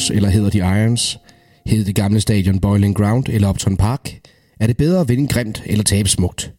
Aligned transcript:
Bombers 0.00 0.10
eller 0.10 0.28
hedder 0.28 0.50
de 0.50 0.58
Irons? 0.58 1.18
Hed 1.66 1.84
det 1.84 1.94
gamle 1.94 2.20
stadion 2.20 2.58
Boiling 2.58 2.96
Ground 2.96 3.24
eller 3.28 3.48
Upton 3.48 3.76
Park? 3.76 4.20
Er 4.60 4.66
det 4.66 4.76
bedre 4.76 5.00
at 5.00 5.08
vinde 5.08 5.28
grimt 5.28 5.62
eller 5.66 5.84
tabe 5.84 6.08
smukt? 6.08 6.52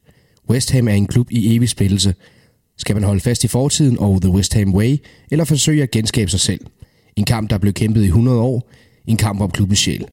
West 0.50 0.72
Ham 0.72 0.88
er 0.88 0.94
en 0.94 1.08
klub 1.08 1.32
i 1.32 1.56
evig 1.56 1.70
splittelse. 1.70 2.16
Skal 2.78 2.96
man 2.96 3.04
holde 3.04 3.20
fast 3.20 3.44
i 3.44 3.48
fortiden 3.48 4.00
og 4.00 4.22
The 4.22 4.32
West 4.32 4.54
Ham 4.54 4.76
Way, 4.76 4.98
eller 5.32 5.46
forsøge 5.46 5.84
at 5.84 5.92
genskabe 5.92 6.32
sig 6.32 6.40
selv? 6.40 6.60
En 7.16 7.26
kamp, 7.26 7.50
der 7.50 7.58
blev 7.58 7.74
kæmpet 7.74 8.04
i 8.04 8.06
100 8.06 8.42
år. 8.42 8.70
En 9.08 9.18
kamp 9.18 9.42
om 9.42 9.52
klubbens 9.52 9.80
sjæl. 9.80 10.06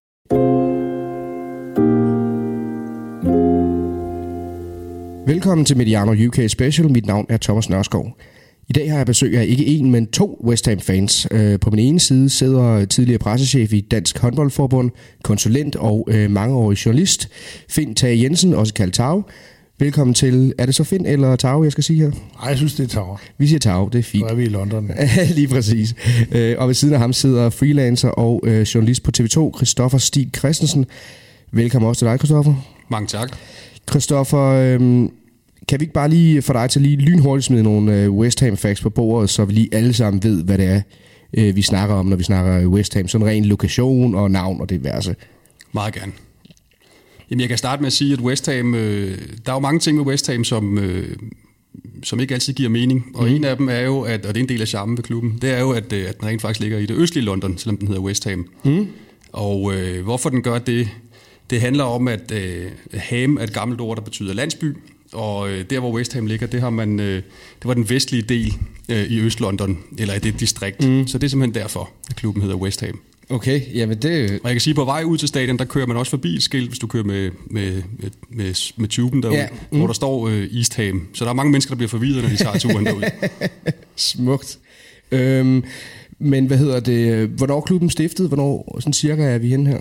Velkommen 5.27 5.65
til 5.65 5.77
Mediano 5.77 6.13
UK 6.27 6.39
Special. 6.49 6.93
Mit 6.93 7.07
navn 7.07 7.27
er 7.29 7.37
Thomas 7.37 7.69
Nørskov. 7.69 8.17
I 8.69 8.73
dag 8.73 8.91
har 8.91 8.97
jeg 8.97 9.07
besøg 9.07 9.39
af 9.39 9.45
ikke 9.49 9.67
en, 9.67 9.91
men 9.91 10.07
to 10.07 10.41
West 10.45 10.67
Ham-fans. 10.67 11.27
Øh, 11.31 11.61
på 11.61 11.71
min 11.71 11.79
ene 11.79 12.01
side 12.01 12.29
sidder 12.29 12.85
tidligere 12.85 13.19
pressechef 13.19 13.73
i 13.73 13.81
Dansk 13.81 14.19
Håndboldforbund, 14.19 14.91
konsulent 15.23 15.77
og 15.77 16.09
øh, 16.11 16.31
mangeårig 16.31 16.87
journalist, 16.87 17.29
Finn 17.69 17.95
Tage 17.95 18.23
Jensen, 18.23 18.55
også 18.55 18.75
kaldt 18.75 18.95
Tau. 18.95 19.25
Velkommen 19.79 20.15
til, 20.15 20.53
er 20.59 20.67
det 20.67 20.75
så 20.75 20.85
Finn 20.85 21.07
eller 21.07 21.37
Tau, 21.37 21.63
jeg 21.63 21.73
skal 21.73 21.85
sige 21.85 22.01
her? 22.01 22.11
Nej, 22.11 22.49
jeg 22.49 22.57
synes, 22.57 22.75
det 22.75 22.85
er 22.85 22.89
Tau. 22.89 23.19
Vi 23.39 23.47
siger 23.47 23.59
Tau, 23.59 23.89
det 23.93 23.99
er 23.99 24.03
fint. 24.03 24.25
Så 24.25 24.29
er 24.29 24.35
vi 24.35 24.45
i 24.45 24.49
London. 24.49 24.91
Lige 25.37 25.49
præcis. 25.49 25.95
Øh, 26.33 26.57
og 26.59 26.69
ved 26.69 26.75
siden 26.75 26.95
af 26.95 27.01
ham 27.01 27.13
sidder 27.13 27.51
freelancer 27.51 28.09
og 28.09 28.43
journalist 28.75 29.03
på 29.03 29.11
TV2, 29.19 29.57
Christoffer 29.57 29.99
Stig 29.99 30.31
Christensen. 30.39 30.87
Velkommen 31.53 31.89
også 31.89 31.99
til 31.99 32.09
dig, 32.09 32.19
Christoffer. 32.19 32.55
Mange 32.89 33.07
tak. 33.07 33.37
Christoffer, 33.91 34.45
øh, 34.45 35.09
kan 35.69 35.81
vi 35.81 35.83
ikke 35.83 35.93
bare 35.93 36.09
lige 36.09 36.43
få 36.43 36.53
dig 36.53 36.71
til 36.71 36.83
lige 36.83 36.97
lynhurtigt 36.97 37.47
smide 37.47 37.63
nogle 37.63 38.03
øh, 38.03 38.11
West 38.11 38.41
Ham 38.41 38.57
facts 38.57 38.83
på 38.83 38.91
bordet, 38.91 39.31
så 39.31 39.45
vi 39.45 39.53
lige 39.53 39.69
alle 39.73 39.93
sammen 39.93 40.23
ved, 40.23 40.45
hvad 40.45 40.59
det 40.59 40.67
er, 40.67 40.81
øh, 41.35 41.57
vi 41.57 41.63
snakker 41.63 41.95
om, 41.95 42.07
når 42.07 42.17
vi 42.17 42.23
snakker 42.23 42.67
West 42.67 42.95
Ham. 42.95 43.09
Sådan 43.09 43.27
ren 43.27 43.45
lokation 43.45 44.15
og 44.15 44.31
navn 44.31 44.61
og 44.61 44.71
diverse. 44.71 45.17
Meget 45.73 45.95
gerne. 45.95 46.13
Jamen, 47.31 47.41
jeg 47.41 47.49
kan 47.49 47.59
starte 47.59 47.83
med 47.83 47.87
at 47.87 47.93
sige, 47.93 48.13
at 48.13 48.21
West 48.21 48.47
Ham, 48.47 48.75
øh, 48.75 49.19
der 49.47 49.53
er 49.53 49.57
jo 49.57 49.61
mange 49.61 49.81
ting 49.81 49.97
med 49.97 50.07
West 50.07 50.27
Ham, 50.27 50.45
som, 50.45 50.79
øh, 50.79 51.17
som 52.03 52.21
ikke 52.21 52.35
altid 52.35 52.53
giver 52.53 52.69
mening. 52.69 53.05
Og 53.15 53.29
mm. 53.29 53.35
en 53.35 53.45
af 53.45 53.57
dem 53.57 53.69
er 53.69 53.81
jo, 53.81 54.01
at, 54.01 54.27
og 54.27 54.35
det 54.35 54.41
er 54.41 54.45
en 54.45 54.49
del 54.49 54.61
af 54.61 54.69
charmen 54.69 54.97
ved 54.97 55.05
klubben, 55.05 55.39
det 55.43 55.51
er 55.51 55.61
jo, 55.61 55.71
at, 55.71 55.93
at 55.93 56.21
den 56.21 56.29
rent 56.29 56.43
faktisk 56.43 56.61
ligger 56.61 56.79
i 56.79 56.87
det 56.87 56.97
østlige 56.97 57.25
London, 57.25 57.59
selvom 57.59 57.77
den 57.77 57.89
hedder 57.89 58.03
West 58.03 58.25
Ham. 58.25 58.47
Mm. 58.65 58.87
Og 59.33 59.75
øh, 59.75 60.05
hvorfor 60.05 60.31
den 60.31 60.43
gør 60.43 60.59
det, 60.59 60.89
det 61.51 61.61
handler 61.61 61.85
om, 61.85 62.09
at 62.09 62.33
øh, 62.33 62.67
ham 62.95 63.37
er 63.37 63.43
et 63.43 63.53
gammelt 63.53 63.81
ord, 63.81 63.97
der 63.97 64.03
betyder 64.03 64.35
landsby, 64.35 64.77
og 65.13 65.51
øh, 65.51 65.65
der, 65.71 65.81
hvor 65.81 65.93
West 65.93 66.13
Ham 66.13 66.27
ligger, 66.27 66.47
det, 66.47 66.61
har 66.61 66.71
man, 66.71 67.01
øh, 67.01 67.17
det 67.17 67.65
var 67.65 67.75
den 67.75 67.91
vestlige 67.91 68.23
del 68.23 68.55
øh, 68.89 69.05
i 69.05 69.21
Øst-London, 69.21 69.77
eller 69.99 70.15
i 70.15 70.19
det 70.19 70.41
distrikt. 70.41 70.89
Mm. 70.89 71.07
Så 71.07 71.19
det 71.19 71.25
er 71.25 71.29
simpelthen 71.29 71.63
derfor, 71.63 71.91
at 72.11 72.17
klubben 72.17 72.43
hedder 72.43 72.57
West 72.57 72.81
Ham. 72.81 73.01
Okay, 73.31 73.61
jamen 73.75 74.03
det... 74.03 74.31
Og 74.31 74.41
jeg 74.45 74.53
kan 74.53 74.61
sige, 74.61 74.75
på 74.75 74.85
vej 74.85 75.03
ud 75.03 75.19
til 75.19 75.29
stadion, 75.29 75.59
der 75.59 75.65
kører 75.65 75.87
man 75.87 75.97
også 75.97 76.11
forbi 76.11 76.35
et 76.35 76.43
skilt, 76.43 76.69
hvis 76.69 76.79
du 76.79 76.87
kører 76.87 77.05
med, 77.05 77.31
med, 77.47 77.83
med, 77.99 78.11
med, 78.29 78.73
med 78.77 78.89
tuben 78.89 79.23
derude, 79.23 79.39
ja. 79.39 79.47
mm. 79.73 79.79
hvor 79.79 79.87
der 79.87 79.95
står 79.95 80.29
øh, 80.29 80.57
East 80.57 80.77
Ham. 80.77 81.09
Så 81.15 81.25
der 81.25 81.31
er 81.31 81.35
mange 81.35 81.53
mennesker, 81.53 81.75
der 81.75 81.77
bliver 81.77 81.89
forvirret, 81.89 82.23
når 82.23 82.29
de 82.29 82.37
tager 82.37 82.59
turen 82.59 82.87
derud. 82.87 83.03
Smukt. 83.97 84.59
Øhm, 85.11 85.65
men 86.19 86.47
hvad 86.47 86.59
hedder 86.59 86.81
det? 86.81 87.29
Hvornår 87.29 87.57
er 87.57 87.61
klubben 87.61 87.91
stiftet? 87.91 88.29
Hvornår 88.29 88.77
sådan 88.81 88.93
cirka 88.93 89.23
er 89.23 89.39
vi 89.39 89.49
henne 89.49 89.71
her? 89.71 89.81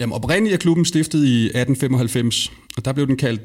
Jamen 0.00 0.12
oprindeligt 0.12 0.54
er 0.54 0.58
klubben 0.58 0.84
stiftet 0.84 1.24
i 1.24 1.44
1895, 1.44 2.52
og 2.76 2.84
der 2.84 2.92
blev 2.92 3.06
den 3.06 3.16
kaldt 3.16 3.40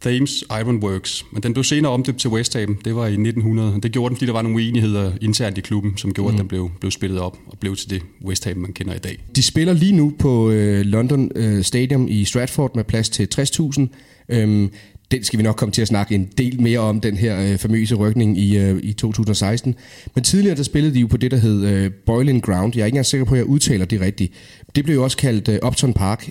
Thames 0.00 0.44
Iron 0.60 0.76
Works, 0.84 1.24
men 1.32 1.42
den 1.42 1.52
blev 1.52 1.64
senere 1.64 1.92
omdøbt 1.92 2.18
til 2.18 2.30
West 2.30 2.54
Ham. 2.54 2.74
Det 2.84 2.96
var 2.96 3.06
i 3.06 3.12
1900. 3.12 3.80
Det 3.82 3.92
gjorde 3.92 4.08
den, 4.08 4.16
fordi 4.16 4.26
der 4.26 4.32
var 4.32 4.42
nogle 4.42 4.56
uenigheder 4.56 5.12
internt 5.20 5.58
i 5.58 5.60
klubben, 5.60 5.96
som 5.96 6.14
gjorde, 6.14 6.32
mm. 6.32 6.36
at 6.36 6.40
den 6.40 6.48
blev, 6.48 6.70
blev 6.80 6.90
spillet 6.90 7.20
op 7.20 7.38
og 7.46 7.58
blev 7.58 7.76
til 7.76 7.90
det 7.90 8.02
West 8.24 8.44
Ham, 8.44 8.56
man 8.56 8.72
kender 8.72 8.94
i 8.94 8.98
dag. 8.98 9.18
De 9.36 9.42
spiller 9.42 9.72
lige 9.72 9.92
nu 9.92 10.12
på 10.18 10.50
øh, 10.50 10.80
London 10.80 11.30
øh, 11.36 11.64
Stadium 11.64 12.06
i 12.08 12.24
Stratford 12.24 12.76
med 12.76 12.84
plads 12.84 13.08
til 13.08 13.28
60.000. 13.34 13.86
Øhm, 14.28 14.70
den 15.10 15.24
skal 15.24 15.38
vi 15.38 15.42
nok 15.42 15.56
komme 15.56 15.72
til 15.72 15.82
at 15.82 15.88
snakke 15.88 16.14
en 16.14 16.28
del 16.38 16.60
mere 16.60 16.78
om, 16.78 17.00
den 17.00 17.16
her 17.16 17.52
øh, 17.52 17.58
famøse 17.58 17.94
rykning 17.94 18.38
i, 18.38 18.58
øh, 18.58 18.80
i 18.82 18.92
2016. 18.92 19.74
Men 20.14 20.24
tidligere 20.24 20.56
der 20.56 20.62
spillede 20.62 20.94
de 20.94 21.00
jo 21.00 21.06
på 21.06 21.16
det, 21.16 21.30
der 21.30 21.36
hed 21.36 21.64
øh, 21.66 21.90
Boiling 22.06 22.42
Ground. 22.42 22.72
Jeg 22.74 22.82
er 22.82 22.86
ikke 22.86 22.94
engang 22.94 23.06
sikker 23.06 23.24
på, 23.24 23.34
at 23.34 23.38
jeg 23.38 23.46
udtaler 23.46 23.84
det 23.84 24.00
rigtigt. 24.00 24.32
Det 24.74 24.84
blev 24.84 24.96
jo 24.96 25.04
også 25.04 25.16
kaldt 25.16 25.48
øh, 25.48 25.58
Upton 25.66 25.92
Park. 25.92 26.30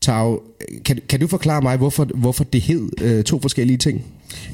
Tau, 0.00 0.40
kan, 0.84 0.98
kan 1.08 1.20
du 1.20 1.26
forklare 1.26 1.62
mig, 1.62 1.76
hvorfor, 1.76 2.04
hvorfor 2.14 2.44
det 2.44 2.60
hed 2.60 2.88
øh, 3.00 3.24
to 3.24 3.40
forskellige 3.40 3.76
ting? 3.76 4.04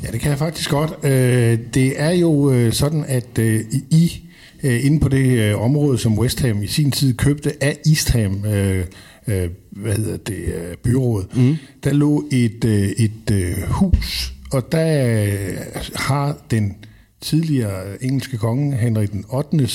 Ja, 0.03 0.11
det 0.11 0.21
kan 0.21 0.31
jeg 0.31 0.39
faktisk 0.39 0.71
godt. 0.71 1.05
Øh, 1.05 1.59
det 1.75 2.01
er 2.01 2.11
jo 2.11 2.51
øh, 2.51 2.73
sådan, 2.73 3.05
at 3.09 3.39
øh, 3.39 3.61
I 3.91 4.23
øh, 4.63 4.85
inde 4.85 5.01
på 5.01 5.09
det 5.09 5.39
øh, 5.39 5.63
område, 5.63 5.99
som 5.99 6.19
West 6.19 6.41
Ham 6.41 6.63
i 6.63 6.67
sin 6.67 6.91
tid 6.91 7.15
købte 7.15 7.65
af 7.65 7.79
East 7.87 8.11
Ham, 8.11 8.45
øh, 8.45 8.85
øh, 9.27 9.49
hvad 9.71 9.95
hedder 9.95 10.17
det, 10.17 10.35
øh, 10.35 10.77
byrådet, 10.77 11.37
mm. 11.37 11.57
der 11.85 11.93
lå 11.93 12.25
et, 12.33 12.65
øh, 12.65 12.89
et 12.89 13.31
øh, 13.33 13.55
hus, 13.71 14.33
og 14.53 14.73
der 14.73 15.25
øh, 15.25 15.57
har 15.95 16.39
den 16.51 16.77
tidligere 17.21 18.05
engelske 18.05 18.37
konge, 18.37 18.77
Henrik 18.77 19.13
den 19.13 19.25
8. 19.29 19.69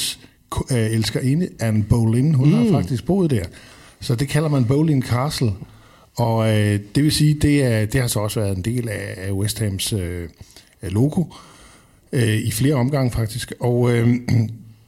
Øh, 0.71 0.91
elskerinde, 0.91 1.49
Anne 1.59 1.83
Boleyn, 1.83 2.33
hun 2.33 2.49
mm. 2.49 2.53
har 2.53 2.71
faktisk 2.71 3.05
boet 3.05 3.31
der. 3.31 3.43
Så 4.01 4.15
det 4.15 4.27
kalder 4.27 4.49
man 4.49 4.65
Bowling 4.65 5.03
Castle. 5.03 5.51
Og 6.15 6.49
øh, 6.49 6.79
det 6.95 7.03
vil 7.03 7.11
sige, 7.11 7.33
det, 7.33 7.63
er, 7.63 7.85
det 7.85 8.01
har 8.01 8.07
så 8.07 8.19
også 8.19 8.39
været 8.39 8.57
en 8.57 8.63
del 8.63 8.89
af, 8.89 9.13
af 9.17 9.31
West 9.31 9.59
Hams 9.59 9.93
øh, 9.93 10.29
logo 10.81 11.23
øh, 12.11 12.35
i 12.35 12.51
flere 12.51 12.75
omgange 12.75 13.11
faktisk. 13.11 13.53
Og 13.59 13.91
øh, 13.91 14.15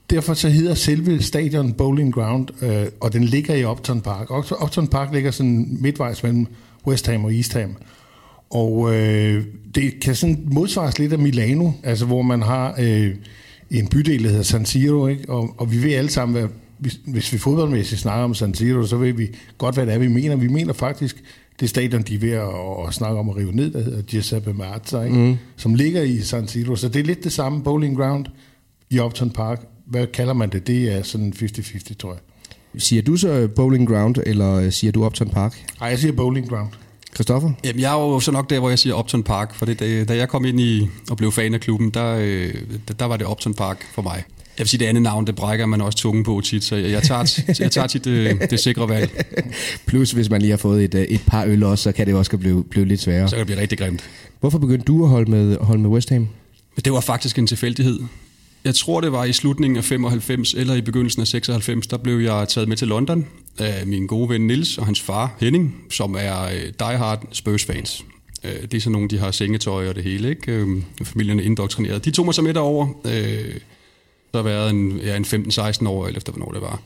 derfor 0.09 0.33
så 0.33 0.49
hedder 0.49 0.73
selve 0.73 1.21
stadion 1.21 1.73
Bowling 1.73 2.13
Ground, 2.13 2.63
øh, 2.63 2.85
og 2.99 3.13
den 3.13 3.23
ligger 3.23 3.55
i 3.55 3.65
Upton 3.65 4.01
Park. 4.01 4.31
Upton 4.63 4.87
Park 4.87 5.13
ligger 5.13 5.31
sådan 5.31 5.77
midtvejs 5.79 6.23
mellem 6.23 6.47
West 6.87 7.07
Ham 7.07 7.25
og 7.25 7.33
East 7.33 7.53
Ham. 7.53 7.75
Og 8.49 8.95
øh, 8.95 9.45
det 9.75 9.99
kan 9.99 10.15
sådan 10.15 10.47
modsvares 10.51 10.99
lidt 10.99 11.13
af 11.13 11.19
Milano, 11.19 11.71
altså 11.83 12.05
hvor 12.05 12.21
man 12.21 12.41
har 12.41 12.75
øh, 12.79 13.15
en 13.71 13.87
bydel, 13.87 14.23
der 14.23 14.29
hedder 14.29 14.43
San 14.43 14.65
Siro, 14.65 15.07
ikke? 15.07 15.29
Og, 15.29 15.55
og 15.57 15.71
vi 15.71 15.83
ved 15.83 15.93
alle 15.93 16.09
sammen, 16.09 16.39
hvad 16.39 16.49
hvis, 16.81 16.99
hvis 17.07 17.33
vi 17.33 17.37
fodboldmæssigt 17.37 18.01
snakker 18.01 18.23
om 18.23 18.33
San 18.33 18.53
Siro, 18.53 18.85
så 18.85 18.97
ved 18.97 19.13
vi 19.13 19.27
godt, 19.57 19.75
hvad 19.75 19.85
det 19.85 19.93
er, 19.93 19.97
vi 19.97 20.07
mener. 20.07 20.35
Vi 20.35 20.47
mener 20.47 20.73
faktisk, 20.73 21.23
det 21.59 21.69
stadion, 21.69 22.01
de 22.01 22.15
er 22.15 22.19
ved 22.19 22.31
at, 22.31 22.87
at 22.87 22.93
snakke 22.93 23.19
om 23.19 23.29
at 23.29 23.35
rive 23.35 23.51
ned, 23.51 23.71
der 23.71 23.83
hedder 23.83 24.01
Giuseppe 24.01 24.53
Meazza, 24.53 25.01
ikke? 25.01 25.17
Mm. 25.17 25.37
som 25.57 25.75
ligger 25.75 26.01
i 26.01 26.21
San 26.21 26.47
Siro. 26.47 26.75
Så 26.75 26.87
det 26.87 26.99
er 26.99 27.03
lidt 27.03 27.23
det 27.23 27.31
samme 27.31 27.63
bowling 27.63 27.97
ground 27.97 28.25
i 28.89 28.99
Upton 28.99 29.29
Park. 29.29 29.61
Hvad 29.85 30.07
kalder 30.07 30.33
man 30.33 30.49
det? 30.49 30.67
Det 30.67 30.91
er 30.97 31.03
sådan 31.03 31.33
50-50, 31.35 31.95
tror 31.95 32.11
jeg. 32.11 32.19
Siger 32.77 33.01
du 33.01 33.17
så 33.17 33.47
Bowling 33.55 33.87
Ground, 33.87 34.15
eller 34.25 34.69
siger 34.69 34.91
du 34.91 35.05
Upton 35.05 35.29
Park? 35.29 35.65
Nej, 35.79 35.89
jeg 35.89 35.99
siger 35.99 36.11
Bowling 36.11 36.49
Ground. 36.49 36.69
Christoffer? 37.13 37.51
Jamen, 37.63 37.81
jeg 37.81 37.93
er 37.93 37.99
jo 37.99 38.19
så 38.19 38.31
nok 38.31 38.49
der, 38.49 38.59
hvor 38.59 38.69
jeg 38.69 38.79
siger 38.79 38.99
Upton 38.99 39.23
Park, 39.23 39.55
for 39.55 39.65
det, 39.65 39.79
da, 39.79 40.03
da 40.03 40.15
jeg 40.15 40.29
kom 40.29 40.45
ind 40.45 40.59
i 40.59 40.89
og 41.09 41.17
blev 41.17 41.31
fan 41.31 41.53
af 41.53 41.59
klubben, 41.59 41.89
der, 41.89 42.17
øh, 42.21 42.53
der 42.99 43.05
var 43.05 43.17
det 43.17 43.25
Upton 43.27 43.53
Park 43.53 43.85
for 43.93 44.01
mig. 44.01 44.23
Jeg 44.61 44.65
vil 44.65 44.69
sige, 44.69 44.79
det 44.79 44.85
andet 44.85 45.03
navn, 45.03 45.27
det 45.27 45.35
brækker 45.35 45.65
man 45.65 45.81
også 45.81 45.97
tungen 45.97 46.23
på 46.23 46.41
tit, 46.43 46.63
så 46.63 46.75
jeg 46.75 47.03
tager, 47.03 47.43
jeg 47.59 47.71
tager 47.71 47.87
tit 47.87 48.05
det, 48.05 48.51
det 48.51 48.59
sikre 48.59 48.89
valg. 48.89 49.25
Plus, 49.87 50.11
hvis 50.11 50.29
man 50.29 50.41
lige 50.41 50.49
har 50.49 50.57
fået 50.57 50.83
et, 50.83 51.05
et 51.09 51.21
par 51.27 51.45
øl 51.45 51.63
også, 51.63 51.83
så 51.83 51.91
kan 51.91 52.07
det 52.07 52.15
også 52.15 52.37
blive, 52.37 52.63
blive 52.63 52.85
lidt 52.85 53.01
sværere. 53.01 53.29
Så 53.29 53.35
kan 53.35 53.39
det 53.39 53.47
blive 53.47 53.61
rigtig 53.61 53.77
grimt. 53.77 54.03
Hvorfor 54.39 54.57
begyndte 54.57 54.85
du 54.85 55.03
at 55.03 55.09
holde 55.09 55.31
med, 55.31 55.57
holde 55.57 55.81
med 55.81 55.89
West 55.89 56.09
Ham? 56.09 56.27
Det 56.85 56.93
var 56.93 56.99
faktisk 56.99 57.37
en 57.37 57.47
tilfældighed. 57.47 57.99
Jeg 58.63 58.75
tror, 58.75 59.01
det 59.01 59.11
var 59.11 59.23
i 59.23 59.33
slutningen 59.33 59.77
af 59.77 59.83
95 59.83 60.53
eller 60.53 60.75
i 60.75 60.81
begyndelsen 60.81 61.21
af 61.21 61.27
96, 61.27 61.87
der 61.87 61.97
blev 61.97 62.19
jeg 62.19 62.47
taget 62.49 62.69
med 62.69 62.77
til 62.77 62.87
London 62.87 63.25
af 63.57 63.87
min 63.87 64.07
gode 64.07 64.29
ven 64.29 64.47
Nils 64.47 64.77
og 64.77 64.85
hans 64.85 65.01
far 65.01 65.35
Henning, 65.39 65.75
som 65.89 66.15
er 66.19 66.43
øh, 66.43 66.73
diehard 66.79 67.27
Spurs-fans. 67.31 68.05
Øh, 68.43 68.61
det 68.61 68.73
er 68.73 68.81
sådan 68.81 68.91
nogle, 68.91 69.07
de 69.07 69.17
har 69.17 69.31
sengetøj 69.31 69.89
og 69.89 69.95
det 69.95 70.03
hele, 70.03 70.29
ikke? 70.29 70.51
Øh, 70.51 70.67
familien 71.03 71.39
er 71.39 71.43
indoktrineret. 71.43 72.05
De 72.05 72.11
tog 72.11 72.25
mig 72.25 72.33
så 72.33 72.41
med 72.41 72.53
derover 72.53 72.87
så 74.31 74.37
har 74.37 74.43
været 74.43 74.69
en, 74.69 74.97
ja, 74.97 75.15
en 75.15 75.25
15-16 75.25 75.87
år, 75.87 76.07
eller 76.07 76.17
efter 76.17 76.31
hvornår 76.31 76.51
det 76.51 76.61
var. 76.61 76.81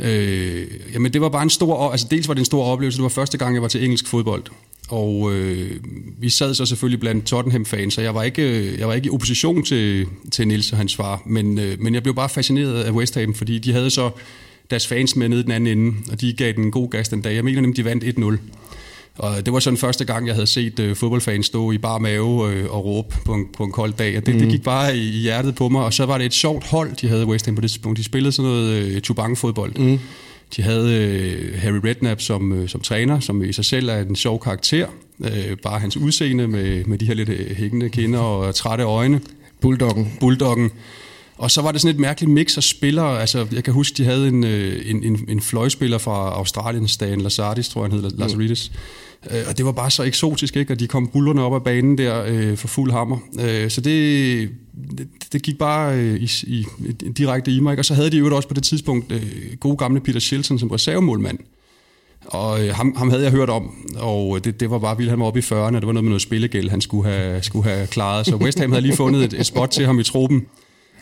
Øh, 0.00 0.66
jamen 0.94 1.12
det 1.12 1.20
var 1.20 1.28
bare 1.28 1.42
en 1.42 1.50
stor, 1.50 1.90
altså 1.90 2.06
dels 2.10 2.28
var 2.28 2.34
det 2.34 2.38
en 2.38 2.44
stor 2.44 2.64
oplevelse, 2.64 2.96
det 2.96 3.02
var 3.02 3.08
første 3.08 3.38
gang, 3.38 3.54
jeg 3.54 3.62
var 3.62 3.68
til 3.68 3.84
engelsk 3.84 4.06
fodbold. 4.06 4.44
Og 4.88 5.32
øh, 5.34 5.70
vi 6.18 6.28
sad 6.30 6.54
så 6.54 6.66
selvfølgelig 6.66 7.00
blandt 7.00 7.26
Tottenham-fans, 7.26 7.94
så 7.94 8.00
jeg 8.00 8.14
var 8.14 8.22
ikke, 8.22 8.42
øh, 8.42 8.78
jeg 8.78 8.88
var 8.88 8.94
ikke 8.94 9.06
i 9.06 9.10
opposition 9.10 9.62
til, 9.62 10.06
til 10.32 10.48
Nils 10.48 10.72
og 10.72 10.78
hans 10.78 10.96
far, 10.96 11.22
men, 11.26 11.58
øh, 11.58 11.80
men 11.80 11.94
jeg 11.94 12.02
blev 12.02 12.14
bare 12.14 12.28
fascineret 12.28 12.82
af 12.82 12.90
West 12.90 13.14
Ham, 13.14 13.34
fordi 13.34 13.58
de 13.58 13.72
havde 13.72 13.90
så 13.90 14.10
deres 14.70 14.86
fans 14.86 15.16
med 15.16 15.28
nede 15.28 15.42
den 15.42 15.50
anden 15.50 15.78
ende, 15.78 15.96
og 16.12 16.20
de 16.20 16.32
gav 16.32 16.52
den 16.52 16.64
en 16.64 16.70
god 16.70 16.90
gas 16.90 17.08
den 17.08 17.22
dag. 17.22 17.34
Jeg 17.34 17.44
mener 17.44 17.60
nemlig, 17.60 17.76
de 17.76 17.84
vandt 17.84 18.04
1-0. 18.04 18.38
Og 19.18 19.46
det 19.46 19.52
var 19.52 19.58
sådan 19.58 19.76
første 19.76 20.04
gang, 20.04 20.26
jeg 20.26 20.34
havde 20.34 20.46
set 20.46 20.80
uh, 20.80 20.96
fodboldfans 20.96 21.46
stå 21.46 21.72
i 21.72 21.78
bar 21.78 21.98
mave 21.98 22.24
uh, 22.24 22.74
og 22.74 22.84
råbe 22.84 23.16
på 23.24 23.34
en, 23.34 23.46
på 23.56 23.64
en 23.64 23.72
kold 23.72 23.92
dag. 23.92 24.16
Og 24.16 24.26
det, 24.26 24.34
mm. 24.34 24.40
det 24.40 24.50
gik 24.50 24.62
bare 24.62 24.96
i, 24.96 25.08
i 25.08 25.20
hjertet 25.20 25.54
på 25.54 25.68
mig. 25.68 25.84
Og 25.84 25.92
så 25.92 26.06
var 26.06 26.18
det 26.18 26.24
et 26.24 26.34
sjovt 26.34 26.66
hold, 26.66 26.96
de 26.96 27.08
havde 27.08 27.26
West 27.26 27.46
Ham 27.46 27.54
på 27.54 27.60
det 27.60 27.70
tidspunkt. 27.70 27.98
De 27.98 28.04
spillede 28.04 28.32
sådan 28.32 28.50
noget 28.50 28.94
uh, 28.94 29.00
tubang-fodbold. 29.02 29.78
Mm. 29.78 29.98
De 30.56 30.62
havde 30.62 30.86
uh, 31.54 31.60
Harry 31.60 31.80
Redknapp 31.84 32.20
som, 32.20 32.52
uh, 32.52 32.68
som 32.68 32.80
træner, 32.80 33.20
som 33.20 33.42
i 33.42 33.52
sig 33.52 33.64
selv 33.64 33.88
er 33.88 33.98
en 33.98 34.16
sjov 34.16 34.40
karakter. 34.40 34.86
Uh, 35.18 35.28
bare 35.62 35.80
hans 35.80 35.96
udseende 35.96 36.48
med, 36.48 36.84
med 36.84 36.98
de 36.98 37.06
her 37.06 37.14
lidt 37.14 37.56
hængende 37.56 37.88
kinder 37.88 38.20
og 38.20 38.54
trætte 38.54 38.84
øjne. 38.84 39.20
Bulldoggen. 39.60 40.12
Bulldoggen. 40.20 40.70
Og 41.38 41.50
så 41.50 41.62
var 41.62 41.72
det 41.72 41.80
sådan 41.80 41.94
et 41.94 42.00
mærkeligt 42.00 42.32
mix 42.32 42.56
af 42.56 42.62
spillere. 42.62 43.20
Altså, 43.20 43.46
jeg 43.52 43.64
kan 43.64 43.74
huske, 43.74 43.96
de 43.96 44.04
havde 44.04 44.28
en, 44.28 44.44
øh, 44.44 44.90
en, 44.90 45.04
en, 45.04 45.24
en 45.28 45.40
fløjspiller 45.40 45.98
fra 45.98 46.30
Australien, 46.30 46.88
Stan 46.88 47.20
Lazardis, 47.20 47.68
tror 47.68 47.84
jeg 47.84 47.90
han 47.90 48.00
hed, 48.00 48.10
Lazaridis. 48.10 48.70
Mm. 48.70 48.78
Øh, 49.30 49.42
og 49.48 49.58
det 49.58 49.64
var 49.66 49.72
bare 49.72 49.90
så 49.90 50.02
eksotisk, 50.02 50.56
ikke? 50.56 50.72
Og 50.72 50.80
de 50.80 50.86
kom 50.86 51.08
bullerne 51.08 51.42
op 51.42 51.54
af 51.54 51.64
banen 51.64 51.98
der 51.98 52.24
øh, 52.26 52.56
for 52.56 52.68
fuld 52.68 52.92
hammer. 52.92 53.18
Øh, 53.40 53.70
så 53.70 53.80
det, 53.80 54.50
det, 54.98 55.08
det 55.32 55.42
gik 55.42 55.58
bare 55.58 55.96
øh, 55.96 56.14
i, 56.14 56.30
i, 56.46 56.66
direkte 57.16 57.50
i 57.50 57.60
mig. 57.60 57.72
Ikke? 57.72 57.80
Og 57.80 57.84
så 57.84 57.94
havde 57.94 58.10
de 58.10 58.16
jo 58.16 58.36
også 58.36 58.48
på 58.48 58.54
det 58.54 58.62
tidspunkt 58.62 59.12
øh, 59.12 59.56
gode 59.60 59.76
gamle 59.76 60.00
Peter 60.00 60.20
Shilton 60.20 60.58
som 60.58 60.70
reservemålmand. 60.70 61.38
Og 62.26 62.66
øh, 62.66 62.74
ham, 62.74 62.94
ham 62.96 63.10
havde 63.10 63.22
jeg 63.22 63.32
hørt 63.32 63.50
om, 63.50 63.86
og 63.96 64.44
det, 64.44 64.60
det 64.60 64.70
var 64.70 64.78
bare 64.78 64.96
vildt. 64.96 65.10
Han 65.10 65.20
var 65.20 65.26
oppe 65.26 65.40
i 65.40 65.42
40'erne, 65.42 65.74
det 65.74 65.86
var 65.86 65.92
noget 65.92 66.04
med 66.04 66.10
noget 66.10 66.22
spillegæld, 66.22 66.70
han 66.70 66.80
skulle 66.80 67.10
have, 67.10 67.42
skulle 67.42 67.70
have 67.70 67.86
klaret. 67.86 68.26
Så 68.26 68.36
West 68.36 68.58
Ham 68.58 68.72
havde 68.72 68.82
lige 68.82 68.96
fundet 68.96 69.24
et, 69.24 69.40
et 69.40 69.46
spot 69.46 69.68
til 69.68 69.86
ham 69.86 69.98
i 69.98 70.02
truppen. 70.02 70.46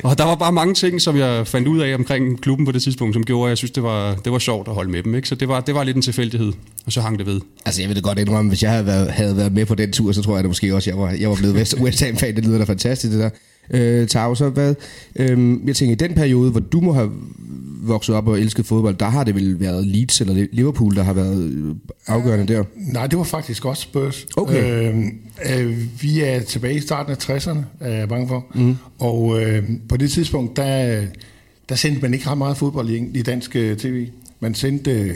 Og 0.04 0.18
der 0.18 0.24
var 0.24 0.34
bare 0.34 0.52
mange 0.52 0.74
ting, 0.74 1.00
som 1.00 1.16
jeg 1.16 1.46
fandt 1.46 1.68
ud 1.68 1.80
af 1.80 1.94
omkring 1.94 2.40
klubben 2.40 2.66
på 2.66 2.72
det 2.72 2.82
tidspunkt, 2.82 3.14
som 3.14 3.24
gjorde, 3.24 3.48
at 3.48 3.50
jeg 3.50 3.58
synes, 3.58 3.70
det 3.70 3.82
var, 3.82 4.14
det 4.14 4.32
var 4.32 4.38
sjovt 4.38 4.68
at 4.68 4.74
holde 4.74 4.90
med 4.90 5.02
dem. 5.02 5.14
Ikke? 5.14 5.28
Så 5.28 5.34
det 5.34 5.48
var, 5.48 5.60
det 5.60 5.74
var 5.74 5.84
lidt 5.84 5.96
en 5.96 6.02
tilfældighed, 6.02 6.52
og 6.86 6.92
så 6.92 7.00
hang 7.00 7.18
det 7.18 7.26
ved. 7.26 7.40
Altså, 7.66 7.82
jeg 7.82 7.88
vil 7.88 7.96
det 7.96 8.04
godt 8.04 8.18
indrømme, 8.18 8.48
hvis 8.48 8.62
jeg 8.62 8.70
havde 8.70 8.86
været, 8.86 9.10
havde 9.10 9.36
været 9.36 9.52
med 9.52 9.66
på 9.66 9.74
den 9.74 9.92
tur, 9.92 10.12
så 10.12 10.22
tror 10.22 10.34
jeg 10.34 10.44
det 10.44 10.50
måske 10.50 10.74
også, 10.74 10.90
jeg 10.90 10.98
var, 10.98 11.10
jeg 11.10 11.28
var 11.28 11.36
blevet 11.36 11.54
West, 11.56 11.74
West 11.82 12.04
Ham-fan. 12.04 12.36
Det 12.36 12.46
lyder 12.46 12.58
da 12.58 12.64
fantastisk, 12.64 13.12
det 13.12 13.20
der. 13.20 13.30
Øh, 13.70 14.06
Tau, 14.06 14.34
så 14.34 14.48
hvad? 14.48 14.74
Øh, 15.16 15.56
jeg 15.66 15.76
tænker, 15.76 15.92
i 15.92 16.08
den 16.08 16.14
periode, 16.14 16.50
hvor 16.50 16.60
du 16.60 16.80
må 16.80 16.92
have 16.92 17.10
vokset 17.86 18.14
op 18.14 18.28
og 18.28 18.40
elsket 18.40 18.66
fodbold, 18.66 18.94
der 18.94 19.06
har 19.06 19.24
det 19.24 19.34
vel 19.34 19.60
været 19.60 19.86
Leeds 19.86 20.20
eller 20.20 20.46
Liverpool, 20.52 20.96
der 20.96 21.02
har 21.02 21.12
været 21.12 21.42
øh, 21.42 21.74
afgørende 22.06 22.54
der? 22.54 22.64
Nej, 22.76 23.06
det 23.06 23.18
var 23.18 23.24
faktisk 23.24 23.64
også 23.64 23.82
Spurs. 23.82 24.26
Okay. 24.36 24.92
Øh, 24.92 25.04
øh, 25.60 26.02
vi 26.02 26.20
er 26.20 26.40
tilbage 26.40 26.74
i 26.74 26.80
starten 26.80 27.12
af 27.12 27.30
60'erne, 27.30 27.58
er 27.80 27.98
jeg 27.98 28.08
bange 28.08 28.28
for. 28.28 28.46
Mm. 28.54 28.76
Og 28.98 29.42
øh, 29.42 29.70
på 29.88 29.96
det 29.96 30.10
tidspunkt, 30.10 30.56
der, 30.56 31.02
der 31.68 31.74
sendte 31.74 32.02
man 32.02 32.14
ikke 32.14 32.30
ret 32.30 32.38
meget 32.38 32.56
fodbold 32.56 32.90
i, 32.90 33.18
i 33.18 33.22
dansk 33.22 33.56
øh, 33.56 33.76
tv. 33.76 34.06
Man 34.40 34.54
sendte, 34.54 35.14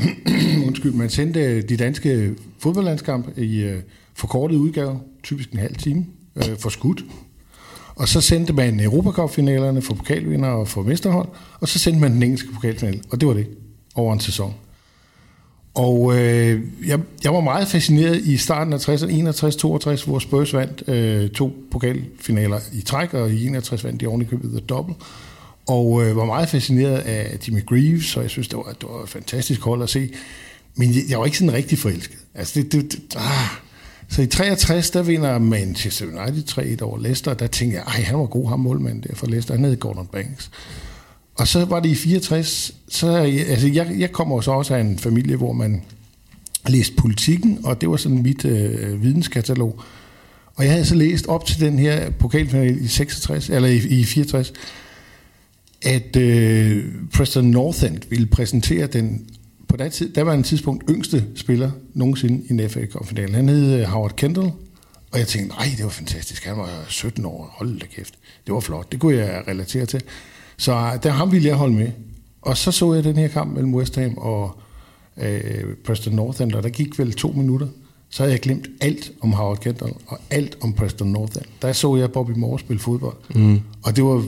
undskyld, 0.66 0.92
man 0.92 1.10
sendte 1.10 1.62
de 1.62 1.76
danske 1.76 2.34
fodboldlandskamp 2.58 3.38
i 3.38 3.62
øh, 3.62 3.78
forkortet 4.14 4.56
udgave, 4.56 5.00
typisk 5.22 5.52
en 5.52 5.58
halv 5.58 5.74
time, 5.74 6.06
øh, 6.36 6.58
for 6.58 6.68
skudt. 6.68 7.04
Og 8.00 8.08
så 8.08 8.20
sendte 8.20 8.52
man 8.52 8.80
Europacup-finalerne 8.80 9.82
for 9.82 9.94
pokalvinder 9.94 10.48
og 10.48 10.68
for 10.68 10.82
mesterhold, 10.82 11.28
og 11.60 11.68
så 11.68 11.78
sendte 11.78 12.00
man 12.00 12.12
den 12.12 12.22
engelske 12.22 12.48
pokalfinale, 12.54 13.00
og 13.10 13.20
det 13.20 13.28
var 13.28 13.34
det, 13.34 13.46
over 13.94 14.12
en 14.12 14.20
sæson. 14.20 14.54
Og 15.74 16.18
øh, 16.18 16.60
jeg, 16.86 17.00
jeg 17.24 17.34
var 17.34 17.40
meget 17.40 17.68
fascineret 17.68 18.16
i 18.16 18.36
starten 18.36 18.72
af 18.72 18.88
60'erne, 18.88 20.00
61-62, 20.00 20.06
hvor 20.06 20.18
Spurs 20.18 20.54
vandt 20.54 20.88
øh, 20.88 21.30
to 21.30 21.52
pokalfinaler 21.70 22.60
i 22.72 22.80
træk, 22.80 23.14
og 23.14 23.30
i 23.30 23.46
61 23.46 23.84
vandt 23.84 24.00
de 24.00 24.06
oven 24.06 24.22
i 24.22 24.24
købet 24.24 24.50
The 24.50 24.60
Double. 24.60 24.94
Og 25.66 26.02
øh, 26.02 26.16
var 26.16 26.24
meget 26.24 26.48
fascineret 26.48 26.98
af 26.98 27.38
Jimmy 27.48 27.66
Greaves, 27.66 28.16
og 28.16 28.22
jeg 28.22 28.30
synes, 28.30 28.48
det 28.48 28.56
var, 28.56 28.62
det 28.62 28.88
var 28.90 29.02
et 29.02 29.08
fantastisk 29.08 29.60
hold 29.60 29.82
at 29.82 29.90
se. 29.90 30.08
Men 30.74 30.94
jeg, 30.94 31.02
jeg 31.08 31.18
var 31.18 31.24
ikke 31.24 31.38
sådan 31.38 31.54
rigtig 31.54 31.78
forelsket. 31.78 32.18
Altså, 32.34 32.60
det, 32.60 32.72
det, 32.72 32.92
det 32.92 33.16
ah, 33.16 33.48
så 34.10 34.22
i 34.22 34.26
63, 34.26 34.90
der 34.90 35.02
vinder 35.02 35.38
Manchester 35.38 36.06
United 36.06 36.78
3-1 36.78 36.82
over 36.82 36.98
Leicester, 36.98 37.30
og 37.30 37.38
der 37.38 37.46
tænkte 37.46 37.76
jeg, 37.76 37.84
ej, 37.86 38.02
han 38.02 38.18
var 38.18 38.26
god, 38.26 38.48
ham 38.48 38.60
målmand 38.60 39.02
der 39.02 39.14
for 39.14 39.26
Leicester, 39.26 39.54
han 39.54 39.64
hed 39.64 39.76
Gordon 39.76 40.06
Banks. 40.06 40.50
Og 41.34 41.48
så 41.48 41.64
var 41.64 41.80
det 41.80 41.88
i 41.88 41.94
64, 41.94 42.74
så, 42.88 43.12
altså 43.48 43.68
jeg, 43.68 43.94
jeg 43.98 44.12
kommer 44.12 44.40
så 44.40 44.50
også 44.50 44.74
af 44.74 44.80
en 44.80 44.98
familie, 44.98 45.36
hvor 45.36 45.52
man 45.52 45.82
læste 46.66 46.94
politikken, 46.96 47.58
og 47.64 47.80
det 47.80 47.90
var 47.90 47.96
sådan 47.96 48.22
mit 48.22 48.44
øh, 48.44 49.02
videnskatalog. 49.02 49.80
Og 50.54 50.64
jeg 50.64 50.72
havde 50.72 50.84
så 50.84 50.94
læst 50.94 51.26
op 51.26 51.46
til 51.46 51.60
den 51.60 51.78
her 51.78 52.10
pokalfinale 52.10 52.80
i 52.80 52.86
66, 52.86 53.50
eller 53.50 53.68
i, 53.68 53.76
i 53.76 54.04
64, 54.04 54.52
at 55.82 56.16
øh, 56.16 56.84
Preston 57.14 57.44
North 57.44 57.84
End 57.84 57.98
ville 58.08 58.26
præsentere 58.26 58.86
den 58.86 59.26
på 59.70 59.76
det 59.76 59.92
tid, 59.92 60.12
der 60.12 60.22
var 60.22 60.34
en 60.34 60.42
tidspunkt 60.42 60.84
yngste 60.90 61.24
spiller 61.34 61.70
nogensinde 61.94 62.44
i 62.46 62.52
en 62.52 62.70
FA 62.70 62.86
Cup-finale. 62.86 63.34
Han 63.34 63.48
hed 63.48 63.80
øh, 63.80 63.84
Howard 63.84 64.16
Kendall, 64.16 64.52
og 65.12 65.18
jeg 65.18 65.26
tænkte, 65.26 65.56
nej, 65.56 65.66
det 65.76 65.84
var 65.84 65.90
fantastisk. 65.90 66.44
Han 66.44 66.56
var 66.56 66.84
17 66.88 67.24
år. 67.24 67.54
Hold 67.58 67.78
da 67.78 67.86
kæft. 67.86 68.14
Det 68.46 68.54
var 68.54 68.60
flot. 68.60 68.92
Det 68.92 69.00
kunne 69.00 69.16
jeg 69.16 69.44
relatere 69.48 69.86
til. 69.86 70.02
Så 70.56 70.72
øh, 70.72 71.02
der 71.02 71.10
ham 71.10 71.32
ville 71.32 71.48
jeg 71.48 71.56
holde 71.56 71.74
med. 71.74 71.88
Og 72.42 72.56
så 72.56 72.72
så 72.72 72.94
jeg 72.94 73.04
den 73.04 73.16
her 73.16 73.28
kamp 73.28 73.54
mellem 73.54 73.74
West 73.74 73.96
Ham 73.96 74.14
og 74.16 74.60
øh, 75.16 75.64
Preston 75.84 76.14
North 76.14 76.42
End, 76.42 76.54
og 76.54 76.62
der 76.62 76.68
gik 76.68 76.98
vel 76.98 77.12
to 77.12 77.28
minutter. 77.28 77.66
Så 78.10 78.22
havde 78.22 78.32
jeg 78.32 78.40
glemt 78.40 78.66
alt 78.80 79.12
om 79.20 79.32
Howard 79.32 79.58
Kendall 79.58 79.92
og 80.06 80.18
alt 80.30 80.58
om 80.60 80.72
Preston 80.72 81.08
North 81.08 81.36
End. 81.36 81.46
Der 81.62 81.72
så 81.72 81.96
jeg 81.96 82.12
Bobby 82.12 82.30
Moore 82.30 82.58
spille 82.58 82.80
fodbold. 82.80 83.16
Mm. 83.34 83.60
Og 83.82 83.96
det 83.96 84.04
var, 84.04 84.24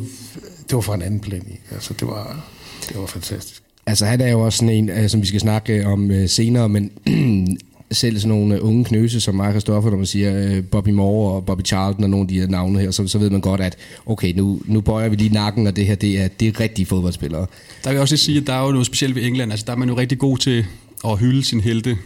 det 0.68 0.74
var 0.74 0.80
fra 0.80 0.94
en 0.94 1.02
anden 1.02 1.20
plan 1.20 1.44
i. 1.48 1.74
Altså, 1.74 1.94
det 1.94 2.08
var, 2.08 2.44
det 2.88 2.98
var 2.98 3.06
fantastisk. 3.06 3.61
Altså 3.87 4.06
han 4.06 4.20
er 4.20 4.29
jo 4.29 4.40
også 4.40 4.58
sådan 4.58 4.75
en, 4.75 4.90
øh, 4.90 5.08
som 5.08 5.20
vi 5.20 5.26
skal 5.26 5.40
snakke 5.40 5.87
om 5.87 6.11
øh, 6.11 6.29
senere, 6.29 6.69
men 6.69 6.90
selv 7.93 8.19
sådan 8.19 8.29
nogle 8.29 8.55
øh, 8.55 8.64
unge 8.64 8.84
knøse 8.84 9.20
som 9.20 9.34
Mark 9.34 9.61
Stoffer, 9.61 9.90
når 9.90 9.96
man 9.96 10.06
siger 10.06 10.62
Bobby 10.62 10.88
Moore 10.88 11.34
og 11.34 11.46
Bobby 11.46 11.62
Charlton 11.64 12.05
og 12.05 12.11
nogle 12.11 12.25
af 12.25 12.29
de 12.29 12.40
her 12.40 12.46
navne 12.46 12.79
her, 12.79 12.90
så, 12.90 13.08
så 13.08 13.19
ved 13.19 13.31
man 13.31 13.40
godt, 13.40 13.61
at 13.61 13.76
okay, 14.06 14.32
nu, 14.37 14.61
nu 14.64 14.81
bøjer 14.81 15.08
vi 15.08 15.17
lige 15.17 15.34
nakken, 15.34 15.67
og 15.67 15.76
det 15.76 15.87
her, 15.87 15.94
det 15.94 16.20
er, 16.20 16.29
det 16.29 16.49
er 16.49 16.61
rigtige 16.61 16.87
fodboldspillere. 16.87 17.46
Der 17.84 17.90
vil 17.90 17.94
jeg 17.94 18.02
også 18.02 18.17
sige, 18.17 18.38
at 18.38 18.46
der 18.46 18.52
er 18.52 18.64
jo 18.64 18.70
noget 18.70 18.87
specielt 18.87 19.14
ved 19.14 19.23
England. 19.23 19.50
Altså 19.50 19.67
der 19.67 19.73
er 19.73 19.76
man 19.76 19.88
jo 19.88 19.96
rigtig 19.96 20.19
god 20.19 20.38
til 20.38 20.64
at 21.05 21.19
hylde 21.19 21.44
sin 21.44 21.61
helte 21.61 21.96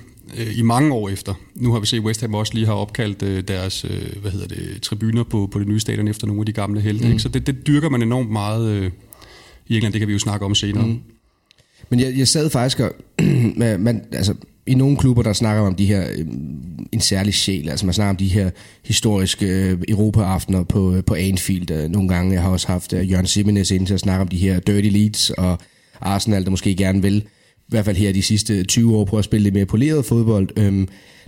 i 0.56 0.62
mange 0.62 0.93
år 0.93 1.08
efter. 1.08 1.34
Nu 1.55 1.73
har 1.73 1.81
vi 1.81 1.87
set, 1.87 1.99
at 1.99 2.05
West 2.05 2.20
Ham 2.20 2.34
også 2.34 2.55
lige 2.55 2.67
har 2.67 2.73
opkaldt 2.73 3.49
deres 3.49 3.87
hvad 4.20 4.31
hedder 4.31 4.46
det, 4.46 4.82
tribuner 4.82 5.23
på, 5.23 5.49
på 5.52 5.58
det 5.58 5.69
nye 5.69 5.81
stadion 5.81 6.08
efter 6.08 6.26
nogle 6.26 6.40
af 6.43 6.46
de 6.46 6.52
gamle 6.52 6.81
helte. 6.81 7.05
Mm. 7.05 7.11
Ikke? 7.11 7.23
Så 7.23 7.28
det, 7.28 7.46
det 7.46 7.67
dyrker 7.67 7.88
man 7.88 8.02
enormt 8.02 8.31
meget 8.31 8.93
i 9.69 9.75
England. 9.75 9.93
Det 9.93 10.00
kan 10.00 10.08
vi 10.08 10.12
jo 10.12 10.19
snakke 10.19 10.46
om 10.46 10.55
senere. 10.55 10.87
Mm. 10.87 11.00
Men 11.90 12.00
jeg, 12.00 12.18
jeg 12.18 12.28
sad 12.28 12.50
faktisk 12.50 12.80
og... 12.80 12.92
man, 13.78 14.02
altså, 14.12 14.34
i 14.66 14.74
nogle 14.74 14.96
klubber, 14.96 15.22
der 15.22 15.32
snakker 15.32 15.62
om 15.62 15.74
de 15.74 15.86
her, 15.86 16.06
øh, 16.10 16.26
en 16.92 17.00
særlig 17.00 17.34
sjæl, 17.34 17.68
altså 17.68 17.86
man 17.86 17.92
snakker 17.92 18.10
om 18.10 18.16
de 18.16 18.28
her 18.28 18.50
historiske 18.84 19.46
øh, 19.46 19.78
Europa-aftener 19.88 20.62
på, 20.62 20.94
øh, 20.94 21.04
på 21.04 21.14
Anfield. 21.14 21.70
Øh, 21.70 21.88
nogle 21.88 22.08
gange 22.08 22.32
jeg 22.32 22.42
har 22.42 22.50
også 22.50 22.66
haft 22.66 22.92
øh, 22.92 23.11
Jørgen 23.11 23.26
Simenes 23.26 23.70
ind 23.70 23.87
til 23.87 23.94
at 23.94 24.00
snakke 24.00 24.22
om 24.22 24.28
de 24.28 24.37
her 24.37 24.61
Dirty 24.61 24.88
Leeds 24.88 25.30
og 25.30 25.58
Arsenal, 26.00 26.44
der 26.44 26.50
måske 26.50 26.75
gerne 26.75 27.02
vil, 27.02 27.16
i 27.58 27.68
hvert 27.68 27.84
fald 27.84 27.96
her 27.96 28.12
de 28.12 28.22
sidste 28.22 28.64
20 28.64 28.96
år, 28.96 29.04
på 29.04 29.18
at 29.18 29.25
spille 29.25 29.42
lidt 29.42 29.54
mere 29.54 29.66
poleret 29.66 30.04
fodbold. 30.04 30.49
Øh, 30.58 30.87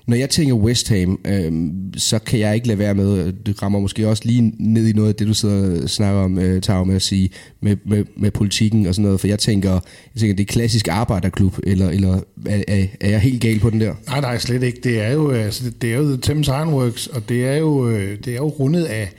når 0.09 0.17
jeg 0.17 0.31
tænker 0.31 0.55
West 0.55 0.89
Ham, 0.89 1.21
øh, 1.25 1.53
så 1.97 2.19
kan 2.19 2.39
jeg 2.39 2.55
ikke 2.55 2.67
lade 2.67 2.79
være 2.79 2.95
med, 2.95 3.33
det 3.33 3.63
rammer 3.63 3.79
måske 3.79 4.09
også 4.09 4.23
lige 4.27 4.53
ned 4.59 4.89
i 4.89 4.93
noget 4.93 5.09
af 5.09 5.15
det, 5.15 5.27
du 5.27 5.35
sidder 5.35 5.83
og 5.83 5.91
snakker 5.91 6.21
om, 6.21 6.39
øh, 6.39 6.63
Tager 6.63 6.85
med 6.85 6.97
at 6.97 7.03
sige, 7.03 7.31
med, 7.61 7.77
med, 7.87 8.05
med 8.17 8.31
politikken 8.31 8.87
og 8.87 8.95
sådan 8.95 9.05
noget, 9.05 9.21
for 9.21 9.29
jeg 9.29 9.39
tænker, 9.39 9.73
jeg 9.73 10.21
tænker 10.21 10.37
det 10.37 10.43
er 10.43 10.53
klassisk 10.53 10.89
arbejderklub, 10.89 11.59
eller, 11.63 11.89
eller 11.89 12.21
er, 12.47 12.63
er, 12.69 12.87
er 13.01 13.11
jeg 13.11 13.21
helt 13.21 13.41
gal 13.41 13.59
på 13.59 13.71
den 13.71 13.81
der? 13.81 13.95
Nej, 14.07 14.21
nej, 14.21 14.39
slet 14.39 14.63
ikke. 14.63 14.81
Det 14.85 15.01
er 15.01 15.13
jo, 15.13 15.33
øh, 15.33 15.45
altså, 15.45 15.71
det 15.83 15.93
er 15.93 15.97
jo 15.97 16.05
The 16.05 16.17
Thames 16.23 16.49
Ironworks, 16.49 17.07
og 17.07 17.29
det 17.29 17.47
er 17.47 17.57
jo, 17.57 17.89
øh, 17.89 18.19
det 18.25 18.33
er 18.33 18.37
jo 18.37 18.49
rundet 18.49 18.85
af, 18.85 19.13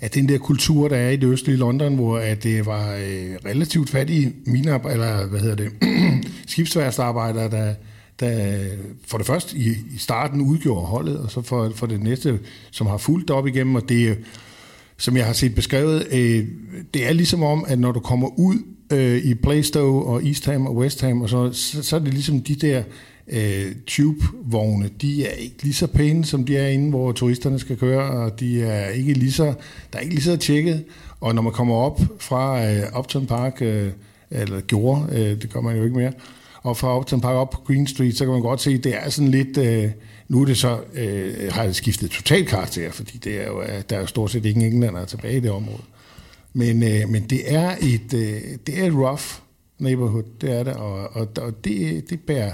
af 0.00 0.10
den 0.10 0.28
der 0.28 0.38
kultur, 0.38 0.88
der 0.88 0.96
er 0.96 1.10
i 1.10 1.16
det 1.16 1.28
østlige 1.28 1.56
London, 1.56 1.94
hvor 1.94 2.18
at 2.18 2.42
det 2.42 2.66
var 2.66 2.94
øh, 2.94 3.50
relativt 3.50 3.90
fattige 3.90 4.32
minearbejdere, 4.46 4.92
eller 4.94 5.26
hvad 5.26 5.40
hedder 5.40 5.56
det, 5.56 5.70
skibsværksarbejdere, 6.46 7.50
der, 7.50 7.74
der 8.20 8.58
for 9.06 9.18
det 9.18 9.26
første 9.26 9.56
i, 9.56 9.68
i 9.68 9.98
starten 9.98 10.40
udgjorde 10.40 10.86
holdet, 10.86 11.18
og 11.18 11.30
så 11.30 11.42
for, 11.42 11.72
for 11.74 11.86
det 11.86 12.02
næste, 12.02 12.38
som 12.70 12.86
har 12.86 12.96
fulgt 12.96 13.30
op 13.30 13.46
igennem, 13.46 13.74
og 13.74 13.88
det 13.88 14.18
som 14.96 15.16
jeg 15.16 15.26
har 15.26 15.32
set 15.32 15.54
beskrevet, 15.54 16.06
øh, 16.12 16.46
det 16.94 17.06
er 17.06 17.12
ligesom 17.12 17.42
om, 17.42 17.64
at 17.68 17.78
når 17.78 17.92
du 17.92 18.00
kommer 18.00 18.38
ud 18.38 18.56
øh, 18.92 19.16
i 19.16 19.34
Plaistow 19.34 20.00
og 20.00 20.24
East 20.24 20.46
Ham 20.46 20.66
og 20.66 20.76
West 20.76 21.00
Ham, 21.00 21.22
og 21.22 21.28
så, 21.28 21.52
så, 21.52 21.82
så 21.82 21.96
er 21.96 22.00
det 22.00 22.14
ligesom 22.14 22.40
de 22.40 22.54
der 22.54 22.82
øh, 23.28 23.74
tube-vogne, 23.86 24.90
de 25.00 25.26
er 25.26 25.32
ikke 25.32 25.62
lige 25.62 25.74
så 25.74 25.86
pæne, 25.86 26.24
som 26.24 26.44
de 26.44 26.56
er 26.56 26.68
inde, 26.68 26.90
hvor 26.90 27.12
turisterne 27.12 27.58
skal 27.58 27.76
køre, 27.76 28.10
og 28.10 28.40
de 28.40 28.62
er 28.62 28.88
ikke 28.88 29.12
lige 29.12 29.32
så, 29.32 29.44
der 29.92 29.98
er 29.98 30.00
ikke 30.00 30.14
lige 30.14 30.24
så 30.24 30.36
tjekket, 30.36 30.84
og 31.20 31.34
når 31.34 31.42
man 31.42 31.52
kommer 31.52 31.74
op 31.74 32.00
fra 32.18 32.66
øh, 32.66 32.98
Upton 32.98 33.26
Park, 33.26 33.62
øh, 33.62 33.90
eller 34.30 34.60
gjorde, 34.60 35.06
øh, 35.12 35.42
det 35.42 35.52
gør 35.52 35.60
man 35.60 35.76
jo 35.76 35.84
ikke 35.84 35.96
mere, 35.96 36.12
og 36.64 36.76
fra 36.76 36.98
Upton 36.98 37.20
Park 37.20 37.34
op 37.34 37.50
på 37.50 37.60
Green 37.66 37.86
Street, 37.86 38.16
så 38.16 38.24
kan 38.24 38.32
man 38.32 38.42
godt 38.42 38.60
se, 38.60 38.70
at 38.70 38.84
det 38.84 38.96
er 38.96 39.10
sådan 39.10 39.30
lidt... 39.30 39.58
Øh, 39.58 39.90
nu 40.28 40.42
er 40.42 40.44
det 40.44 40.58
så, 40.58 40.78
øh, 40.94 41.52
har 41.52 41.66
det 41.66 41.76
skiftet 41.76 42.10
totalt 42.10 42.48
karakter, 42.48 42.90
fordi 42.90 43.18
det 43.18 43.40
er 43.40 43.46
jo, 43.46 43.62
der 43.90 43.96
er 43.96 44.00
jo 44.00 44.06
stort 44.06 44.30
set 44.30 44.44
ingen 44.46 44.72
englænder 44.72 45.04
tilbage 45.04 45.36
i 45.36 45.40
det 45.40 45.50
område. 45.50 45.82
Men, 46.52 46.82
øh, 46.82 47.08
men 47.08 47.22
det 47.22 47.54
er 47.54 47.76
et 47.82 48.14
øh, 48.14 48.40
det 48.66 48.78
er 48.78 48.86
et 48.86 48.94
rough 48.94 49.22
neighborhood, 49.78 50.24
det 50.40 50.52
er 50.52 50.62
det, 50.62 50.72
og, 50.72 51.16
og, 51.16 51.28
og 51.40 51.64
det, 51.64 52.10
det 52.10 52.20
bærer 52.20 52.52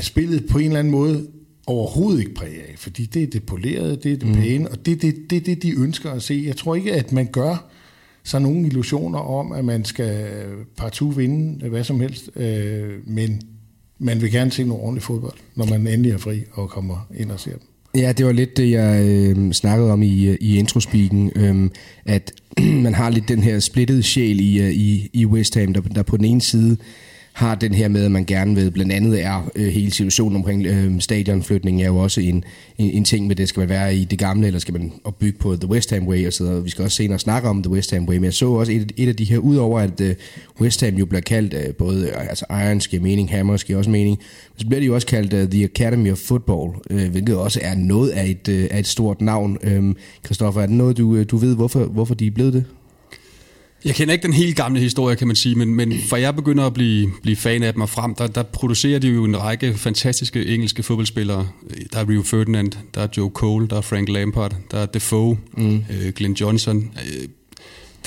spillet 0.00 0.46
på 0.50 0.58
en 0.58 0.64
eller 0.64 0.78
anden 0.78 0.90
måde 0.90 1.28
overhovedet 1.66 2.20
ikke 2.20 2.34
præg 2.34 2.68
af, 2.68 2.74
fordi 2.76 3.06
det 3.06 3.22
er 3.22 3.26
det 3.26 3.42
polerede, 3.42 3.96
det 3.96 4.12
er 4.12 4.16
det 4.16 4.28
mm. 4.28 4.34
pæne, 4.34 4.68
og 4.70 4.86
det 4.86 4.92
er 4.92 4.98
det, 4.98 5.30
det, 5.30 5.46
det, 5.46 5.62
de 5.62 5.70
ønsker 5.70 6.10
at 6.10 6.22
se. 6.22 6.44
Jeg 6.46 6.56
tror 6.56 6.74
ikke, 6.74 6.94
at 6.94 7.12
man 7.12 7.26
gør 7.26 7.70
så 8.28 8.38
nogle 8.38 8.66
illusioner 8.66 9.18
om, 9.18 9.52
at 9.52 9.64
man 9.64 9.84
skal 9.84 10.26
partout 10.76 11.16
vinde 11.16 11.68
hvad 11.68 11.84
som 11.84 12.00
helst, 12.00 12.30
øh, 12.36 12.90
men 13.06 13.40
man 13.98 14.20
vil 14.20 14.32
gerne 14.32 14.50
se 14.50 14.64
noget 14.64 14.82
ordentligt 14.82 15.04
fodbold, 15.04 15.38
når 15.54 15.66
man 15.66 15.86
endelig 15.86 16.12
er 16.12 16.18
fri 16.18 16.40
og 16.52 16.70
kommer 16.70 17.08
ind 17.18 17.30
og 17.30 17.40
ser 17.40 17.50
dem. 17.50 17.68
Ja, 17.94 18.12
det 18.12 18.26
var 18.26 18.32
lidt 18.32 18.56
det, 18.56 18.70
jeg 18.70 19.04
øh, 19.08 19.52
snakkede 19.52 19.92
om 19.92 20.02
i, 20.02 20.26
øh, 20.26 20.36
i 20.40 20.58
introspeaken, 20.58 21.32
øh, 21.36 21.70
at 22.04 22.32
man 22.84 22.94
har 22.94 23.10
lidt 23.10 23.28
den 23.28 23.42
her 23.42 23.58
splittede 23.58 24.02
sjæl 24.02 24.40
i, 24.40 24.60
øh, 24.60 24.70
i, 24.70 25.10
i 25.12 25.26
West 25.26 25.54
Ham, 25.54 25.72
der, 25.72 25.80
der 25.80 26.02
på 26.02 26.16
den 26.16 26.24
ene 26.24 26.40
side 26.40 26.76
har 27.38 27.54
den 27.54 27.74
her 27.74 27.88
med, 27.88 28.04
at 28.04 28.10
man 28.10 28.24
gerne 28.24 28.54
vil, 28.54 28.70
blandt 28.70 28.92
andet 28.92 29.24
er 29.24 29.50
øh, 29.56 29.66
hele 29.66 29.90
situationen 29.90 30.36
omkring 30.36 30.66
øh, 30.66 31.00
stadionflytningen 31.00 31.82
er 31.82 31.86
jo 31.86 31.96
også 31.96 32.20
en, 32.20 32.44
en, 32.78 32.90
en 32.90 33.04
ting 33.04 33.26
med 33.26 33.36
det, 33.36 33.48
skal 33.48 33.60
man 33.60 33.68
være 33.68 33.96
i 33.96 34.04
det 34.04 34.18
gamle, 34.18 34.46
eller 34.46 34.60
skal 34.60 34.74
man 34.74 34.92
opbygge 35.04 35.38
på 35.38 35.56
The 35.56 35.70
West 35.70 35.90
Ham 35.90 36.08
Way 36.08 36.26
og 36.26 36.32
så 36.32 36.44
og 36.44 36.64
Vi 36.64 36.70
skal 36.70 36.84
også 36.84 36.96
senere 36.96 37.18
snakke 37.18 37.48
om 37.48 37.62
The 37.62 37.72
West 37.72 37.90
Ham 37.90 38.04
Way, 38.04 38.16
men 38.16 38.24
jeg 38.24 38.34
så 38.34 38.50
også 38.50 38.72
et, 38.72 38.92
et 38.96 39.08
af 39.08 39.16
de 39.16 39.24
her, 39.24 39.38
udover 39.38 39.80
at 39.80 40.00
øh, 40.00 40.14
West 40.60 40.84
Ham 40.84 40.94
jo 40.94 41.06
bliver 41.06 41.20
kaldt 41.20 41.54
øh, 41.54 41.74
både, 41.74 42.06
øh, 42.06 42.30
altså 42.30 42.44
Irons 42.50 42.88
giver 42.88 43.02
mening, 43.02 43.30
Hammers 43.30 43.64
giver 43.64 43.78
også 43.78 43.90
mening, 43.90 44.18
så 44.56 44.66
bliver 44.66 44.80
de 44.80 44.86
jo 44.86 44.94
også 44.94 45.06
kaldt 45.06 45.32
øh, 45.32 45.48
The 45.48 45.64
Academy 45.64 46.12
of 46.12 46.18
Football, 46.18 46.70
øh, 46.90 47.10
hvilket 47.10 47.36
også 47.36 47.60
er 47.62 47.74
noget 47.74 48.10
af 48.10 48.26
et, 48.26 48.48
øh, 48.48 48.68
af 48.70 48.78
et 48.78 48.86
stort 48.86 49.20
navn. 49.20 49.58
Øh, 49.62 49.94
Christoffer, 50.24 50.60
er 50.62 50.66
det 50.66 50.76
noget, 50.76 50.98
du, 50.98 51.16
øh, 51.16 51.26
du 51.30 51.36
ved, 51.36 51.54
hvorfor, 51.54 51.84
hvorfor 51.84 52.14
de 52.14 52.26
er 52.26 52.30
blevet 52.30 52.52
det? 52.52 52.64
Jeg 53.84 53.94
kender 53.94 54.12
ikke 54.12 54.22
den 54.22 54.32
helt 54.32 54.56
gamle 54.56 54.80
historie, 54.80 55.16
kan 55.16 55.26
man 55.26 55.36
sige, 55.36 55.54
men, 55.54 55.74
men 55.74 55.92
for 56.10 56.16
jeg 56.16 56.36
begynder 56.36 56.66
at 56.66 56.74
blive, 56.74 57.10
blive 57.22 57.36
fan 57.36 57.62
af 57.62 57.72
dem 57.72 57.82
og 57.82 57.88
frem, 57.88 58.14
der, 58.14 58.26
der 58.26 58.42
producerer 58.42 58.98
de 58.98 59.08
jo 59.08 59.24
en 59.24 59.40
række 59.40 59.74
fantastiske 59.74 60.46
engelske 60.46 60.82
fodboldspillere. 60.82 61.48
Der 61.92 61.98
er 61.98 62.08
Rio 62.08 62.22
Ferdinand, 62.22 62.72
der 62.94 63.00
er 63.00 63.08
Joe 63.16 63.30
Cole, 63.30 63.68
der 63.68 63.76
er 63.76 63.80
Frank 63.80 64.08
Lampard, 64.08 64.56
der 64.70 64.78
er 64.78 64.86
Defoe, 64.86 65.38
mm. 65.56 65.76
øh, 65.76 66.12
Glenn 66.16 66.34
Johnson. 66.34 66.90
Øh, 66.96 67.28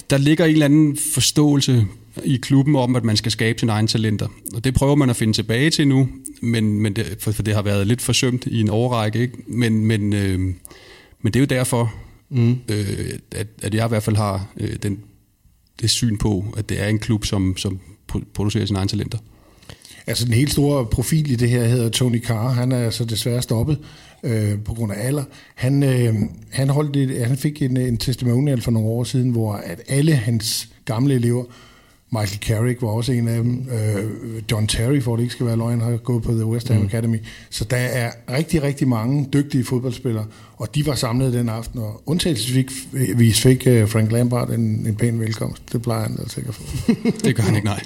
der 0.10 0.18
ligger 0.18 0.46
en 0.46 0.52
eller 0.52 0.66
anden 0.66 0.98
forståelse 1.14 1.86
i 2.24 2.38
klubben 2.38 2.76
om, 2.76 2.96
at 2.96 3.04
man 3.04 3.18
skal 3.18 3.32
skabe 3.32 3.60
sine 3.60 3.72
egne 3.72 3.88
talenter. 3.88 4.28
Og 4.54 4.64
det 4.64 4.74
prøver 4.74 4.96
man 4.96 5.10
at 5.10 5.16
finde 5.16 5.34
tilbage 5.34 5.70
til 5.70 5.88
nu, 5.88 6.10
men, 6.42 6.82
men 6.82 6.94
det, 6.94 7.18
for, 7.20 7.32
for 7.32 7.44
det 7.44 7.56
har 7.56 7.62
været 7.62 7.88
lidt 7.88 8.02
forsømt 8.02 8.46
i 8.46 8.62
en 8.62 8.70
årrække. 8.70 9.20
Ikke? 9.20 9.38
Men, 9.48 9.86
men, 9.86 10.14
øh, 10.14 10.40
men 11.22 11.34
det 11.34 11.36
er 11.36 11.40
jo 11.40 11.46
derfor, 11.46 11.94
mm. 12.30 12.52
øh, 12.70 12.88
at, 13.32 13.48
at 13.62 13.74
jeg 13.74 13.86
i 13.86 13.90
hvert 13.90 14.04
fald 14.04 14.16
har 14.16 14.48
øh, 14.58 14.76
den 14.84 15.00
det 15.82 15.90
syn 15.90 16.18
på, 16.18 16.46
at 16.58 16.70
det 16.70 16.82
er 16.82 16.88
en 16.88 17.00
klub, 17.00 17.26
som, 17.26 17.58
som 17.58 17.80
producerer 18.34 18.66
sine 18.66 18.80
egne 18.80 18.90
talenter. 18.90 19.18
Altså 20.08 20.26
den 20.26 20.34
helt 20.34 20.52
store 20.52 20.86
profil 20.86 21.32
i 21.32 21.36
det 21.36 21.50
her 21.50 21.64
hedder 21.64 21.90
Tony 21.90 22.24
Carr. 22.24 22.50
Han 22.50 22.72
er 22.72 22.78
altså 22.78 23.06
desværre 23.06 23.42
stoppet 23.42 23.80
øh, 24.24 24.60
på 24.66 24.74
grund 24.74 24.92
af 24.92 25.08
alder. 25.08 25.24
Han, 25.56 25.84
øh, 25.84 26.16
han, 26.52 26.70
holdt 26.70 26.96
et, 26.96 27.26
han 27.28 27.38
fik 27.38 27.62
en, 27.62 27.78
en 27.78 27.98
testimonial 27.98 28.62
for 28.62 28.72
nogle 28.72 28.90
år 28.90 29.04
siden, 29.04 29.30
hvor 29.30 29.54
at 29.54 29.82
alle 29.88 30.16
hans 30.16 30.70
gamle 30.86 31.14
elever 31.14 31.44
Michael 32.14 32.40
Carrick 32.42 32.82
var 32.82 32.88
også 32.88 33.12
en 33.12 33.28
af 33.28 33.44
dem. 33.44 33.70
Øh, 33.72 34.12
John 34.52 34.68
Terry, 34.68 35.02
for 35.02 35.16
det 35.16 35.24
ikke 35.24 35.34
skal 35.34 35.46
være 35.46 35.58
løgn, 35.58 35.82
har 35.82 35.98
gået 35.98 36.24
på 36.24 36.32
The 36.32 36.46
West 36.46 36.68
Ham 36.68 36.78
mm. 36.78 36.86
Academy. 36.86 37.18
Så 37.50 37.64
der 37.64 37.78
er 37.78 38.12
rigtig, 38.30 38.64
rigtig 38.64 38.88
mange 38.88 39.30
dygtige 39.34 39.64
fodboldspillere, 39.64 40.26
og 40.58 40.76
de 40.76 40.86
var 40.86 40.96
samlet 40.96 41.34
den 41.34 41.50
aften, 41.50 41.80
og 41.80 42.02
undtagelsesvis 42.06 43.42
fik 43.42 43.68
uh, 43.68 43.90
Frank 43.90 44.12
Lampard 44.12 44.50
en, 44.50 44.62
en 44.88 44.96
pæn 44.96 45.20
velkomst. 45.20 45.74
Det 45.74 45.82
plejer 45.82 46.04
han 46.04 46.18
altså 46.20 46.40
ikke 46.40 46.48
at 46.48 46.56
få. 46.56 46.64
det 47.26 47.36
gør 47.36 47.44
han 47.44 47.56
ikke, 47.56 47.68
nej. 47.68 47.84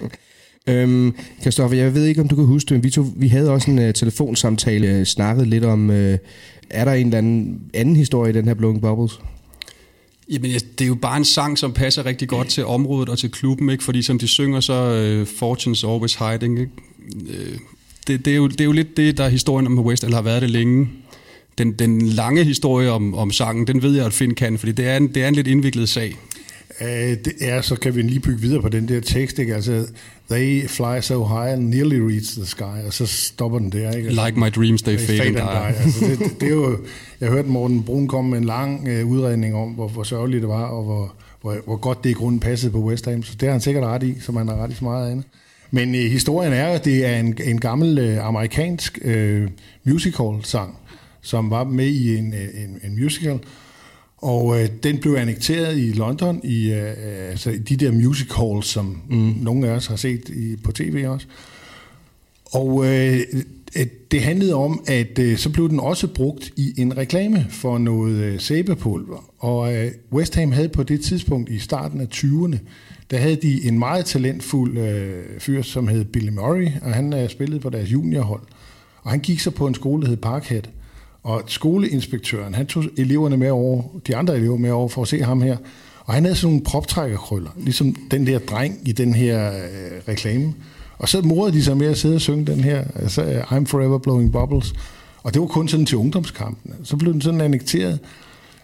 Øhm, 0.68 1.16
Kristoffer, 1.44 1.78
jeg 1.78 1.94
ved 1.94 2.06
ikke, 2.06 2.22
om 2.22 2.28
du 2.28 2.36
kan 2.36 2.46
huske 2.46 2.70
det, 2.70 2.76
men 2.76 2.84
vi, 2.84 2.90
to, 2.90 3.06
vi 3.16 3.28
havde 3.28 3.52
også 3.52 3.72
en 3.72 3.80
uh, 3.80 3.92
telefonsamtale, 3.94 5.00
uh, 5.00 5.04
snakket 5.04 5.48
lidt 5.48 5.66
om, 5.66 5.90
uh, 5.90 5.96
er 6.70 6.86
der 6.86 6.92
en 6.92 7.08
eller 7.08 7.18
anden 7.18 7.62
anden 7.74 7.96
historie 7.96 8.30
i 8.30 8.34
den 8.34 8.46
her 8.46 8.54
Blowing 8.54 8.82
Bubbles? 8.82 9.20
Jamen, 10.30 10.52
det 10.52 10.82
er 10.82 10.88
jo 10.88 10.96
bare 10.96 11.18
en 11.18 11.26
sang, 11.26 11.58
som 11.58 11.74
passer 11.74 12.06
rigtig 12.06 12.28
godt 12.28 12.48
til 12.48 12.66
området 12.66 13.10
og 13.10 13.18
til 13.18 13.32
klubben, 13.32 13.70
ikke? 13.70 13.84
fordi 13.84 14.02
som 14.02 14.20
de 14.20 14.28
synger, 14.28 14.60
så 14.60 14.74
øh, 14.74 15.22
uh, 15.22 15.28
Fortune's 15.28 15.88
Always 15.88 16.16
Hiding. 16.16 16.60
Ikke? 16.60 16.72
Uh, 17.16 17.60
det, 18.08 18.26
det, 18.26 18.34
er 18.34 18.38
jo, 18.38 18.48
det 18.48 18.62
er 18.62 18.66
jo 18.66 18.72
lidt 18.72 18.98
det, 18.98 19.18
der 19.18 19.24
er 19.24 19.30
historien 19.30 19.68
om 19.68 19.80
West, 19.80 20.04
eller 20.04 20.18
har 20.18 20.24
været 20.24 20.42
det 20.42 20.50
længe. 20.50 20.90
Den, 21.58 21.72
den 21.72 22.02
lange 22.02 22.44
historie 22.44 22.92
om, 22.92 23.14
om 23.14 23.32
sangen, 23.32 23.68
den 23.68 23.82
ved 23.82 23.96
jeg, 23.96 24.06
at 24.06 24.14
Finn 24.14 24.36
kan, 24.36 24.58
fordi 24.58 24.72
det 24.72 24.88
er 24.88 24.98
en, 24.98 25.08
det 25.08 25.24
er 25.24 25.28
en 25.28 25.36
lidt 25.36 25.48
indviklet 25.48 25.90
sag. 25.90 26.16
Uh, 26.82 26.88
det 26.88 27.34
er, 27.42 27.62
så 27.62 27.76
kan 27.76 27.96
vi 27.96 28.02
lige 28.02 28.20
bygge 28.20 28.42
videre 28.42 28.62
på 28.62 28.70
den 28.70 28.88
der 28.88 29.00
tekst, 29.00 29.40
ikke? 29.40 29.56
Altså, 29.56 29.86
they 30.30 30.68
fly 30.68 31.02
so 31.02 31.24
high 31.24 31.54
and 31.54 31.70
nearly 31.70 32.00
reach 32.00 32.36
the 32.36 32.46
sky, 32.46 32.86
og 32.88 32.94
så 32.94 33.06
stopper 33.06 33.60
den 33.60 33.72
der, 33.72 33.92
ikke? 33.92 34.10
Like 34.10 34.34
my 34.36 34.50
dreams, 34.50 34.82
they, 34.82 34.98
they 34.98 35.08
fade, 35.08 35.18
fade 35.18 35.42
and 35.42 35.76
die. 35.76 35.84
Altså, 35.84 36.06
det, 36.06 36.42
det, 36.42 36.48
er 36.48 36.54
jo, 36.54 36.78
jeg 37.22 37.30
hørte 37.30 37.48
Morten 37.48 37.84
Brun 37.84 38.08
komme 38.08 38.32
med 38.32 38.38
en 38.38 38.44
lang 38.44 38.88
uh, 38.88 39.12
udredning 39.12 39.56
om, 39.56 39.70
hvor, 39.70 39.88
hvor 39.88 40.04
sørgeligt 40.04 40.42
det 40.42 40.50
var, 40.50 40.64
og 40.64 40.84
hvor, 40.84 41.14
hvor, 41.42 41.58
hvor 41.66 41.76
godt 41.76 42.04
det 42.04 42.10
i 42.10 42.14
grunden 42.14 42.40
passede 42.40 42.72
på 42.72 42.80
West 42.80 43.06
Ham, 43.06 43.24
så 43.24 43.34
det 43.34 43.42
har 43.42 43.52
han 43.52 43.62
sikkert 43.62 43.84
ret 43.84 44.04
i, 44.04 44.20
som 44.20 44.36
han 44.36 44.48
har 44.48 44.56
ret 44.56 44.72
i 44.72 44.76
så 44.76 44.84
meget 44.84 45.12
andet. 45.12 45.26
Men 45.72 45.90
uh, 45.90 45.96
historien 45.96 46.54
er, 46.54 46.68
at 46.68 46.86
det 46.86 47.06
er 47.06 47.20
en, 47.20 47.38
en 47.44 47.60
gammel 47.60 48.18
uh, 48.18 48.28
amerikansk 48.28 49.00
uh, 49.06 49.50
musical-sang, 49.84 50.78
som 51.22 51.50
var 51.50 51.64
med 51.64 51.88
i 51.88 52.18
en, 52.18 52.34
en, 52.34 52.80
en 52.84 53.04
musical, 53.04 53.40
og 54.26 54.62
øh, 54.62 54.70
den 54.84 54.98
blev 54.98 55.14
annekteret 55.14 55.78
i 55.78 55.92
London 55.92 56.42
i 56.44 56.72
øh, 56.72 56.90
øh 56.90 57.30
altså 57.30 57.50
i 57.50 57.58
de 57.58 57.78
der 57.78 57.92
music 57.92 58.32
halls, 58.32 58.66
som 58.66 59.02
mm. 59.10 59.34
nogle 59.42 59.68
af 59.68 59.72
os 59.72 59.88
har 59.88 59.96
set 59.96 60.30
i, 60.30 60.56
på 60.64 60.72
tv 60.72 61.06
også. 61.08 61.28
Og 62.46 62.86
øh, 62.86 63.20
øh, 63.78 63.86
det 64.12 64.22
handlede 64.22 64.54
om, 64.54 64.84
at 64.88 65.20
øh, 65.20 65.38
så 65.38 65.50
blev 65.50 65.70
den 65.70 65.80
også 65.80 66.08
brugt 66.08 66.54
i 66.56 66.74
en 66.78 66.98
reklame 66.98 67.48
for 67.50 67.78
noget 67.78 68.16
øh, 68.16 68.40
sæbepulver. 68.40 69.32
Og 69.40 69.76
øh, 69.76 69.92
West 70.12 70.36
Ham 70.36 70.52
havde 70.52 70.70
på 70.70 70.84
det 70.84 71.02
tidspunkt 71.02 71.50
i 71.50 71.60
starten 71.60 72.02
af 72.02 72.08
20'erne, 72.14 72.58
der 73.12 73.18
havde 73.18 73.36
de 73.36 73.68
en 73.68 73.80
meget 73.80 74.06
talentfuld 74.06 74.78
øh, 74.78 75.24
fyr, 75.40 75.62
som 75.62 75.88
hed 75.88 76.06
Billy 76.06 76.30
Murray, 76.30 76.68
og 76.82 76.94
han 76.94 77.14
øh, 77.14 77.30
spillede 77.30 77.60
på 77.60 77.70
deres 77.70 77.92
juniorhold. 77.92 78.42
Og 79.02 79.12
han 79.12 79.20
gik 79.20 79.40
så 79.40 79.52
på 79.52 79.68
en 79.68 79.76
skole, 79.76 80.02
der 80.02 80.08
hed 80.08 80.18
Parkhead. 80.18 80.64
Og 81.26 81.44
skoleinspektøren, 81.48 82.56
han 82.56 82.68
tog 82.68 82.84
eleverne 82.98 83.38
med 83.38 83.50
over, 83.50 83.84
de 84.08 84.16
andre 84.16 84.38
elever 84.38 84.58
med 84.58 84.72
over 84.72 84.90
for 84.90 85.02
at 85.02 85.08
se 85.08 85.24
ham 85.24 85.42
her. 85.42 85.58
Og 86.06 86.14
han 86.14 86.24
havde 86.24 86.36
sådan 86.36 86.50
nogle 86.50 86.64
proptrækkerkrøller, 86.64 87.50
ligesom 87.58 87.96
den 88.12 88.28
der 88.28 88.40
dreng 88.40 88.80
i 88.86 88.92
den 88.92 89.14
her 89.14 89.48
øh, 89.48 90.02
reklame. 90.08 90.54
Og 90.98 91.10
så 91.10 91.22
morede 91.22 91.54
de 91.54 91.64
sig 91.64 91.78
med 91.78 91.88
at 91.88 91.98
sidde 91.98 92.16
og 92.16 92.22
synge 92.22 92.46
den 92.46 92.60
her, 92.60 92.84
altså 92.96 93.22
I'm 93.42 93.66
Forever 93.66 93.98
Blowing 93.98 94.32
Bubbles. 94.32 94.74
Og 95.24 95.34
det 95.34 95.42
var 95.42 95.48
kun 95.48 95.68
sådan 95.68 95.86
til 95.86 95.98
ungdomskampen. 95.98 96.74
Så 96.84 96.98
blev 96.98 97.14
den 97.14 97.22
sådan 97.22 97.42
annekteret. 97.42 98.00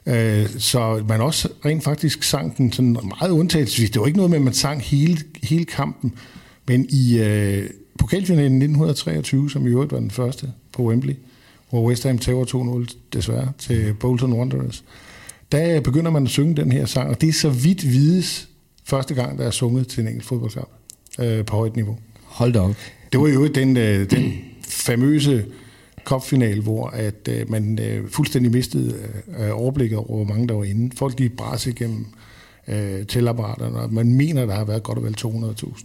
Øh, 0.06 0.50
så 0.58 1.04
man 1.08 1.22
også 1.22 1.50
rent 1.66 1.84
faktisk 1.84 2.24
sang 2.24 2.58
den 2.58 2.72
sådan 2.72 2.98
meget 3.20 3.32
undtagelsesvis. 3.32 3.90
Det 3.90 4.00
var 4.00 4.08
ikke 4.08 4.18
noget 4.18 4.30
med, 4.30 4.38
at 4.38 4.44
man 4.44 4.54
sang 4.54 4.82
hele, 4.82 5.18
hele 5.44 5.66
kampen. 5.66 6.14
Men 6.68 6.86
i 6.90 7.20
øh, 7.20 7.70
pokalfinalen 8.00 8.62
1923, 8.62 9.50
som 9.50 9.68
i 9.68 9.70
øvrigt 9.70 9.92
var 9.92 10.00
den 10.00 10.12
første 10.12 10.52
på 10.74 10.84
Wembley, 10.84 11.16
hvor 11.72 11.88
West 11.88 12.04
Ham 12.04 12.18
tager 12.18 12.86
2-0 12.86 12.96
desværre 13.14 13.52
til 13.58 13.94
Bolton 14.00 14.34
Wanderers. 14.34 14.84
Der 15.52 15.82
begynder 15.82 16.12
man 16.12 16.24
at 16.24 16.30
synge 16.30 16.56
den 16.56 16.72
her 16.72 16.86
sang, 16.86 17.10
og 17.10 17.22
det 17.22 17.30
er 17.30 17.34
så 17.34 17.50
vidt 17.50 17.84
vides 17.84 18.50
første 18.86 19.14
gang, 19.14 19.38
der 19.38 19.46
er 19.46 19.52
sunget 19.52 19.88
til 19.88 20.02
en 20.02 20.08
enkelt 20.08 20.26
fodboldkamp 20.26 20.70
øh, 21.20 21.46
på 21.46 21.56
højt 21.56 21.76
niveau. 21.76 21.98
Hold 22.24 22.54
da 22.54 22.60
op. 22.60 22.76
Det 23.12 23.20
var 23.20 23.28
jo 23.28 23.48
den, 23.48 23.78
øh, 23.78 24.10
den 24.10 24.34
famøse 24.68 25.46
kopfinal, 26.04 26.62
hvor 26.62 26.88
at 26.88 27.28
øh, 27.30 27.52
man 27.52 27.80
øh, 27.80 28.10
fuldstændig 28.10 28.52
mistede 28.52 28.96
øh, 29.40 29.50
overblikket 29.60 29.98
over, 29.98 30.16
hvor 30.16 30.34
mange 30.34 30.48
der 30.48 30.54
var 30.54 30.64
inde. 30.64 30.96
Folk 30.96 31.18
de 31.18 31.30
bræs 31.30 31.68
igennem 31.68 32.06
øh, 32.68 33.06
tælapparaterne, 33.06 33.80
og 33.80 33.94
man 33.94 34.14
mener, 34.14 34.46
der 34.46 34.56
har 34.56 34.66
været 34.66 34.84
godt 34.84 34.98
og 34.98 35.04
vel 35.04 35.16
200.000. 35.22 35.84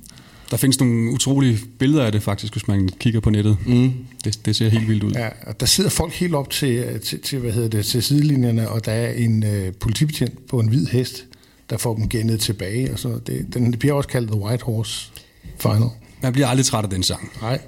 Der 0.50 0.57
findes 0.57 0.81
nogle 0.81 1.11
utrolige 1.11 1.59
billeder 1.79 2.05
af 2.05 2.12
det 2.12 2.23
faktisk, 2.23 2.53
hvis 2.53 2.69
man 2.69 2.88
kigger 3.00 3.21
på 3.21 3.31
nettet. 3.31 3.57
Mm. 3.67 3.93
Det, 4.25 4.47
det 4.47 4.57
ser 4.57 4.69
helt 4.69 4.88
vildt 4.88 5.03
ud. 5.03 5.12
Ja, 5.12 5.29
og 5.47 5.61
der 5.61 5.67
sidder 5.67 5.91
folk 5.91 6.12
helt 6.12 6.35
op 6.35 6.50
til, 6.50 7.00
til, 7.05 7.21
til, 7.21 7.38
hvad 7.38 7.53
hedder 7.53 7.69
det, 7.69 7.87
til 7.87 8.03
sidelinjerne, 8.03 8.69
og 8.69 8.85
der 8.85 8.93
er 8.93 9.12
en 9.12 9.45
øh, 9.45 9.73
politibetjent 9.73 10.47
på 10.47 10.61
en 10.61 10.69
hvid 10.69 10.87
hest, 10.87 11.25
der 11.71 11.76
får 11.76 11.95
dem 11.95 12.09
gennet 12.09 12.41
tilbage. 12.41 12.93
Og 12.93 12.99
så 12.99 13.19
det, 13.26 13.55
den 13.55 13.73
bliver 13.73 13.95
også 13.95 14.09
kaldt 14.09 14.31
The 14.31 14.41
White 14.41 14.65
Horse 14.65 15.11
Final. 15.59 15.88
Man 16.23 16.33
bliver 16.33 16.47
aldrig 16.47 16.67
træt 16.67 16.85
af 16.85 16.91
den 16.91 17.03
sang. 17.03 17.31
Nej. 17.43 17.61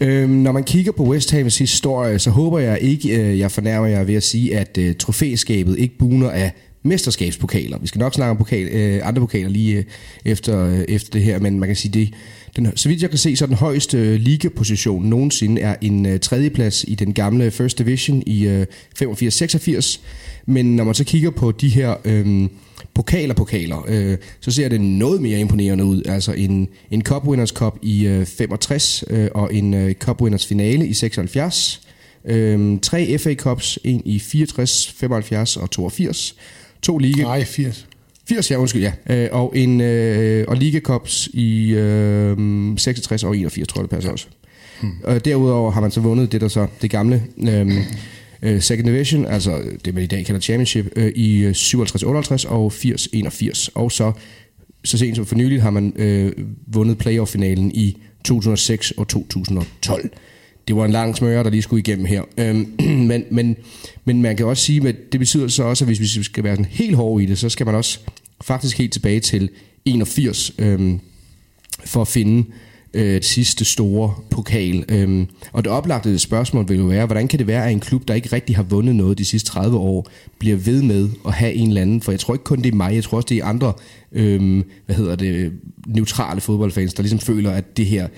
Øhm, 0.00 0.30
når 0.30 0.52
man 0.52 0.64
kigger 0.64 0.92
på 0.92 1.02
West 1.02 1.34
Ham's 1.34 1.58
historie, 1.58 2.18
så 2.18 2.30
håber 2.30 2.58
jeg 2.58 2.78
ikke, 2.80 3.20
øh, 3.20 3.38
jeg 3.38 3.50
fornærmer 3.50 3.86
jer 3.86 4.04
ved 4.04 4.14
at 4.14 4.22
sige, 4.22 4.58
at 4.58 4.78
øh, 4.78 4.94
trofæskabet 4.94 5.78
ikke 5.78 5.98
buner 5.98 6.30
af 6.30 6.52
mesterskabspokaler. 6.86 7.78
Vi 7.78 7.86
skal 7.86 7.98
nok 7.98 8.14
snakke 8.14 8.30
om 8.30 8.36
pokal, 8.36 8.68
øh, 8.68 9.08
andre 9.08 9.20
pokaler 9.20 9.48
lige 9.48 9.76
øh, 9.76 9.84
efter, 10.24 10.66
øh, 10.66 10.84
efter 10.88 11.10
det 11.10 11.22
her, 11.22 11.38
men 11.38 11.58
man 11.58 11.68
kan 11.68 11.76
sige, 11.76 11.92
det, 11.92 12.14
den, 12.56 12.76
så 12.76 12.88
vidt 12.88 13.02
jeg 13.02 13.10
kan 13.10 13.18
se, 13.18 13.36
så 13.36 13.44
er 13.44 13.46
den 13.46 13.56
højeste 13.56 13.98
øh, 13.98 14.20
ligaposition 14.20 15.04
nogensinde 15.04 15.60
er 15.60 15.76
en 15.80 16.06
øh, 16.06 16.20
tredjeplads 16.20 16.84
i 16.88 16.94
den 16.94 17.12
gamle 17.12 17.50
First 17.50 17.78
Division 17.78 18.22
i 18.26 18.46
øh, 18.46 18.66
85-86. 19.02 20.00
Men 20.46 20.76
når 20.76 20.84
man 20.84 20.94
så 20.94 21.04
kigger 21.04 21.30
på 21.30 21.52
de 21.52 21.68
her 21.68 21.94
øh, 22.04 22.48
pokaler, 22.94 23.34
pokaler, 23.34 23.84
øh, 23.88 24.18
så 24.40 24.50
ser 24.50 24.68
det 24.68 24.80
noget 24.80 25.22
mere 25.22 25.40
imponerende 25.40 25.84
ud. 25.84 26.02
Altså 26.06 26.32
en, 26.32 26.68
en 26.90 27.02
Cup 27.02 27.24
Winners 27.26 27.50
Cup 27.50 27.78
i 27.82 28.06
øh, 28.06 28.26
65 28.26 29.04
øh, 29.10 29.28
og 29.34 29.54
en 29.54 29.74
øh, 29.74 29.94
Cup 29.94 30.22
Winners 30.22 30.46
finale 30.46 30.86
i 30.86 30.94
76. 30.94 31.80
Øh, 32.24 32.78
tre 32.82 33.18
FA 33.18 33.34
Cups, 33.34 33.78
en 33.84 34.02
i 34.04 34.18
64, 34.18 34.94
75 34.96 35.56
og 35.56 35.70
82 35.70 36.36
To 36.86 36.98
liga... 36.98 37.22
Nej, 37.22 37.44
80. 37.44 37.86
80, 38.28 38.50
ja, 38.50 38.56
undskyld, 38.56 38.82
ja. 38.82 38.92
Øh, 39.10 39.28
og, 39.32 39.52
en, 39.56 39.80
øh, 39.80 40.44
og 40.48 40.56
Liga 40.56 40.80
Cups 40.80 41.28
i 41.32 41.74
øh, 41.74 42.36
66 42.78 43.24
og 43.24 43.36
81, 43.36 43.68
tror 43.68 43.80
jeg, 43.80 43.82
det 43.82 43.90
passer 43.90 44.12
også. 44.12 44.26
Hmm. 44.80 44.92
Og 45.04 45.24
derudover 45.24 45.70
har 45.70 45.80
man 45.80 45.90
så 45.90 46.00
vundet 46.00 46.32
det, 46.32 46.40
der 46.40 46.48
så 46.48 46.66
det 46.82 46.90
gamle 46.90 47.22
øh, 47.38 47.76
øh, 48.42 48.60
Second 48.62 48.86
Division, 48.86 49.26
altså 49.26 49.62
det 49.84 49.94
man 49.94 50.02
i 50.02 50.06
dag 50.06 50.26
kalder 50.26 50.40
Championship, 50.40 50.86
øh, 50.96 51.12
i 51.14 51.44
øh, 51.44 51.50
57-58 51.50 52.48
og 52.48 52.72
80-81. 52.74 53.68
Og 53.74 53.92
så, 53.92 54.12
så 54.84 54.98
sent 54.98 55.16
som 55.16 55.26
for 55.26 55.34
nylig 55.34 55.62
har 55.62 55.70
man 55.70 55.92
øh, 55.96 56.32
vundet 56.66 56.98
playoff-finalen 56.98 57.72
i 57.74 58.02
2006 58.24 58.90
og 58.90 59.08
2012 59.08 60.10
det 60.68 60.76
var 60.76 60.84
en 60.84 60.90
lang 60.90 61.16
smøre, 61.16 61.44
der 61.44 61.50
lige 61.50 61.62
skulle 61.62 61.80
igennem 61.80 62.06
her. 62.06 62.22
Øhm, 62.38 62.74
men, 63.10 63.24
men, 63.30 63.56
men 64.04 64.22
man 64.22 64.36
kan 64.36 64.46
også 64.46 64.62
sige, 64.62 64.88
at 64.88 64.96
det 65.12 65.20
betyder 65.20 65.48
så 65.48 65.62
også, 65.62 65.84
at 65.84 65.88
hvis 65.88 66.16
vi 66.18 66.22
skal 66.22 66.44
være 66.44 66.56
sådan 66.56 66.70
helt 66.70 66.96
hårde 66.96 67.24
i 67.24 67.26
det, 67.26 67.38
så 67.38 67.48
skal 67.48 67.66
man 67.66 67.74
også 67.74 67.98
faktisk 68.40 68.78
helt 68.78 68.92
tilbage 68.92 69.20
til 69.20 69.50
81 69.84 70.52
øhm, 70.58 71.00
for 71.84 72.00
at 72.00 72.08
finde 72.08 72.44
øh, 72.94 73.14
det 73.14 73.24
sidste 73.24 73.64
store 73.64 74.14
pokal. 74.30 74.84
Øhm, 74.88 75.26
og 75.52 75.64
det 75.64 75.72
oplagte 75.72 76.18
spørgsmål 76.18 76.68
vil 76.68 76.78
jo 76.78 76.84
være, 76.84 77.06
hvordan 77.06 77.28
kan 77.28 77.38
det 77.38 77.46
være, 77.46 77.66
at 77.66 77.72
en 77.72 77.80
klub, 77.80 78.08
der 78.08 78.14
ikke 78.14 78.32
rigtig 78.32 78.56
har 78.56 78.62
vundet 78.62 78.96
noget 78.96 79.18
de 79.18 79.24
sidste 79.24 79.50
30 79.50 79.76
år, 79.76 80.08
bliver 80.38 80.56
ved 80.56 80.82
med 80.82 81.08
at 81.26 81.32
have 81.32 81.52
en 81.52 81.68
eller 81.68 81.82
anden, 81.82 82.00
for 82.02 82.12
jeg 82.12 82.20
tror 82.20 82.34
ikke 82.34 82.44
kun 82.44 82.62
det 82.62 82.72
er 82.72 82.76
mig, 82.76 82.94
jeg 82.94 83.04
tror 83.04 83.16
også 83.16 83.26
det 83.28 83.38
er 83.38 83.44
andre, 83.44 83.72
øhm, 84.12 84.64
hvad 84.86 84.96
hedder 84.96 85.16
det, 85.16 85.52
neutrale 85.86 86.40
fodboldfans, 86.40 86.94
der 86.94 87.02
ligesom 87.02 87.18
føler, 87.18 87.50
at 87.50 87.76
det 87.76 87.86
her, 87.86 88.08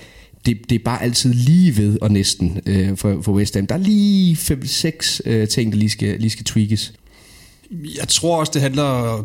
det, 0.49 0.71
det 0.71 0.75
er 0.75 0.85
bare 0.85 1.03
altid 1.03 1.35
lige 1.35 1.77
ved 1.77 1.99
og 2.01 2.11
næsten 2.11 2.61
øh, 2.67 2.97
for, 2.97 3.23
for 3.23 3.33
West 3.33 3.55
Ham. 3.55 3.67
Der 3.67 3.75
er 3.75 3.79
lige 3.79 4.35
5-6 4.35 5.21
øh, 5.25 5.49
ting, 5.49 5.73
der 5.73 5.79
lige 5.79 5.91
skal, 5.91 6.21
lige 6.21 6.31
skal 6.31 6.45
tweakes. 6.45 6.93
Jeg 7.71 8.09
tror 8.09 8.41
også, 8.41 8.53
det 8.55 8.63
handler 8.63 9.25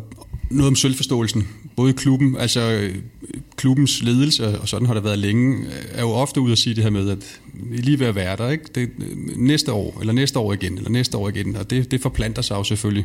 noget 0.50 0.68
om 0.68 0.76
selvforståelsen. 0.76 1.48
Både 1.76 1.90
i 1.90 1.92
klubben, 1.92 2.36
altså 2.36 2.60
øh, 2.60 2.94
klubbens 3.56 4.02
ledelse, 4.02 4.60
og 4.60 4.68
sådan 4.68 4.86
har 4.86 4.94
det 4.94 5.04
været 5.04 5.18
længe, 5.18 5.56
øh, 5.56 5.72
er 5.92 6.00
jo 6.00 6.10
ofte 6.10 6.40
ude 6.40 6.52
at 6.52 6.58
sige 6.58 6.74
det 6.74 6.82
her 6.82 6.90
med, 6.90 7.10
at 7.10 7.40
vi 7.54 7.78
er 7.78 7.82
lige 7.82 8.00
ved 8.00 8.06
at 8.06 8.14
være 8.14 8.36
der, 8.36 8.50
ikke? 8.50 8.64
Det, 8.74 8.90
øh, 8.98 9.36
næste 9.36 9.72
år, 9.72 10.00
eller 10.00 10.12
næste 10.12 10.38
år 10.38 10.52
igen, 10.52 10.76
eller 10.76 10.90
næste 10.90 11.16
år 11.16 11.28
igen, 11.28 11.56
og 11.56 11.70
det, 11.70 11.90
det 11.90 12.00
forplanter 12.00 12.42
sig 12.42 12.54
jo 12.54 12.64
selvfølgelig. 12.64 13.04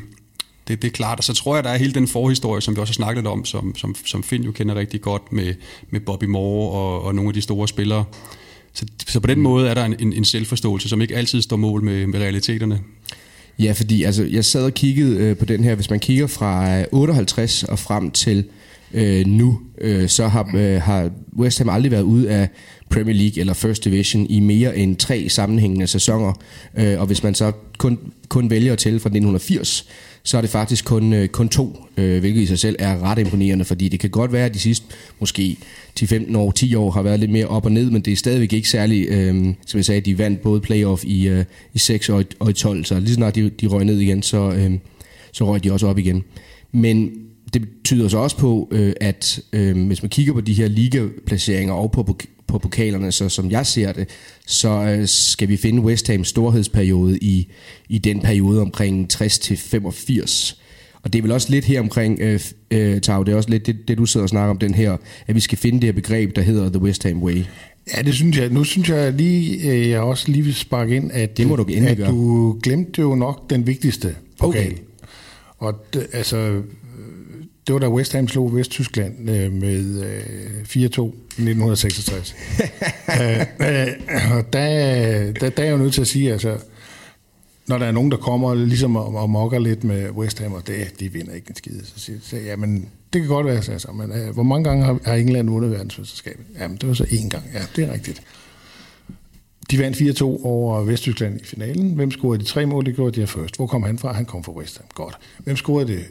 Det, 0.69 0.81
det 0.81 0.88
er 0.88 0.91
klart, 0.91 1.17
og 1.17 1.23
så 1.23 1.33
tror 1.33 1.55
jeg, 1.55 1.63
der 1.63 1.69
er 1.69 1.77
hele 1.77 1.93
den 1.93 2.07
forhistorie, 2.07 2.61
som 2.61 2.75
vi 2.75 2.81
også 2.81 2.91
har 2.91 2.95
snakket 2.95 3.27
om, 3.27 3.45
som, 3.45 3.75
som, 3.75 3.95
som 4.05 4.23
Finn 4.23 4.43
jo 4.43 4.51
kender 4.51 4.75
rigtig 4.75 5.01
godt 5.01 5.33
med, 5.33 5.53
med 5.89 5.99
Bobby 5.99 6.23
Moore 6.23 6.71
og, 6.71 7.01
og 7.01 7.15
nogle 7.15 7.29
af 7.29 7.33
de 7.33 7.41
store 7.41 7.67
spillere. 7.67 8.05
Så, 8.73 8.85
så 9.07 9.19
på 9.19 9.27
den 9.27 9.39
måde 9.39 9.69
er 9.69 9.73
der 9.73 9.85
en, 9.85 9.95
en, 9.99 10.13
en 10.13 10.25
selvforståelse, 10.25 10.89
som 10.89 11.01
ikke 11.01 11.15
altid 11.15 11.41
står 11.41 11.57
mål 11.57 11.83
med, 11.83 12.07
med 12.07 12.19
realiteterne. 12.19 12.79
Ja, 13.59 13.71
fordi 13.71 14.03
altså, 14.03 14.23
jeg 14.23 14.45
sad 14.45 14.63
og 14.63 14.73
kiggede 14.73 15.17
øh, 15.17 15.38
på 15.38 15.45
den 15.45 15.63
her. 15.63 15.75
Hvis 15.75 15.89
man 15.89 15.99
kigger 15.99 16.27
fra 16.27 16.83
58 16.91 17.63
og 17.63 17.79
frem 17.79 18.11
til 18.11 18.43
øh, 18.93 19.25
nu, 19.25 19.59
øh, 19.81 20.09
så 20.09 20.27
har, 20.27 20.51
øh, 20.55 20.81
har 20.81 21.09
West 21.38 21.57
Ham 21.57 21.69
aldrig 21.69 21.91
været 21.91 22.01
ude 22.01 22.29
af 22.29 22.49
Premier 22.89 23.15
League 23.15 23.39
eller 23.39 23.53
First 23.53 23.83
Division 23.83 24.25
i 24.29 24.39
mere 24.39 24.77
end 24.77 24.95
tre 24.95 25.29
sammenhængende 25.29 25.88
sæsoner. 25.88 26.33
Øh, 26.77 26.99
og 26.99 27.07
hvis 27.07 27.23
man 27.23 27.35
så 27.35 27.51
kun, 27.77 27.99
kun 28.29 28.49
vælger 28.49 28.75
til 28.75 28.91
fra 28.91 29.09
1980, 29.09 29.85
så 30.29 30.38
er 30.38 30.41
det 30.41 30.50
faktisk 30.50 30.86
kun, 30.86 31.13
øh, 31.13 31.27
kun 31.27 31.50
to, 31.50 31.77
øh, 31.98 32.19
hvilket 32.19 32.41
i 32.41 32.45
sig 32.45 32.59
selv 32.59 32.75
er 32.79 33.03
ret 33.03 33.19
imponerende, 33.19 33.65
fordi 33.65 33.89
det 33.89 34.00
kan 34.00 34.09
godt 34.09 34.33
være, 34.33 34.45
at 34.45 34.53
de 34.53 34.59
sidste 34.59 34.86
måske 35.19 35.57
10-15 36.00 36.38
år, 36.38 36.51
10 36.51 36.75
år 36.75 36.91
har 36.91 37.01
været 37.01 37.19
lidt 37.19 37.31
mere 37.31 37.45
op 37.45 37.65
og 37.65 37.71
ned, 37.71 37.91
men 37.91 38.01
det 38.01 38.13
er 38.13 38.15
stadigvæk 38.15 38.53
ikke 38.53 38.69
særlig, 38.69 39.07
øh, 39.09 39.53
som 39.65 39.77
jeg 39.77 39.86
sagde, 39.86 40.01
de 40.01 40.17
vandt 40.17 40.41
både 40.41 40.62
playoff 40.62 41.03
i, 41.05 41.27
øh, 41.27 41.45
i 41.74 41.79
6 41.79 42.09
og 42.09 42.21
i, 42.21 42.25
og 42.39 42.50
i 42.50 42.53
12, 42.53 42.86
så 42.86 43.00
lige 43.00 43.13
snart 43.13 43.36
de, 43.36 43.50
de 43.50 43.67
røg 43.67 43.86
ned 43.86 44.00
igen, 44.00 44.24
så, 44.24 44.51
øh, 44.51 44.71
så 45.31 45.45
røg 45.45 45.63
de 45.63 45.71
også 45.71 45.88
op 45.88 45.98
igen. 45.98 46.24
Men 46.71 47.12
det 47.53 47.62
betyder 47.62 48.07
så 48.07 48.17
også 48.17 48.38
på, 48.38 48.67
øh, 48.71 48.93
at 49.01 49.39
øh, 49.54 49.88
hvis 49.88 50.04
man 50.04 50.10
kigger 50.10 50.34
på 50.34 50.41
de 50.41 50.54
her 50.54 50.67
ligaplaceringer 50.67 51.73
og 51.73 51.91
på, 51.91 52.17
på 52.49 52.59
pokalerne, 52.59 53.12
så 53.12 53.29
som 53.29 53.51
jeg 53.51 53.65
ser 53.65 53.91
det, 53.91 54.09
så 54.47 54.69
øh, 54.69 55.07
skal 55.07 55.47
vi 55.47 55.57
finde 55.57 55.81
West 55.81 56.07
Hams 56.07 56.27
storhedsperiode 56.27 57.17
i, 57.17 57.47
i 57.89 57.97
den 57.97 58.19
periode 58.19 58.62
omkring 58.62 59.09
60 59.09 59.39
til 59.39 59.57
85. 59.57 60.62
Og 61.03 61.13
det 61.13 61.19
er 61.19 61.23
vel 61.23 61.31
også 61.31 61.51
lidt 61.51 61.65
her 61.65 61.79
omkring, 61.79 62.19
øh, 62.21 62.39
øh, 62.71 63.01
Tav, 63.01 63.23
det 63.25 63.31
er 63.31 63.35
også 63.35 63.49
lidt 63.49 63.65
det, 63.65 63.88
det, 63.88 63.97
du 63.97 64.05
sidder 64.05 64.23
og 64.23 64.29
snakker 64.29 64.49
om, 64.49 64.57
den 64.57 64.73
her, 64.73 64.97
at 65.27 65.35
vi 65.35 65.39
skal 65.39 65.57
finde 65.57 65.79
det 65.79 65.88
her 65.88 65.93
begreb, 65.93 66.35
der 66.35 66.41
hedder 66.41 66.69
The 66.69 66.81
West 66.81 67.03
Ham 67.03 67.23
Way. 67.23 67.43
Ja, 67.97 68.01
det 68.01 68.13
synes 68.13 68.38
jeg. 68.38 68.49
Nu 68.49 68.63
synes 68.63 68.89
jeg 68.89 69.13
lige, 69.13 69.71
øh, 69.71 69.89
jeg 69.89 69.99
også 69.99 70.31
lige 70.31 70.43
vil 70.43 70.55
sparke 70.55 70.95
ind, 70.95 71.12
at, 71.12 71.38
det 71.38 71.47
må 71.47 71.55
du 71.55 71.65
at 71.88 71.97
du 71.97 72.59
glemte 72.63 73.01
jo 73.01 73.15
nok 73.15 73.49
den 73.49 73.67
vigtigste 73.67 74.15
pokal. 74.39 74.62
Okay. 74.62 74.75
Og 75.57 75.85
det, 75.93 76.07
altså, 76.13 76.62
det 77.67 77.74
var 77.74 77.80
da 77.80 77.89
West 77.89 78.13
Ham 78.13 78.28
slog 78.28 78.56
Vesttyskland 78.56 79.30
øh, 79.30 79.54
med 79.54 80.04
øh, 80.04 80.62
4-2 80.62 80.76
i 80.76 80.82
1966. 80.82 82.36
øh, 83.22 83.39
øh, 83.39 84.38
og 84.38 84.54
der, 84.54 85.34
der, 85.34 85.50
der 85.50 85.63
er 85.63 85.63
jeg 85.63 85.72
jo 85.72 85.78
nødt 85.78 85.93
til 85.93 86.02
at 86.02 86.08
sige, 86.08 86.32
altså, 86.32 86.58
når 87.67 87.78
der 87.78 87.86
er 87.86 87.91
nogen, 87.91 88.12
der 88.12 88.17
kommer 88.17 88.56
ligesom 88.56 88.95
og, 88.95 89.15
og 89.15 89.30
mokker 89.30 89.60
lidt 89.60 89.84
med 89.84 90.10
West 90.10 90.39
Ham, 90.39 90.54
og 90.54 90.67
det, 90.67 91.00
de 91.00 91.13
vinder 91.13 91.34
ikke 91.34 91.50
en 91.50 91.56
skide, 91.56 91.86
så 91.86 92.00
siger 92.00 92.19
jeg, 92.32 92.43
ja, 92.43 92.56
men 92.56 92.89
det 93.13 93.22
kan 93.22 93.30
godt 93.30 93.45
være, 93.45 93.62
så, 93.62 93.72
altså, 93.72 93.91
men 93.91 94.12
øh, 94.12 94.34
hvor 94.34 94.43
mange 94.43 94.69
gange 94.69 94.86
har, 94.86 95.00
har 95.06 95.13
England 95.13 95.50
vundet 95.50 95.72
verdensmesterskabet? 95.72 96.45
Jamen, 96.60 96.78
det 96.78 96.89
var 96.89 96.93
så 96.93 97.04
én 97.04 97.30
gang. 97.30 97.43
Ja, 97.54 97.62
det 97.76 97.84
er 97.84 97.93
rigtigt. 97.93 98.22
De 99.72 99.80
vandt 99.80 99.98
4-2 99.98 100.24
over 100.24 100.84
Vesttyskland 100.84 101.41
i 101.41 101.43
finalen. 101.43 101.93
Hvem 101.93 102.12
scorede 102.12 102.43
de 102.43 102.48
tre 102.48 102.65
mål? 102.65 102.86
Det 102.86 102.95
gjorde 102.95 103.15
de 103.15 103.19
her 103.19 103.28
først. 103.28 103.56
Hvor 103.56 103.67
kom 103.67 103.84
han 103.84 103.98
fra? 103.98 104.13
Han 104.13 104.26
kom 104.26 104.43
fra 104.43 104.52
West 104.52 104.78
Ham. 104.78 104.88
Godt. 104.95 105.17
Hvem 105.38 105.56
scorede 105.56 105.88
det 105.88 106.06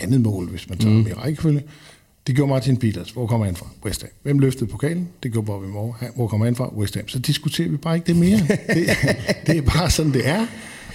andet 0.00 0.20
mål, 0.20 0.48
hvis 0.48 0.68
man 0.68 0.78
tager 0.78 0.94
mm. 0.94 1.04
dem 1.04 1.12
i 1.12 1.14
rækkefølge. 1.14 1.62
Det 2.26 2.34
gjorde 2.34 2.50
Martin 2.50 2.76
Peters. 2.76 3.10
Hvor 3.10 3.26
kommer 3.26 3.46
han 3.46 3.56
fra? 3.56 3.66
West 3.84 4.02
Ham. 4.02 4.10
Hvem 4.22 4.38
løftede 4.38 4.70
pokalen? 4.70 5.08
Det 5.22 5.32
gjorde 5.32 5.46
Bobby 5.46 5.66
Moore. 5.66 5.94
Hvor 6.16 6.26
kommer 6.26 6.46
han 6.46 6.56
fra? 6.56 6.74
West 6.76 6.94
Ham. 6.94 7.08
Så 7.08 7.18
diskuterer 7.18 7.68
vi 7.68 7.76
bare 7.76 7.94
ikke 7.94 8.06
det 8.06 8.16
mere. 8.16 8.38
det, 8.74 8.88
det 9.46 9.56
er 9.56 9.62
bare 9.62 9.90
sådan, 9.90 10.12
det 10.12 10.28
er. 10.28 10.46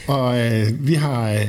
Og 0.08 0.40
øh, 0.40 0.88
vi 0.88 0.94
har... 0.94 1.32
Øh, 1.32 1.48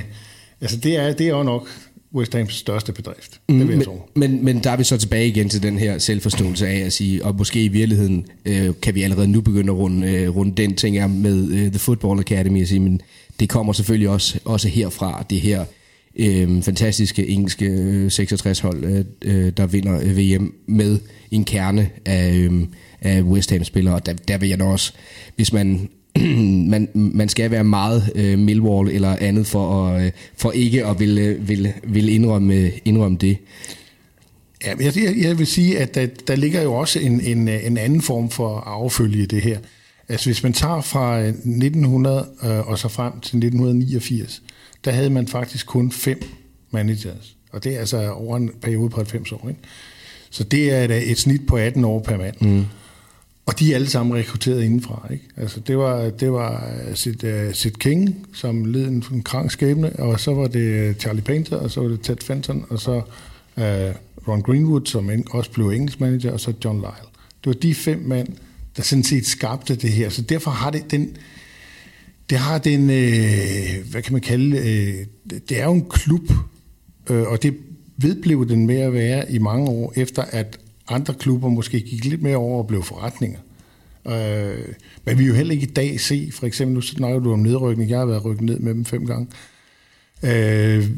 altså, 0.61 0.77
det 0.77 0.97
er, 0.97 1.13
det 1.13 1.27
er 1.27 1.31
jo 1.31 1.43
nok 1.43 1.69
West 2.15 2.35
Hams 2.35 2.55
største 2.55 2.93
bedrift. 2.93 3.41
Mm, 3.49 3.59
det 3.59 3.69
vil 3.69 3.73
jeg 3.73 3.79
men, 3.79 3.85
tro. 3.85 4.09
Men, 4.15 4.45
men 4.45 4.59
der 4.65 4.71
er 4.71 4.77
vi 4.77 4.85
så 4.85 4.97
tilbage 4.97 5.29
igen 5.29 5.49
til 5.49 5.63
den 5.63 5.79
her 5.79 5.99
selvforståelse 5.99 6.69
af 6.69 6.79
at 6.79 6.93
sige, 6.93 7.25
og 7.25 7.35
måske 7.35 7.65
i 7.65 7.69
virkeligheden 7.69 8.27
øh, 8.47 8.71
kan 8.83 8.95
vi 8.95 9.03
allerede 9.03 9.29
nu 9.29 9.41
begynde 9.41 9.73
at 9.73 9.79
runde, 9.79 10.13
øh, 10.13 10.37
runde 10.37 10.55
den 10.57 10.75
ting 10.75 10.97
her 10.97 11.07
med 11.07 11.49
øh, 11.51 11.71
The 11.71 11.79
Football 11.79 12.21
Academy 12.21 12.63
og 12.63 12.69
sige, 12.69 12.81
men 12.81 13.01
det 13.41 13.49
kommer 13.49 13.73
selvfølgelig 13.73 14.09
også, 14.09 14.39
også 14.45 14.69
herfra, 14.69 15.25
det 15.31 15.41
her 15.41 15.65
øh, 16.19 16.63
fantastiske 16.63 17.29
engelske 17.29 17.67
øh, 17.67 18.07
66-hold, 18.07 18.85
øh, 18.85 19.05
øh, 19.25 19.53
der 19.57 19.67
vinder 19.67 20.01
øh, 20.01 20.19
VM 20.19 20.55
med 20.67 20.99
en 21.31 21.45
kerne 21.45 21.91
af, 22.05 22.35
øh, 22.35 22.53
af 23.01 23.23
West 23.23 23.51
Ham-spillere. 23.51 24.01
Der, 24.07 24.13
der 24.13 24.39
vil 24.39 24.49
jeg 24.49 24.59
da 24.59 24.65
også, 24.65 24.93
hvis 25.37 25.53
man 25.53 25.89
man, 26.73 26.89
man 26.95 27.29
skal 27.29 27.51
være 27.51 27.65
meget 27.65 28.13
øh, 28.15 28.39
Millwall 28.39 28.91
eller 28.91 29.17
andet 29.21 29.47
for, 29.47 29.87
at, 29.87 30.05
øh, 30.05 30.13
for 30.37 30.53
ikke 30.53 30.87
at 30.87 31.01
ville, 31.01 31.21
øh, 31.21 31.49
ville, 31.49 31.75
ville 31.85 32.13
indrømme, 32.13 32.71
indrømme 32.85 33.19
det. 33.19 33.39
Ja, 34.65 34.75
jeg, 34.81 35.15
jeg 35.23 35.39
vil 35.39 35.47
sige, 35.47 35.79
at 35.79 35.95
der, 35.95 36.07
der 36.27 36.37
ligger 36.37 36.63
jo 36.63 36.75
også 36.75 37.01
en, 37.01 37.21
en, 37.21 37.49
en 37.49 37.79
anden 37.79 38.03
form 38.03 38.31
for 38.31 38.59
affølge 38.59 39.27
det 39.27 39.43
her. 39.43 39.59
Altså 40.09 40.27
hvis 40.29 40.43
man 40.43 40.53
tager 40.53 40.81
fra 40.81 41.21
øh, 41.21 41.29
1900 41.29 42.27
øh, 42.43 42.69
og 42.69 42.79
så 42.79 42.89
frem 42.89 43.13
til 43.13 43.37
1989, 43.37 44.43
der 44.85 44.91
havde 44.91 45.11
man 45.11 45.29
faktisk 45.29 45.67
kun 45.67 45.93
fem 45.93 46.23
managers. 46.71 47.37
Og 47.53 47.65
det 47.65 47.75
er 47.75 47.79
altså 47.79 48.13
over 48.13 48.37
en 48.37 48.51
periode 48.63 48.91
på 48.91 48.97
90 48.97 49.33
år. 49.33 49.49
Ikke? 49.49 49.61
Så 50.31 50.45
det 50.45 50.73
er 50.73 50.85
et, 50.85 51.11
et 51.11 51.19
snit 51.19 51.47
på 51.47 51.57
18 51.57 51.85
år 51.85 52.01
per 52.01 52.17
mand. 52.17 52.35
Mm. 52.41 52.65
Og 53.47 53.59
de 53.59 53.71
er 53.71 53.75
alle 53.75 53.89
sammen 53.89 54.17
rekrutteret 54.17 54.63
indenfra. 54.63 55.09
Ikke? 55.13 55.25
Altså, 55.37 55.61
det 55.61 55.79
var, 55.79 56.11
det 56.11 56.33
var 56.33 56.71
Sid, 56.95 57.25
uh, 57.25 57.53
Sid 57.53 57.71
King, 57.71 58.27
som 58.33 58.65
led 58.65 58.89
en, 58.89 59.05
en 59.13 59.23
krank 59.23 59.51
skæbne, 59.51 59.93
og 59.99 60.21
så 60.21 60.35
var 60.35 60.47
det 60.47 60.97
Charlie 61.01 61.23
Painter, 61.23 61.57
og 61.57 61.71
så 61.71 61.81
var 61.81 61.89
det 61.89 62.01
Ted 62.01 62.17
Fenton, 62.23 62.65
og 62.69 62.81
så 62.81 62.95
uh, 63.57 63.63
Ron 64.29 64.43
Greenwood, 64.43 64.87
som 64.87 65.11
også 65.31 65.51
blev 65.51 65.69
engelsk 65.69 66.01
manager, 66.01 66.33
og 66.33 66.41
så 66.41 66.53
John 66.65 66.79
Lyle. 66.79 67.09
Det 67.45 67.47
var 67.47 67.53
de 67.53 67.75
fem 67.75 67.99
mænd, 67.99 68.29
der 68.77 68.83
sådan 68.83 69.05
set 69.05 69.27
skabte 69.27 69.75
det 69.77 69.91
her. 69.91 70.09
Så 70.09 70.23
derfor 70.23 70.51
har 70.51 70.71
det 70.71 70.91
den, 70.91 71.17
det 72.31 72.39
har 72.39 72.59
den, 72.59 72.91
øh, 72.91 73.91
hvad 73.91 74.03
kan 74.03 74.13
man 74.13 74.23
kalde, 74.23 74.57
øh, 74.57 75.07
det 75.49 75.61
er 75.61 75.65
jo 75.65 75.73
en 75.73 75.89
klub, 75.89 76.33
øh, 77.11 77.23
og 77.23 77.43
det 77.43 77.55
vedblev 77.97 78.49
den 78.49 78.67
med 78.67 78.77
at 78.77 78.93
være 78.93 79.33
i 79.33 79.39
mange 79.39 79.71
år, 79.71 79.93
efter 79.97 80.23
at 80.23 80.59
andre 80.89 81.15
klubber 81.15 81.49
måske 81.49 81.81
gik 81.81 82.05
lidt 82.05 82.23
mere 82.23 82.37
over 82.37 82.59
og 82.59 82.67
blev 82.67 82.83
forretninger. 82.83 83.39
Øh, 84.09 84.65
men 85.05 85.19
vi 85.19 85.25
jo 85.25 85.35
heller 85.35 85.53
ikke 85.53 85.67
i 85.67 85.71
dag 85.71 86.01
se, 86.01 86.31
for 86.33 86.47
eksempel, 86.47 86.75
nu 86.75 86.81
snakker 86.81 87.19
du 87.19 87.33
om 87.33 87.39
nedrykning, 87.39 87.91
jeg 87.91 87.99
har 87.99 88.07
været 88.07 88.25
rykket 88.25 88.45
ned 88.45 88.59
med 88.59 88.75
dem 88.75 88.85
fem 88.85 89.07
gange, 89.07 89.27
øh, 90.23 90.91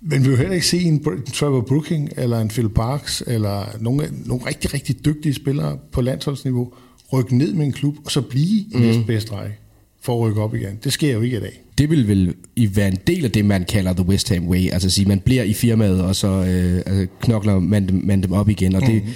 men 0.00 0.24
vi 0.24 0.28
vil 0.28 0.38
heller 0.38 0.54
ikke 0.54 0.66
se 0.66 0.80
en 0.80 1.04
Trevor 1.34 1.60
Brooking, 1.60 2.10
eller 2.16 2.40
en 2.40 2.48
Phil 2.48 2.68
Parks, 2.68 3.22
eller 3.26 3.76
nogle, 3.80 4.08
nogle 4.24 4.46
rigtig, 4.46 4.74
rigtig 4.74 5.04
dygtige 5.04 5.34
spillere 5.34 5.78
på 5.92 6.00
landsholdsniveau, 6.00 6.72
rykke 7.12 7.36
ned 7.36 7.52
med 7.52 7.66
en 7.66 7.72
klub, 7.72 7.96
og 8.04 8.10
så 8.10 8.20
blive 8.20 8.64
mm. 8.72 8.80
næstbedste 8.80 9.32
række 9.32 9.56
for 10.06 10.14
at 10.14 10.20
rykke 10.28 10.42
op 10.42 10.54
igen. 10.54 10.78
Det 10.84 10.92
sker 10.92 11.12
jo 11.12 11.20
ikke 11.20 11.36
i 11.36 11.40
dag. 11.40 11.62
Det 11.78 11.90
vil 11.90 12.08
vel 12.08 12.34
i 12.56 12.76
være 12.76 12.88
en 12.88 12.98
del 13.06 13.24
af 13.24 13.30
det, 13.30 13.44
man 13.44 13.64
kalder 13.64 13.92
the 13.92 14.06
West 14.06 14.28
Ham 14.28 14.48
way. 14.48 14.70
Altså 14.70 14.88
at 14.88 14.92
sige, 14.92 15.08
man 15.08 15.20
bliver 15.20 15.42
i 15.42 15.52
firmaet, 15.52 16.02
og 16.02 16.16
så 16.16 16.28
øh, 16.28 16.82
altså, 16.86 17.06
knokler 17.20 17.58
man 17.58 17.88
dem, 17.88 18.00
man 18.04 18.22
dem 18.22 18.32
op 18.32 18.48
igen. 18.48 18.74
Og 18.74 18.82
det, 18.82 18.94
mm-hmm. 18.94 19.12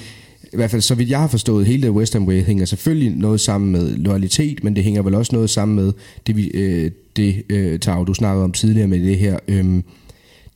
i 0.53 0.57
hvert 0.57 0.71
fald 0.71 0.83
så 0.83 0.95
vidt 0.95 1.11
jeg 1.11 1.21
har 1.21 1.29
forstået, 1.29 1.67
hele 1.67 1.83
det 1.83 1.91
West 1.91 2.13
Ham 2.13 2.27
Way 2.27 2.43
hænger 2.43 2.65
selvfølgelig 2.65 3.11
noget 3.11 3.41
sammen 3.41 3.73
med 3.73 3.97
loyalitet, 3.97 4.65
men 4.65 4.77
det 4.77 4.85
hænger 4.85 5.03
vel 5.03 5.15
også 5.15 5.35
noget 5.35 5.51
sammen 5.51 5.77
med 5.77 5.93
det, 6.27 6.37
vi, 6.37 6.47
øh, 6.47 6.91
det 7.17 7.43
øh, 7.51 7.79
Tav, 7.79 8.05
du 8.07 8.15
snakkede 8.15 8.45
om 8.45 8.53
tidligere 8.53 8.89
med 8.89 9.01
det 9.01 9.19
her, 9.19 9.39
øh, 9.49 9.83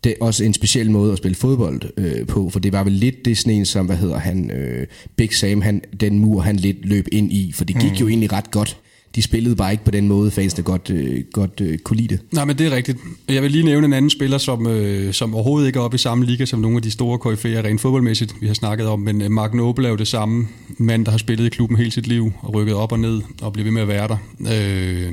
det 0.05 0.11
er 0.11 0.25
også 0.25 0.45
en 0.45 0.55
speciel 0.55 0.91
måde 0.91 1.13
at 1.13 1.19
spille 1.19 1.35
fodbold 1.35 1.83
øh, 1.97 2.27
på, 2.27 2.51
for 2.51 2.61
det 2.61 2.73
var 2.73 2.85
vel 2.85 2.93
lidt 2.93 3.25
det 3.25 3.39
sådan 3.39 3.53
en, 3.53 3.67
som, 3.67 3.87
hvad 3.87 3.97
hedder 3.97 4.19
han, 4.19 4.51
øh, 4.51 4.87
Big 5.17 5.35
Sam, 5.35 5.61
han, 5.61 5.83
den 6.01 6.19
mur, 6.19 6.41
han 6.41 6.57
lidt 6.57 6.87
løb 6.89 7.09
ind 7.13 7.33
i, 7.33 7.53
for 7.53 7.65
det 7.65 7.77
gik 7.81 7.91
mm. 7.91 7.97
jo 7.97 8.09
egentlig 8.09 8.33
ret 8.33 8.51
godt. 8.51 8.79
De 9.15 9.23
spillede 9.23 9.57
bare 9.57 9.73
ikke 9.73 9.85
på 9.85 9.91
den 9.91 10.09
måde, 10.09 10.31
fansene 10.31 10.65
godt, 10.65 10.91
øh, 10.91 11.25
godt 11.33 11.61
øh, 11.61 11.79
kunne 11.79 11.97
lide 11.97 12.09
det. 12.09 12.21
Nej, 12.33 12.45
men 12.45 12.59
det 12.59 12.67
er 12.67 12.77
rigtigt. 12.77 12.99
Jeg 13.29 13.43
vil 13.43 13.51
lige 13.51 13.65
nævne 13.65 13.87
en 13.87 13.93
anden 13.93 14.11
spiller, 14.11 14.39
som, 14.39 14.67
øh, 14.67 15.13
som 15.13 15.35
overhovedet 15.35 15.67
ikke 15.67 15.79
er 15.79 15.83
oppe 15.83 15.95
i 15.95 15.99
samme 15.99 16.25
liga 16.25 16.45
som 16.45 16.61
nogle 16.61 16.77
af 16.77 16.83
de 16.83 16.91
store 16.91 17.19
KF'er 17.19 17.67
rent 17.67 17.81
fodboldmæssigt, 17.81 18.35
vi 18.41 18.47
har 18.47 18.55
snakket 18.55 18.87
om, 18.87 19.01
men 19.01 19.23
øh, 19.23 19.31
Mark 19.31 19.55
Noble 19.55 19.87
er 19.87 19.91
jo 19.91 19.97
det 19.97 20.09
samme 20.09 20.49
mand, 20.79 21.05
der 21.05 21.11
har 21.11 21.19
spillet 21.19 21.47
i 21.47 21.49
klubben 21.49 21.77
hele 21.77 21.91
sit 21.91 22.07
liv, 22.07 22.33
og 22.43 22.55
rykket 22.55 22.75
op 22.75 22.93
og 22.93 22.99
ned, 22.99 23.21
og 23.43 23.53
bliver 23.53 23.65
ved 23.65 23.73
med 23.73 23.83
at 23.83 23.89
være 23.89 24.09
der. 24.09 24.17
Øh, 24.41 25.13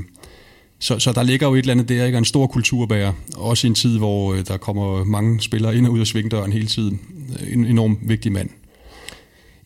så, 0.80 1.00
så 1.00 1.12
der 1.12 1.24
ligger 1.24 1.48
jo 1.48 1.54
et 1.54 1.60
eller 1.60 1.74
andet 1.74 1.90
der, 1.90 2.06
ikke? 2.06 2.18
en 2.18 2.26
stor 2.26 2.48
kulturbærer, 2.48 3.12
også 3.36 3.68
i 3.68 3.70
en 3.70 3.76
tid, 3.76 3.98
hvor 3.98 4.34
øh, 4.34 4.48
der 4.48 4.58
kommer 4.58 5.04
mange 5.04 5.42
spillere 5.42 5.78
ind 5.78 5.88
og 5.88 5.94
ud 5.94 6.00
af 6.00 6.08
svingdøren 6.08 6.54
hele 6.54 6.66
tiden. 6.66 7.00
Øh, 7.42 7.54
en 7.54 7.66
enorm 7.66 7.98
vigtig 8.02 8.32
mand. 8.32 8.50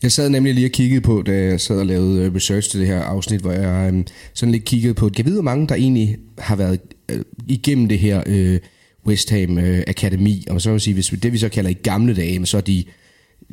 Jeg 0.02 0.12
sad 0.12 0.28
nemlig 0.28 0.54
lige 0.54 0.66
og 0.66 0.70
kiggede 0.70 1.00
på, 1.00 1.22
da 1.22 1.32
jeg 1.32 1.60
sad 1.60 1.78
og 1.78 1.86
lavede 1.86 2.24
øh, 2.24 2.34
research 2.34 2.70
til 2.70 2.80
det 2.80 2.88
her 2.88 3.00
afsnit, 3.00 3.40
hvor 3.40 3.52
jeg 3.52 3.94
øh, 3.94 4.04
sådan 4.34 4.52
lidt 4.52 4.64
kiggede 4.64 4.94
på, 4.94 5.10
jeg 5.18 5.26
ved, 5.26 5.32
hvor 5.32 5.42
mange 5.42 5.68
der 5.68 5.74
egentlig 5.74 6.16
har 6.38 6.56
været 6.56 6.80
øh, 7.10 7.20
igennem 7.48 7.88
det 7.88 7.98
her 7.98 8.22
øh, 8.26 8.58
West 9.06 9.30
Ham 9.30 9.58
øh, 9.58 9.82
Akademi, 9.86 10.44
og 10.50 10.60
så 10.60 10.70
vil 10.70 10.80
sige, 10.80 10.94
hvis 10.94 11.14
det 11.22 11.32
vi 11.32 11.38
så 11.38 11.48
kalder 11.48 11.70
i 11.70 11.74
gamle 11.74 12.16
dage, 12.16 12.46
så 12.46 12.56
er 12.56 12.60
de 12.60 12.84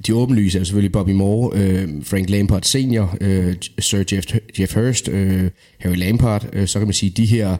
de 0.08 0.16
åbenlyse 0.16 0.60
er 0.60 0.64
selvfølgelig 0.64 0.92
Bobby 0.92 1.10
Moore, 1.10 1.52
øh, 1.60 1.90
Frank 2.04 2.30
Lampard 2.30 2.64
senior, 2.64 3.18
øh, 3.22 3.56
Sir 3.80 4.04
Jeff, 4.12 4.36
Jeff 4.60 4.76
Hurst, 4.76 5.10
øh, 5.10 5.50
Harry 5.80 5.96
Lampard. 5.96 6.50
Øh, 6.54 6.68
så 6.68 6.80
kan 6.80 6.88
man 6.88 6.94
sige, 6.94 7.10
de 7.10 7.26
her 7.26 7.58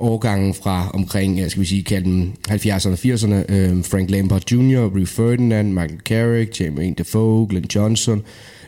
årgangen 0.00 0.54
fra 0.54 0.90
omkring, 0.94 1.40
øh, 1.40 1.50
skal 1.50 1.60
vi 1.60 1.66
sige, 1.66 1.82
kalde 1.82 2.04
dem 2.04 2.32
70'erne 2.50 2.88
og 2.88 2.98
80'erne, 2.98 3.52
øh, 3.52 3.84
Frank 3.84 4.10
Lampard 4.10 4.52
Jr., 4.52 4.90
Rue 4.96 5.06
Ferdinand, 5.06 5.72
Michael 5.72 6.00
Carrick, 6.00 6.60
Jermaine 6.60 6.94
Defoe, 6.94 7.48
Glenn 7.48 7.66
Johnson, 7.74 8.22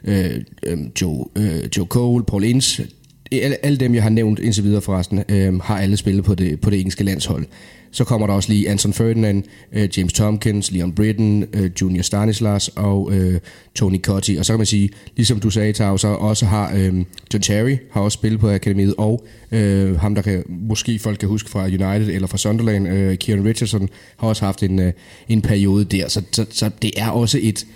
øh, 0.04 0.30
øh, 0.62 0.78
Joe, 1.00 1.24
øh, 1.36 1.68
Joe 1.76 1.86
Cole, 1.86 2.24
Paul 2.24 2.44
Ince, 2.44 2.86
alle, 3.32 3.64
alle 3.64 3.78
dem, 3.78 3.94
jeg 3.94 4.02
har 4.02 4.10
nævnt 4.10 4.38
indtil 4.38 4.64
videre 4.64 4.80
forresten, 4.80 5.24
øh, 5.28 5.60
har 5.60 5.78
alle 5.78 5.96
spillet 5.96 6.24
på 6.24 6.34
det, 6.34 6.60
på 6.60 6.70
det 6.70 6.78
engelske 6.78 7.04
landshold. 7.04 7.46
Så 7.92 8.04
kommer 8.04 8.26
der 8.26 8.34
også 8.34 8.52
lige 8.52 8.68
Anton 8.68 8.92
Ferdinand, 8.92 9.42
øh, 9.72 9.88
James 9.96 10.12
Tompkins, 10.12 10.70
Leon 10.70 10.92
Britton, 10.92 11.44
øh, 11.52 11.70
Junior 11.80 12.02
Stanislas 12.02 12.68
og 12.68 13.12
øh, 13.12 13.40
Tony 13.74 14.00
Cotti. 14.02 14.36
Og 14.36 14.44
så 14.44 14.52
kan 14.52 14.58
man 14.58 14.66
sige, 14.66 14.90
ligesom 15.16 15.40
du 15.40 15.50
sagde, 15.50 15.72
Tav, 15.72 15.98
så 15.98 16.08
også 16.08 16.46
har 16.46 16.72
øh, 16.76 16.94
John 17.34 17.42
Terry 17.42 17.76
har 17.92 18.00
også 18.00 18.16
spillet 18.16 18.40
på 18.40 18.50
akademiet, 18.50 18.94
og 18.98 19.26
øh, 19.52 20.00
ham, 20.00 20.14
der 20.14 20.22
kan, 20.22 20.44
måske 20.48 20.98
folk 20.98 21.18
kan 21.18 21.28
huske 21.28 21.50
fra 21.50 21.64
United 21.64 22.14
eller 22.14 22.28
fra 22.28 22.38
Sunderland, 22.38 22.88
øh, 22.88 23.16
Kieran 23.16 23.44
Richardson, 23.44 23.88
har 24.16 24.28
også 24.28 24.44
haft 24.44 24.62
en, 24.62 24.78
øh, 24.78 24.92
en 25.28 25.42
periode 25.42 25.84
der. 25.84 26.08
Så, 26.08 26.22
så, 26.32 26.46
så 26.50 26.70
det 26.82 26.90
er 26.96 27.08
også 27.08 27.38
et... 27.42 27.66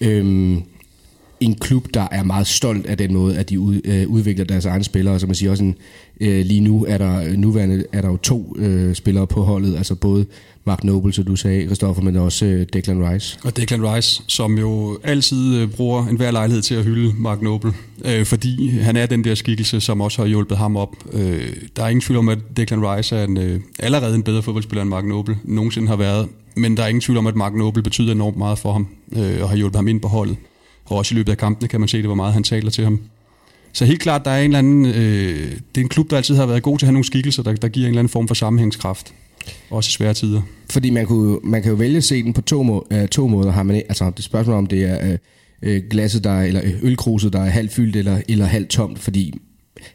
Øh, 0.00 0.56
en 1.40 1.54
klub, 1.54 1.86
der 1.94 2.08
er 2.10 2.22
meget 2.22 2.46
stolt 2.46 2.86
af 2.86 2.98
den 2.98 3.12
måde, 3.12 3.38
at 3.38 3.50
de 3.50 3.60
ud, 3.60 3.80
øh, 3.84 4.08
udvikler 4.08 4.44
deres 4.44 4.64
egne 4.64 4.84
spillere. 4.84 5.20
Så 5.20 5.26
man 5.26 5.34
siger 5.34 5.50
også, 5.50 5.64
en, 5.64 5.74
øh, 6.20 6.44
lige 6.44 6.60
nu 6.60 6.84
er 6.88 6.98
der 6.98 7.22
øh, 7.22 7.32
nuværende 7.32 7.84
er 7.92 8.00
der 8.00 8.08
jo 8.08 8.16
to 8.16 8.56
øh, 8.58 8.94
spillere 8.94 9.26
på 9.26 9.42
holdet, 9.42 9.76
altså 9.76 9.94
både 9.94 10.26
Mark 10.64 10.84
Noble, 10.84 11.12
som 11.12 11.24
du 11.24 11.36
sagde, 11.36 11.64
Christoffer, 11.64 12.02
men 12.02 12.16
også 12.16 12.46
øh, 12.46 12.66
Declan 12.72 13.10
Rice. 13.10 13.38
Og 13.44 13.56
Declan 13.56 13.94
Rice, 13.94 14.22
som 14.26 14.58
jo 14.58 14.98
altid 15.04 15.56
øh, 15.56 15.70
bruger 15.70 16.06
en 16.06 16.16
hver 16.16 16.30
lejlighed 16.30 16.62
til 16.62 16.74
at 16.74 16.84
hylde 16.84 17.14
Mark 17.18 17.42
Noble, 17.42 17.72
øh, 18.04 18.26
fordi 18.26 18.68
han 18.68 18.96
er 18.96 19.06
den 19.06 19.24
der 19.24 19.34
skikkelse, 19.34 19.80
som 19.80 20.00
også 20.00 20.22
har 20.22 20.28
hjulpet 20.28 20.58
ham 20.58 20.76
op. 20.76 20.96
Øh, 21.12 21.56
der 21.76 21.84
er 21.84 21.88
ingen 21.88 22.00
tvivl 22.00 22.18
om, 22.18 22.28
at 22.28 22.38
Declan 22.56 22.82
Rice 22.82 23.16
er 23.16 23.24
en, 23.24 23.36
øh, 23.36 23.60
allerede 23.78 24.14
en 24.14 24.22
bedre 24.22 24.42
fodboldspiller 24.42 24.82
end 24.82 24.90
Mark 24.90 25.04
Noble 25.04 25.38
nogensinde 25.44 25.88
har 25.88 25.96
været, 25.96 26.28
men 26.56 26.76
der 26.76 26.82
er 26.82 26.88
ingen 26.88 27.00
tvivl 27.00 27.18
om, 27.18 27.26
at 27.26 27.36
Mark 27.36 27.54
Noble 27.54 27.82
betyder 27.82 28.12
enormt 28.12 28.36
meget 28.36 28.58
for 28.58 28.72
ham, 28.72 28.86
øh, 29.16 29.42
og 29.42 29.48
har 29.48 29.56
hjulpet 29.56 29.76
ham 29.76 29.88
ind 29.88 30.00
på 30.00 30.08
holdet. 30.08 30.36
Og 30.84 30.96
også 30.96 31.14
i 31.14 31.16
løbet 31.16 31.32
af 31.32 31.38
kampene 31.38 31.68
kan 31.68 31.80
man 31.80 31.88
se 31.88 31.96
det, 31.96 32.06
hvor 32.06 32.14
meget 32.14 32.32
han 32.32 32.42
taler 32.42 32.70
til 32.70 32.84
ham. 32.84 33.00
Så 33.78 33.84
helt 33.84 34.00
klart, 34.00 34.24
der 34.24 34.30
er 34.30 34.38
en 34.38 34.44
eller 34.44 34.58
anden, 34.58 34.86
øh, 34.86 35.50
det 35.50 35.76
er 35.76 35.80
en 35.80 35.88
klub, 35.88 36.10
der 36.10 36.16
altid 36.16 36.34
har 36.34 36.46
været 36.46 36.62
god 36.62 36.78
til 36.78 36.86
at 36.86 36.88
have 36.88 36.92
nogle 36.92 37.04
skikkelser, 37.04 37.42
der, 37.42 37.54
der 37.54 37.68
giver 37.68 37.86
en 37.86 37.90
eller 37.90 37.98
anden 37.98 38.10
form 38.10 38.28
for 38.28 38.34
sammenhængskraft. 38.34 39.14
Også 39.70 39.88
i 39.88 39.90
svære 39.90 40.14
tider. 40.14 40.42
Fordi 40.70 40.90
man, 40.90 41.06
kunne, 41.06 41.38
man 41.44 41.62
kan 41.62 41.70
jo 41.70 41.76
vælge 41.76 41.96
at 41.96 42.04
se 42.04 42.22
den 42.22 42.32
på 42.32 42.40
to, 42.40 42.62
må, 42.62 42.86
øh, 42.90 43.08
to 43.08 43.28
måder. 43.28 43.50
Har 43.50 43.62
man, 43.62 43.76
altså, 43.76 44.04
det 44.04 44.18
er 44.18 44.22
spørgsmål 44.22 44.56
om, 44.56 44.66
det 44.66 44.84
er 44.84 45.10
øh, 45.10 45.18
øh, 45.62 45.82
glasset, 45.90 46.24
der 46.24 46.30
er, 46.30 46.44
eller 46.44 46.60
øh, 46.64 46.74
ølkruset, 46.82 47.32
der 47.32 47.40
er 47.40 47.50
halvt 47.50 47.72
fyldt 47.72 47.96
eller, 47.96 48.20
eller 48.28 48.44
halvt 48.44 48.68
tomt. 48.68 48.98
Fordi 48.98 49.34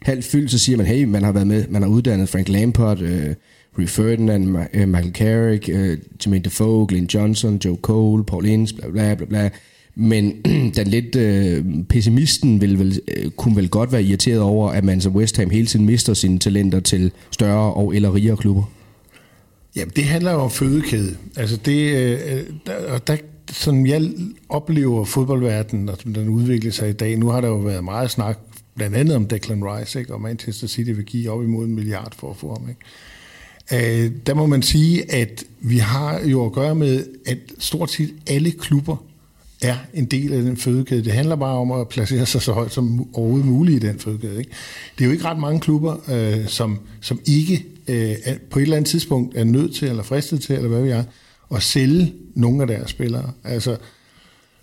halvt 0.01 0.25
fyldt, 0.25 0.51
så 0.51 0.59
siger 0.59 0.77
man, 0.77 0.85
hey, 0.85 1.03
man 1.03 1.23
har 1.23 1.31
været 1.31 1.47
med, 1.47 1.65
man 1.69 1.81
har 1.81 1.89
uddannet 1.89 2.29
Frank 2.29 2.49
Lampard, 2.49 3.01
øh, 3.01 3.35
Rio 3.79 3.87
Ferdinand, 3.87 4.57
øh, 4.73 4.87
Michael 4.87 5.13
Carrick, 5.13 5.69
øh, 5.69 5.97
Jermaine 6.25 6.43
Defoe, 6.43 6.87
Glenn 6.87 7.07
Johnson, 7.13 7.59
Joe 7.65 7.77
Cole, 7.81 8.23
Paul 8.23 8.45
Ince, 8.45 8.75
bla 8.75 8.89
bla 8.89 9.15
bla 9.15 9.25
bla 9.25 9.49
men 9.95 10.41
den 10.75 10.87
lidt 10.87 11.15
øh, 11.15 11.65
pessimisten 11.89 12.61
vil 12.61 12.79
vel, 12.79 12.99
øh, 13.17 13.31
kunne 13.31 13.55
vel 13.55 13.69
godt 13.69 13.91
være 13.91 14.03
irriteret 14.03 14.41
over, 14.41 14.69
at 14.69 14.83
man 14.83 15.01
som 15.01 15.15
West 15.15 15.37
Ham 15.37 15.49
hele 15.49 15.67
tiden 15.67 15.85
mister 15.85 16.13
sine 16.13 16.39
talenter 16.39 16.79
til 16.79 17.11
større 17.31 17.73
og 17.73 17.95
eller 17.95 18.13
rigere 18.13 18.37
klubber. 18.37 18.63
Jamen, 19.75 19.91
det 19.95 20.03
handler 20.03 20.31
jo 20.31 20.39
om 20.39 20.51
fødekæde. 20.51 21.17
Altså 21.35 21.57
det, 21.57 21.95
øh, 21.95 22.11
øh 22.11 22.43
der, 22.65 22.97
der, 22.97 23.17
som 23.51 23.85
jeg 23.85 24.11
oplever 24.49 25.05
fodboldverdenen, 25.05 25.89
og 25.89 25.97
som 25.99 26.13
den 26.13 26.29
udvikler 26.29 26.71
sig 26.71 26.89
i 26.89 26.93
dag, 26.93 27.17
nu 27.17 27.29
har 27.29 27.41
der 27.41 27.47
jo 27.47 27.57
været 27.57 27.83
meget 27.83 28.11
snak, 28.11 28.39
blandt 28.75 28.95
andet 28.95 29.15
om 29.15 29.27
Declan 29.27 29.63
Rice, 29.63 29.99
ikke? 29.99 30.13
og 30.13 30.21
Manchester 30.21 30.67
City 30.67 30.91
vil 30.91 31.05
give 31.05 31.31
op 31.31 31.43
imod 31.43 31.65
en 31.65 31.75
milliard 31.75 32.13
for 32.17 32.29
at 32.29 32.37
få 32.37 32.53
ham. 32.53 32.69
Ikke? 32.69 34.05
Øh, 34.05 34.11
der 34.25 34.33
må 34.33 34.45
man 34.45 34.61
sige, 34.61 35.11
at 35.11 35.43
vi 35.59 35.77
har 35.77 36.19
jo 36.19 36.45
at 36.45 36.51
gøre 36.51 36.75
med, 36.75 37.05
at 37.25 37.37
stort 37.59 37.91
set 37.91 38.13
alle 38.27 38.51
klubber 38.51 38.97
er 39.63 39.75
en 39.93 40.05
del 40.05 40.33
af 40.33 40.41
den 40.41 40.57
fødekæde. 40.57 41.03
Det 41.03 41.13
handler 41.13 41.35
bare 41.35 41.57
om 41.57 41.71
at 41.71 41.89
placere 41.89 42.25
sig 42.25 42.41
så 42.41 42.51
højt 42.51 42.73
som 42.73 43.07
overhovedet 43.13 43.47
muligt 43.47 43.83
i 43.83 43.87
den 43.87 43.99
fødekæde. 43.99 44.37
Ikke? 44.37 44.51
Det 44.97 45.03
er 45.03 45.05
jo 45.05 45.11
ikke 45.11 45.25
ret 45.25 45.39
mange 45.39 45.59
klubber, 45.59 45.95
øh, 46.11 46.47
som, 46.47 46.79
som 47.01 47.19
ikke 47.25 47.65
øh, 47.87 48.15
på 48.49 48.59
et 48.59 48.63
eller 48.63 48.77
andet 48.77 48.89
tidspunkt 48.89 49.37
er 49.37 49.43
nødt 49.43 49.75
til, 49.75 49.87
eller 49.87 50.03
fristet 50.03 50.41
til, 50.41 50.55
eller 50.55 50.69
hvad 50.69 50.81
vi 50.81 50.89
er, 50.89 51.03
at 51.55 51.63
sælge 51.63 52.13
nogle 52.35 52.61
af 52.61 52.67
deres 52.67 52.89
spillere. 52.89 53.31
Altså, 53.43 53.77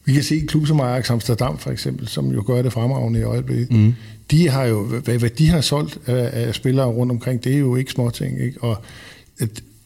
vi 0.05 0.13
kan 0.13 0.23
se 0.23 0.41
en 0.41 0.47
klub 0.47 0.67
som 0.67 0.81
Ajax 0.81 1.11
Amsterdam 1.11 1.59
for 1.59 1.71
eksempel, 1.71 2.09
som 2.09 2.33
jo 2.33 2.45
gør 2.47 2.63
det 2.63 2.73
fremragende 2.73 3.21
i 3.21 3.23
øjeblikket. 3.23 3.73
Mm. 3.73 3.95
De 4.31 4.49
har 4.49 4.65
jo, 4.65 4.85
hvad, 4.85 5.19
hvad 5.19 5.31
de 5.31 5.49
har 5.49 5.61
solgt 5.61 5.99
af, 6.07 6.47
af 6.47 6.55
spillere 6.55 6.87
rundt 6.87 7.13
omkring, 7.13 7.45
det 7.45 7.55
er 7.55 7.59
jo 7.59 7.77
ikke 7.77 7.93
småting. 7.93 8.41
Ikke? 8.41 8.63
Og 8.63 8.77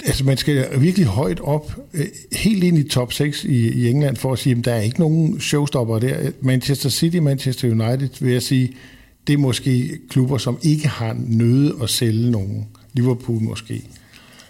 altså 0.05 0.25
man 0.25 0.37
skal 0.37 0.81
virkelig 0.81 1.07
højt 1.07 1.41
op, 1.41 1.77
øh, 1.95 2.07
helt 2.33 2.65
ind 2.65 2.79
i 2.79 2.89
top 2.89 3.13
6 3.13 3.45
i, 3.45 3.69
i 3.69 3.89
England, 3.89 4.17
for 4.17 4.33
at 4.33 4.39
sige, 4.39 4.57
at 4.59 4.65
der 4.65 4.75
er 4.75 4.81
ikke 4.81 5.01
nogen 5.01 5.41
showstopper 5.41 5.99
der. 5.99 6.31
Manchester 6.41 6.89
City, 6.89 7.17
Manchester 7.17 7.71
United, 7.71 8.09
vil 8.21 8.33
jeg 8.33 8.43
sige, 8.43 8.73
det 9.27 9.33
er 9.33 9.39
måske 9.39 9.99
klubber, 10.11 10.39
som 10.39 10.59
ikke 10.63 10.89
har 10.89 11.17
nødt 11.27 11.83
at 11.83 11.91
sælge 11.91 12.31
nogen. 12.31 12.67
Liverpool 12.93 13.43
måske. 13.43 13.83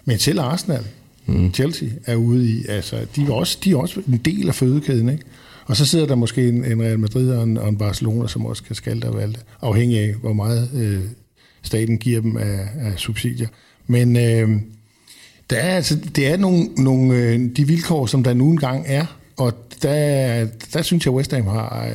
Men 0.05 0.19
selv 0.19 0.39
Arsenal, 0.39 0.83
mm. 1.25 1.53
Chelsea 1.53 1.89
er 2.05 2.15
ude 2.15 2.49
i, 2.49 2.65
altså 2.69 3.05
de 3.15 3.23
er, 3.23 3.31
også, 3.31 3.57
de 3.63 3.71
er 3.71 3.75
også 3.75 4.01
en 4.07 4.17
del 4.17 4.47
af 4.47 4.55
fødekæden, 4.55 5.09
ikke? 5.09 5.23
Og 5.65 5.77
så 5.77 5.85
sidder 5.85 6.05
der 6.05 6.15
måske 6.15 6.47
en, 6.47 6.65
en 6.65 6.81
Real 6.81 6.99
Madrid 6.99 7.29
og 7.29 7.43
en, 7.43 7.57
og 7.57 7.69
en 7.69 7.77
Barcelona, 7.77 8.27
som 8.27 8.45
også 8.45 8.63
kan 8.63 8.75
skalte 8.75 9.05
og 9.05 9.15
valgte, 9.17 9.39
afhængig 9.61 9.99
af, 9.99 10.13
hvor 10.13 10.33
meget 10.33 10.69
øh, 10.75 10.99
staten 11.61 11.97
giver 11.97 12.21
dem 12.21 12.37
af, 12.37 12.67
af 12.79 12.93
subsidier. 12.97 13.47
Men 13.87 14.17
øh, 14.17 14.49
der 15.49 15.55
er, 15.55 15.75
altså, 15.75 15.95
det 16.15 16.27
er 16.27 16.37
nogle, 16.37 16.65
nogle, 16.77 17.17
øh, 17.17 17.49
de 17.57 17.67
vilkår, 17.67 18.05
som 18.05 18.23
der 18.23 18.33
nu 18.33 18.49
engang 18.49 18.83
er, 18.87 19.05
og 19.37 19.53
der, 19.81 20.47
der 20.73 20.81
synes 20.81 21.05
jeg, 21.05 21.13
West 21.13 21.31
Ham 21.31 21.47
har 21.47 21.89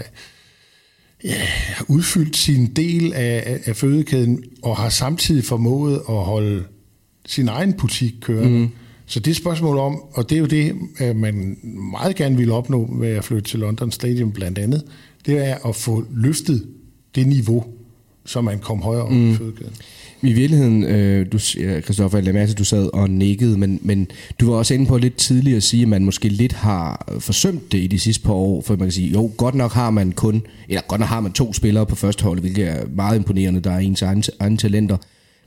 ja, 1.24 1.42
udfyldt 1.88 2.36
sin 2.36 2.66
del 2.66 3.12
af, 3.12 3.60
af 3.64 3.76
fødekæden, 3.76 4.44
og 4.62 4.76
har 4.76 4.88
samtidig 4.88 5.44
formået 5.44 5.94
at 5.94 6.14
holde 6.14 6.64
sin 7.26 7.48
egen 7.48 7.72
butik 7.72 8.14
kørende. 8.20 8.58
Mm. 8.58 8.68
Så 9.06 9.20
det 9.20 9.30
er 9.30 9.34
spørgsmål 9.34 9.78
om, 9.78 10.02
og 10.12 10.30
det 10.30 10.36
er 10.36 10.40
jo 10.40 10.46
det, 10.46 10.74
man 11.16 11.56
meget 11.92 12.16
gerne 12.16 12.36
vil 12.36 12.50
opnå 12.50 12.96
ved 12.98 13.08
at 13.08 13.24
flytte 13.24 13.50
til 13.50 13.58
London 13.58 13.92
Stadium 13.92 14.32
blandt 14.32 14.58
andet, 14.58 14.84
det 15.26 15.46
er 15.48 15.68
at 15.68 15.76
få 15.76 16.04
løftet 16.10 16.66
det 17.14 17.26
niveau, 17.26 17.64
så 18.26 18.40
man 18.40 18.58
kom 18.58 18.82
højere 18.82 19.02
op 19.02 19.12
mm. 19.12 19.30
i 19.30 19.34
fødekæden. 19.34 19.74
I 20.22 20.32
virkeligheden, 20.32 20.84
øh, 20.84 21.26
du, 21.32 21.38
Christoffer 21.84 22.20
Lamasse, 22.20 22.54
du 22.54 22.64
sad 22.64 22.90
og 22.94 23.10
nikkede, 23.10 23.58
men, 23.58 23.80
men 23.82 24.08
du 24.40 24.50
var 24.50 24.58
også 24.58 24.74
inde 24.74 24.86
på 24.86 24.98
lidt 24.98 25.16
tidligere 25.16 25.56
at 25.56 25.62
sige, 25.62 25.82
at 25.82 25.88
man 25.88 26.04
måske 26.04 26.28
lidt 26.28 26.52
har 26.52 27.12
forsømt 27.18 27.72
det 27.72 27.78
i 27.78 27.86
de 27.86 27.98
sidste 27.98 28.24
par 28.24 28.32
år, 28.32 28.62
for 28.62 28.76
man 28.76 28.86
kan 28.86 28.92
sige, 28.92 29.10
jo, 29.10 29.30
godt 29.36 29.54
nok 29.54 29.72
har 29.72 29.90
man 29.90 30.12
kun, 30.12 30.42
eller 30.68 30.82
godt 30.88 30.98
nok 31.00 31.08
har 31.08 31.20
man 31.20 31.32
to 31.32 31.52
spillere 31.52 31.86
på 31.86 31.94
første 31.94 32.24
hold, 32.24 32.40
hvilket 32.40 32.68
er 32.68 32.86
meget 32.94 33.16
imponerende, 33.16 33.60
der 33.60 33.70
er 33.70 33.78
ens 33.78 34.02
egen, 34.02 34.24
egen 34.40 34.56
talenter, 34.56 34.96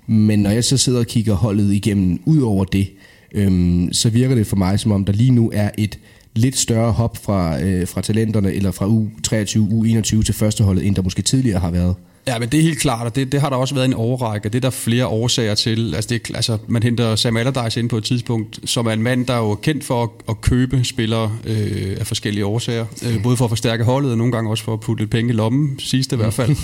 men 0.08 0.40
når 0.40 0.50
jeg 0.50 0.64
så 0.64 0.78
sidder 0.78 1.00
og 1.00 1.08
kigger 1.08 1.34
holdet 1.34 1.74
igennem 1.74 2.20
ud 2.26 2.42
over 2.42 2.66
det, 2.66 2.88
øhm, 3.34 3.94
så 3.94 4.10
virker 4.10 4.36
det 4.36 4.48
for 4.48 4.56
mig 4.56 4.80
som 4.80 4.92
om, 4.92 5.06
der 5.06 5.14
lige 5.14 5.32
nu 5.32 5.52
er 5.54 5.70
et 5.78 6.00
lidt 6.36 6.58
større 6.58 6.92
hop 6.92 7.18
fra, 7.18 7.62
øh, 7.62 7.88
fra 7.88 8.02
talenterne, 8.02 8.54
eller 8.54 8.72
fra 8.72 8.88
U23, 8.88 9.60
U21 9.60 10.24
til 10.24 10.34
førsteholdet, 10.34 10.88
end 10.88 10.96
der 10.96 11.02
måske 11.02 11.22
tidligere 11.22 11.60
har 11.60 11.72
været. 11.72 11.96
Ja, 12.28 12.40
men 12.40 12.50
det 12.50 12.58
er 12.58 12.62
helt 12.62 12.80
klart, 12.80 13.06
og 13.06 13.16
det, 13.16 13.32
det 13.32 13.42
har 13.42 13.50
der 13.50 13.58
også 13.58 13.76
været 13.76 13.86
en 13.86 13.94
overrække, 13.94 14.50
det 14.50 14.56
er 14.56 14.60
der 14.60 14.70
flere 14.70 15.08
årsager 15.08 15.56
til. 15.56 15.96
Altså, 15.96 16.10
det, 16.10 16.32
altså 16.36 16.58
man 16.68 16.84
henter 16.84 17.16
Sam 17.16 17.38
Allardyce 17.38 17.80
ind 17.80 17.90
på 17.90 17.98
et 17.98 18.04
tidspunkt, 18.04 18.60
som 18.66 18.88
er 18.88 18.92
en 18.92 19.02
mand, 19.02 19.26
der 19.26 19.34
er 19.34 19.38
jo 19.38 19.56
kendt 19.56 19.84
for 19.84 20.04
at, 20.04 20.10
at 20.30 20.42
købe 20.42 20.84
spillere 20.84 21.32
øh, 21.46 21.98
af 22.00 22.08
forskellige 22.08 22.46
årsager. 22.46 22.86
Øh, 23.06 23.24
både 23.24 23.38
for 23.38 23.46
at 23.46 23.52
forstærke 23.52 23.84
holdet, 23.84 24.12
og 24.12 24.18
nogle 24.18 24.34
gange 24.34 24.50
også 24.50 24.64
for 24.64 24.74
at 24.74 24.80
putte 24.80 25.02
lidt 25.02 25.12
penge 25.12 25.34
i 25.34 25.36
lommen, 25.36 25.80
sidste 25.80 26.16
i 26.16 26.18
hvert 26.18 26.34
fald. 26.34 26.56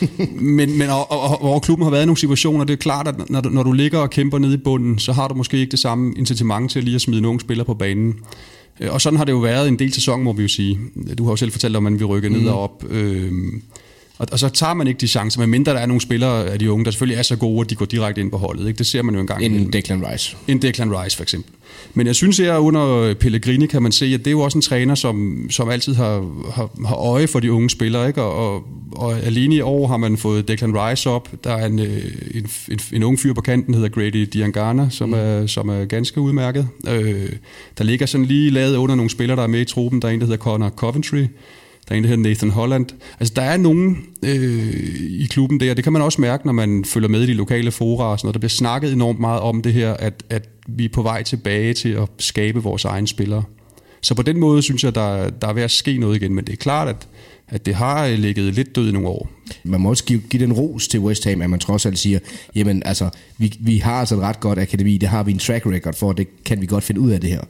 men 0.56 0.78
men 0.78 0.90
og, 0.90 1.10
og, 1.10 1.42
og, 1.42 1.62
klubben 1.62 1.84
har 1.84 1.90
været 1.90 2.02
i 2.02 2.06
nogle 2.06 2.18
situationer, 2.18 2.64
det 2.64 2.72
er 2.72 2.76
klart, 2.76 3.08
at 3.08 3.30
når, 3.30 3.50
når 3.50 3.62
du 3.62 3.72
ligger 3.72 3.98
og 3.98 4.10
kæmper 4.10 4.38
nede 4.38 4.54
i 4.54 4.56
bunden, 4.56 4.98
så 4.98 5.12
har 5.12 5.28
du 5.28 5.34
måske 5.34 5.58
ikke 5.58 5.70
det 5.70 5.78
samme 5.78 6.14
incitament 6.16 6.70
til 6.70 6.84
lige 6.84 6.94
at 6.94 7.00
smide 7.00 7.20
nogle 7.20 7.40
spillere 7.40 7.64
på 7.64 7.74
banen. 7.74 8.14
Øh, 8.80 8.92
og 8.92 9.00
sådan 9.00 9.16
har 9.16 9.24
det 9.24 9.32
jo 9.32 9.38
været 9.38 9.68
en 9.68 9.78
del 9.78 9.92
sæson, 9.92 10.22
må 10.22 10.32
vi 10.32 10.42
jo 10.42 10.48
sige. 10.48 10.78
Du 11.18 11.24
har 11.24 11.32
jo 11.32 11.36
selv 11.36 11.52
fortalt 11.52 11.76
om, 11.76 11.86
at 11.86 11.92
man 11.92 11.98
vil 11.98 12.06
rykke 12.06 12.28
ned 12.28 12.40
mm. 12.40 12.46
og 12.46 12.62
op. 12.62 12.84
Øh, 12.90 13.32
og, 14.18 14.26
og 14.32 14.38
så 14.38 14.48
tager 14.48 14.74
man 14.74 14.86
ikke 14.86 15.00
de 15.00 15.08
chancer, 15.08 15.40
medmindre 15.40 15.72
der 15.72 15.78
er 15.78 15.86
nogle 15.86 16.00
spillere 16.00 16.46
af 16.46 16.58
de 16.58 16.72
unge, 16.72 16.84
der 16.84 16.90
selvfølgelig 16.90 17.18
er 17.18 17.22
så 17.22 17.36
gode, 17.36 17.60
at 17.60 17.70
de 17.70 17.74
går 17.74 17.84
direkte 17.84 18.20
ind 18.20 18.30
på 18.30 18.36
holdet. 18.36 18.68
Ikke? 18.68 18.78
Det 18.78 18.86
ser 18.86 19.02
man 19.02 19.14
jo 19.14 19.20
engang. 19.20 19.44
En 19.44 19.72
Declan 19.72 20.06
Rice. 20.06 20.36
En 20.48 20.62
Declan 20.62 21.00
Rice 21.00 21.16
for 21.16 21.22
eksempel. 21.22 21.52
Men 21.94 22.06
jeg 22.06 22.14
synes 22.14 22.38
her 22.38 22.56
under 22.56 23.14
Pellegrini 23.14 23.66
kan 23.66 23.82
man 23.82 23.92
se, 23.92 24.06
at 24.06 24.20
det 24.20 24.26
er 24.26 24.30
jo 24.30 24.40
også 24.40 24.58
en 24.58 24.62
træner, 24.62 24.94
som, 24.94 25.46
som 25.50 25.68
altid 25.68 25.94
har, 25.94 26.42
har, 26.52 26.70
har 26.86 26.96
øje 26.96 27.26
for 27.26 27.40
de 27.40 27.52
unge 27.52 27.70
spillere. 27.70 28.08
Ikke? 28.08 28.22
Og, 28.22 28.54
og, 28.54 28.64
og 28.92 29.18
alene 29.18 29.54
i 29.54 29.60
år 29.60 29.86
har 29.86 29.96
man 29.96 30.16
fået 30.16 30.48
Declan 30.48 30.74
Rice 30.74 31.10
op. 31.10 31.28
Der 31.44 31.52
er 31.52 31.66
en, 31.66 31.78
øh, 31.78 32.04
en, 32.34 32.46
en, 32.70 32.78
en 32.92 33.02
ung 33.02 33.20
fyr 33.20 33.32
på 33.32 33.40
kanten, 33.40 33.74
der 33.74 33.80
hedder 33.80 34.00
Grady 34.00 34.28
Diangana, 34.32 34.88
som, 34.90 35.08
mm. 35.08 35.14
er, 35.14 35.46
som 35.46 35.68
er 35.68 35.84
ganske 35.84 36.20
udmærket. 36.20 36.68
Øh, 36.88 37.32
der 37.78 37.84
ligger 37.84 38.06
sådan 38.06 38.26
lige 38.26 38.50
lavet 38.50 38.76
under 38.76 38.94
nogle 38.94 39.10
spillere, 39.10 39.36
der 39.36 39.42
er 39.42 39.46
med 39.46 39.60
i 39.60 39.64
truppen. 39.64 40.02
Der 40.02 40.08
er 40.08 40.12
en, 40.12 40.20
der 40.20 40.26
hedder 40.26 40.42
Connor 40.42 40.68
Coventry, 40.68 41.26
der 41.88 41.94
er 41.94 41.98
en, 41.98 42.04
der 42.04 42.08
hedder 42.08 42.28
Nathan 42.28 42.50
Holland. 42.50 42.86
Altså, 43.20 43.34
der 43.36 43.42
er 43.42 43.56
nogen 43.56 43.98
øh, 44.24 44.74
i 45.10 45.26
klubben 45.30 45.60
der, 45.60 45.74
det 45.74 45.84
kan 45.84 45.92
man 45.92 46.02
også 46.02 46.20
mærke, 46.20 46.46
når 46.46 46.52
man 46.52 46.84
følger 46.84 47.08
med 47.08 47.22
i 47.22 47.26
de 47.26 47.34
lokale 47.34 47.70
fora 47.70 48.04
og 48.04 48.18
sådan 48.18 48.26
noget. 48.26 48.34
Der 48.34 48.38
bliver 48.38 48.48
snakket 48.48 48.92
enormt 48.92 49.20
meget 49.20 49.40
om 49.40 49.62
det 49.62 49.72
her, 49.72 49.94
at, 49.94 50.24
at 50.30 50.48
vi 50.68 50.84
er 50.84 50.88
på 50.88 51.02
vej 51.02 51.22
tilbage 51.22 51.74
til 51.74 51.88
at 51.88 52.08
skabe 52.18 52.62
vores 52.62 52.84
egne 52.84 53.08
spillere. 53.08 53.42
Så 54.00 54.14
på 54.14 54.22
den 54.22 54.38
måde 54.38 54.62
synes 54.62 54.84
jeg, 54.84 54.94
der, 54.94 55.30
der 55.30 55.48
er 55.48 55.52
ved 55.52 55.62
at 55.62 55.70
ske 55.70 55.98
noget 55.98 56.16
igen, 56.16 56.34
men 56.34 56.44
det 56.44 56.52
er 56.52 56.56
klart, 56.56 56.88
at, 56.88 57.08
at 57.48 57.66
det 57.66 57.74
har 57.74 58.06
øh, 58.06 58.18
ligget 58.18 58.54
lidt 58.54 58.76
død 58.76 58.88
i 58.88 58.92
nogle 58.92 59.08
år. 59.08 59.30
Man 59.64 59.80
må 59.80 59.88
også 59.88 60.04
give, 60.04 60.20
give 60.30 60.42
den 60.42 60.52
ros 60.52 60.88
til 60.88 61.00
West 61.00 61.24
Ham, 61.24 61.42
at 61.42 61.50
man 61.50 61.60
trods 61.60 61.86
alt 61.86 61.98
siger, 61.98 62.18
jamen 62.54 62.82
altså, 62.84 63.10
vi, 63.38 63.56
vi 63.60 63.78
har 63.78 63.94
altså 63.94 64.14
et 64.14 64.20
ret 64.20 64.40
godt 64.40 64.58
akademi, 64.58 64.98
det 64.98 65.08
har 65.08 65.22
vi 65.22 65.32
en 65.32 65.38
track 65.38 65.66
record 65.66 65.94
for, 65.94 66.12
det 66.12 66.44
kan 66.44 66.60
vi 66.60 66.66
godt 66.66 66.84
finde 66.84 67.00
ud 67.00 67.10
af 67.10 67.20
det 67.20 67.30
her. 67.30 67.40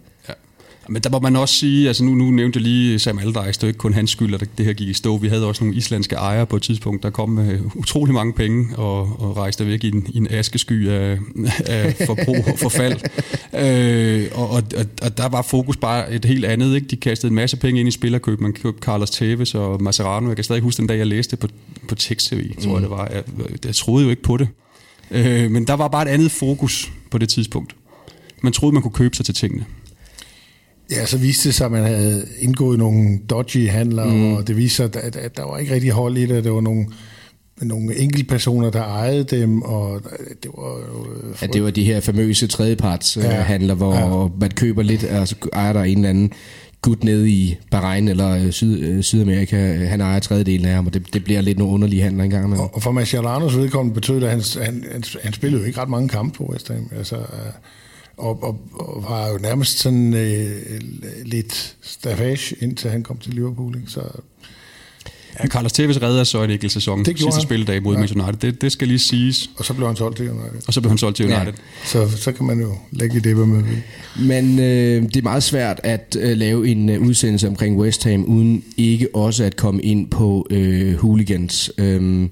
Men 0.89 1.03
der 1.03 1.11
må 1.11 1.19
man 1.19 1.37
også 1.37 1.55
sige, 1.55 1.89
altså 1.89 2.05
nu, 2.05 2.15
nu 2.15 2.31
nævnte 2.31 2.57
jeg 2.57 2.63
lige 2.63 2.99
Sam 2.99 3.19
Allardyce, 3.19 3.61
det 3.61 3.63
er 3.63 3.67
ikke 3.67 3.79
kun 3.79 3.95
hans 3.95 4.11
skyld, 4.11 4.35
at 4.35 4.49
det 4.59 4.67
her 4.67 4.73
gik 4.73 4.89
i 4.89 4.93
stå. 4.93 5.17
Vi 5.17 5.29
havde 5.29 5.47
også 5.47 5.65
nogle 5.65 5.77
islandske 5.77 6.17
ejere 6.17 6.47
på 6.47 6.57
et 6.57 6.63
tidspunkt, 6.63 7.03
der 7.03 7.11
kom 7.11 7.29
med 7.29 7.61
utrolig 7.75 8.15
mange 8.15 8.33
penge 8.33 8.77
og, 8.77 9.01
og 9.01 9.37
rejste 9.37 9.67
væk 9.67 9.85
i 9.85 9.89
en, 9.89 10.07
i 10.09 10.17
en 10.17 10.27
askesky 10.31 10.89
af, 10.89 11.19
af 11.67 11.95
forbrug 12.07 12.45
og 12.53 12.59
forfald. 12.59 13.01
øh, 13.65 14.29
og, 14.35 14.51
og, 14.51 14.63
og, 15.03 15.19
der 15.19 15.29
var 15.29 15.43
fokus 15.43 15.77
bare 15.77 16.13
et 16.13 16.25
helt 16.25 16.45
andet. 16.45 16.75
Ikke? 16.75 16.87
De 16.87 16.97
kastede 16.97 17.31
en 17.31 17.35
masse 17.35 17.57
penge 17.57 17.81
ind 17.81 17.89
i 17.89 17.93
spillerkøb. 17.93 18.41
Man 18.41 18.53
købte 18.53 18.81
Carlos 18.83 19.11
Tevez 19.11 19.55
og 19.55 19.83
Mascherano. 19.83 20.29
Jeg 20.29 20.37
kan 20.37 20.45
stadig 20.45 20.63
huske 20.63 20.79
den 20.79 20.87
dag, 20.87 20.99
jeg 20.99 21.07
læste 21.07 21.37
på, 21.37 21.49
på 21.89 21.95
tekst-tv, 21.95 22.55
tror 22.55 22.69
mm. 22.69 22.75
jeg 22.75 22.83
det 22.83 22.91
var. 22.91 23.09
Jeg, 23.13 23.23
jeg 23.65 23.75
troede 23.75 24.05
jo 24.05 24.11
ikke 24.11 24.23
på 24.23 24.37
det. 24.37 24.49
Øh, 25.11 25.51
men 25.51 25.67
der 25.67 25.75
var 25.75 25.89
bare 25.89 26.03
et 26.03 26.09
andet 26.09 26.31
fokus 26.31 26.93
på 27.11 27.19
det 27.19 27.29
tidspunkt. 27.29 27.77
Man 28.43 28.53
troede, 28.53 28.73
man 28.75 28.83
kunne 28.83 28.93
købe 28.93 29.17
sig 29.17 29.25
til 29.25 29.35
tingene. 29.35 29.65
Ja, 30.91 31.07
så 31.07 31.19
viste 31.19 31.49
det 31.49 31.55
sig, 31.55 31.65
at 31.65 31.73
man 31.73 31.85
havde 31.85 32.27
indgået 32.39 32.79
nogle 32.79 33.19
dodgy 33.31 33.69
handler, 33.69 34.05
mm. 34.05 34.33
og 34.33 34.49
det 34.49 34.57
viste 34.57 34.77
sig, 34.77 34.97
at, 34.97 35.17
at 35.17 35.37
der 35.37 35.45
var 35.45 35.59
ikke 35.59 35.75
rigtig 35.75 35.91
hold 35.91 36.17
i 36.17 36.27
det. 36.27 36.45
Der 36.45 36.51
var 36.51 36.61
nogle, 36.61 36.87
nogle 37.63 37.97
enkeltpersoner, 37.97 38.71
der 38.71 38.83
ejede 38.83 39.25
dem, 39.25 39.63
og 39.63 40.03
det 40.43 40.51
var 40.57 40.79
jo... 40.79 41.07
Ja, 41.43 41.47
det 41.47 41.63
var 41.63 41.71
de 41.71 41.85
her 41.85 42.01
famøse 42.01 42.47
tredjeparts 42.47 43.17
ja. 43.17 43.31
handler, 43.31 43.75
hvor 43.75 43.95
ja. 43.95 44.29
man 44.41 44.51
køber 44.51 44.83
lidt, 44.83 45.05
og 45.05 45.29
så 45.29 45.35
ejer 45.53 45.73
der 45.73 45.83
en 45.83 45.99
eller 45.99 46.09
anden 46.09 46.33
gut 46.83 47.05
nede 47.05 47.31
i 47.31 47.57
Bahrain 47.71 48.09
eller 48.09 48.45
øh, 48.45 48.51
Syd, 48.51 48.83
øh, 48.83 49.03
Sydamerika. 49.03 49.57
Han 49.87 50.01
ejer 50.01 50.19
tredjedelen 50.19 50.67
af 50.67 50.75
ham, 50.75 50.87
og 50.87 50.95
det, 50.95 51.15
det 51.15 51.25
bliver 51.25 51.41
lidt 51.41 51.59
nogle 51.59 51.75
underlige 51.75 52.03
handler 52.03 52.25
engang. 52.25 52.61
Og, 52.61 52.75
og 52.75 52.83
for 52.83 52.93
Mascherano's 53.01 53.59
vedkommende 53.59 53.95
betød 53.95 54.21
det, 54.21 54.27
at 54.27 54.31
han, 54.31 54.65
han, 54.65 54.85
han, 54.93 55.03
han 55.23 55.33
spillede 55.33 55.63
jo 55.63 55.67
ikke 55.67 55.81
ret 55.81 55.89
mange 55.89 56.09
kampe 56.09 56.37
på 56.37 56.45
West 56.45 56.69
Ham. 56.69 56.91
Altså, 56.99 57.17
og, 58.19 58.43
og, 58.43 58.61
og 58.73 59.05
var 59.09 59.29
jo 59.29 59.39
nærmest 59.39 59.79
sådan 59.79 60.15
øh, 60.15 60.51
lidt 61.25 61.77
staffage, 61.83 62.57
indtil 62.61 62.91
han 62.91 63.03
kom 63.03 63.19
til 63.19 63.35
Liverpool. 63.35 63.77
Ikke? 63.77 63.91
Så, 63.91 64.03
Ja, 65.43 65.47
Carlos 65.47 65.73
Tevez 65.73 66.03
redder 66.03 66.25
så 66.25 66.43
en 66.43 66.51
enkelt 66.51 66.73
sæson 66.73 67.05
det 67.05 67.19
sidste 67.19 67.41
spilledag 67.41 67.83
mod 67.83 67.95
ja. 67.95 67.99
Manchester 67.99 68.25
United. 68.25 68.53
Det, 68.53 68.63
det 68.63 68.73
skal 68.73 68.89
lige 68.89 68.99
siges. 68.99 69.51
Og 69.57 69.65
så 69.65 69.75
blev 69.75 69.87
han 69.87 69.97
solgt 69.97 70.17
til 70.17 70.31
United. 70.31 70.61
Og 70.67 70.75
så 70.75 70.81
blev 70.81 70.91
han 70.91 70.99
solgt 70.99 71.17
til 71.17 71.27
United. 71.27 71.53
Ja. 71.53 71.87
Så, 71.87 72.17
så 72.17 72.33
kan 72.33 72.47
man 72.47 72.61
jo 72.61 72.75
lægge 72.91 73.17
i 73.17 73.21
det, 73.21 73.35
hvad 73.35 73.47
man 73.47 73.67
vil. 73.67 73.83
Men 74.27 74.59
øh, 74.59 75.03
det 75.03 75.17
er 75.17 75.23
meget 75.23 75.43
svært 75.43 75.81
at 75.85 76.17
øh, 76.21 76.37
lave 76.37 76.69
en 76.69 76.89
øh, 76.89 77.01
udsendelse 77.01 77.49
omkring 77.49 77.79
West 77.79 78.05
Ham, 78.05 78.25
uden 78.25 78.65
ikke 78.77 79.09
også 79.15 79.45
at 79.45 79.57
komme 79.57 79.83
ind 79.83 80.11
på 80.11 80.47
øh, 80.51 80.97
hooligans. 80.97 81.71
Øh, 81.79 82.29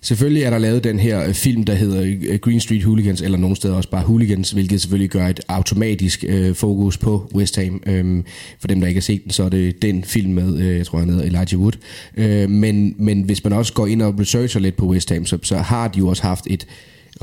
Selvfølgelig 0.00 0.42
er 0.42 0.50
der 0.50 0.58
lavet 0.58 0.84
den 0.84 0.98
her 0.98 1.24
øh, 1.24 1.34
film, 1.34 1.64
der 1.64 1.74
hedder 1.74 2.02
øh, 2.02 2.38
Green 2.38 2.60
Street 2.60 2.84
Hooligans, 2.84 3.20
eller 3.20 3.38
nogle 3.38 3.56
steder 3.56 3.74
også 3.74 3.90
bare 3.90 4.02
Hooligans, 4.02 4.50
hvilket 4.50 4.80
selvfølgelig 4.80 5.10
gør 5.10 5.26
et 5.26 5.40
automatisk 5.48 6.24
øh, 6.28 6.54
fokus 6.54 6.98
på 6.98 7.30
West 7.34 7.56
Ham. 7.56 7.82
Øhm, 7.86 8.24
for 8.60 8.68
dem, 8.68 8.80
der 8.80 8.88
ikke 8.88 8.98
har 8.98 9.02
set 9.02 9.24
den, 9.24 9.30
så 9.30 9.42
er 9.42 9.48
det 9.48 9.82
den 9.82 10.04
film 10.04 10.32
med, 10.32 10.58
øh, 10.58 10.76
jeg 10.76 10.86
tror 10.86 10.98
han 10.98 11.08
hedder 11.08 11.24
Elijah 11.24 11.60
Wood. 11.60 11.72
Øh, 12.16 12.50
men, 12.50 12.94
men 12.98 13.22
hvis 13.22 13.44
man 13.44 13.52
også 13.52 13.72
går 13.72 13.86
ind 13.86 14.02
og 14.02 14.20
researcher 14.20 14.60
lidt 14.60 14.76
på 14.76 14.86
West 14.86 15.10
Ham, 15.12 15.26
så, 15.26 15.38
så 15.42 15.56
har 15.56 15.88
de 15.88 15.98
jo 15.98 16.08
også 16.08 16.22
haft 16.22 16.46
et 16.50 16.66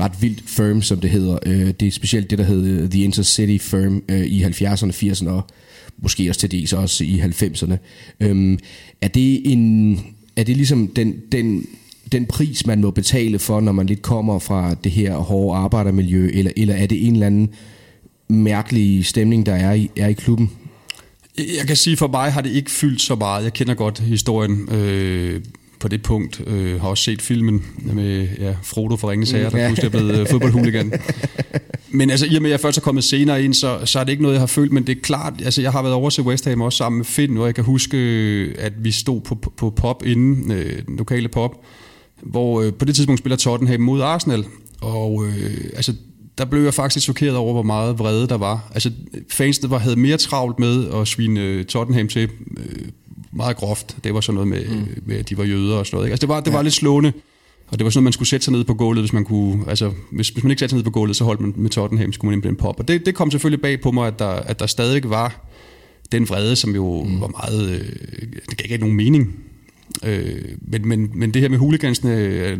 ret 0.00 0.12
vildt 0.20 0.42
firm, 0.46 0.82
som 0.82 1.00
det 1.00 1.10
hedder. 1.10 1.38
Øh, 1.46 1.72
det 1.80 1.88
er 1.88 1.90
specielt 1.90 2.30
det, 2.30 2.38
der 2.38 2.44
hedder 2.44 2.82
øh, 2.82 2.90
The 2.90 3.02
Intercity 3.02 3.64
Firm 3.64 4.02
øh, 4.08 4.26
i 4.26 4.44
70'erne, 4.44 4.90
80'erne 4.90 5.28
og 5.28 5.42
måske 5.98 6.28
også 6.28 6.40
til 6.40 6.50
dels 6.50 6.72
også 6.72 7.04
i 7.04 7.20
90'erne. 7.20 7.76
Øhm, 8.20 8.58
er 9.00 9.08
det 9.08 9.52
en... 9.52 10.00
Er 10.36 10.44
det 10.44 10.56
ligesom 10.56 10.88
den, 10.88 11.14
den 11.32 11.66
den 12.12 12.26
pris, 12.26 12.66
man 12.66 12.80
må 12.80 12.90
betale 12.90 13.38
for, 13.38 13.60
når 13.60 13.72
man 13.72 13.86
lidt 13.86 14.02
kommer 14.02 14.38
fra 14.38 14.74
det 14.84 14.92
her 14.92 15.16
hårde 15.16 15.58
arbejdermiljø, 15.58 16.30
eller, 16.34 16.50
eller 16.56 16.74
er 16.74 16.86
det 16.86 17.06
en 17.06 17.12
eller 17.12 17.26
anden 17.26 17.50
mærkelig 18.28 19.06
stemning, 19.06 19.46
der 19.46 19.54
er 19.54 19.72
i, 19.72 19.90
er 19.96 20.08
i 20.08 20.12
klubben? 20.12 20.50
Jeg 21.38 21.66
kan 21.66 21.76
sige, 21.76 21.96
for 21.96 22.08
mig 22.08 22.32
har 22.32 22.40
det 22.40 22.50
ikke 22.50 22.70
fyldt 22.70 23.00
så 23.00 23.14
meget. 23.14 23.44
Jeg 23.44 23.52
kender 23.52 23.74
godt 23.74 23.98
historien 23.98 24.68
øh, 24.72 25.40
på 25.80 25.88
det 25.88 26.02
punkt. 26.02 26.42
Øh, 26.46 26.80
har 26.80 26.88
også 26.88 27.04
set 27.04 27.22
filmen 27.22 27.64
med 27.78 28.28
ja, 28.38 28.54
Frodo 28.62 28.96
for 28.96 29.10
Ringens 29.10 29.30
Herre, 29.30 29.50
der 29.50 29.58
ja. 29.58 29.68
pludselig 29.68 29.86
er 29.86 29.90
blevet 29.90 30.20
øh, 30.20 30.26
fodboldhuligan. 30.30 30.92
Men 31.90 32.10
altså, 32.10 32.26
i 32.26 32.36
og 32.36 32.42
med, 32.42 32.50
at 32.50 32.52
jeg 32.52 32.60
først 32.60 32.78
er 32.78 32.82
kommet 32.82 33.04
senere 33.04 33.44
ind, 33.44 33.54
så, 33.54 33.78
så 33.84 33.98
er 33.98 34.04
det 34.04 34.10
ikke 34.10 34.22
noget, 34.22 34.34
jeg 34.34 34.42
har 34.42 34.46
følt, 34.46 34.72
men 34.72 34.86
det 34.86 34.96
er 34.96 35.00
klart, 35.00 35.34
altså 35.44 35.62
jeg 35.62 35.72
har 35.72 35.82
været 35.82 35.94
over 35.94 36.10
til 36.10 36.22
West 36.22 36.44
Ham 36.44 36.60
også 36.60 36.76
sammen 36.76 36.96
med 36.96 37.04
Finn, 37.04 37.36
og 37.36 37.46
jeg 37.46 37.54
kan 37.54 37.64
huske, 37.64 37.96
at 38.58 38.72
vi 38.84 38.90
stod 38.90 39.20
på, 39.20 39.34
på, 39.34 39.52
på 39.56 39.70
pop 39.70 40.02
inden, 40.06 40.52
øh, 40.52 40.82
lokale 40.88 41.28
pop, 41.28 41.64
hvor 42.22 42.62
øh, 42.62 42.72
på 42.72 42.84
det 42.84 42.94
tidspunkt 42.94 43.18
spiller 43.18 43.36
Tottenham 43.36 43.80
mod 43.80 44.00
Arsenal, 44.00 44.44
og 44.80 45.26
øh, 45.26 45.70
altså, 45.74 45.94
der 46.38 46.44
blev 46.44 46.62
jeg 46.62 46.74
faktisk 46.74 47.04
chokeret 47.04 47.36
over, 47.36 47.52
hvor 47.52 47.62
meget 47.62 47.98
vrede 47.98 48.28
der 48.28 48.36
var. 48.36 48.70
Altså, 48.74 48.90
fansene 49.30 49.70
var, 49.70 49.78
havde 49.78 49.96
mere 49.96 50.16
travlt 50.16 50.58
med 50.58 50.88
at 50.94 51.08
svine 51.08 51.40
øh, 51.40 51.64
Tottenham 51.64 52.08
til 52.08 52.28
øh, 52.56 52.88
meget 53.32 53.56
groft. 53.56 53.96
Det 54.04 54.14
var 54.14 54.20
sådan 54.20 54.34
noget 54.34 54.48
med, 54.48 54.68
mm. 54.68 55.02
med, 55.06 55.16
at 55.16 55.28
de 55.28 55.38
var 55.38 55.44
jøder 55.44 55.76
og 55.76 55.86
sådan 55.86 55.96
noget. 55.96 56.06
Ikke? 56.06 56.12
Altså, 56.12 56.26
det 56.26 56.28
var, 56.28 56.40
det 56.40 56.52
var 56.52 56.62
lidt 56.62 56.74
slående. 56.74 57.12
Og 57.68 57.78
det 57.78 57.84
var 57.84 57.90
sådan, 57.90 58.00
at 58.00 58.04
man 58.04 58.12
skulle 58.12 58.28
sætte 58.28 58.44
sig 58.44 58.52
ned 58.52 58.64
på 58.64 58.74
gulvet, 58.74 59.02
hvis 59.02 59.12
man 59.12 59.24
kunne... 59.24 59.64
Altså, 59.68 59.92
hvis, 60.12 60.28
hvis 60.28 60.44
man 60.44 60.50
ikke 60.50 60.60
satte 60.60 60.70
sig 60.70 60.76
ned 60.76 60.84
på 60.84 60.90
gulvet, 60.90 61.16
så 61.16 61.24
holdt 61.24 61.40
man 61.40 61.54
med 61.56 61.70
Tottenham, 61.70 62.12
så 62.12 62.20
kunne 62.20 62.36
man 62.36 62.50
en 62.50 62.56
pop. 62.56 62.80
Og 62.80 62.88
det, 62.88 63.06
det 63.06 63.14
kom 63.14 63.30
selvfølgelig 63.30 63.62
bag 63.62 63.80
på 63.80 63.90
mig, 63.90 64.06
at 64.06 64.18
der, 64.18 64.28
at 64.28 64.60
der 64.60 64.66
stadig 64.66 65.10
var 65.10 65.46
den 66.12 66.28
vrede, 66.28 66.56
som 66.56 66.74
jo 66.74 67.02
mm. 67.02 67.20
var 67.20 67.28
meget... 67.28 67.70
Øh, 67.70 68.28
det 68.50 68.56
gav 68.56 68.64
ikke 68.64 68.78
nogen 68.78 68.96
mening. 68.96 69.34
Øh, 70.04 70.44
men, 70.60 70.88
men, 70.88 71.10
men 71.14 71.34
det 71.34 71.42
her 71.42 71.48
med 71.48 71.58
huligansene 71.58 72.12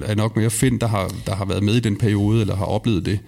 er 0.06 0.14
nok 0.14 0.36
mere 0.36 0.50
Finn, 0.50 0.78
der 0.78 0.86
har, 0.86 1.14
der 1.26 1.34
har 1.34 1.44
været 1.44 1.62
med 1.62 1.74
i 1.74 1.80
den 1.80 1.96
periode, 1.96 2.40
eller 2.40 2.56
har 2.56 2.64
oplevet 2.64 3.06
det. 3.06 3.18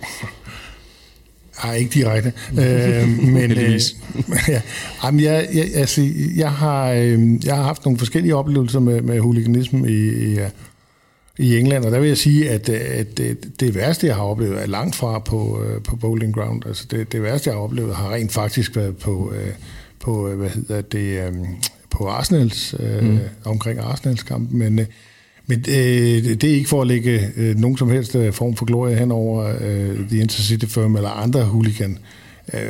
Nej, 1.64 1.74
ikke 1.74 1.90
direkte. 1.94 2.32
øh, 2.50 3.08
men 3.34 3.50
øh, 3.50 3.80
ja, 4.48 4.62
jamen, 5.04 5.20
jeg, 5.20 5.48
jeg, 5.54 5.68
altså, 5.74 6.08
jeg, 6.36 6.52
har, 6.52 6.90
øh, 6.90 7.46
jeg 7.46 7.56
har 7.56 7.62
haft 7.62 7.84
nogle 7.84 7.98
forskellige 7.98 8.36
oplevelser 8.36 8.80
med, 8.80 9.02
med 9.02 9.20
huliganisme 9.20 9.90
i, 9.90 10.34
i, 10.34 10.38
i 11.38 11.58
England, 11.58 11.84
og 11.84 11.92
der 11.92 11.98
vil 12.00 12.08
jeg 12.08 12.18
sige, 12.18 12.50
at, 12.50 12.68
at 12.68 13.18
det, 13.18 13.60
det 13.60 13.74
værste, 13.74 14.06
jeg 14.06 14.14
har 14.14 14.22
oplevet, 14.22 14.62
er 14.62 14.66
langt 14.66 14.96
fra 14.96 15.18
på, 15.18 15.62
øh, 15.62 15.82
på 15.82 15.96
Bowling 15.96 16.34
Ground. 16.34 16.66
Altså 16.66 16.86
det, 16.90 17.12
det 17.12 17.22
værste, 17.22 17.50
jeg 17.50 17.56
har 17.56 17.62
oplevet, 17.62 17.96
har 17.96 18.12
rent 18.12 18.32
faktisk 18.32 18.76
været 18.76 18.96
på, 18.96 19.32
øh, 19.36 19.52
på 20.00 20.28
hvad 20.28 20.50
hedder 20.50 20.80
det, 20.80 21.26
øh, 21.26 21.34
på 21.90 22.08
Arsenals, 22.08 22.74
øh, 22.80 23.04
mm. 23.04 23.18
omkring 23.44 23.78
Arsenals 23.78 24.22
kamp, 24.22 24.52
men, 24.52 24.78
øh, 24.78 24.86
men 25.46 25.58
øh, 25.58 26.24
det 26.24 26.44
er 26.44 26.54
ikke 26.54 26.68
for 26.68 26.80
at 26.80 26.86
lægge 26.86 27.20
øh, 27.36 27.56
nogen 27.56 27.76
som 27.76 27.90
helst 27.90 28.14
øh, 28.14 28.32
form 28.32 28.56
for 28.56 28.64
glorie 28.64 28.96
hen 28.96 29.12
over 29.12 29.56
øh, 29.60 30.08
The 30.08 30.20
Intercity 30.20 30.66
Firm 30.66 30.96
eller 30.96 31.10
andre 31.10 31.44
hooligan. 31.44 31.98
Øh, 32.54 32.60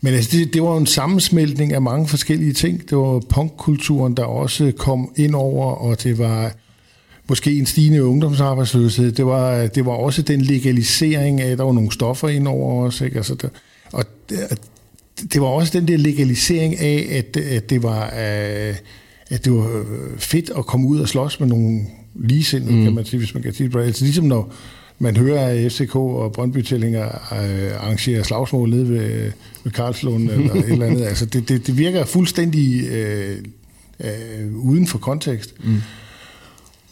Men 0.00 0.14
altså, 0.14 0.38
det, 0.38 0.54
det 0.54 0.62
var 0.62 0.70
jo 0.70 0.76
en 0.76 0.86
sammensmeltning 0.86 1.72
af 1.72 1.82
mange 1.82 2.08
forskellige 2.08 2.52
ting. 2.52 2.90
Det 2.90 2.98
var 2.98 3.22
punkkulturen, 3.28 4.14
der 4.14 4.24
også 4.24 4.72
kom 4.78 5.12
ind 5.16 5.34
over, 5.34 5.72
og 5.72 6.02
det 6.02 6.18
var 6.18 6.52
måske 7.28 7.58
en 7.58 7.66
stigende 7.66 8.04
ungdomsarbejdsløshed. 8.04 9.12
Det 9.12 9.26
var, 9.26 9.66
det 9.66 9.86
var 9.86 9.92
også 9.92 10.22
den 10.22 10.40
legalisering 10.40 11.40
af, 11.40 11.50
at 11.50 11.58
der 11.58 11.64
var 11.64 11.72
nogle 11.72 11.92
stoffer 11.92 12.28
ind 12.28 12.48
over 12.48 12.86
os. 12.86 13.00
Ikke? 13.00 13.16
Altså, 13.16 13.34
der, 13.34 13.48
og 13.92 14.04
det, 14.28 14.36
det 15.32 15.40
var 15.40 15.46
også 15.46 15.78
den 15.78 15.88
der 15.88 15.96
legalisering 15.96 16.78
af, 16.78 17.06
at, 17.10 17.42
at 17.42 17.70
det 17.70 17.82
var... 17.82 18.06
Uh, 18.06 18.76
at 19.30 19.44
det 19.44 19.52
var 19.52 19.84
fedt 20.18 20.50
at 20.58 20.66
komme 20.66 20.88
ud 20.88 21.00
og 21.00 21.08
slås 21.08 21.40
med 21.40 21.48
nogle 21.48 21.80
ligesindede, 22.14 22.76
mm. 22.76 22.84
kan 22.84 22.94
man 22.94 23.04
sige, 23.04 23.18
hvis 23.18 23.34
man 23.34 23.42
kan 23.42 23.54
sige 23.54 23.68
det. 23.68 23.76
Altså 23.76 24.04
ligesom 24.04 24.24
når 24.24 24.52
man 24.98 25.16
hører, 25.16 25.46
at 25.46 25.72
FCK 25.72 25.96
og 25.96 26.32
brøndby 26.32 26.62
tællinger 26.62 27.04
øh, 27.04 27.84
arrangerer 27.84 28.22
slagsmål 28.22 28.70
nede 28.70 28.88
ved, 28.88 29.32
ved 29.64 29.72
Karlslund 29.72 30.30
eller 30.30 30.54
et 30.54 30.68
eller 30.68 30.86
andet. 30.86 31.04
Altså 31.10 31.26
det, 31.26 31.48
det, 31.48 31.66
det 31.66 31.78
virker 31.78 32.04
fuldstændig 32.04 32.88
øh, 32.88 33.36
øh, 34.00 34.56
uden 34.56 34.86
for 34.86 34.98
kontekst. 34.98 35.54
Mm. 35.64 35.82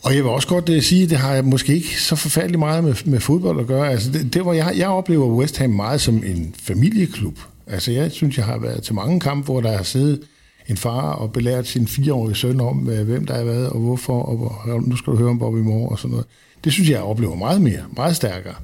Og 0.03 0.15
jeg 0.15 0.25
vil 0.25 0.31
også 0.31 0.49
godt 0.49 0.69
uh, 0.69 0.81
sige, 0.81 1.03
at 1.03 1.11
det 1.11 1.19
har 1.19 1.43
måske 1.43 1.75
ikke 1.75 2.03
så 2.03 2.17
forfærdeligt 2.17 2.59
meget 2.59 2.85
med, 2.85 2.95
med 3.05 3.21
fodbold 3.21 3.61
at 3.61 3.67
gøre. 3.67 3.91
Altså 3.91 4.11
det, 4.13 4.35
det 4.35 4.45
var, 4.45 4.53
jeg, 4.53 4.75
jeg 4.77 4.89
oplever 4.89 5.27
West 5.27 5.59
Ham 5.59 5.71
meget 5.71 6.01
som 6.01 6.25
en 6.27 6.55
familieklub. 6.59 7.39
Altså 7.67 7.93
jeg 7.93 8.13
synes, 8.13 8.37
jeg 8.37 8.45
har 8.45 8.59
været 8.59 8.83
til 8.83 8.95
mange 8.95 9.21
kampe, 9.21 9.45
hvor 9.45 9.61
der 9.61 9.77
har 9.77 9.83
siddet 9.83 10.21
en 10.69 10.77
far 10.77 11.13
og 11.13 11.33
belært 11.33 11.67
sin 11.67 11.87
fireårige 11.87 12.35
søn 12.35 12.61
om, 12.61 12.77
hvem 12.77 13.27
der 13.27 13.35
har 13.35 13.45
været 13.45 13.69
og 13.69 13.81
hvorfor, 13.81 14.23
og 14.23 14.83
nu 14.83 14.97
skal 14.97 15.13
du 15.13 15.17
høre 15.17 15.29
om 15.29 15.39
Bobby 15.39 15.59
Moore 15.59 15.89
og 15.89 15.99
sådan 15.99 16.11
noget. 16.11 16.27
Det 16.65 16.73
synes 16.73 16.89
jeg, 16.89 16.95
jeg 16.95 17.05
oplever 17.05 17.37
meget 17.37 17.63
mere, 17.63 17.83
meget 17.97 18.17
stærkere. 18.17 18.55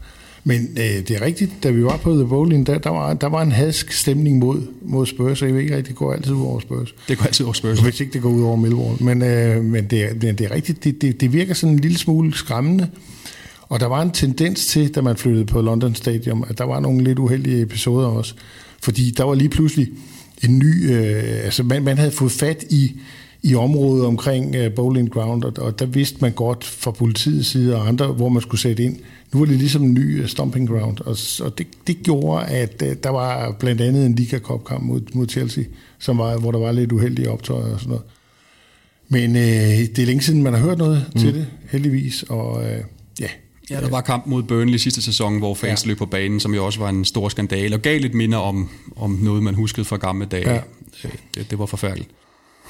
Men 0.45 0.69
øh, 0.77 1.09
det 1.09 1.11
er 1.11 1.21
rigtigt, 1.21 1.53
da 1.63 1.71
vi 1.71 1.85
var 1.85 1.97
på 1.97 2.15
The 2.15 2.27
Bowling, 2.27 2.67
der, 2.67 2.79
der, 2.79 2.91
var, 2.91 3.15
der 3.15 3.27
var 3.27 3.43
en 3.43 3.53
hadsk 3.53 3.93
stemning 3.93 4.39
mod, 4.39 4.63
mod 4.83 5.07
Spurs, 5.07 5.43
og 5.43 5.49
jeg 5.49 5.55
ved 5.55 5.63
ikke 5.63 5.77
rigtigt, 5.77 5.89
det 5.89 5.97
går 5.97 6.13
altid 6.13 6.33
ud 6.33 6.47
over 6.47 6.61
Spurs. 6.61 6.95
Det 7.09 7.19
går 7.19 7.25
altid 7.25 7.45
over 7.45 7.53
Spurs. 7.53 7.81
Hvis 7.81 8.01
ikke 8.01 8.13
det 8.13 8.23
går 8.23 8.31
ud 8.31 8.43
over 8.43 8.57
Millwall. 8.57 9.03
Men, 9.03 9.23
øh, 9.23 9.65
men 9.65 9.85
det, 9.85 10.23
det, 10.23 10.39
det 10.39 10.41
er 10.41 10.51
rigtigt, 10.51 10.85
det, 10.85 11.03
det, 11.03 11.21
det 11.21 11.33
virker 11.33 11.55
sådan 11.55 11.73
en 11.75 11.79
lille 11.79 11.99
smule 11.99 12.35
skræmmende. 12.35 12.89
Og 13.63 13.81
der 13.81 13.87
var 13.87 14.03
en 14.03 14.11
tendens 14.11 14.67
til, 14.67 14.95
da 14.95 15.01
man 15.01 15.17
flyttede 15.17 15.47
på 15.47 15.61
London 15.61 15.95
Stadium, 15.95 16.45
at 16.49 16.59
der 16.59 16.65
var 16.65 16.81
nogle 16.81 17.05
lidt 17.05 17.19
uheldige 17.19 17.63
episoder 17.63 18.09
også. 18.09 18.35
Fordi 18.83 19.11
der 19.11 19.25
var 19.25 19.35
lige 19.35 19.49
pludselig 19.49 19.89
en 20.45 20.59
ny... 20.59 20.91
Øh, 20.91 21.45
altså 21.45 21.63
man, 21.63 21.83
man 21.83 21.99
havde 21.99 22.13
fået 22.13 22.33
fat 22.33 22.65
i 22.71 22.93
i 23.43 23.55
området 23.55 24.07
omkring 24.07 24.57
uh, 24.57 24.73
Bowling 24.77 25.11
Ground, 25.11 25.45
og, 25.45 25.53
og 25.59 25.79
der 25.79 25.87
vidste 25.87 26.19
man 26.21 26.33
godt 26.33 26.65
fra 26.65 26.91
politiets 26.91 27.49
side 27.49 27.77
og 27.77 27.89
andre, 27.89 28.07
hvor 28.07 28.29
man 28.29 28.43
skulle 28.43 28.61
sætte 28.61 28.83
ind. 28.83 28.97
Nu 29.33 29.39
var 29.39 29.47
det 29.47 29.57
ligesom 29.57 29.83
en 29.83 29.95
ny 29.95 30.23
uh, 30.23 30.27
stomping 30.27 30.69
ground, 30.69 31.01
og, 31.01 31.17
og 31.47 31.59
det, 31.59 31.67
det 31.87 32.03
gjorde, 32.03 32.47
at 32.47 32.83
uh, 32.83 32.93
der 33.03 33.11
var 33.11 33.57
blandt 33.61 33.81
andet 33.81 34.07
en 34.07 34.15
Liga 34.15 34.39
Cup-kamp 34.39 34.85
mod, 34.85 35.01
mod 35.15 35.29
Chelsea, 35.29 35.65
som 35.99 36.19
var, 36.19 36.39
hvor 36.39 36.53
der 36.53 36.59
var 36.59 36.73
lidt 36.73 36.93
uheldige 36.93 37.31
optøjer 37.31 37.73
og 37.73 37.81
sådan 37.81 37.91
noget. 37.91 38.05
Men 39.09 39.31
uh, 39.31 39.87
det 39.97 39.99
er 39.99 40.07
længe 40.07 40.23
siden, 40.23 40.43
man 40.43 40.53
har 40.53 40.61
hørt 40.61 40.79
noget 40.79 41.07
mm. 41.15 41.21
til 41.21 41.35
det, 41.35 41.47
heldigvis, 41.71 42.23
og 42.23 42.57
uh, 42.57 42.85
ja, 43.21 43.29
Ja, 43.71 43.81
der 43.81 43.89
var 43.89 44.01
kamp 44.01 44.27
mod 44.27 44.43
Burnley 44.43 44.79
sidste 44.79 45.03
sæson, 45.03 45.39
hvor 45.39 45.55
fans 45.55 45.85
ja. 45.85 45.89
løb 45.89 45.99
på 45.99 46.07
banen, 46.07 46.41
som 46.41 46.55
jo 46.55 46.67
også 46.67 46.79
var 46.79 46.89
en 46.89 47.05
stor 47.05 47.29
skandale, 47.29 47.77
og 47.77 47.83
gav 47.83 48.01
lidt 48.01 48.15
minder 48.15 48.39
om, 48.39 48.69
om 48.97 49.19
noget, 49.23 49.43
man 49.43 49.55
huskede 49.55 49.85
fra 49.85 49.97
gamle 49.97 50.27
dage. 50.27 50.51
Ja. 50.51 50.61
Det, 51.35 51.51
det 51.51 51.59
var 51.59 51.67
forfærdeligt. 51.67 52.11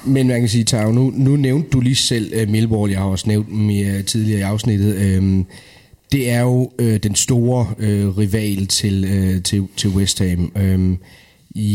Men 0.05 0.27
man 0.27 0.39
kan 0.39 0.49
sige, 0.49 0.63
Tau, 0.63 0.91
nu, 0.91 1.11
nu 1.15 1.35
nævnte 1.35 1.69
du 1.69 1.79
lige 1.79 1.95
selv 1.95 2.41
uh, 2.41 2.49
Millwall, 2.49 2.91
jeg 2.91 2.99
har 2.99 3.07
også 3.07 3.27
nævnt 3.27 3.47
dem 3.47 3.65
uh, 3.69 4.05
tidligere 4.05 4.39
i 4.39 4.41
afsnittet. 4.41 5.17
Uh, 5.17 5.45
det 6.11 6.29
er 6.29 6.41
jo 6.41 6.71
uh, 6.81 6.95
den 6.95 7.15
store 7.15 7.67
uh, 7.77 8.17
rival 8.17 8.67
til, 8.67 9.03
uh, 9.03 9.43
til, 9.43 9.67
til 9.77 9.89
West 9.89 10.19
Ham. 10.19 10.51
Uh, 10.55 10.97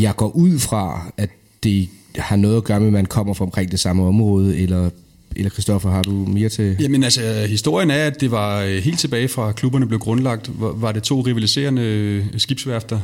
jeg 0.03 0.17
går 0.17 0.29
ud 0.29 0.59
fra, 0.59 1.13
at 1.17 1.31
det 1.63 1.89
har 2.17 2.37
noget 2.37 2.57
at 2.57 2.65
gøre 2.65 2.81
med, 2.81 2.87
at 2.87 2.93
man 2.93 3.07
kommer 3.07 3.35
fra 3.35 3.45
omkring 3.45 3.71
det 3.71 3.81
samme 3.81 4.07
område, 4.07 4.59
eller 4.59 4.91
eller 5.37 5.51
Christoffer, 5.51 5.91
har 5.91 6.03
du 6.03 6.11
mere 6.11 6.49
til? 6.49 6.77
Jamen 6.81 7.05
altså, 7.05 7.47
historien 7.49 7.91
er, 7.91 8.07
at 8.07 8.21
det 8.21 8.31
var 8.31 8.81
helt 8.81 8.99
tilbage 8.99 9.29
fra 9.29 9.53
klubberne 9.53 9.87
blev 9.87 10.01
grundlagt, 10.01 10.51
var 10.59 10.93
det 10.93 11.03
to 11.03 11.21
rivaliserende 11.21 12.25
skibsværfter, 12.37 13.01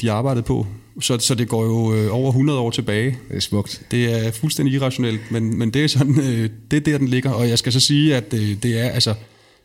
de 0.00 0.10
arbejdede 0.10 0.42
på. 0.42 0.66
Så, 1.00 1.18
så 1.18 1.34
det 1.34 1.48
går 1.48 1.64
jo 1.64 1.94
øh, 1.94 2.14
over 2.14 2.28
100 2.28 2.58
år 2.58 2.70
tilbage. 2.70 3.18
Det 3.28 3.36
er 3.36 3.40
smukt. 3.40 3.82
Det 3.90 4.26
er 4.26 4.30
fuldstændig 4.30 4.74
irrationelt, 4.74 5.20
men, 5.30 5.58
men 5.58 5.70
det 5.70 5.84
er 5.84 5.88
sådan, 5.88 6.20
øh, 6.20 6.50
det 6.70 6.76
er 6.76 6.80
der, 6.80 6.98
den 6.98 7.08
ligger. 7.08 7.30
Og 7.30 7.48
jeg 7.48 7.58
skal 7.58 7.72
så 7.72 7.80
sige, 7.80 8.16
at 8.16 8.34
øh, 8.34 8.56
det 8.62 8.80
er, 8.80 8.88
altså, 8.88 9.14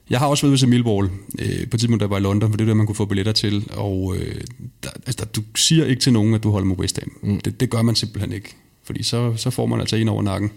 jeg 0.09 0.19
har 0.19 0.27
også 0.27 0.47
været 0.47 0.59
til 0.59 0.67
Millwall 0.67 1.09
øh, 1.39 1.67
på 1.69 1.75
et 1.75 1.79
tidspunkt, 1.79 2.01
der 2.01 2.07
var 2.07 2.17
i 2.17 2.21
London, 2.21 2.49
for 2.51 2.57
det 2.57 2.63
er 2.63 2.67
der, 2.67 2.73
man 2.73 2.85
kunne 2.85 2.95
få 2.95 3.05
billetter 3.05 3.31
til. 3.31 3.67
Og 3.73 4.15
øh, 4.17 4.35
der, 4.83 4.89
altså, 5.07 5.25
du 5.25 5.41
siger 5.55 5.85
ikke 5.85 6.01
til 6.01 6.13
nogen, 6.13 6.33
at 6.33 6.43
du 6.43 6.51
holder 6.51 6.67
med 6.67 6.75
West 6.79 6.99
Ham. 6.99 7.11
Mm. 7.21 7.39
Det, 7.39 7.59
det 7.59 7.69
gør 7.69 7.81
man 7.81 7.95
simpelthen 7.95 8.33
ikke, 8.33 8.55
fordi 8.83 9.03
så, 9.03 9.33
så 9.35 9.49
får 9.49 9.65
man 9.65 9.79
altså 9.79 9.95
en 9.95 10.09
over 10.09 10.23
nakken. 10.23 10.51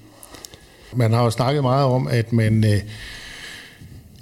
Man 0.96 1.12
har 1.12 1.24
jo 1.24 1.30
snakket 1.30 1.62
meget 1.62 1.87
om, 1.87 2.09
at 2.09 2.33
man... 2.33 2.64
Øh 2.64 2.80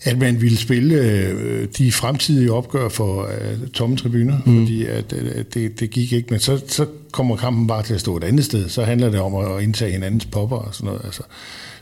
at 0.04 0.18
man 0.18 0.40
ville 0.40 0.56
spille 0.56 0.94
øh, 0.94 1.68
de 1.78 1.92
fremtidige 1.92 2.52
opgør 2.52 2.88
for 2.88 3.22
øh, 3.22 3.68
tomme 3.68 3.96
tribuner, 3.96 4.38
mm. 4.46 4.58
fordi 4.58 4.86
at, 4.86 5.12
øh, 5.12 5.44
det, 5.54 5.80
det 5.80 5.90
gik 5.90 6.12
ikke. 6.12 6.28
Men 6.30 6.40
så, 6.40 6.60
så 6.68 6.86
kommer 7.12 7.36
kampen 7.36 7.66
bare 7.66 7.82
til 7.82 7.94
at 7.94 8.00
stå 8.00 8.16
et 8.16 8.24
andet 8.24 8.44
sted. 8.44 8.68
Så 8.68 8.84
handler 8.84 9.10
det 9.10 9.20
om 9.20 9.34
at 9.34 9.62
indtage 9.62 9.92
hinandens 9.92 10.26
popper 10.26 10.56
og 10.56 10.74
sådan 10.74 10.86
noget. 10.86 11.00
Altså. 11.04 11.22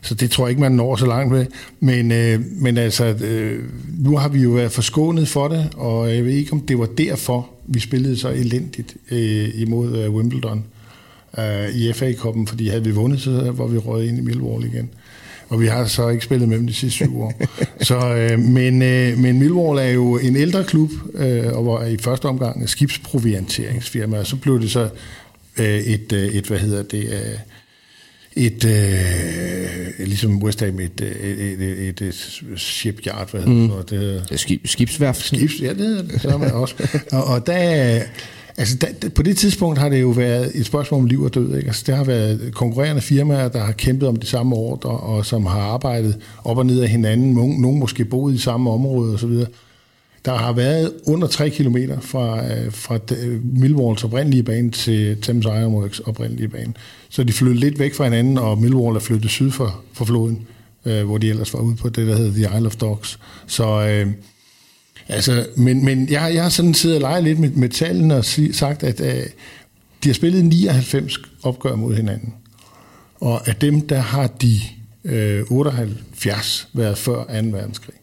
Så 0.00 0.14
det 0.14 0.30
tror 0.30 0.44
jeg 0.44 0.50
ikke, 0.50 0.60
man 0.60 0.72
når 0.72 0.96
så 0.96 1.06
langt 1.06 1.32
med. 1.32 1.46
Men, 1.80 2.12
øh, 2.12 2.40
men 2.50 2.78
altså, 2.78 3.04
øh, 3.04 3.64
nu 3.98 4.16
har 4.16 4.28
vi 4.28 4.40
jo 4.40 4.50
været 4.50 4.72
forskånet 4.72 5.28
for 5.28 5.48
det, 5.48 5.68
og 5.76 6.14
jeg 6.14 6.24
ved 6.24 6.32
ikke, 6.32 6.52
om 6.52 6.60
det 6.60 6.78
var 6.78 6.86
derfor, 6.86 7.48
vi 7.66 7.80
spillede 7.80 8.16
så 8.16 8.28
elendigt 8.28 8.96
øh, 9.10 9.48
imod 9.54 9.98
øh, 9.98 10.14
Wimbledon 10.14 10.58
øh, 10.58 10.79
i 11.74 11.92
FA-koppen, 11.92 12.46
fordi 12.46 12.68
havde 12.68 12.84
vi 12.84 12.90
vundet, 12.90 13.20
så 13.20 13.30
var 13.30 13.66
vi 13.66 13.78
røget 13.78 14.08
ind 14.08 14.18
i 14.18 14.20
Millwall 14.20 14.64
igen 14.64 14.90
og 15.50 15.60
vi 15.60 15.66
har 15.66 15.86
så 15.86 16.08
ikke 16.08 16.24
spillet 16.24 16.48
med 16.48 16.58
dem 16.58 16.66
de 16.66 16.74
sidste 16.74 16.96
syv 16.96 17.22
år. 17.22 17.42
så, 17.82 18.14
øh, 18.14 18.38
men, 18.38 18.82
øh, 18.82 19.18
men 19.18 19.38
Millwall 19.38 19.78
er 19.78 19.92
jo 19.92 20.18
en 20.18 20.36
ældre 20.36 20.64
klub, 20.64 20.90
øh, 21.14 21.52
og 21.52 21.66
var 21.66 21.84
i 21.84 21.96
første 21.96 22.26
omgang 22.26 22.62
et 22.62 22.70
skibsprovianteringsfirma, 22.70 24.18
og 24.18 24.26
så 24.26 24.36
blev 24.36 24.60
det 24.60 24.70
så 24.70 24.88
øh, 25.58 25.78
et, 25.78 26.12
øh, 26.12 26.28
et, 26.28 26.46
hvad 26.46 26.58
hedder 26.58 26.82
det, 26.82 27.04
øh, 27.12 27.38
et, 28.36 28.64
øh, 28.64 30.06
ligesom 30.06 30.42
West 30.42 30.60
Ham, 30.60 30.80
et, 30.80 31.00
et, 31.00 31.60
et, 31.60 31.88
et, 31.88 32.02
et 32.02 32.34
shipyard, 32.56 33.30
hvad 33.30 33.42
hedder 33.42 33.76
mm. 33.76 33.84
det? 33.84 34.26
det 34.30 34.40
Skib, 34.40 34.66
skibsværft. 34.66 35.24
Skibs, 35.24 35.60
ja, 35.60 35.68
det 35.68 35.76
hedder 35.76 36.02
det, 36.02 36.20
så 36.20 36.38
man 36.38 36.50
også. 36.50 36.74
Og, 37.12 37.24
og 37.24 37.46
der, 37.46 38.02
Altså, 38.56 38.76
da, 38.76 39.08
på 39.14 39.22
det 39.22 39.36
tidspunkt 39.36 39.78
har 39.78 39.88
det 39.88 40.00
jo 40.00 40.08
været 40.08 40.50
et 40.54 40.66
spørgsmål 40.66 41.00
om 41.00 41.06
liv 41.06 41.22
og 41.22 41.34
død. 41.34 41.56
Ikke? 41.56 41.66
Altså, 41.66 41.84
der 41.86 41.94
har 41.94 42.04
været 42.04 42.54
konkurrerende 42.54 43.02
firmaer, 43.02 43.48
der 43.48 43.60
har 43.60 43.72
kæmpet 43.72 44.08
om 44.08 44.16
de 44.16 44.26
samme 44.26 44.56
ordre, 44.56 44.90
og 44.90 45.26
som 45.26 45.46
har 45.46 45.60
arbejdet 45.60 46.16
op 46.44 46.58
og 46.58 46.66
ned 46.66 46.80
af 46.80 46.88
hinanden. 46.88 47.32
Nogle 47.32 47.78
måske 47.78 48.04
boet 48.04 48.34
i 48.34 48.38
samme 48.38 48.70
område 48.70 49.14
osv. 49.14 49.44
Der 50.24 50.34
har 50.34 50.52
været 50.52 50.92
under 51.06 51.26
3 51.28 51.50
km 51.50 51.76
fra, 52.00 52.52
øh, 52.52 52.72
fra 52.72 52.98
øh, 53.22 53.44
Millwalls 53.44 54.04
oprindelige 54.04 54.42
bane 54.42 54.70
til 54.70 55.22
Thames 55.22 55.46
Ironworks 55.46 56.00
oprindelige 56.00 56.48
bane. 56.48 56.74
Så 57.10 57.24
de 57.24 57.32
flyttede 57.32 57.60
lidt 57.60 57.78
væk 57.78 57.94
fra 57.94 58.04
hinanden, 58.04 58.38
og 58.38 58.58
Millwall 58.58 58.96
er 58.96 59.00
flyttet 59.00 59.30
syd 59.30 59.50
for, 59.50 59.80
for 59.92 60.04
floden, 60.04 60.46
øh, 60.86 61.04
hvor 61.04 61.18
de 61.18 61.28
ellers 61.28 61.54
var 61.54 61.60
ude 61.60 61.76
på 61.76 61.88
det, 61.88 62.06
der 62.06 62.16
hedder 62.16 62.32
The 62.32 62.58
Isle 62.58 62.66
of 62.66 62.76
Dogs. 62.76 63.18
Så... 63.46 63.86
Øh, 63.86 64.06
Altså, 65.10 65.46
men, 65.56 65.84
men 65.84 66.08
jeg, 66.10 66.34
jeg 66.34 66.42
har 66.42 66.50
sådan 66.50 66.74
siddet 66.74 66.96
og 66.96 67.00
leget 67.00 67.24
lidt 67.24 67.38
med, 67.38 67.50
med 67.50 67.68
tallene 67.68 68.16
og 68.16 68.24
sig, 68.24 68.54
sagt, 68.54 68.82
at 68.82 69.00
uh, 69.00 69.30
de 70.04 70.08
har 70.08 70.12
spillet 70.12 70.44
99 70.44 71.18
opgør 71.42 71.76
mod 71.76 71.94
hinanden. 71.94 72.34
Og 73.20 73.48
af 73.48 73.56
dem, 73.56 73.80
der 73.80 73.98
har 73.98 74.26
de 74.26 74.60
uh, 75.50 75.58
78 75.58 76.68
været 76.72 76.98
før 76.98 77.24
2. 77.24 77.32
verdenskrig. 77.32 77.94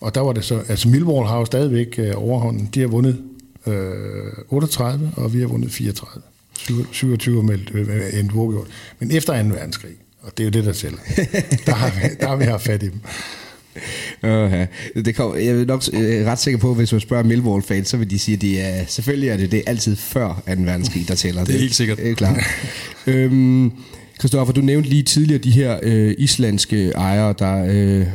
Og 0.00 0.14
der 0.14 0.20
var 0.20 0.32
det 0.32 0.44
så, 0.44 0.62
altså 0.68 0.88
Millwall 0.88 1.26
har 1.26 1.38
jo 1.38 1.44
stadigvæk 1.44 1.98
uh, 1.98 2.22
overhånden. 2.22 2.68
De 2.74 2.80
har 2.80 2.86
vundet 2.86 3.18
uh, 3.66 3.72
38, 4.48 5.12
og 5.16 5.34
vi 5.34 5.40
har 5.40 5.46
vundet 5.46 5.72
34. 5.72 6.22
27 6.92 7.42
med 7.42 7.58
uh, 7.74 8.18
en 8.18 8.30
uafgjort. 8.34 8.66
Men 8.98 9.10
efter 9.10 9.42
2. 9.42 9.48
verdenskrig, 9.48 9.94
og 10.22 10.32
det 10.36 10.42
er 10.42 10.46
jo 10.46 10.50
det, 10.50 10.64
der 10.64 10.72
tæller, 10.72 10.98
der 11.66 11.74
har 11.74 11.90
vi, 11.90 12.14
der 12.20 12.28
har 12.28 12.36
vi 12.36 12.44
haft 12.44 12.64
fat 12.64 12.82
i 12.82 12.86
dem. 12.86 13.00
Uh, 14.22 15.04
det 15.04 15.14
kom, 15.14 15.34
jeg 15.36 15.46
er 15.46 15.64
nok 15.64 15.82
øh, 15.92 16.26
ret 16.26 16.38
sikker 16.38 16.58
på, 16.60 16.70
at 16.70 16.76
hvis 16.76 16.92
man 16.92 17.00
spørger 17.00 17.24
Millwall-fans, 17.24 17.88
så 17.88 17.96
vil 17.96 18.10
de 18.10 18.18
sige, 18.18 18.34
at 18.34 18.40
det 18.40 18.60
er, 18.60 18.84
selvfølgelig 18.86 19.28
er 19.28 19.36
det 19.36 19.52
det 19.52 19.62
altid 19.66 19.96
før 19.96 20.42
2. 20.46 20.52
verdenskrig, 20.62 21.08
der 21.08 21.14
tæller. 21.14 21.44
Det 21.46 21.54
er 21.54 21.58
helt 21.58 21.74
sikkert. 21.74 21.98
Det 21.98 22.10
er 22.10 22.14
klart. 22.14 22.40
øhm, 23.06 23.72
Christoffer, 24.18 24.54
du 24.54 24.60
nævnte 24.60 24.88
lige 24.88 25.02
tidligere 25.02 25.42
de 25.42 25.50
her 25.50 25.78
øh, 25.82 26.14
islandske 26.18 26.90
ejere, 26.90 27.34
der 27.38 27.64
øh, 27.70 28.06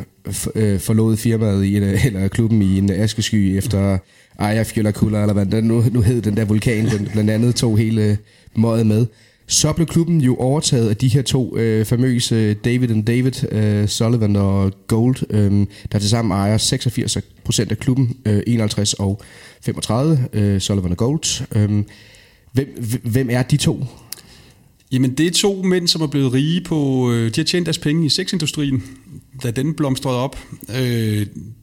øh, 0.56 0.80
forlod 0.80 1.18
firmaet 1.18 1.66
i, 1.66 1.76
eller 1.76 2.28
klubben 2.28 2.62
i 2.62 2.78
en 2.78 2.90
askesky 2.90 3.58
efter 3.58 3.98
Eyjafjallajökull, 4.40 5.16
eller 5.16 5.34
hvad 5.34 5.46
den 5.46 5.64
nu, 5.64 5.84
nu 5.92 6.02
hed 6.02 6.22
den 6.22 6.38
der 6.38 6.46
vulkan, 6.46 6.86
den 6.86 7.10
blandt 7.14 7.30
andet 7.30 7.56
tog 7.56 7.78
hele 7.78 8.18
møget 8.56 8.86
med. 8.86 9.06
Så 9.52 9.74
blev 9.74 9.88
klubben 9.88 10.22
jo 10.22 10.36
overtaget 10.36 10.90
af 10.90 10.98
de 10.98 11.08
her 11.08 11.22
to 11.22 11.58
øh, 11.58 11.86
famøse 11.86 12.54
David 12.54 12.92
and 12.92 13.06
David, 13.06 13.54
øh, 13.54 13.88
Sullivan 13.88 14.36
og 14.36 14.72
Gold, 14.88 15.16
øh, 15.30 15.68
der 15.92 16.00
tilsammen 16.00 16.32
ejer 16.32 16.58
86% 16.58 17.72
af 17.72 17.78
klubben, 17.78 18.18
øh, 18.26 18.44
51 18.48 18.94
og 18.94 19.22
35, 19.62 20.28
øh, 20.34 20.62
Sullivan 20.62 20.92
og 20.92 20.98
Gold. 20.98 21.48
Øh, 21.56 21.84
Hvem, 22.54 22.68
hvem 23.04 23.30
er 23.32 23.44
de 23.44 23.58
to? 23.58 23.86
Jamen, 24.92 25.14
det 25.14 25.28
er 25.28 25.32
to 25.32 25.62
mænd, 25.64 25.88
som 25.88 26.02
er 26.02 26.08
blevet 26.08 26.34
rige 26.34 26.62
på... 26.62 27.12
Øh, 27.12 27.36
de 27.36 27.42
har 27.42 27.46
tjent 27.46 27.66
deres 27.66 27.78
penge 27.78 28.06
i 28.06 28.10
sexindustrien, 28.10 28.84
da 29.44 29.52
den 29.52 29.74
blomstrede 29.74 30.18
op. 30.18 30.40
Øh, 30.70 30.76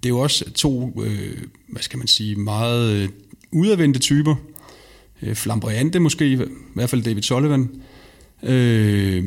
det 0.02 0.04
er 0.04 0.08
jo 0.08 0.18
også 0.18 0.50
to, 0.50 1.02
øh, 1.04 1.36
hvad 1.68 1.82
skal 1.82 1.98
man 1.98 2.06
sige, 2.06 2.36
meget 2.36 2.92
øh, 2.92 3.08
udadvendte 3.52 4.00
typer. 4.00 4.34
Øh, 5.22 5.34
flamboyante 5.34 5.98
måske, 5.98 6.32
i 6.32 6.38
hvert 6.74 6.90
fald 6.90 7.02
David 7.02 7.22
Sullivan. 7.22 7.68
Øh, 8.42 9.24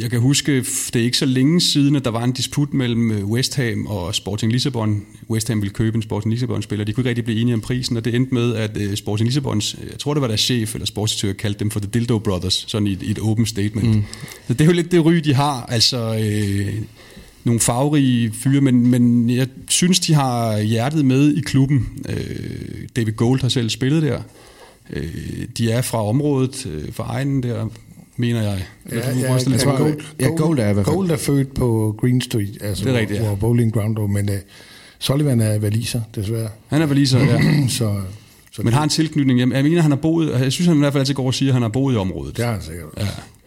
jeg 0.00 0.10
kan 0.10 0.20
huske, 0.20 0.56
det 0.60 0.96
er 0.96 1.04
ikke 1.04 1.18
så 1.18 1.26
længe 1.26 1.60
siden, 1.60 1.96
at 1.96 2.04
der 2.04 2.10
var 2.10 2.24
en 2.24 2.32
disput 2.32 2.74
mellem 2.74 3.10
øh, 3.10 3.26
West 3.26 3.56
Ham 3.56 3.86
og 3.86 4.14
Sporting 4.14 4.52
Lissabon. 4.52 5.02
West 5.30 5.48
Ham 5.48 5.60
ville 5.60 5.72
købe 5.72 5.96
en 5.96 6.02
Sporting 6.02 6.32
Lissabon-spiller. 6.32 6.84
De 6.84 6.92
kunne 6.92 7.00
ikke 7.00 7.08
rigtig 7.08 7.24
blive 7.24 7.40
enige 7.40 7.54
om 7.54 7.60
prisen, 7.60 7.96
og 7.96 8.04
det 8.04 8.14
endte 8.14 8.34
med, 8.34 8.54
at 8.54 8.76
øh, 8.76 8.96
Sporting 8.96 9.26
Lissabons, 9.26 9.76
jeg 9.90 9.98
tror 9.98 10.14
det 10.14 10.20
var 10.20 10.26
deres 10.26 10.40
chef 10.40 10.74
eller 10.74 10.86
sportsdirektør, 10.86 11.42
kaldte 11.42 11.60
dem 11.60 11.70
for 11.70 11.80
The 11.80 11.90
Dildo 11.94 12.18
Brothers, 12.18 12.64
sådan 12.68 12.86
i 12.86 12.92
et, 12.92 13.02
i 13.02 13.10
et 13.10 13.18
open 13.18 13.46
statement. 13.46 13.96
Mm. 13.96 14.04
Så 14.48 14.54
det 14.54 14.60
er 14.60 14.64
jo 14.64 14.72
lidt 14.72 14.92
det 14.92 15.04
ry, 15.04 15.14
de 15.14 15.34
har. 15.34 15.66
Altså, 15.68 16.18
øh, 16.24 16.74
nogle 17.44 17.60
farverige 17.60 18.32
fyre, 18.32 18.60
men, 18.60 18.86
men 18.86 19.30
jeg 19.30 19.48
synes, 19.68 20.00
de 20.00 20.14
har 20.14 20.60
hjertet 20.60 21.04
med 21.04 21.34
i 21.34 21.40
klubben. 21.40 21.88
Øh, 22.08 22.16
David 22.96 23.12
Gold 23.12 23.40
har 23.40 23.48
selv 23.48 23.70
spillet 23.70 24.02
der. 24.02 24.22
Øh, 24.92 25.14
de 25.58 25.70
er 25.70 25.82
fra 25.82 26.06
området, 26.06 26.66
øh, 26.66 26.92
fra 26.92 27.04
egnen 27.04 27.42
der, 27.42 27.68
mener 28.16 28.42
jeg. 28.42 28.64
Ja, 28.90 28.96
ja, 28.96 29.18
ja, 29.18 29.32
jeg 29.32 29.60
tror, 29.60 29.78
Gold, 29.78 30.00
ja, 30.20 30.26
Gold 30.26 30.58
er 30.58 30.68
i 30.68 30.72
hvert 30.72 30.86
fald. 30.86 30.96
Gold 30.96 31.10
er 31.10 31.16
født 31.16 31.54
på 31.54 31.94
Green 32.00 32.20
Street, 32.20 32.58
altså 32.60 32.84
Det 32.84 32.94
er 32.94 33.00
rigtigt, 33.00 33.20
ja. 33.20 33.26
hvor 33.26 33.34
Bowling 33.34 33.72
Ground 33.72 33.96
lå, 33.96 34.06
men 34.06 34.28
uh, 34.28 34.34
Sullivan 34.98 35.40
er 35.40 35.58
valiser, 35.58 36.00
desværre. 36.14 36.48
Han 36.66 36.82
er 36.82 36.86
valiser, 36.86 37.18
ja. 37.18 37.40
så, 37.68 38.00
så 38.52 38.62
Men 38.62 38.72
har 38.72 38.82
en 38.82 38.88
tilknytning. 38.88 39.40
Jeg, 39.40 39.52
jeg 39.52 39.64
mener, 39.64 39.82
han 39.82 39.90
har 39.90 39.98
boet, 39.98 40.40
jeg 40.40 40.52
synes, 40.52 40.66
han 40.66 40.76
i 40.76 40.78
hvert 40.78 40.92
fald 40.92 41.00
altid 41.00 41.14
går 41.14 41.26
og 41.26 41.34
siger, 41.34 41.50
at 41.50 41.54
han 41.54 41.62
har 41.62 41.68
boet 41.68 41.94
i 41.94 41.96
området. 41.96 42.36
det 42.36 42.44
har 42.44 42.52
han 42.52 42.62
sikkert. 42.62 42.88
Ja. 42.96 43.06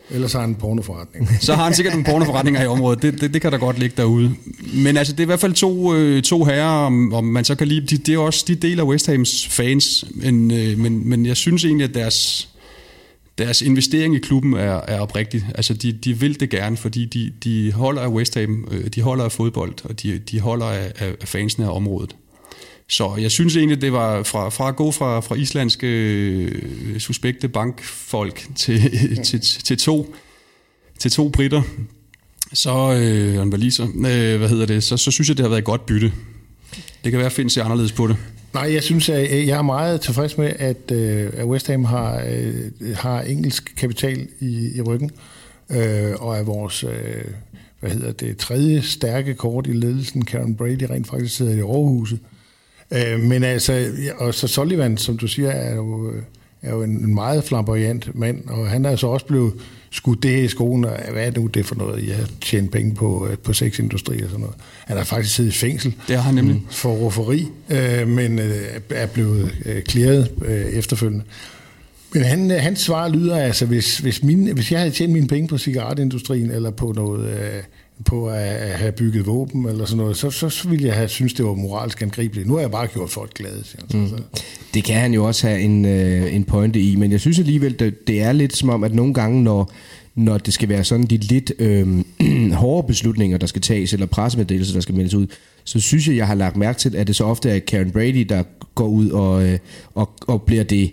Ellers 0.10 0.34
har 0.34 0.42
han 0.42 0.50
en 0.50 0.56
pornoforretning. 0.56 1.30
Så 1.42 1.54
har 1.54 1.64
han 1.64 1.74
sikkert 1.74 1.94
nogle 1.94 2.06
pornoforretninger 2.06 2.64
i 2.64 2.68
området. 2.68 3.02
Det, 3.02 3.22
det, 3.22 3.34
det 3.34 3.42
kan 3.42 3.52
der 3.52 3.58
godt 3.58 3.80
ligge 3.80 3.94
derude. 3.98 4.36
Men 4.74 4.98
altså, 4.98 5.14
det 5.14 5.20
er 5.20 5.24
i 5.24 5.26
hvert 5.26 5.40
fald 5.40 5.54
to, 5.54 5.96
øh, 5.96 6.24
to 6.24 6.44
herrer, 6.44 6.86
om, 6.86 7.14
om 7.14 7.24
man 7.24 7.46
så 7.46 7.56
kan 7.56 7.68
lide. 7.68 7.88
De, 7.88 7.98
det 7.98 8.14
er 8.16 8.20
også 8.20 8.46
de 8.48 8.56
del 8.56 8.80
af 8.80 8.84
West 8.84 9.08
Hams 9.08 9.48
fans. 9.48 10.06
Men, 10.12 10.52
øh, 10.52 10.78
men, 10.78 11.10
men 11.10 11.26
jeg 11.26 11.38
synes 11.38 11.66
egentlig, 11.66 11.88
at 11.90 11.94
deres, 11.94 12.50
deres 13.38 13.62
investering 13.62 14.16
i 14.16 14.20
klubben 14.20 14.54
er, 14.54 14.82
er 14.88 15.00
oprigtig. 15.00 15.46
Altså, 15.56 15.74
de, 15.74 15.92
de 15.92 16.20
vil 16.20 16.40
det 16.40 16.50
gerne, 16.50 16.78
fordi 16.78 17.06
de, 17.06 17.32
de 17.44 17.72
holder 17.72 18.02
af 18.02 18.08
West 18.08 18.36
Ham, 18.36 18.68
øh, 18.72 18.88
de 18.88 19.02
holder 19.02 19.24
af 19.24 19.32
fodbold, 19.32 19.74
og 19.84 20.04
de, 20.04 20.18
de 20.20 20.40
holder 20.40 20.66
af, 20.66 20.92
af 21.00 21.28
fansene 21.28 21.66
af 21.66 21.76
området. 21.76 22.16
Så 22.88 23.16
jeg 23.16 23.32
synes 23.32 23.56
egentlig, 23.56 23.82
det 23.82 23.94
var 23.94 24.24
fra, 24.24 24.50
fra 24.50 24.68
at 24.68 24.76
gå 24.76 24.92
fra, 24.92 25.20
fra 25.20 25.36
islandske 25.36 25.88
øh, 25.88 27.00
suspekte 27.00 27.48
bankfolk 27.48 28.48
til, 28.56 28.82
til, 29.26 29.42
til, 29.42 29.78
to, 29.78 30.16
til 31.00 31.12
to 31.12 31.30
britter, 31.30 31.62
så, 32.54 32.94
øh, 32.94 33.44
en 33.44 33.52
valiser, 33.52 33.84
øh, 33.84 34.38
hvad 34.38 34.50
hedder 34.50 34.66
det, 34.66 34.84
så, 34.84 34.98
så 34.98 35.12
synes 35.12 35.30
jeg, 35.30 35.38
det 35.38 35.44
har 35.44 35.50
været 35.50 35.60
et 35.60 35.66
godt 35.66 35.86
bytte. 35.86 36.12
Det 37.04 37.12
kan 37.12 37.18
være, 37.18 37.26
at 37.26 37.32
Finn 37.32 37.50
ser 37.50 37.64
anderledes 37.64 37.92
på 37.92 38.08
det. 38.08 38.18
Nej, 38.54 38.74
jeg 38.74 38.84
synes, 38.84 39.10
at 39.10 39.48
jeg 39.48 39.58
er 39.58 39.62
meget 39.62 40.02
tilfreds 40.02 40.38
med, 40.38 40.54
at, 40.60 40.92
øh, 40.92 41.46
West 41.46 41.68
Ham 41.68 41.84
har, 41.84 42.24
øh, 42.28 42.96
har 42.96 43.22
engelsk 43.22 43.74
kapital 43.78 44.28
i, 44.40 44.72
i 44.76 44.82
ryggen, 44.82 45.12
øh, 45.70 46.14
og 46.20 46.40
at 46.40 46.48
vores 46.48 46.84
øh, 46.84 46.92
hvad 47.80 47.92
hedder 47.92 48.12
det, 48.12 48.38
tredje 48.38 48.82
stærke 48.82 49.34
kort 49.34 49.68
i 49.68 49.74
ledelsen, 49.74 50.26
Karen 50.26 50.56
Brady, 50.56 50.84
rent 50.90 51.08
faktisk 51.08 51.36
sidder 51.36 51.56
i 51.56 51.62
overhuset. 51.62 52.20
Øh, 52.20 52.35
men 53.20 53.44
altså, 53.44 53.92
og 54.18 54.34
så 54.34 54.48
Sullivan, 54.48 54.98
som 54.98 55.18
du 55.18 55.28
siger, 55.28 55.50
er 55.50 55.76
jo, 55.76 56.14
er 56.62 56.72
jo 56.72 56.84
en, 56.84 57.14
meget 57.14 57.44
flamboyant 57.44 58.16
mand, 58.16 58.48
og 58.48 58.70
han 58.70 58.86
er 58.86 58.96
så 58.96 59.08
også 59.08 59.26
blevet 59.26 59.54
skudt 59.92 60.24
det 60.24 60.32
her 60.32 60.44
i 60.44 60.48
skoen, 60.48 60.86
og 60.86 60.98
hvad 61.12 61.26
er 61.26 61.30
det 61.30 61.42
nu 61.42 61.48
det 61.48 61.66
for 61.66 61.76
noget, 61.76 62.08
jeg 62.08 62.16
tjent 62.42 62.72
penge 62.72 62.96
på, 62.96 63.28
øh, 63.28 63.38
på 63.38 63.54
sexindustri 63.54 64.22
og 64.22 64.30
sådan 64.30 64.40
noget. 64.40 64.56
Han 64.86 64.98
har 64.98 65.04
faktisk 65.04 65.36
siddet 65.36 65.52
i 65.52 65.54
fængsel 65.54 65.94
Det 66.08 66.16
har 66.16 66.24
han 66.24 66.36
nemlig. 66.36 66.62
for 66.72 66.94
rufferi, 66.94 67.48
øh, 67.70 68.08
men 68.08 68.40
øh, 68.40 68.80
er 68.90 69.06
blevet 69.06 69.52
øh, 69.66 69.84
øh, 70.46 70.66
efterfølgende. 70.66 71.24
Men 72.14 72.24
han, 72.24 72.52
øh, 72.52 72.58
hans 72.58 72.80
svar 72.80 73.10
lyder 73.10 73.38
altså, 73.38 73.66
hvis, 73.66 73.98
hvis, 73.98 74.24
mine, 74.24 74.54
hvis 74.54 74.72
jeg 74.72 74.80
havde 74.80 74.92
tjent 74.92 75.14
mine 75.14 75.28
penge 75.28 75.48
på 75.48 75.58
cigaretindustrien, 75.58 76.52
eller 76.52 76.72
på 76.72 76.92
noget... 76.96 77.30
Øh, 77.30 77.64
på 78.06 78.30
at 78.30 78.72
have 78.72 78.92
bygget 78.92 79.26
våben 79.26 79.66
eller 79.66 79.86
sådan 79.86 79.98
noget, 79.98 80.18
så, 80.18 80.30
så, 80.30 80.68
ville 80.70 80.86
jeg 80.88 80.96
have 80.96 81.08
synes 81.08 81.34
det 81.34 81.46
var 81.46 81.54
moralsk 81.54 82.02
angribeligt. 82.02 82.48
Nu 82.48 82.54
har 82.54 82.62
jeg 82.62 82.72
bare 82.72 82.88
gjort 82.88 83.10
folk 83.10 83.34
glade. 83.34 83.64
Siger 83.64 83.82
han. 83.92 84.02
Mm. 84.02 84.24
Det 84.74 84.84
kan 84.84 84.96
han 84.96 85.14
jo 85.14 85.26
også 85.26 85.48
have 85.48 85.62
en, 85.62 85.86
øh, 85.86 86.36
en 86.36 86.44
pointe 86.44 86.80
i, 86.82 86.96
men 86.96 87.12
jeg 87.12 87.20
synes 87.20 87.40
alligevel, 87.40 87.80
det, 87.80 88.08
det 88.08 88.22
er 88.22 88.32
lidt 88.32 88.56
som 88.56 88.70
om, 88.70 88.84
at 88.84 88.94
nogle 88.94 89.14
gange, 89.14 89.44
når, 89.44 89.72
når 90.16 90.38
det 90.38 90.54
skal 90.54 90.70
være 90.70 90.84
sådan 90.84 91.06
de 91.06 91.18
lidt 91.18 91.52
øh, 91.60 92.04
hårde 92.62 92.88
beslutninger, 92.88 93.38
der 93.38 93.48
skal 93.48 93.62
tages, 93.62 93.94
eller 93.94 94.06
pressemeddelelser, 94.06 94.74
der 94.74 94.82
skal 94.82 94.96
meldes 94.96 95.14
ud, 95.14 95.28
så 95.64 95.80
synes 95.80 96.08
jeg, 96.08 96.16
jeg 96.16 96.28
har 96.28 96.36
lagt 96.36 96.58
mærke 96.58 96.80
til, 96.80 96.96
at 96.96 97.08
det 97.08 97.16
så 97.16 97.24
ofte 97.24 97.50
er 97.50 97.60
Karen 97.60 97.92
Brady, 97.92 98.26
der 98.30 98.44
går 98.76 98.88
ud 98.88 99.10
og, 99.10 99.46
øh, 99.46 99.60
og, 99.94 100.10
og 100.28 100.42
bliver 100.42 100.64
det 100.64 100.92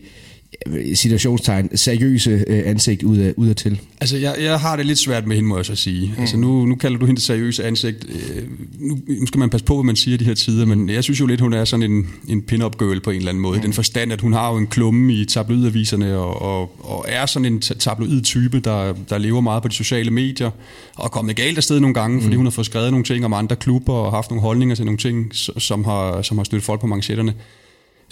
situationstegn 0.94 1.76
seriøse 1.76 2.44
øh, 2.46 2.62
ansigt 2.66 3.02
ud 3.02 3.16
af, 3.18 3.34
ud 3.36 3.48
af 3.48 3.56
til. 3.56 3.80
Altså, 4.00 4.16
jeg, 4.16 4.36
jeg 4.40 4.60
har 4.60 4.76
det 4.76 4.86
lidt 4.86 4.98
svært 4.98 5.26
med 5.26 5.36
hende, 5.36 5.48
må 5.48 5.56
jeg 5.56 5.64
så 5.64 5.74
sige. 5.74 6.12
Mm. 6.16 6.20
Altså, 6.20 6.36
nu, 6.36 6.64
nu 6.66 6.74
kalder 6.74 6.98
du 6.98 7.06
hende 7.06 7.16
det 7.16 7.24
seriøse 7.24 7.64
ansigt. 7.64 8.06
Øh, 8.08 8.42
nu, 8.78 8.98
nu 9.20 9.26
skal 9.26 9.38
man 9.38 9.50
passe 9.50 9.64
på, 9.64 9.74
hvad 9.74 9.84
man 9.84 9.96
siger 9.96 10.18
de 10.18 10.24
her 10.24 10.34
tider, 10.34 10.66
men 10.66 10.88
jeg 10.88 11.04
synes 11.04 11.20
jo 11.20 11.26
lidt, 11.26 11.40
hun 11.40 11.52
er 11.52 11.64
sådan 11.64 11.92
en, 11.92 12.06
en 12.28 12.42
pin-up 12.42 12.78
girl 12.78 13.00
på 13.00 13.10
en 13.10 13.16
eller 13.16 13.28
anden 13.28 13.42
måde. 13.42 13.56
Mm. 13.56 13.62
Den 13.62 13.72
forstand, 13.72 14.12
at 14.12 14.20
hun 14.20 14.32
har 14.32 14.52
jo 14.52 14.58
en 14.58 14.66
klumme 14.66 15.14
i 15.14 15.24
tabloidaviserne, 15.24 16.16
og, 16.18 16.42
og, 16.42 16.90
og 16.90 17.04
er 17.08 17.26
sådan 17.26 17.46
en 17.46 17.60
ta- 17.60 17.74
tabloid 17.74 18.22
type, 18.22 18.60
der, 18.60 18.94
der 19.10 19.18
lever 19.18 19.40
meget 19.40 19.62
på 19.62 19.68
de 19.68 19.74
sociale 19.74 20.10
medier, 20.10 20.50
og 20.96 21.04
er 21.04 21.08
kommet 21.08 21.36
galt 21.36 21.56
afsted 21.56 21.80
nogle 21.80 21.94
gange, 21.94 22.16
mm. 22.16 22.22
fordi 22.22 22.36
hun 22.36 22.46
har 22.46 22.50
fået 22.50 22.66
skrevet 22.66 22.90
nogle 22.90 23.04
ting 23.04 23.24
om 23.24 23.32
andre 23.32 23.56
klubber, 23.56 23.92
og 23.92 24.12
haft 24.12 24.30
nogle 24.30 24.42
holdninger 24.42 24.74
til 24.74 24.84
nogle 24.84 24.98
ting, 24.98 25.34
som 25.58 25.84
har, 25.84 26.22
som 26.22 26.36
har 26.38 26.44
støttet 26.44 26.64
folk 26.64 26.80
på 26.80 26.86
manchetterne. 26.86 27.34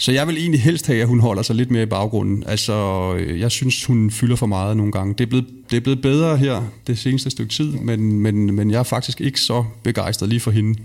Så 0.01 0.11
jeg 0.11 0.27
vil 0.27 0.37
egentlig 0.37 0.61
helst 0.61 0.87
have, 0.87 1.01
at 1.01 1.07
hun 1.07 1.19
holder 1.19 1.41
sig 1.41 1.55
lidt 1.55 1.71
mere 1.71 1.83
i 1.83 1.85
baggrunden. 1.85 2.43
Altså, 2.47 2.73
øh, 3.17 3.39
jeg 3.39 3.51
synes, 3.51 3.85
hun 3.85 4.11
fylder 4.11 4.35
for 4.35 4.45
meget 4.45 4.77
nogle 4.77 4.91
gange. 4.91 5.13
Det 5.17 5.23
er 5.23 5.27
blevet, 5.27 5.45
det 5.71 5.77
er 5.77 5.81
blevet 5.81 6.01
bedre 6.01 6.37
her 6.37 6.63
det 6.87 6.97
seneste 6.97 7.29
stykke 7.29 7.53
tid, 7.53 7.71
men, 7.71 8.19
men, 8.19 8.55
men 8.55 8.71
jeg 8.71 8.79
er 8.79 8.83
faktisk 8.83 9.21
ikke 9.21 9.39
så 9.39 9.63
begejstret 9.83 10.29
lige 10.29 10.39
for 10.39 10.51
hende. 10.51 10.79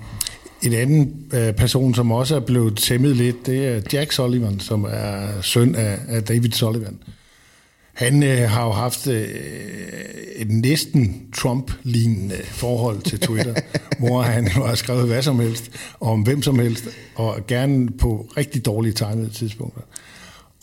En 0.63 0.73
anden 0.73 1.15
øh, 1.33 1.55
person, 1.55 1.95
som 1.95 2.13
også 2.13 2.37
er 2.37 2.41
blevet 2.41 2.77
tæmmet 2.77 3.17
lidt, 3.17 3.47
det 3.47 3.67
er 3.67 3.81
Jack 3.93 4.13
Sullivan, 4.13 4.61
som 4.61 4.87
er 4.91 5.43
søn 5.43 5.75
af, 5.75 5.99
af 6.09 6.23
David 6.23 6.51
Sullivan. 6.51 6.99
Han 7.97 8.23
øh, 8.23 8.51
har 8.51 8.65
jo 8.65 8.73
haft 8.73 9.07
øh, 9.07 9.29
et 10.37 10.51
næsten 10.51 11.23
Trump-lignende 11.37 12.37
forhold 12.45 13.01
til 13.01 13.21
Twitter, 13.21 13.55
hvor 13.99 14.23
han 14.23 14.49
jo 14.57 14.67
har 14.67 14.75
skrevet 14.75 15.07
hvad 15.07 15.23
som 15.23 15.41
helst 15.41 15.71
om 16.01 16.23
hvem 16.23 16.43
som 16.43 16.59
helst, 16.59 16.85
og 17.15 17.47
gerne 17.47 17.89
på 17.91 18.29
rigtig 18.37 18.67
dårlige 18.67 18.93
timede 18.93 19.31
tidspunkter. 19.31 19.81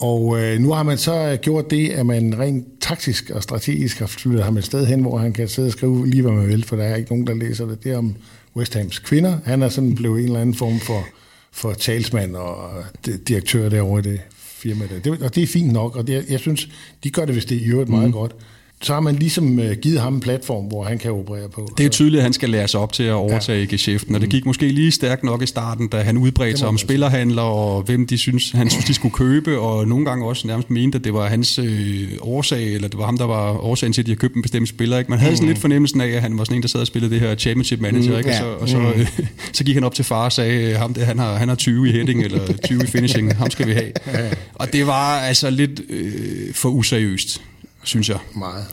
Og 0.00 0.40
øh, 0.40 0.58
nu 0.58 0.72
har 0.72 0.82
man 0.82 0.98
så 0.98 1.38
gjort 1.42 1.70
det, 1.70 1.90
at 1.90 2.06
man 2.06 2.38
rent 2.38 2.66
taktisk 2.80 3.30
og 3.30 3.42
strategisk 3.42 3.98
har 3.98 4.06
flyttet 4.06 4.44
ham 4.44 4.56
et 4.56 4.64
sted 4.64 4.86
hen, 4.86 5.00
hvor 5.00 5.18
han 5.18 5.32
kan 5.32 5.48
sidde 5.48 5.68
og 5.68 5.72
skrive 5.72 6.06
lige, 6.06 6.22
hvad 6.22 6.32
man 6.32 6.48
vil, 6.48 6.64
for 6.64 6.76
der 6.76 6.84
er 6.84 6.96
ikke 6.96 7.10
nogen, 7.10 7.26
der 7.26 7.34
læser 7.34 7.66
det. 7.66 7.84
Det 7.84 7.92
er 7.92 7.98
om 7.98 8.14
West 8.56 8.74
Hams 8.74 8.98
kvinder. 8.98 9.38
Han 9.44 9.62
er 9.62 9.68
sådan 9.68 9.94
blevet 9.94 10.18
en 10.18 10.24
eller 10.24 10.40
anden 10.40 10.54
form 10.54 10.80
for, 10.80 11.06
for 11.52 11.72
talsmand 11.72 12.36
og 12.36 12.84
di- 13.06 13.22
direktør 13.24 13.68
derovre 13.68 14.00
i 14.00 14.02
det 14.02 14.20
firma. 14.54 14.86
Der. 14.86 14.98
Det, 14.98 15.22
og 15.22 15.34
det 15.34 15.42
er 15.42 15.46
fint 15.46 15.72
nok, 15.72 15.96
og 15.96 16.06
det, 16.06 16.24
jeg 16.28 16.40
synes, 16.40 16.68
de 17.04 17.10
gør 17.10 17.24
det, 17.24 17.34
hvis 17.34 17.44
det 17.44 17.56
er 17.56 17.60
i 17.60 17.64
øvrigt 17.64 17.90
meget 17.90 18.12
godt. 18.12 18.36
Så 18.84 18.92
har 18.92 19.00
man 19.00 19.14
ligesom 19.14 19.58
øh, 19.58 19.76
givet 19.76 20.00
ham 20.00 20.14
en 20.14 20.20
platform, 20.20 20.64
hvor 20.64 20.84
han 20.84 20.98
kan 20.98 21.10
operere 21.12 21.48
på. 21.48 21.72
Det 21.78 21.86
er 21.86 21.90
tydeligt, 21.90 22.18
at 22.18 22.22
han 22.22 22.32
skal 22.32 22.50
lære 22.50 22.68
sig 22.68 22.80
op 22.80 22.92
til 22.92 23.02
at 23.02 23.12
overtage 23.12 23.58
ja. 23.60 23.64
geschæften, 23.64 24.14
og 24.14 24.20
det 24.20 24.28
gik 24.30 24.46
måske 24.46 24.68
lige 24.68 24.90
stærkt 24.90 25.24
nok 25.24 25.42
i 25.42 25.46
starten, 25.46 25.88
da 25.88 26.00
han 26.00 26.16
udbredte 26.16 26.58
sig 26.58 26.68
om 26.68 26.78
spillerhandler, 26.78 27.42
og 27.42 27.82
hvem 27.82 28.06
de 28.06 28.18
synes, 28.18 28.50
han 28.50 28.70
synes, 28.70 28.84
de 28.84 28.94
skulle 28.94 29.12
købe, 29.14 29.58
og 29.58 29.88
nogle 29.88 30.04
gange 30.04 30.26
også 30.26 30.46
nærmest 30.46 30.70
mente, 30.70 30.98
at 30.98 31.04
det 31.04 31.14
var 31.14 31.28
hans 31.28 31.58
øh, 31.58 32.08
årsag, 32.20 32.74
eller 32.74 32.88
det 32.88 32.98
var 32.98 33.04
ham, 33.04 33.18
der 33.18 33.24
var 33.24 33.64
årsagen 33.64 33.92
til, 33.92 34.02
at 34.02 34.06
de 34.06 34.10
havde 34.10 34.20
købt 34.20 34.34
en 34.34 34.42
bestemt 34.42 34.68
spiller. 34.68 34.98
Ikke? 34.98 35.10
Man 35.10 35.18
havde 35.20 35.36
sådan 35.36 35.48
lidt 35.48 35.58
fornemmelsen 35.58 36.00
af, 36.00 36.08
at 36.08 36.22
han 36.22 36.38
var 36.38 36.44
sådan 36.44 36.56
en, 36.56 36.62
der 36.62 36.68
sad 36.68 36.80
og 36.80 36.86
spillede 36.86 37.14
det 37.14 37.20
her 37.20 37.34
championship 37.34 37.80
manager, 37.80 38.12
Mm, 38.12 38.18
ikke? 38.18 38.30
og, 38.30 38.36
så, 38.36 38.44
og 38.44 38.68
så, 38.68 38.78
øh, 38.78 39.08
så 39.52 39.64
gik 39.64 39.74
han 39.74 39.84
op 39.84 39.94
til 39.94 40.04
far 40.04 40.24
og 40.24 40.32
sagde, 40.32 40.70
øh, 40.70 40.76
ham 40.78 40.94
der, 40.94 41.04
han, 41.04 41.18
har, 41.18 41.36
han 41.36 41.48
har 41.48 41.56
20 41.56 41.88
i 41.88 41.92
heading, 41.92 42.22
eller 42.24 42.40
20 42.64 42.82
i 42.82 42.86
finishing, 42.86 43.36
ham 43.36 43.50
skal 43.50 43.66
vi 43.66 43.72
have. 43.72 43.92
Og 44.54 44.72
det 44.72 44.86
var 44.86 45.18
altså 45.18 45.50
lidt 45.50 45.80
øh, 45.90 46.54
for 46.54 46.68
useriøst, 46.68 47.40
synes 47.84 48.08
jeg. 48.08 48.18
Meget. 48.36 48.64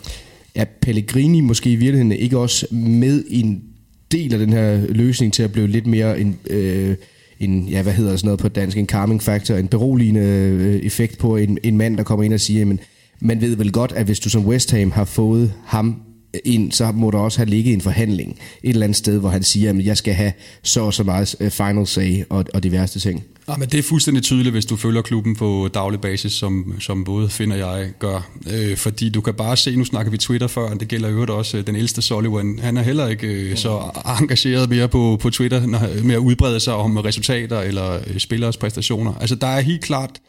Er 0.55 0.66
Pellegrini 0.82 1.41
måske 1.41 1.72
i 1.72 1.76
virkeligheden 1.76 2.12
ikke 2.12 2.38
også 2.38 2.68
med 2.72 3.24
i 3.28 3.39
en 3.39 3.64
del 4.12 4.34
af 4.34 4.39
den 4.39 4.53
her 4.53 4.88
løsning 4.89 5.34
til 5.34 5.43
at 5.43 5.51
blive 5.51 5.68
lidt 5.68 5.88
mere 5.88 6.20
en, 6.20 6.39
øh, 6.49 6.95
en 7.39 7.68
ja, 7.68 7.82
hvad 7.82 7.93
hedder 7.93 8.16
sådan 8.16 8.28
noget 8.28 8.39
på 8.39 8.47
dansk, 8.47 8.78
en 8.78 8.88
calming 8.88 9.24
factor, 9.24 9.55
en 9.55 9.68
beroligende 9.68 10.22
øh, 10.22 10.76
effekt 10.76 11.18
på 11.18 11.38
en, 11.38 11.57
en 11.64 11.78
mand, 11.78 11.97
der 11.97 12.03
kommer 12.03 12.26
ind 12.26 12.34
og 12.34 12.39
siger, 12.39 12.66
men 12.66 12.80
man 13.20 13.41
ved 13.41 13.55
vel 13.55 13.72
godt, 13.72 13.91
at 13.91 14.05
hvis 14.05 14.20
du 14.20 14.30
som 14.30 14.45
West 14.45 14.72
Ham 14.72 14.91
har 14.91 15.05
fået 15.05 15.53
ham 15.66 16.01
ind, 16.45 16.72
så 16.72 16.91
må 16.91 17.12
der 17.12 17.18
også 17.18 17.39
have 17.39 17.49
ligget 17.49 17.74
en 17.74 17.82
forhandling 17.82 18.39
et 18.64 18.70
eller 18.70 18.84
andet 18.84 18.97
sted, 18.97 19.20
hvor 19.20 19.30
han 19.30 19.43
siger, 19.43 19.70
at 19.70 19.86
jeg 19.86 19.97
skal 19.97 20.14
have 20.14 20.32
så 20.64 20.82
og 20.82 20.93
så 20.93 21.03
meget 21.03 21.36
øh, 21.39 21.51
final 21.51 21.88
say 21.88 22.24
og, 22.30 22.45
og 22.53 22.64
diverse 22.64 22.99
ting. 22.99 23.24
Ja, 23.48 23.56
men 23.58 23.70
det 23.70 23.80
er 23.80 23.84
fuldstændig 23.84 24.24
tydeligt, 24.24 24.54
hvis 24.54 24.66
du 24.66 24.76
følger 24.76 25.02
klubben 25.02 25.36
på 25.36 25.70
daglig 25.74 26.02
basis, 26.02 26.34
som, 26.34 26.76
som 26.80 27.04
både 27.04 27.30
Finn 27.30 27.52
og 27.52 27.58
jeg 27.58 27.92
gør. 28.00 28.30
Øh, 28.54 28.78
fordi 28.78 29.10
du 29.10 29.22
kan 29.22 29.34
bare 29.34 29.58
se, 29.58 29.76
nu 29.76 29.86
snakker 29.86 30.12
vi 30.12 30.18
Twitter 30.18 30.48
før, 30.48 30.70
og 30.70 30.80
det 30.80 30.88
gælder 30.88 31.10
jo 31.10 31.38
også 31.38 31.58
øh, 31.58 31.68
den 31.68 31.76
ældste 31.76 32.02
Sullivan. 32.02 32.60
Han 32.62 32.78
er 32.78 32.82
heller 32.82 33.08
ikke 33.08 33.28
øh, 33.28 33.58
så 33.58 34.02
engageret 34.20 34.70
mere 34.70 34.88
på, 34.88 35.18
på 35.22 35.30
Twitter 35.30 35.66
når, 35.66 36.04
med 36.04 36.16
at 36.16 36.20
udbrede 36.20 36.60
sig 36.60 36.74
om 36.74 36.98
resultater 36.98 37.60
eller 37.60 38.00
øh, 38.08 38.20
spillers 38.20 38.58
præstationer. 38.58 39.14
Altså 39.14 39.36
der 39.36 39.48
er 39.48 39.62
helt 39.62 39.82
klart 39.82 40.22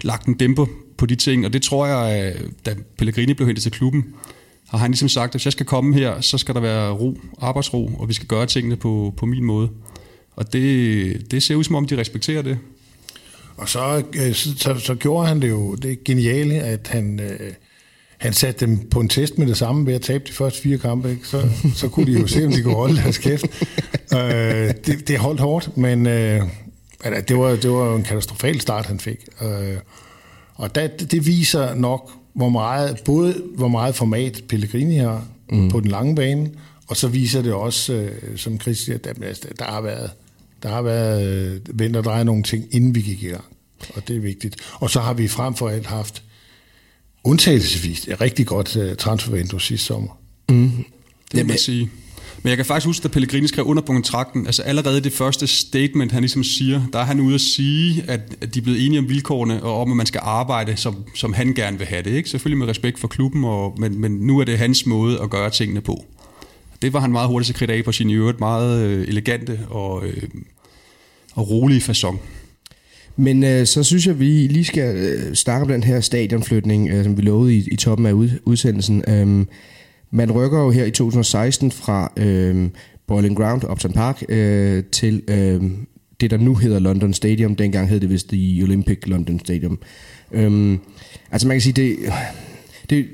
lagt 0.00 0.26
en 0.26 0.34
dæmper 0.34 0.66
på 0.98 1.06
de 1.06 1.14
ting, 1.14 1.46
og 1.46 1.52
det 1.52 1.62
tror 1.62 1.86
jeg, 1.86 2.34
øh, 2.36 2.48
da 2.66 2.74
Pellegrini 2.98 3.34
blev 3.34 3.46
hentet 3.46 3.62
til 3.62 3.72
klubben, 3.72 4.04
har 4.68 4.78
han 4.78 4.90
ligesom 4.90 5.08
sagt, 5.08 5.28
at 5.28 5.32
hvis 5.32 5.44
jeg 5.44 5.52
skal 5.52 5.66
komme 5.66 5.94
her, 5.94 6.20
så 6.20 6.38
skal 6.38 6.54
der 6.54 6.60
være 6.60 6.90
ro, 6.90 7.18
arbejdsro, 7.40 7.90
og 7.98 8.08
vi 8.08 8.14
skal 8.14 8.28
gøre 8.28 8.46
tingene 8.46 8.76
på, 8.76 9.14
på 9.16 9.26
min 9.26 9.44
måde. 9.44 9.68
Og 10.38 10.52
det, 10.52 11.30
det 11.30 11.42
ser 11.42 11.54
ud 11.54 11.64
som 11.64 11.74
om, 11.74 11.86
de 11.86 11.96
respekterer 11.96 12.42
det. 12.42 12.58
Og 13.56 13.68
så, 13.68 14.02
øh, 14.14 14.34
så, 14.34 14.78
så, 14.78 14.94
gjorde 14.94 15.28
han 15.28 15.42
det 15.42 15.48
jo, 15.48 15.74
det 15.74 16.04
geniale, 16.04 16.54
at 16.54 16.88
han, 16.88 17.20
øh, 17.20 17.52
han 18.18 18.32
satte 18.32 18.66
dem 18.66 18.88
på 18.88 19.00
en 19.00 19.08
test 19.08 19.38
med 19.38 19.46
det 19.46 19.56
samme 19.56 19.86
ved 19.86 19.94
at 19.94 20.00
tabe 20.00 20.24
de 20.28 20.32
første 20.32 20.62
fire 20.62 20.78
kampe. 20.78 21.10
Ikke? 21.10 21.26
Så, 21.26 21.48
så 21.74 21.88
kunne 21.88 22.14
de 22.14 22.20
jo 22.20 22.26
se, 22.26 22.46
om 22.46 22.52
de 22.52 22.62
kunne 22.62 22.74
holde 22.74 22.96
deres 22.96 23.18
kæft. 23.18 23.46
øh, 24.14 24.74
det, 24.86 25.08
det 25.08 25.18
holdt 25.18 25.40
hårdt, 25.40 25.76
men 25.76 26.06
øh, 26.06 26.42
det, 27.28 27.38
var, 27.38 27.50
det 27.56 27.70
var 27.70 27.96
en 27.96 28.02
katastrofal 28.02 28.60
start, 28.60 28.86
han 28.86 29.00
fik. 29.00 29.18
Øh, 29.42 29.76
og 30.54 30.74
det, 30.74 31.10
det 31.10 31.26
viser 31.26 31.74
nok, 31.74 32.10
hvor 32.32 32.48
meget, 32.48 33.00
både 33.04 33.42
hvor 33.56 33.68
meget 33.68 33.94
format 33.94 34.42
Pellegrini 34.48 34.96
har 34.96 35.24
mm. 35.50 35.70
på 35.70 35.80
den 35.80 35.88
lange 35.88 36.14
bane, 36.14 36.50
og 36.88 36.96
så 36.96 37.08
viser 37.08 37.42
det 37.42 37.52
også, 37.52 37.92
øh, 37.92 38.38
som 38.38 38.60
Chris 38.60 38.78
siger, 38.78 38.98
at 38.98 39.04
der, 39.04 39.12
der 39.58 39.64
har 39.64 39.80
været 39.80 40.10
der 40.62 40.68
har 40.68 40.82
været 40.82 41.26
øh, 41.26 41.60
vendt 41.78 41.96
og 41.96 42.04
drejet 42.04 42.26
nogle 42.26 42.42
ting, 42.42 42.64
inden 42.70 42.94
vi 42.94 43.00
gik 43.00 43.22
i 43.22 43.26
gang. 43.26 43.44
Og 43.94 44.08
det 44.08 44.16
er 44.16 44.20
vigtigt. 44.20 44.56
Og 44.74 44.90
så 44.90 45.00
har 45.00 45.12
vi 45.12 45.28
frem 45.28 45.54
for 45.54 45.68
alt 45.68 45.86
haft 45.86 46.22
undtagelsesvis 47.24 48.08
et 48.08 48.20
rigtig 48.20 48.46
godt 48.46 48.76
uh, 48.76 48.96
transfervindue 48.96 49.60
sidste 49.60 49.86
sommer. 49.86 50.18
Mm. 50.48 50.70
Det 51.32 51.46
må 51.46 51.48
man 51.48 51.58
sige. 51.58 51.90
Men 52.42 52.48
jeg 52.48 52.56
kan 52.56 52.66
faktisk 52.66 52.86
huske, 52.86 53.04
at 53.04 53.10
Pellegrini 53.10 53.48
skrev 53.48 53.64
under 53.64 53.82
på 53.82 53.92
kontrakten, 53.92 54.46
altså 54.46 54.62
allerede 54.62 55.00
det 55.00 55.12
første 55.12 55.46
statement, 55.46 56.12
han 56.12 56.22
ligesom 56.22 56.44
siger, 56.44 56.82
der 56.92 56.98
er 56.98 57.04
han 57.04 57.20
ude 57.20 57.34
at 57.34 57.40
sige, 57.40 58.04
at 58.08 58.54
de 58.54 58.58
er 58.58 58.62
blevet 58.62 58.86
enige 58.86 58.98
om 58.98 59.08
vilkårene, 59.08 59.62
og 59.62 59.80
om, 59.80 59.90
at 59.90 59.96
man 59.96 60.06
skal 60.06 60.20
arbejde, 60.24 60.76
som, 60.76 61.04
som 61.14 61.32
han 61.32 61.54
gerne 61.54 61.78
vil 61.78 61.86
have 61.86 62.02
det. 62.02 62.10
Ikke? 62.10 62.28
Selvfølgelig 62.28 62.58
med 62.58 62.66
respekt 62.66 62.98
for 62.98 63.08
klubben, 63.08 63.44
og, 63.44 63.74
men, 63.78 64.00
men 64.00 64.12
nu 64.12 64.38
er 64.38 64.44
det 64.44 64.58
hans 64.58 64.86
måde 64.86 65.20
at 65.20 65.30
gøre 65.30 65.50
tingene 65.50 65.80
på. 65.80 66.04
Det 66.82 66.92
var 66.92 67.00
han 67.00 67.12
meget 67.12 67.28
hurtigt 67.28 67.46
sekret 67.46 67.70
af 67.70 67.84
på 67.84 67.92
sin 67.92 68.10
i 68.10 68.14
øvrigt 68.14 68.40
meget 68.40 68.86
øh, 68.86 69.08
elegante 69.08 69.60
og, 69.70 70.06
øh, 70.06 70.22
og 71.34 71.50
rolige 71.50 71.80
façon. 71.80 72.16
Men 73.16 73.44
øh, 73.44 73.66
så 73.66 73.82
synes 73.82 74.06
jeg, 74.06 74.12
at 74.12 74.20
vi 74.20 74.46
lige 74.46 74.64
skal 74.64 74.96
øh, 74.96 75.34
snakke 75.34 75.62
om 75.62 75.68
den 75.68 75.82
her 75.82 76.00
stadionflytning, 76.00 76.90
øh, 76.90 77.04
som 77.04 77.16
vi 77.16 77.22
lovede 77.22 77.56
i, 77.56 77.68
i 77.72 77.76
toppen 77.76 78.06
af 78.06 78.12
ud, 78.12 78.30
udsendelsen. 78.44 79.04
Øhm, 79.08 79.48
man 80.10 80.32
rykker 80.32 80.58
jo 80.58 80.70
her 80.70 80.84
i 80.84 80.90
2016 80.90 81.72
fra 81.72 82.12
øh, 82.16 82.68
Boiling 83.06 83.36
Ground, 83.36 83.64
Upton 83.70 83.92
Park, 83.92 84.22
øh, 84.28 84.84
til 84.92 85.22
øh, 85.28 85.62
det, 86.20 86.30
der 86.30 86.36
nu 86.36 86.54
hedder 86.54 86.78
London 86.78 87.14
Stadium. 87.14 87.56
Dengang 87.56 87.88
hed 87.88 88.00
det 88.00 88.10
vist 88.10 88.28
The 88.28 88.64
Olympic 88.64 88.98
London 89.06 89.38
Stadium. 89.38 89.78
Øhm, 90.32 90.78
altså 91.30 91.48
man 91.48 91.54
kan 91.54 91.60
sige, 91.60 91.72
det, 91.72 91.96
det, 92.90 93.06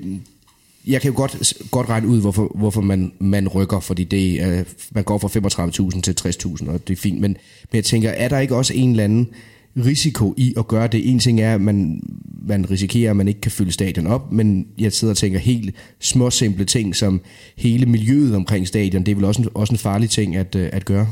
jeg 0.86 1.00
kan 1.00 1.10
jo 1.10 1.16
godt, 1.16 1.54
godt 1.70 1.88
regne 1.88 2.08
ud, 2.08 2.20
hvorfor, 2.20 2.52
hvorfor 2.54 2.80
man, 2.80 3.12
man 3.18 3.48
rykker, 3.48 3.80
fordi 3.80 4.04
det, 4.04 4.40
uh, 4.40 4.66
man 4.90 5.04
går 5.04 5.18
fra 5.18 5.28
35.000 5.28 6.00
til 6.00 6.16
60.000, 6.20 6.70
og 6.70 6.88
det 6.88 6.96
er 6.96 7.00
fint. 7.00 7.20
Men, 7.20 7.30
men 7.70 7.76
jeg 7.76 7.84
tænker, 7.84 8.10
er 8.10 8.28
der 8.28 8.38
ikke 8.38 8.56
også 8.56 8.74
en 8.74 8.90
eller 8.90 9.04
anden 9.04 9.28
risiko 9.76 10.34
i 10.36 10.54
at 10.56 10.68
gøre 10.68 10.86
det? 10.86 11.10
En 11.10 11.18
ting 11.18 11.40
er, 11.40 11.54
at 11.54 11.60
man, 11.60 12.02
man 12.46 12.70
risikerer, 12.70 13.10
at 13.10 13.16
man 13.16 13.28
ikke 13.28 13.40
kan 13.40 13.50
fylde 13.50 13.72
stadion 13.72 14.06
op, 14.06 14.32
men 14.32 14.66
jeg 14.78 14.92
sidder 14.92 15.12
og 15.12 15.18
tænker 15.18 15.38
helt 15.38 15.74
små 16.00 16.30
simple 16.30 16.64
ting, 16.64 16.96
som 16.96 17.20
hele 17.56 17.86
miljøet 17.86 18.36
omkring 18.36 18.68
stadion, 18.68 19.02
det 19.02 19.12
er 19.12 19.16
vel 19.16 19.24
også 19.24 19.42
en, 19.42 19.48
også 19.54 19.72
en 19.72 19.78
farlig 19.78 20.10
ting 20.10 20.36
at, 20.36 20.54
øh, 20.54 20.68
at 20.72 20.84
gøre? 20.84 21.08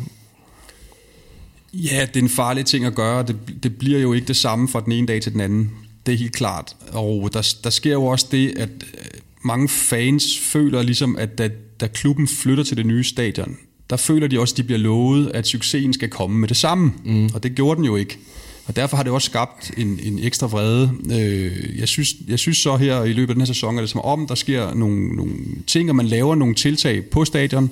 Ja, 1.74 2.06
det 2.14 2.16
er 2.16 2.24
en 2.24 2.28
farlig 2.28 2.66
ting 2.66 2.84
at 2.84 2.94
gøre. 2.94 3.22
Det, 3.22 3.36
det 3.62 3.76
bliver 3.76 3.98
jo 3.98 4.12
ikke 4.12 4.26
det 4.26 4.36
samme 4.36 4.68
fra 4.68 4.80
den 4.80 4.92
ene 4.92 5.06
dag 5.06 5.22
til 5.22 5.32
den 5.32 5.40
anden. 5.40 5.70
Det 6.06 6.14
er 6.14 6.18
helt 6.18 6.32
klart. 6.32 6.76
Og 6.92 7.30
der, 7.32 7.54
der 7.64 7.70
sker 7.70 7.92
jo 7.92 8.04
også 8.04 8.26
det, 8.30 8.58
at 8.58 8.68
øh, 8.94 9.20
mange 9.42 9.68
fans 9.68 10.38
føler 10.38 10.82
ligesom, 10.82 11.16
at 11.16 11.38
da, 11.38 11.50
da 11.80 11.86
klubben 11.86 12.28
flytter 12.28 12.64
til 12.64 12.76
det 12.76 12.86
nye 12.86 13.04
stadion, 13.04 13.56
der 13.90 13.96
føler 13.96 14.26
de 14.26 14.40
også, 14.40 14.52
at 14.52 14.56
de 14.56 14.62
bliver 14.62 14.78
lovet, 14.78 15.30
at 15.34 15.46
succesen 15.46 15.92
skal 15.92 16.08
komme 16.08 16.38
med 16.38 16.48
det 16.48 16.56
samme. 16.56 16.92
Mm. 17.04 17.30
Og 17.34 17.42
det 17.42 17.54
gjorde 17.54 17.76
den 17.76 17.84
jo 17.84 17.96
ikke. 17.96 18.18
Og 18.66 18.76
derfor 18.76 18.96
har 18.96 19.04
det 19.04 19.12
også 19.12 19.26
skabt 19.26 19.70
en, 19.76 20.00
en 20.02 20.18
ekstra 20.18 20.46
vrede. 20.46 20.92
Øh, 21.12 21.78
jeg, 21.78 21.88
synes, 21.88 22.14
jeg 22.28 22.38
synes 22.38 22.58
så 22.58 22.76
her 22.76 23.02
i 23.02 23.12
løbet 23.12 23.30
af 23.30 23.34
den 23.34 23.40
her 23.40 23.46
sæson, 23.46 23.78
at 23.78 23.82
det 23.82 23.90
som 23.90 24.00
om, 24.00 24.26
der 24.26 24.34
sker 24.34 24.74
nogle, 24.74 25.16
nogle 25.16 25.34
ting, 25.66 25.90
og 25.90 25.96
man 25.96 26.06
laver 26.06 26.34
nogle 26.34 26.54
tiltag 26.54 27.04
på 27.04 27.24
stadion, 27.24 27.70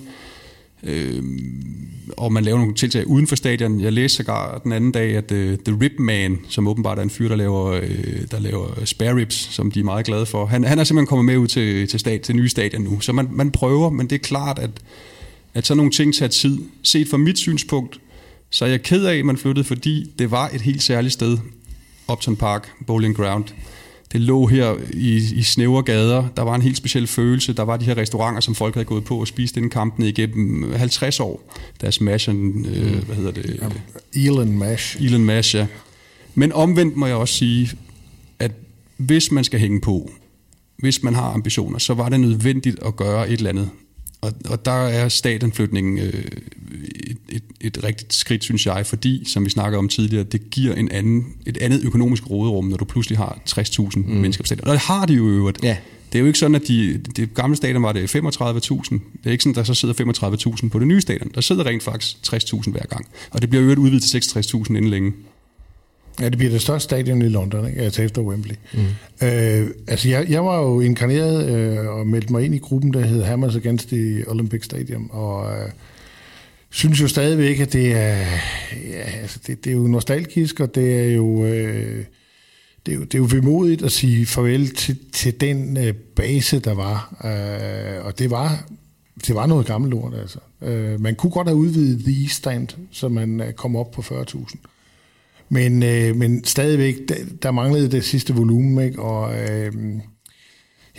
øh, 0.83 1.23
og 2.17 2.33
man 2.33 2.45
laver 2.45 2.59
nogle 2.59 2.75
tiltag 2.75 3.07
uden 3.07 3.27
for 3.27 3.37
stadion. 3.37 3.81
Jeg 3.81 3.93
læste 3.93 4.17
sågar 4.17 4.59
den 4.59 4.73
anden 4.73 4.93
dag, 4.93 5.17
at 5.17 5.33
uh, 5.33 5.39
The 5.39 5.79
Rip 5.81 5.93
Man, 5.99 6.39
som 6.49 6.69
åbenbart 6.69 6.99
er 6.99 7.03
en 7.03 7.11
fyr, 7.11 7.29
der 7.29 7.37
laver, 7.37 7.77
uh, 7.77 7.83
der 8.31 8.39
laver 8.39 8.85
spare 8.85 9.17
ribs, 9.17 9.35
som 9.35 9.71
de 9.71 9.81
er 9.81 9.85
meget 9.85 10.07
glade 10.07 10.27
for, 10.27 10.47
han, 10.47 10.65
han 10.65 10.79
er 10.79 10.85
simpelthen 10.85 11.07
kommet 11.07 11.25
med 11.25 11.37
ud 11.37 11.47
til, 11.47 11.89
til, 11.89 12.01
stad, 12.01 12.19
til 12.19 12.37
nye 12.37 12.49
stadion 12.49 12.83
nu. 12.83 13.01
Så 13.01 13.13
man, 13.13 13.29
man 13.33 13.51
prøver, 13.51 13.91
men 13.91 14.07
det 14.07 14.17
er 14.17 14.21
klart, 14.21 14.59
at, 14.59 14.71
at 15.55 15.67
sådan 15.67 15.77
nogle 15.77 15.93
ting 15.93 16.15
tager 16.15 16.29
tid. 16.29 16.59
Set 16.83 17.09
fra 17.09 17.17
mit 17.17 17.39
synspunkt, 17.39 18.01
så 18.51 18.65
er 18.65 18.69
jeg 18.69 18.83
ked 18.83 19.05
af, 19.05 19.17
at 19.17 19.25
man 19.25 19.37
flyttede, 19.37 19.65
fordi 19.65 20.11
det 20.19 20.31
var 20.31 20.49
et 20.49 20.61
helt 20.61 20.83
særligt 20.83 21.13
sted, 21.13 21.39
Upton 22.13 22.37
Park, 22.37 22.73
Bowling 22.87 23.17
Ground 23.17 23.45
det 24.13 24.21
lå 24.21 24.47
her 24.47 24.77
i, 24.93 25.17
i 25.35 25.43
snævre 25.43 25.83
gader. 25.83 26.29
Der 26.37 26.43
var 26.43 26.55
en 26.55 26.63
helt 26.63 26.77
speciel 26.77 27.07
følelse. 27.07 27.53
Der 27.53 27.63
var 27.63 27.77
de 27.77 27.85
her 27.85 27.97
restauranter, 27.97 28.41
som 28.41 28.55
folk 28.55 28.75
havde 28.75 28.85
gået 28.85 29.05
på 29.05 29.17
og 29.21 29.27
spist 29.29 29.55
den 29.55 29.71
kampen 29.71 30.05
igennem 30.05 30.73
50 30.73 31.21
år. 31.21 31.55
Deres 31.81 32.01
mash, 32.01 32.29
øh, 32.29 33.05
hvad 33.07 33.17
hedder 33.17 33.31
det? 33.31 33.61
Elon 34.15 34.59
Mash. 34.59 35.03
Elon 35.03 35.25
Mash, 35.25 35.57
ja. 35.57 35.67
Men 36.35 36.53
omvendt 36.53 36.97
må 36.97 37.07
jeg 37.07 37.17
også 37.17 37.35
sige, 37.35 37.71
at 38.39 38.53
hvis 38.97 39.33
man 39.33 39.45
skal 39.45 39.61
hænge 39.61 39.81
på, 39.81 40.11
hvis 40.79 41.03
man 41.03 41.15
har 41.15 41.33
ambitioner, 41.33 41.79
så 41.79 41.95
var 41.95 42.09
det 42.09 42.21
nødvendigt 42.21 42.79
at 42.83 42.97
gøre 42.97 43.29
et 43.29 43.37
eller 43.37 43.51
andet. 43.51 43.71
Og, 44.21 44.33
og 44.45 44.65
der 44.65 44.87
er 44.87 45.09
statenflytningen 45.09 45.99
øh, 45.99 46.25
et, 47.09 47.17
et, 47.29 47.43
et 47.61 47.85
rigtigt 47.85 48.15
skridt, 48.15 48.45
synes 48.45 48.67
jeg, 48.67 48.87
fordi, 48.87 49.25
som 49.27 49.45
vi 49.45 49.51
snakker 49.51 49.79
om 49.79 49.89
tidligere, 49.89 50.25
det 50.25 50.51
giver 50.51 50.75
en 50.75 50.91
anden, 50.91 51.27
et 51.47 51.59
andet 51.59 51.85
økonomisk 51.85 52.31
råderum, 52.31 52.65
når 52.65 52.77
du 52.77 52.85
pludselig 52.85 53.19
har 53.19 53.39
60.000 53.49 53.99
mm. 53.99 54.05
mennesker 54.07 54.43
på 54.43 54.47
stadion. 54.47 54.69
Og 54.69 54.73
det 54.73 54.81
har 54.81 55.07
de 55.07 55.15
jo 55.15 55.29
i 55.29 55.31
øvrigt. 55.31 55.65
Ja. 55.65 55.77
Det 56.13 56.19
er 56.19 56.21
jo 56.21 56.27
ikke 56.27 56.39
sådan, 56.39 56.55
at 56.55 56.69
de, 56.69 56.99
det 57.17 57.35
gamle 57.35 57.57
stadion 57.57 57.83
var 57.83 57.93
det 57.93 58.17
35.000. 58.17 58.21
Det 58.21 59.01
er 59.25 59.31
ikke 59.31 59.45
sådan, 59.45 59.55
der 59.55 59.63
så 59.63 59.75
sidder 59.75 59.95
35.000 60.65 60.69
på 60.69 60.79
det 60.79 60.87
nye 60.87 61.01
stadion. 61.01 61.31
Der 61.35 61.41
sidder 61.41 61.67
rent 61.67 61.83
faktisk 61.83 62.17
60.000 62.35 62.71
hver 62.71 62.87
gang. 62.91 63.07
Og 63.31 63.43
det 63.43 63.51
bliver 63.51 63.65
jo 63.65 63.81
udvidet 63.81 64.03
til 64.03 64.19
66.000 64.19 64.69
inden 64.69 64.89
længe. 64.89 65.13
Ja, 66.21 66.29
det 66.29 66.39
bliver 66.39 66.53
det 66.53 66.61
største 66.61 66.85
stadion 66.85 67.23
i 67.23 67.29
London, 67.29 67.69
ikke? 67.69 67.81
altså 67.81 68.03
efter 68.03 68.23
Wembley. 68.23 68.55
Mm. 68.75 69.27
Øh, 69.27 69.71
altså, 69.89 70.09
jeg, 70.09 70.31
jeg 70.31 70.45
var 70.45 70.63
jo 70.63 70.81
inkarneret 70.81 71.49
øh, 71.51 71.89
og 71.89 72.07
meldte 72.07 72.33
mig 72.33 72.45
ind 72.45 72.55
i 72.55 72.59
gruppen, 72.59 72.93
der 72.93 73.01
hed 73.01 73.23
Hammers 73.23 73.57
Against 73.57 73.89
the 73.89 74.25
Olympic 74.27 74.65
Stadium, 74.65 75.11
og 75.11 75.53
øh, 75.53 75.71
synes 76.71 77.01
jo 77.01 77.09
stadigvæk, 77.09 77.61
at 77.61 77.73
det 77.73 77.93
er, 77.93 78.27
ja, 78.89 79.03
altså, 79.21 79.39
det, 79.47 79.65
det 79.65 79.71
er 79.71 79.75
jo 79.75 79.87
nostalgisk, 79.87 80.61
og 80.61 80.75
det 80.75 81.01
er 81.01 81.15
jo... 81.15 81.45
Øh, 81.45 82.05
det 82.87 82.93
er, 82.93 82.97
jo, 82.97 83.05
det 83.05 83.15
er 83.15 83.19
jo 83.19 83.29
vemodigt 83.31 83.83
at 83.83 83.93
sige 83.93 84.27
farvel 84.27 84.75
til, 84.75 84.99
til 85.13 85.41
den 85.41 85.77
øh, 85.77 85.95
base, 85.95 86.59
der 86.59 86.75
var. 86.75 87.15
Øh, 87.25 88.05
og 88.05 88.19
det 88.19 88.31
var, 88.31 88.65
det 89.27 89.35
var 89.35 89.47
noget 89.47 89.67
gammelt 89.67 89.91
lort, 89.91 90.15
altså. 90.15 90.39
Øh, 90.63 91.01
man 91.01 91.15
kunne 91.15 91.31
godt 91.31 91.49
have 91.49 91.57
udvidet 91.57 92.05
The 92.05 92.23
East 92.23 92.35
Stand, 92.35 92.69
så 92.91 93.09
man 93.09 93.41
øh, 93.41 93.53
kom 93.53 93.77
op 93.77 93.91
på 93.91 94.01
40.000. 94.01 94.57
Men, 95.53 95.83
øh, 95.83 96.17
men 96.17 96.45
stadigvæk, 96.45 96.97
der, 97.09 97.15
der 97.43 97.51
manglede 97.51 97.91
det 97.91 98.05
sidste 98.05 98.35
volumen, 98.35 98.85
ikke? 98.85 99.03
Og 99.03 99.35
øh, 99.35 99.73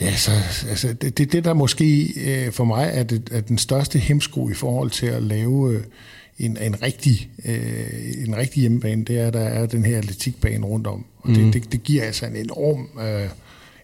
ja, 0.02 0.16
så, 0.16 0.32
altså, 0.70 0.94
det, 0.94 1.18
det, 1.18 1.32
det 1.32 1.46
der 1.46 1.54
måske 1.54 2.14
øh, 2.26 2.52
for 2.52 2.64
mig 2.64 2.92
er, 2.94 3.04
det, 3.04 3.30
er 3.32 3.42
den 3.42 3.58
største 3.58 4.00
hemsko 4.00 4.50
i 4.50 4.54
forhold 4.54 4.90
til 4.90 5.06
at 5.06 5.24
lave 5.24 5.74
øh, 5.74 5.84
en, 6.40 6.58
en, 6.62 6.82
rigtig, 6.84 7.30
øh, 7.46 8.26
en 8.28 8.38
rigtig 8.38 8.62
hjemmebane, 8.62 9.06
det 9.06 9.20
er, 9.20 9.28
at 9.28 9.34
der 9.34 9.40
er 9.40 9.66
den 9.66 9.86
her 9.86 9.98
atletikbane 9.98 10.66
rundt 10.66 10.88
om. 10.88 11.06
Og 11.18 11.30
mm. 11.30 11.36
det, 11.36 11.54
det, 11.54 11.72
det 11.72 11.84
giver 11.84 12.04
altså 12.04 12.26
en 12.26 12.36
enorm... 12.36 12.88
Øh, 13.00 13.30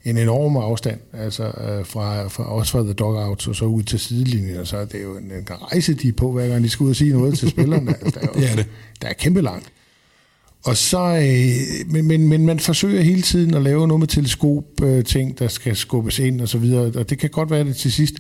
en 0.05 0.18
enorm 0.18 0.57
afstand, 0.57 0.99
altså 1.13 1.43
øh, 1.43 1.86
fra, 1.86 2.28
fra, 2.28 2.43
også 2.43 2.72
fra 2.72 2.84
the 2.84 2.93
dogouts 2.93 3.47
og 3.47 3.55
så 3.55 3.65
ud 3.65 3.84
til 3.84 3.99
sidelinjen, 3.99 4.57
og 4.57 4.68
så 4.68 4.78
er 4.78 4.86
det 4.86 5.03
jo 5.03 5.18
en, 5.18 5.32
en 5.32 5.47
rejse, 5.49 5.93
de 5.93 6.07
er 6.07 6.13
på, 6.13 6.32
hver 6.32 6.47
gang 6.47 6.63
de 6.63 6.70
skal 6.70 6.84
ud 6.84 6.89
og 6.89 6.95
sige 6.95 7.13
noget 7.13 7.38
til 7.38 7.49
spillerne. 7.49 7.95
Altså, 8.01 8.20
der, 8.20 8.28
er 8.28 8.41
jo, 8.41 8.47
er 8.51 8.55
det. 8.55 8.65
der 9.01 9.07
er 9.07 9.13
kæmpe 9.13 9.41
langt. 9.41 9.68
Og 10.68 10.78
så, 10.78 10.99
øh, 10.99 11.91
men, 11.91 12.07
men, 12.07 12.28
men 12.28 12.45
man 12.45 12.59
forsøger 12.59 13.01
hele 13.01 13.22
tiden 13.22 13.53
at 13.53 13.61
lave 13.61 13.88
noget 13.88 13.99
med 13.99 14.07
teleskop, 14.07 14.82
øh, 14.84 15.03
ting, 15.03 15.39
der 15.39 15.47
skal 15.47 15.76
skubbes 15.76 16.20
ind 16.20 16.41
og 16.41 16.49
så 16.49 16.57
videre, 16.57 16.91
og 16.95 17.09
det 17.09 17.20
kan 17.20 17.30
godt 17.30 17.51
være 17.51 17.63
det 17.63 17.76
til 17.76 17.91
sidst. 17.91 18.13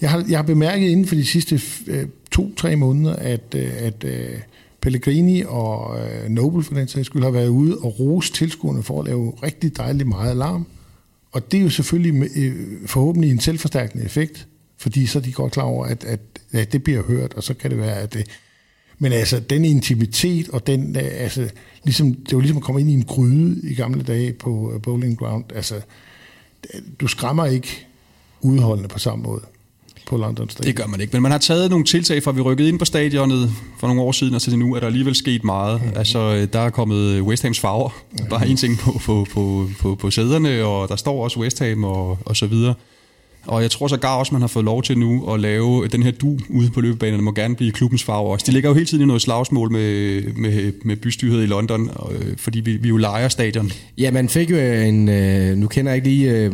Jeg 0.00 0.10
har, 0.10 0.24
jeg 0.28 0.38
har 0.38 0.42
bemærket 0.42 0.88
inden 0.88 1.06
for 1.06 1.14
de 1.14 1.26
sidste 1.26 1.60
øh, 1.86 2.06
to-tre 2.32 2.76
måneder, 2.76 3.16
at, 3.16 3.54
øh, 3.54 3.72
at 3.78 4.04
øh, 4.04 4.28
Pellegrini 4.80 5.42
og 5.46 5.98
øh, 6.00 6.28
Noble 6.28 6.62
for 6.62 6.74
den 6.74 6.88
sags 6.88 7.06
skyld 7.06 7.22
har 7.22 7.30
været 7.30 7.48
ude 7.48 7.78
og 7.78 8.00
rose 8.00 8.32
tilskuerne 8.32 8.82
for 8.82 9.00
at 9.00 9.06
lave 9.06 9.32
rigtig 9.42 9.76
dejligt 9.76 10.08
meget 10.08 10.30
alarm. 10.30 10.66
Og 11.32 11.52
det 11.52 11.58
er 11.58 11.62
jo 11.62 11.70
selvfølgelig 11.70 12.14
med, 12.14 12.28
øh, 12.36 12.56
forhåbentlig 12.86 13.30
en 13.30 13.40
selvforstærkende 13.40 14.04
effekt, 14.04 14.46
fordi 14.78 15.06
så 15.06 15.18
er 15.18 15.22
de 15.22 15.32
godt 15.32 15.52
klar 15.52 15.64
over, 15.64 15.86
at, 15.86 16.04
at, 16.04 16.20
at 16.52 16.72
det 16.72 16.82
bliver 16.82 17.02
hørt, 17.02 17.34
og 17.34 17.42
så 17.42 17.54
kan 17.54 17.70
det 17.70 17.78
være, 17.78 17.96
at 17.96 18.14
det... 18.14 18.26
Men 18.98 19.12
altså, 19.12 19.40
den 19.40 19.64
intimitet 19.64 20.48
og 20.48 20.66
den, 20.66 20.96
øh, 20.96 21.02
altså, 21.04 21.48
ligesom, 21.84 22.14
det 22.14 22.34
var 22.34 22.40
ligesom 22.40 22.56
at 22.56 22.62
komme 22.62 22.80
ind 22.80 22.90
i 22.90 22.92
en 22.92 23.04
gryde 23.04 23.60
i 23.70 23.74
gamle 23.74 24.02
dage 24.02 24.32
på 24.32 24.72
øh, 24.74 24.82
Bowling 24.82 25.18
Ground. 25.18 25.44
Altså, 25.54 25.74
du 27.00 27.06
skræmmer 27.06 27.46
ikke 27.46 27.86
udholdende 28.40 28.88
på 28.88 28.98
samme 28.98 29.24
måde 29.24 29.42
på 30.06 30.16
London 30.16 30.50
Stadion. 30.50 30.66
Det 30.66 30.76
gør 30.76 30.86
man 30.86 31.00
ikke, 31.00 31.12
men 31.12 31.22
man 31.22 31.30
har 31.30 31.38
taget 31.38 31.70
nogle 31.70 31.84
tiltag 31.84 32.22
fra 32.22 32.32
vi 32.32 32.40
rykkede 32.40 32.68
ind 32.68 32.78
på 32.78 32.84
stadionet 32.84 33.50
for 33.78 33.86
nogle 33.86 34.02
år 34.02 34.12
siden, 34.12 34.34
og 34.34 34.42
til 34.42 34.58
nu 34.58 34.74
er 34.74 34.80
der 34.80 34.86
alligevel 34.86 35.14
sket 35.14 35.44
meget. 35.44 35.82
Mm. 35.82 35.90
Altså, 35.96 36.46
der 36.52 36.60
er 36.60 36.70
kommet 36.70 37.20
West 37.20 37.42
Hams 37.42 37.60
farver. 37.60 37.90
Mm. 38.12 38.26
Bare 38.30 38.48
en 38.48 38.56
ting 38.56 38.78
på, 38.78 39.00
på, 39.04 39.26
på, 39.32 39.68
på, 39.80 39.94
på 39.94 40.10
sæderne, 40.10 40.64
og 40.64 40.88
der 40.88 40.96
står 40.96 41.24
også 41.24 41.40
West 41.40 41.58
Ham 41.58 41.84
og, 41.84 42.18
og 42.24 42.36
så 42.36 42.46
videre. 42.46 42.74
Og 43.46 43.62
jeg 43.62 43.70
tror 43.70 43.88
så 43.88 43.96
gar 43.96 44.16
også, 44.16 44.34
man 44.34 44.40
har 44.40 44.48
fået 44.48 44.64
lov 44.64 44.82
til 44.82 44.98
nu 44.98 45.32
at 45.32 45.40
lave 45.40 45.88
den 45.88 46.02
her 46.02 46.10
du 46.10 46.38
ude 46.48 46.70
på 46.70 46.80
løbebanen, 46.80 47.24
må 47.24 47.32
gerne 47.32 47.56
blive 47.56 47.72
klubbens 47.72 48.04
farver 48.04 48.30
også. 48.30 48.44
De 48.46 48.52
ligger 48.52 48.70
jo 48.70 48.74
hele 48.74 48.86
tiden 48.86 49.02
i 49.02 49.06
noget 49.06 49.22
slagsmål 49.22 49.72
med, 49.72 50.22
med, 50.22 50.72
med 50.84 50.96
bystyret 50.96 51.42
i 51.42 51.46
London, 51.46 51.90
øh, 52.10 52.36
fordi 52.36 52.60
vi, 52.60 52.76
vi 52.76 52.88
jo 52.88 52.96
leger 52.96 53.28
stadion. 53.28 53.70
Ja, 53.98 54.10
man 54.10 54.28
fik 54.28 54.50
jo 54.50 54.56
øh, 54.56 54.88
en, 54.88 55.08
øh, 55.08 55.56
nu 55.56 55.66
kender 55.66 55.92
jeg 55.92 55.96
ikke 55.96 56.08
lige 56.08 56.30
øh, 56.30 56.52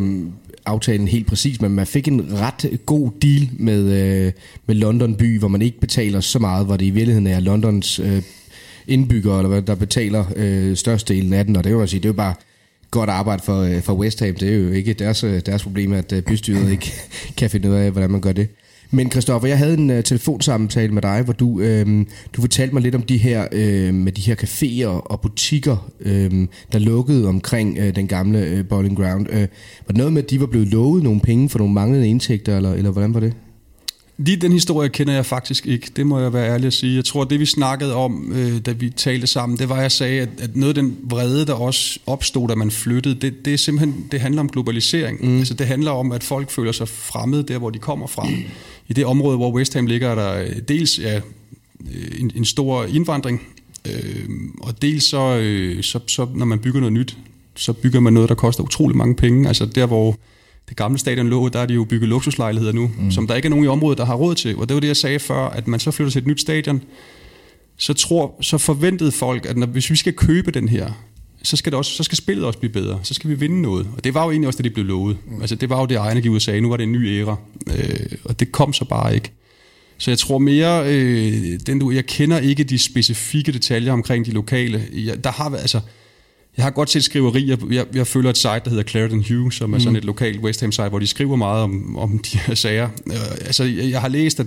aftalen 0.67 1.09
helt 1.09 1.27
præcis, 1.27 1.61
men 1.61 1.73
man 1.73 1.87
fik 1.87 2.09
en 2.09 2.29
ret 2.33 2.81
god 2.87 3.11
deal 3.23 3.49
med, 3.53 3.83
øh, 3.83 4.33
med 4.67 4.75
London 4.75 5.15
by, 5.15 5.39
hvor 5.39 5.49
man 5.49 5.63
ikke 5.63 5.81
betaler 5.81 6.21
så 6.21 6.39
meget, 6.39 6.67
hvor 6.67 6.77
det 6.77 6.85
i 6.85 6.91
virkeligheden 6.91 7.27
er 7.27 7.41
Londons 7.41 7.99
øh, 7.99 8.23
indbyggere, 8.87 9.39
eller 9.39 9.49
hvad, 9.49 9.63
der 9.63 9.75
betaler 9.75 10.25
øh, 10.37 10.77
størstedelen 10.77 11.33
af 11.33 11.45
den, 11.45 11.57
og 11.57 11.65
det 11.65 11.79
vil 11.79 11.89
sige, 11.89 12.01
det 12.01 12.05
er 12.05 12.09
jo 12.09 12.13
bare 12.13 12.35
godt 12.93 13.11
arbejde 13.11 13.43
for, 13.43 13.61
øh, 13.61 13.83
for 13.83 13.93
West 13.93 14.21
Ham. 14.21 14.35
Det 14.35 14.49
er 14.49 14.57
jo 14.57 14.71
ikke 14.71 14.93
deres, 14.93 15.25
øh, 15.25 15.41
deres 15.47 15.63
problem, 15.63 15.93
at 15.93 16.13
øh, 16.13 16.23
bystyret 16.23 16.71
ikke 16.71 16.93
kan 17.39 17.51
finde 17.51 17.71
ud 17.71 17.75
af, 17.75 17.91
hvordan 17.91 18.11
man 18.11 18.21
gør 18.21 18.33
det. 18.33 18.49
Men 18.95 19.11
Christoffer, 19.11 19.49
jeg 19.49 19.59
havde 19.59 19.75
en 19.75 19.91
uh, 19.91 20.03
telefonsamtale 20.03 20.95
med 20.95 21.03
dig, 21.03 21.23
hvor 21.23 21.33
du, 21.33 21.61
øhm, 21.61 22.07
du 22.33 22.41
fortalte 22.41 22.75
mig 22.75 22.83
lidt 22.83 22.95
om 22.95 23.03
de 23.03 23.17
her 23.17 23.47
øhm, 23.53 23.95
med 23.95 24.13
de 24.13 24.21
her 24.21 24.35
caféer 24.35 24.87
og 24.87 25.21
butikker, 25.21 25.93
øhm, 26.01 26.49
der 26.73 26.79
lukkede 26.79 27.29
omkring 27.29 27.79
øh, 27.79 27.95
den 27.95 28.09
gamle 28.09 28.39
øh, 28.39 28.69
Bowling 28.69 28.97
Ground. 28.97 29.27
Øh, 29.31 29.41
var 29.41 29.89
det 29.89 29.97
noget 29.97 30.13
med, 30.13 30.23
at 30.23 30.31
de 30.31 30.41
var 30.41 30.47
blevet 30.47 30.69
lovet 30.69 31.03
nogle 31.03 31.21
penge 31.21 31.49
for 31.49 31.59
nogle 31.59 31.75
manglende 31.75 32.09
indtægter, 32.09 32.57
eller, 32.57 32.73
eller 32.73 32.91
hvordan 32.91 33.15
var 33.15 33.21
det? 33.21 33.33
Lige 34.25 34.37
den 34.37 34.53
historie 34.53 34.89
kender 34.89 35.13
jeg 35.13 35.27
faktisk 35.27 35.67
ikke, 35.67 35.91
det 35.97 36.07
må 36.07 36.21
jeg 36.21 36.33
være 36.33 36.49
ærlig 36.55 36.67
at 36.67 36.73
sige. 36.73 36.97
Jeg 36.97 37.05
tror, 37.05 37.25
det 37.25 37.41
vi 37.41 37.47
snakkede 37.47 37.95
om, 37.95 38.33
øh, 38.33 38.59
da 38.67 38.73
vi 38.73 38.91
talte 38.91 39.27
sammen, 39.27 39.59
det 39.59 39.69
var, 39.69 39.77
at 39.77 39.83
jeg 39.83 39.93
sagde, 39.93 40.21
at, 40.21 40.29
at 40.39 40.57
noget 40.57 40.77
af 40.79 40.83
den 40.83 40.97
vrede, 41.03 41.47
der 41.47 41.55
også 41.55 41.99
opstod, 42.07 42.49
da 42.49 42.55
man 42.55 42.71
flyttede, 42.71 43.15
det, 43.15 43.45
det 43.45 43.53
er 43.53 43.59
simpelthen, 43.59 44.07
det 44.13 44.21
handler 44.21 44.41
om 44.41 44.49
globalisering. 44.49 45.25
Mm. 45.27 45.39
Altså, 45.39 45.55
det 45.55 45.67
handler 45.67 45.91
om, 45.91 46.13
at 46.13 46.23
folk 46.23 46.51
føler 46.51 46.73
sig 46.73 46.89
fremmede 46.89 47.43
der, 47.43 47.59
hvor 47.59 47.71
de 47.71 47.79
kommer 47.79 48.07
fra. 48.07 48.25
Mm. 48.29 48.37
I 48.89 48.93
det 48.93 49.07
område, 49.07 49.37
hvor 49.37 49.53
West 49.53 49.75
Ham 49.75 49.87
ligger, 49.87 50.09
er 50.09 50.15
der 50.15 50.61
dels 50.61 50.99
ja, 50.99 51.21
en, 52.19 52.31
en 52.35 52.45
stor 52.45 52.85
indvandring, 52.85 53.43
øh, 53.87 54.29
og 54.61 54.83
dels 54.83 55.05
så, 55.05 55.39
øh, 55.39 55.83
så, 55.83 56.01
så, 56.07 56.27
når 56.35 56.47
man 56.47 56.59
bygger 56.59 56.81
noget 56.81 56.93
nyt, 56.93 57.17
så 57.57 57.73
bygger 57.73 58.01
man 58.01 58.13
noget, 58.13 58.29
der 58.29 58.35
koster 58.35 58.65
utrolig 58.65 58.97
mange 58.97 59.15
penge. 59.15 59.49
Altså 59.49 59.67
der, 59.67 59.87
hvor 59.87 60.17
det 60.73 60.77
gamle 60.77 60.99
stadion 60.99 61.29
lå, 61.29 61.49
der 61.49 61.59
er 61.59 61.67
de 61.67 61.75
jo 61.75 61.85
bygget 61.85 62.09
luksuslejligheder 62.09 62.73
nu, 62.73 62.91
mm. 62.99 63.11
som 63.11 63.27
der 63.27 63.35
ikke 63.35 63.47
er 63.47 63.51
nogen 63.51 63.65
i 63.65 63.69
området, 63.69 63.99
der 63.99 64.05
har 64.05 64.15
råd 64.15 64.35
til. 64.35 64.57
Og 64.57 64.69
det 64.69 64.75
var 64.75 64.81
det, 64.81 64.89
jeg 64.89 64.97
sagde 64.97 65.19
før, 65.19 65.49
at 65.49 65.69
man 65.69 65.81
så 65.81 65.91
flytter 65.91 66.11
til 66.11 66.19
et 66.19 66.27
nyt 66.27 66.41
stadion, 66.41 66.83
så, 67.77 67.95
tror, 67.95 68.35
så 68.41 68.59
forventede 68.59 69.13
folk, 69.13 69.47
at 69.47 69.57
når, 69.57 69.67
hvis 69.67 69.91
vi 69.91 69.97
skal 69.97 70.13
købe 70.13 70.51
den 70.51 70.69
her, 70.69 70.93
så 71.43 71.57
skal, 71.57 71.73
det 71.73 71.79
også, 71.79 71.93
så 71.93 72.03
skal 72.03 72.19
spillet 72.19 72.45
også 72.45 72.59
blive 72.59 72.73
bedre. 72.73 73.01
Så 73.03 73.15
skal 73.15 73.31
vi 73.31 73.35
vinde 73.35 73.63
noget. 73.63 73.89
Og 73.97 74.05
det 74.05 74.15
var 74.15 74.25
jo 74.25 74.31
egentlig 74.31 74.47
også 74.47 74.57
det, 74.57 74.65
de 74.65 74.71
blev 74.71 74.87
lovet. 74.87 75.17
Mm. 75.27 75.41
Altså, 75.41 75.57
det 75.57 75.71
var 75.71 75.81
jo 75.81 75.87
det, 75.87 75.97
ejerne 75.97 76.21
gik 76.21 76.31
ud 76.31 76.37
og 76.37 76.43
sagde, 76.43 76.61
nu 76.61 76.69
var 76.69 76.77
det 76.77 76.85
en 76.85 76.93
ny 76.93 77.21
æra. 77.21 77.37
Øh, 77.67 78.07
og 78.25 78.41
det 78.41 78.53
kom 78.53 78.73
så 78.73 78.85
bare 78.85 79.15
ikke. 79.15 79.33
Så 79.99 80.11
jeg 80.11 80.19
tror 80.19 80.39
mere, 80.39 80.85
øh, 80.87 81.59
den 81.67 81.79
du, 81.79 81.91
jeg 81.91 82.07
kender 82.07 82.39
ikke 82.39 82.65
de 82.65 82.79
specifikke 82.79 83.53
detaljer 83.53 83.93
omkring 83.93 84.27
de 84.27 84.31
lokale. 84.31 84.83
Jeg, 84.93 85.25
der 85.25 85.31
har 85.31 85.57
altså, 85.57 85.81
jeg 86.57 86.65
har 86.65 86.71
godt 86.71 86.91
set 86.91 87.05
skriverier. 87.05 87.57
Jeg, 87.71 87.87
jeg 87.95 88.07
følger 88.07 88.31
et 88.31 88.37
site, 88.37 88.61
der 88.65 88.71
hedder 88.71 88.83
Clarendon 88.83 89.25
Hugh, 89.29 89.53
som 89.53 89.73
er 89.73 89.77
mm. 89.77 89.81
sådan 89.81 89.97
et 89.97 90.05
lokalt 90.05 90.41
West 90.41 90.61
Ham 90.61 90.73
site, 90.73 90.89
hvor 90.89 90.99
de 90.99 91.07
skriver 91.07 91.37
meget 91.37 91.63
om, 91.63 91.97
om 91.97 92.19
de 92.19 92.39
her 92.39 92.55
sager. 92.55 92.89
Øh, 93.07 93.15
altså, 93.41 93.65
jeg, 93.65 93.91
jeg 93.91 94.01
har 94.01 94.09
læst, 94.09 94.41
at 94.41 94.47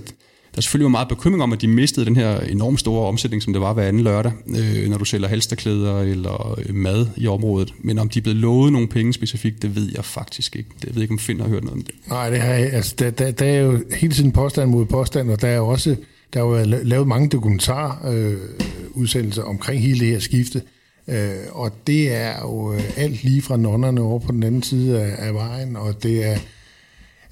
der 0.56 0.62
selvfølgelig 0.62 0.86
var 0.86 0.90
meget 0.90 1.08
bekymring 1.08 1.44
om, 1.44 1.54
at 1.54 1.62
de 1.62 1.68
mistede 1.68 2.06
den 2.06 2.16
her 2.16 2.40
enormt 2.40 2.80
store 2.80 3.08
omsætning, 3.08 3.44
som 3.44 3.54
det 3.54 3.62
var 3.62 3.74
hver 3.74 3.84
anden 3.84 4.04
lørdag, 4.04 4.32
øh, 4.48 4.90
når 4.90 4.98
du 4.98 5.06
sælger 5.06 5.28
halsterklæder 5.28 6.02
eller 6.02 6.60
øh, 6.60 6.76
mad 6.76 7.08
i 7.16 7.28
området. 7.28 7.74
Men 7.80 8.00
om 8.00 8.10
de 8.10 8.20
er 8.20 8.24
blevet 8.24 8.40
lovet 8.40 8.74
nogle 8.74 8.88
penge 8.88 9.14
specifikt, 9.14 9.62
det 9.62 9.76
ved 9.76 9.92
jeg 9.96 10.06
faktisk 10.06 10.56
ikke. 10.56 10.70
Det 10.82 10.90
ved 10.90 10.96
jeg 10.96 11.02
ikke, 11.02 11.12
om 11.12 11.20
Finn 11.20 11.40
har 11.40 11.48
hørt 11.48 11.64
noget 11.64 11.78
om 11.78 11.84
det. 11.84 11.96
Nej, 12.10 12.30
det 12.30 12.42
har 12.42 12.54
jeg, 12.54 12.74
altså, 12.74 12.96
der, 13.00 13.10
der, 13.10 13.32
der 13.32 13.46
er 13.46 13.62
jo 13.62 13.84
hele 13.96 14.14
tiden 14.14 14.32
påstand 14.32 14.70
mod 14.70 14.86
påstand, 14.86 15.32
og 15.32 15.42
der 15.42 15.48
er 15.48 15.58
jo 15.58 15.68
også 15.68 15.96
der 16.34 16.42
er 16.42 16.46
jo 16.46 16.64
lavet 16.84 17.08
mange 17.08 17.30
dokumentarudsendelser 17.30 19.44
øh, 19.44 19.50
omkring 19.50 19.82
hele 19.82 20.00
det 20.00 20.08
her 20.08 20.20
skifte. 20.20 20.62
Øh, 21.08 21.36
og 21.52 21.72
det 21.88 22.14
er 22.14 22.40
jo 22.42 22.74
øh, 22.74 22.98
alt 22.98 23.24
lige 23.24 23.42
fra 23.42 23.58
nonnerne 23.58 24.02
over 24.02 24.20
på 24.20 24.32
den 24.32 24.44
anden 24.44 24.64
side 24.64 25.02
af, 25.02 25.28
af 25.28 25.34
vejen, 25.34 25.76
og 25.76 26.04
det 26.04 26.26
er, 26.26 26.38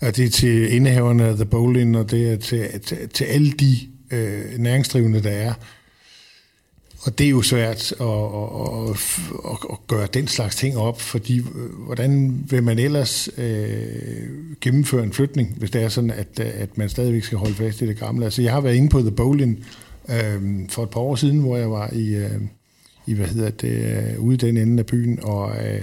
og 0.01 0.15
det 0.17 0.25
er 0.25 0.29
til 0.29 0.73
indehaverne 0.73 1.25
af 1.25 1.35
The 1.35 1.45
Bowling, 1.45 1.97
og 1.97 2.11
det 2.11 2.31
er 2.31 2.37
til, 2.37 2.81
til, 2.81 3.09
til 3.09 3.25
alle 3.25 3.51
de 3.51 3.77
øh, 4.11 4.57
næringsdrivende, 4.57 5.23
der 5.23 5.29
er. 5.29 5.53
Og 7.05 7.17
det 7.17 7.25
er 7.25 7.29
jo 7.29 7.41
svært 7.41 7.91
at, 7.91 8.07
at, 8.07 9.19
at, 9.51 9.57
at 9.71 9.77
gøre 9.87 10.07
den 10.13 10.27
slags 10.27 10.55
ting 10.55 10.77
op, 10.77 11.01
fordi 11.01 11.39
øh, 11.39 11.85
hvordan 11.85 12.43
vil 12.49 12.63
man 12.63 12.79
ellers 12.79 13.29
øh, 13.37 14.27
gennemføre 14.61 15.03
en 15.03 15.13
flytning, 15.13 15.55
hvis 15.57 15.71
det 15.71 15.83
er 15.83 15.89
sådan, 15.89 16.11
at, 16.11 16.39
at 16.39 16.77
man 16.77 16.89
stadigvæk 16.89 17.23
skal 17.23 17.37
holde 17.37 17.53
fast 17.53 17.81
i 17.81 17.87
det 17.87 17.99
gamle? 17.99 18.25
Altså, 18.25 18.41
jeg 18.41 18.51
har 18.51 18.61
været 18.61 18.75
inde 18.75 18.89
på 18.89 18.99
The 18.99 19.11
Bowling 19.11 19.65
øh, 20.09 20.41
for 20.69 20.83
et 20.83 20.89
par 20.89 21.01
år 21.01 21.15
siden, 21.15 21.39
hvor 21.39 21.57
jeg 21.57 21.71
var 21.71 21.93
i... 21.93 22.15
Øh, 22.15 22.41
i 23.07 23.13
hvad 23.13 23.27
hedder 23.27 23.49
det, 23.49 23.69
øh, 23.69 24.19
ude 24.19 24.35
i 24.35 24.37
den 24.37 24.57
ende 24.57 24.79
af 24.79 24.85
byen, 24.85 25.19
og 25.23 25.51
øh, 25.65 25.81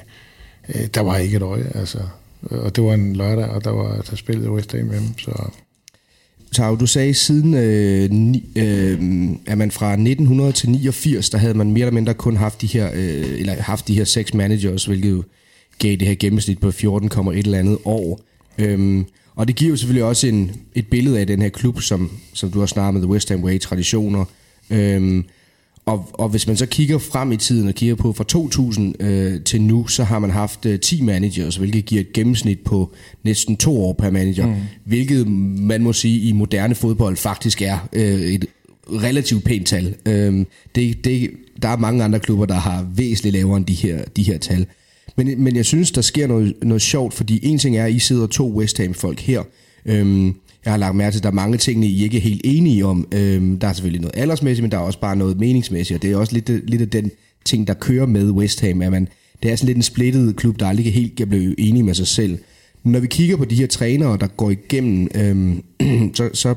øh, 0.75 0.87
der 0.95 1.01
var 1.01 1.17
ikke 1.17 1.37
et 1.37 1.43
øje, 1.43 1.73
altså. 1.75 1.99
Og 2.43 2.77
det 2.77 2.85
var 2.85 2.95
en 2.95 3.17
lørdag, 3.17 3.45
og 3.45 3.65
der 3.65 3.71
var 3.71 4.01
der 4.11 4.17
spillet 4.17 4.51
West 4.51 4.73
Ham 4.73 4.91
hjemme, 4.91 5.09
så... 5.19 5.51
Tau, 6.53 6.77
du 6.77 6.87
sagde 6.87 7.15
siden, 7.15 7.55
øh, 7.55 8.11
ni, 8.11 8.45
øh, 8.57 8.99
at 9.47 9.59
man 9.59 9.71
fra 9.71 9.93
1900 9.93 10.53
til 10.53 10.71
89, 10.71 11.31
der 11.31 11.39
havde 11.39 11.55
man 11.55 11.71
mere 11.71 11.81
eller 11.81 11.95
mindre 11.95 12.15
kun 12.15 12.37
haft 12.37 12.61
de 12.61 12.67
her, 12.67 12.91
øh, 12.95 13.41
eller 13.41 13.55
haft 13.55 13.89
de 13.89 13.95
her 13.95 14.05
seks 14.05 14.35
managers, 14.35 14.85
hvilket 14.85 15.11
jo 15.11 15.23
gav 15.79 15.97
det 15.97 16.09
her 16.09 16.15
gennemsnit 16.15 16.59
på 16.59 16.69
14,1 16.69 17.31
eller 17.31 17.59
andet 17.59 17.79
år. 17.85 18.21
Øhm, 18.59 19.05
og 19.35 19.49
det 19.49 19.57
giver 19.57 19.71
jo 19.71 19.77
selvfølgelig 19.77 20.05
også 20.05 20.27
en, 20.27 20.53
et 20.75 20.87
billede 20.87 21.19
af 21.21 21.27
den 21.27 21.43
her 21.43 21.49
klub, 21.49 21.81
som, 21.81 22.11
som 22.33 22.51
du 22.51 22.59
har 22.59 22.67
snakket 22.67 22.95
med, 22.95 23.03
The 23.03 23.11
West 23.11 23.29
Ham 23.29 23.45
Way, 23.45 23.61
traditioner. 23.61 24.25
Øhm, 24.71 25.25
og, 25.91 26.09
og 26.13 26.29
hvis 26.29 26.47
man 26.47 26.57
så 26.57 26.67
kigger 26.67 26.99
frem 26.99 27.33
i 27.33 27.37
tiden 27.37 27.69
og 27.69 27.75
kigger 27.75 27.95
på 27.95 28.13
fra 28.13 28.25
2000 28.25 29.03
øh, 29.03 29.41
til 29.41 29.63
nu, 29.63 29.87
så 29.87 30.05
har 30.05 30.19
man 30.19 30.31
haft 30.31 30.67
øh, 30.67 30.81
10 30.81 31.03
managers, 31.03 31.57
hvilket 31.57 31.85
giver 31.85 32.01
et 32.01 32.13
gennemsnit 32.13 32.61
på 32.61 32.93
næsten 33.25 33.57
to 33.57 33.83
år 33.83 33.93
per 33.93 34.11
manager. 34.11 34.47
Mm. 34.47 34.55
Hvilket 34.85 35.27
man 35.61 35.83
må 35.83 35.93
sige 35.93 36.29
i 36.29 36.33
moderne 36.33 36.75
fodbold 36.75 37.17
faktisk 37.17 37.63
er 37.63 37.89
øh, 37.93 38.21
et 38.21 38.47
relativt 38.93 39.45
pænt 39.45 39.67
tal. 39.67 39.95
Øh, 40.07 40.45
det, 40.75 41.05
det, 41.05 41.31
der 41.63 41.69
er 41.69 41.77
mange 41.77 42.05
andre 42.05 42.21
klubber, 42.21 42.47
der 42.47 42.55
har 42.55 42.87
væsentligt 42.95 43.33
lavere 43.33 43.57
end 43.57 43.67
de 43.67 43.75
her, 43.75 44.05
de 44.17 44.23
her 44.23 44.39
tal. 44.39 44.67
Men, 45.17 45.45
men 45.45 45.57
jeg 45.57 45.65
synes, 45.65 45.91
der 45.91 46.01
sker 46.01 46.27
noget, 46.27 46.55
noget 46.63 46.83
sjovt, 46.83 47.15
fordi 47.15 47.41
en 47.43 47.59
ting 47.59 47.77
er, 47.77 47.85
at 47.85 47.93
I 47.93 47.99
sidder 47.99 48.27
to 48.27 48.57
West 48.57 48.79
Ham-folk 48.79 49.21
her, 49.21 49.43
øhm, 49.87 50.35
jeg 50.65 50.73
har 50.73 50.79
lagt 50.79 50.97
mærke 50.97 51.15
til, 51.15 51.19
at 51.19 51.23
der 51.23 51.29
er 51.31 51.35
mange 51.35 51.59
ting, 51.59 51.85
I 51.85 52.05
ikke 52.05 52.17
er 52.17 52.21
helt 52.21 52.41
enige 52.45 52.87
om. 52.87 53.09
Øhm, 53.13 53.59
der 53.59 53.69
er 53.69 53.73
selvfølgelig 53.73 54.01
noget 54.01 54.17
aldersmæssigt, 54.17 54.63
men 54.63 54.71
der 54.71 54.79
er 54.79 54.83
også 54.83 55.01
bare 55.01 55.17
noget 55.17 55.41
meningsmæssigt, 55.41 55.97
og 55.97 56.03
det 56.03 56.13
er 56.13 56.17
også 56.17 56.33
lidt, 56.33 56.71
lidt 56.71 56.83
af 56.83 56.89
den 56.89 57.11
ting, 57.45 57.67
der 57.67 57.75
kører 57.75 58.07
med 58.07 58.31
West 58.31 58.61
Ham, 58.61 58.83
at 58.83 58.91
man, 58.91 59.09
det 59.43 59.51
er 59.51 59.57
sådan 59.57 59.67
lidt 59.67 59.77
en 59.77 59.83
splittet 59.83 60.37
klub, 60.37 60.61
der 60.61 60.67
aldrig 60.67 60.95
helt 60.95 61.17
kan 61.17 61.29
blive 61.29 61.61
enige 61.61 61.83
med 61.83 61.95
sig 61.95 62.07
selv. 62.07 62.39
Når 62.85 63.01
vi 63.01 63.07
kigger 63.07 63.37
på 63.37 63.45
de 63.45 63.55
her 63.55 63.67
trænere, 63.67 64.17
der 64.21 64.27
går 64.27 64.51
igennem, 64.51 65.09
øhm, 65.15 65.63
så, 66.15 66.31
så 66.35 66.55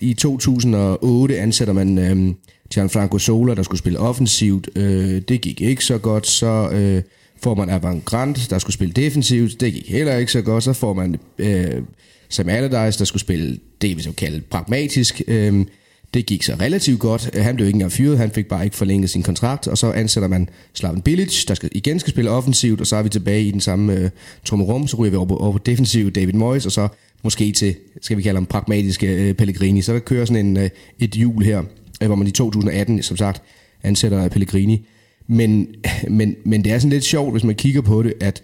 i 0.00 0.14
2008 0.14 1.38
ansætter 1.38 1.74
man 1.74 1.98
øhm, 1.98 2.34
Gianfranco 2.70 3.18
Sola, 3.18 3.54
der 3.54 3.62
skulle 3.62 3.78
spille 3.78 3.98
offensivt. 3.98 4.68
Øh, 4.76 5.22
det 5.28 5.40
gik 5.40 5.60
ikke 5.60 5.84
så 5.84 5.98
godt. 5.98 6.26
Så 6.26 6.70
øh, 6.70 7.02
får 7.42 7.54
man 7.54 7.70
Avantgrand, 7.70 8.48
der 8.50 8.58
skulle 8.58 8.74
spille 8.74 8.92
defensivt. 8.92 9.60
Det 9.60 9.72
gik 9.72 9.90
heller 9.90 10.16
ikke 10.16 10.32
så 10.32 10.42
godt. 10.42 10.64
Så 10.64 10.72
får 10.72 10.94
man 10.94 11.16
øh, 11.38 11.82
Sam 12.28 12.48
Allardyce, 12.48 12.98
der 12.98 13.04
skulle 13.04 13.20
spille 13.20 13.58
det, 13.82 13.96
vi 13.96 14.02
så 14.02 14.12
kalde 14.12 14.40
pragmatisk. 14.40 15.22
Øhm, 15.28 15.68
det 16.14 16.26
gik 16.26 16.42
så 16.42 16.54
relativt 16.60 17.00
godt. 17.00 17.36
Han 17.36 17.56
blev 17.56 17.66
ikke 17.66 17.76
engang 17.76 17.92
fyret, 17.92 18.18
han 18.18 18.30
fik 18.30 18.46
bare 18.46 18.64
ikke 18.64 18.76
forlænget 18.76 19.10
sin 19.10 19.22
kontrakt, 19.22 19.68
og 19.68 19.78
så 19.78 19.92
ansætter 19.92 20.28
man 20.28 20.48
Slaven 20.74 21.02
Bilic, 21.02 21.44
der 21.44 21.54
skal, 21.54 21.68
igen 21.72 22.00
skal 22.00 22.10
spille 22.10 22.30
offensivt, 22.30 22.80
og 22.80 22.86
så 22.86 22.96
er 22.96 23.02
vi 23.02 23.08
tilbage 23.08 23.42
i 23.42 23.50
den 23.50 23.60
samme 23.60 23.92
øh, 23.92 24.10
trummerum, 24.44 24.88
så 24.88 24.96
ryger 24.96 25.10
vi 25.10 25.16
over 25.16 25.26
på, 25.26 25.36
over 25.36 25.52
på 25.52 25.58
defensiv 25.58 26.10
David 26.10 26.32
Moyes, 26.32 26.66
og 26.66 26.72
så 26.72 26.88
måske 27.22 27.52
til, 27.52 27.74
skal 28.02 28.16
vi 28.16 28.22
kalde 28.22 28.36
ham 28.36 28.46
pragmatiske 28.46 29.06
øh, 29.06 29.34
Pellegrini. 29.34 29.82
Så 29.82 29.92
der 29.92 29.98
kører 29.98 30.24
sådan 30.24 30.46
en, 30.46 30.56
øh, 30.56 30.70
et 30.98 31.10
hjul 31.10 31.44
her. 31.44 31.62
øh, 32.02 32.06
hvor 32.06 32.16
man 32.16 32.26
i 32.26 32.30
2018, 32.30 33.02
som 33.02 33.16
sagt, 33.16 33.42
ansætter 33.82 34.28
Pellegrini. 34.28 34.86
Men, 35.26 35.68
men, 36.08 36.36
men 36.44 36.64
det 36.64 36.72
er 36.72 36.78
sådan 36.78 36.90
lidt 36.90 37.04
sjovt, 37.04 37.32
hvis 37.32 37.44
man 37.44 37.54
kigger 37.54 37.80
på 37.80 38.02
det, 38.02 38.14
at 38.20 38.42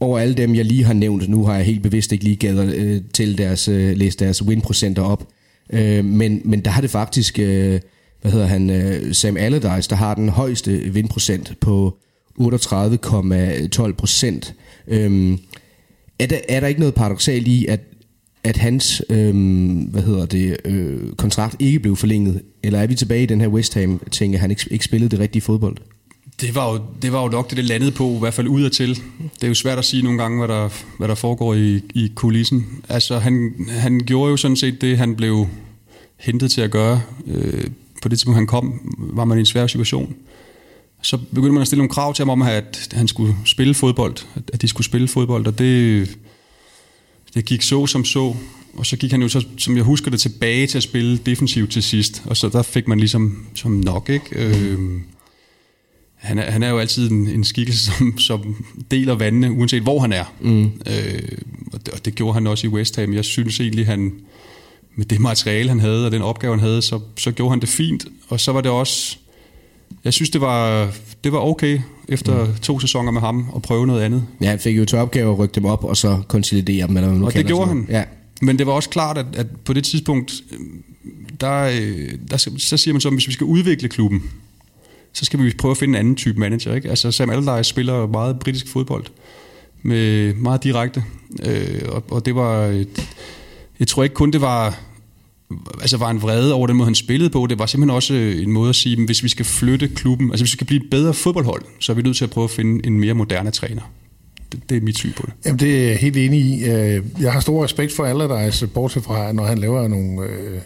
over 0.00 0.18
alle 0.18 0.34
dem, 0.34 0.54
jeg 0.54 0.64
lige 0.64 0.84
har 0.84 0.92
nævnt, 0.92 1.28
nu 1.28 1.44
har 1.44 1.54
jeg 1.54 1.64
helt 1.64 1.82
bevidst 1.82 2.12
ikke 2.12 2.24
lige 2.24 2.36
gadet 2.36 2.74
øh, 2.74 3.00
til 3.14 3.38
deres, 3.38 3.68
øh, 3.68 3.96
læst 3.96 4.20
deres 4.20 4.42
win-procenter 4.42 5.02
op, 5.02 5.28
øh, 5.72 6.04
men, 6.04 6.40
men 6.44 6.60
der 6.60 6.70
har 6.70 6.80
det 6.80 6.90
faktisk, 6.90 7.38
øh, 7.38 7.80
hvad 8.22 8.32
hedder 8.32 8.46
han, 8.46 8.70
øh, 8.70 9.14
Sam 9.14 9.36
Allardyce, 9.36 9.90
der 9.90 9.96
har 9.96 10.14
den 10.14 10.28
højeste 10.28 10.70
vindprocent 10.70 11.54
på 11.60 11.98
38,12 12.40 13.92
procent. 13.92 14.54
Øh, 14.88 15.38
er, 16.18 16.26
der, 16.26 16.38
er 16.48 16.60
der 16.60 16.66
ikke 16.66 16.80
noget 16.80 16.94
paradoxalt 16.94 17.48
i, 17.48 17.66
at 17.66 17.80
at 18.44 18.56
hans 18.56 19.02
øh, 19.10 19.34
hvad 19.90 20.02
hedder 20.02 20.26
det, 20.26 20.56
øh, 20.64 21.12
kontrakt 21.12 21.56
ikke 21.58 21.80
blev 21.80 21.96
forlænget? 21.96 22.42
Eller 22.62 22.78
er 22.78 22.86
vi 22.86 22.94
tilbage 22.94 23.22
i 23.22 23.26
den 23.26 23.40
her 23.40 23.48
West 23.48 23.74
Ham 23.74 24.00
ting, 24.10 24.34
at 24.34 24.40
han 24.40 24.50
ikke, 24.50 24.68
ikke 24.70 24.84
spillede 24.84 25.10
det 25.10 25.18
rigtige 25.18 25.42
fodbold? 25.42 25.76
Det 26.40 26.54
var, 26.54 26.72
jo, 26.72 26.80
det 27.02 27.12
var 27.12 27.22
jo 27.22 27.28
nok 27.28 27.50
det, 27.50 27.56
det 27.56 27.64
landede 27.64 27.90
på, 27.90 28.16
i 28.16 28.18
hvert 28.18 28.34
fald 28.34 28.48
udadtil. 28.48 28.94
Det 29.34 29.44
er 29.44 29.48
jo 29.48 29.54
svært 29.54 29.78
at 29.78 29.84
sige 29.84 30.02
nogle 30.02 30.18
gange, 30.18 30.38
hvad 30.38 30.48
der, 30.48 30.68
hvad 30.98 31.08
der 31.08 31.14
foregår 31.14 31.54
i, 31.54 31.82
i 31.94 32.12
kulissen. 32.14 32.66
Altså, 32.88 33.18
han, 33.18 33.54
han 33.68 34.00
gjorde 34.00 34.30
jo 34.30 34.36
sådan 34.36 34.56
set 34.56 34.80
det, 34.80 34.98
han 34.98 35.16
blev 35.16 35.46
hentet 36.16 36.50
til 36.50 36.60
at 36.60 36.70
gøre. 36.70 37.02
Øh, 37.26 37.64
på 38.02 38.08
det 38.08 38.18
tidspunkt, 38.18 38.36
han 38.36 38.46
kom, 38.46 38.94
var 38.98 39.24
man 39.24 39.38
i 39.38 39.40
en 39.40 39.46
svær 39.46 39.66
situation. 39.66 40.14
Så 41.02 41.16
begyndte 41.16 41.52
man 41.52 41.60
at 41.60 41.66
stille 41.66 41.78
nogle 41.78 41.90
krav 41.90 42.14
til 42.14 42.22
ham 42.22 42.30
om, 42.30 42.42
at 42.42 42.88
han 42.92 43.08
skulle 43.08 43.36
spille 43.44 43.74
fodbold. 43.74 44.16
At 44.52 44.62
de 44.62 44.68
skulle 44.68 44.84
spille 44.84 45.08
fodbold, 45.08 45.46
og 45.46 45.58
det, 45.58 46.16
det 47.34 47.44
gik 47.44 47.62
så 47.62 47.86
som 47.86 48.04
så. 48.04 48.34
Og 48.76 48.86
så 48.86 48.96
gik 48.96 49.10
han 49.10 49.22
jo, 49.22 49.28
så, 49.28 49.46
som 49.58 49.76
jeg 49.76 49.84
husker 49.84 50.10
det, 50.10 50.20
tilbage 50.20 50.66
til 50.66 50.76
at 50.76 50.82
spille 50.82 51.16
defensivt 51.16 51.70
til 51.72 51.82
sidst. 51.82 52.22
Og 52.26 52.36
så 52.36 52.48
der 52.48 52.62
fik 52.62 52.88
man 52.88 52.98
ligesom 52.98 53.46
som 53.54 53.72
nok, 53.72 54.08
ikke? 54.08 54.26
Øh, 54.32 54.78
han 56.24 56.38
er, 56.38 56.50
han 56.50 56.62
er 56.62 56.68
jo 56.68 56.78
altid 56.78 57.10
en, 57.10 57.28
en 57.28 57.44
skikkelse, 57.44 57.90
som, 57.90 58.18
som 58.18 58.64
deler 58.90 59.14
vandene, 59.14 59.52
uanset 59.52 59.82
hvor 59.82 60.00
han 60.00 60.12
er. 60.12 60.24
Mm. 60.40 60.64
Øh, 60.64 61.38
og, 61.72 61.86
det, 61.86 61.94
og 61.94 62.04
det 62.04 62.14
gjorde 62.14 62.34
han 62.34 62.46
også 62.46 62.66
i 62.66 62.70
West 62.70 62.96
Ham. 62.96 63.14
Jeg 63.14 63.24
synes 63.24 63.60
egentlig, 63.60 63.86
han 63.86 64.12
med 64.96 65.06
det 65.06 65.20
materiale, 65.20 65.68
han 65.68 65.80
havde, 65.80 66.06
og 66.06 66.12
den 66.12 66.22
opgave, 66.22 66.52
han 66.52 66.60
havde, 66.60 66.82
så, 66.82 67.00
så 67.16 67.30
gjorde 67.30 67.50
han 67.50 67.60
det 67.60 67.68
fint. 67.68 68.06
Og 68.28 68.40
så 68.40 68.52
var 68.52 68.60
det 68.60 68.70
også... 68.70 69.16
Jeg 70.04 70.12
synes, 70.12 70.30
det 70.30 70.40
var, 70.40 70.90
det 71.24 71.32
var 71.32 71.38
okay 71.38 71.80
efter 72.08 72.44
mm. 72.44 72.54
to 72.62 72.80
sæsoner 72.80 73.10
med 73.10 73.20
ham 73.20 73.46
at 73.56 73.62
prøve 73.62 73.86
noget 73.86 74.02
andet. 74.02 74.24
Ja, 74.40 74.48
han 74.48 74.58
fik 74.58 74.76
jo 74.76 74.84
til 74.84 74.98
opgave 74.98 75.32
at 75.32 75.38
rykke 75.38 75.54
dem 75.54 75.64
op, 75.64 75.84
og 75.84 75.96
så 75.96 76.22
konsolidere 76.28 76.86
dem. 76.86 76.96
Eller 76.96 77.10
hvad 77.10 77.26
og 77.26 77.34
det 77.34 77.46
gjorde 77.46 77.68
han. 77.68 77.86
Ja. 77.88 78.04
Men 78.42 78.58
det 78.58 78.66
var 78.66 78.72
også 78.72 78.90
klart, 78.90 79.18
at, 79.18 79.26
at 79.36 79.46
på 79.64 79.72
det 79.72 79.84
tidspunkt, 79.84 80.32
der, 81.40 81.70
der, 82.30 82.36
så 82.58 82.76
siger 82.76 82.92
man 82.92 83.00
så, 83.00 83.08
at 83.08 83.14
hvis 83.14 83.28
vi 83.28 83.32
skal 83.32 83.44
udvikle 83.44 83.88
klubben, 83.88 84.22
så 85.14 85.24
skal 85.24 85.42
vi 85.42 85.52
prøve 85.58 85.70
at 85.70 85.78
finde 85.78 85.92
en 85.92 86.00
anden 86.00 86.16
type 86.16 86.40
manager. 86.40 86.74
Ikke? 86.74 86.90
Altså 86.90 87.10
Sam 87.10 87.30
Allardyce 87.30 87.70
spiller 87.70 88.06
meget 88.06 88.38
britisk 88.38 88.68
fodbold, 88.68 89.04
med 89.82 90.34
meget 90.34 90.64
direkte, 90.64 91.04
øh, 91.42 91.82
og, 91.88 92.04
og 92.10 92.26
det 92.26 92.34
var, 92.34 92.64
et, 92.64 93.08
jeg 93.80 93.88
tror 93.88 94.02
ikke 94.02 94.14
kun 94.14 94.30
det 94.30 94.40
var, 94.40 94.80
altså 95.80 95.96
var 95.96 96.10
en 96.10 96.22
vrede 96.22 96.54
over 96.54 96.66
den 96.66 96.76
måde, 96.76 96.86
han 96.86 96.94
spillede 96.94 97.30
på, 97.30 97.46
det 97.50 97.58
var 97.58 97.66
simpelthen 97.66 97.96
også 97.96 98.14
en 98.14 98.52
måde 98.52 98.68
at 98.68 98.76
sige, 98.76 98.96
at 98.96 99.04
hvis 99.06 99.22
vi 99.22 99.28
skal 99.28 99.44
flytte 99.44 99.88
klubben, 99.88 100.30
altså 100.30 100.44
hvis 100.44 100.52
vi 100.52 100.56
skal 100.56 100.66
blive 100.66 100.84
et 100.84 100.90
bedre 100.90 101.14
fodboldhold, 101.14 101.62
så 101.80 101.92
er 101.92 101.96
vi 101.96 102.02
nødt 102.02 102.16
til 102.16 102.24
at 102.24 102.30
prøve 102.30 102.44
at 102.44 102.50
finde 102.50 102.86
en 102.86 103.00
mere 103.00 103.14
moderne 103.14 103.50
træner. 103.50 103.82
Det, 104.52 104.70
det 104.70 104.76
er 104.76 104.80
mit 104.80 104.98
syn 104.98 105.12
på 105.12 105.22
det. 105.26 105.34
Jamen, 105.44 105.60
det 105.60 105.84
er 105.84 105.88
jeg 105.88 105.96
helt 105.96 106.16
enig 106.16 106.40
i. 106.40 106.64
Øh, 106.64 107.04
jeg 107.20 107.32
har 107.32 107.40
stor 107.40 107.64
respekt 107.64 107.92
for 107.92 108.04
Allardyce, 108.04 108.66
bortset 108.66 109.04
fra, 109.04 109.32
når 109.32 109.44
han 109.44 109.58
laver 109.58 109.88
nogle 109.88 110.22
øh, 110.22 110.60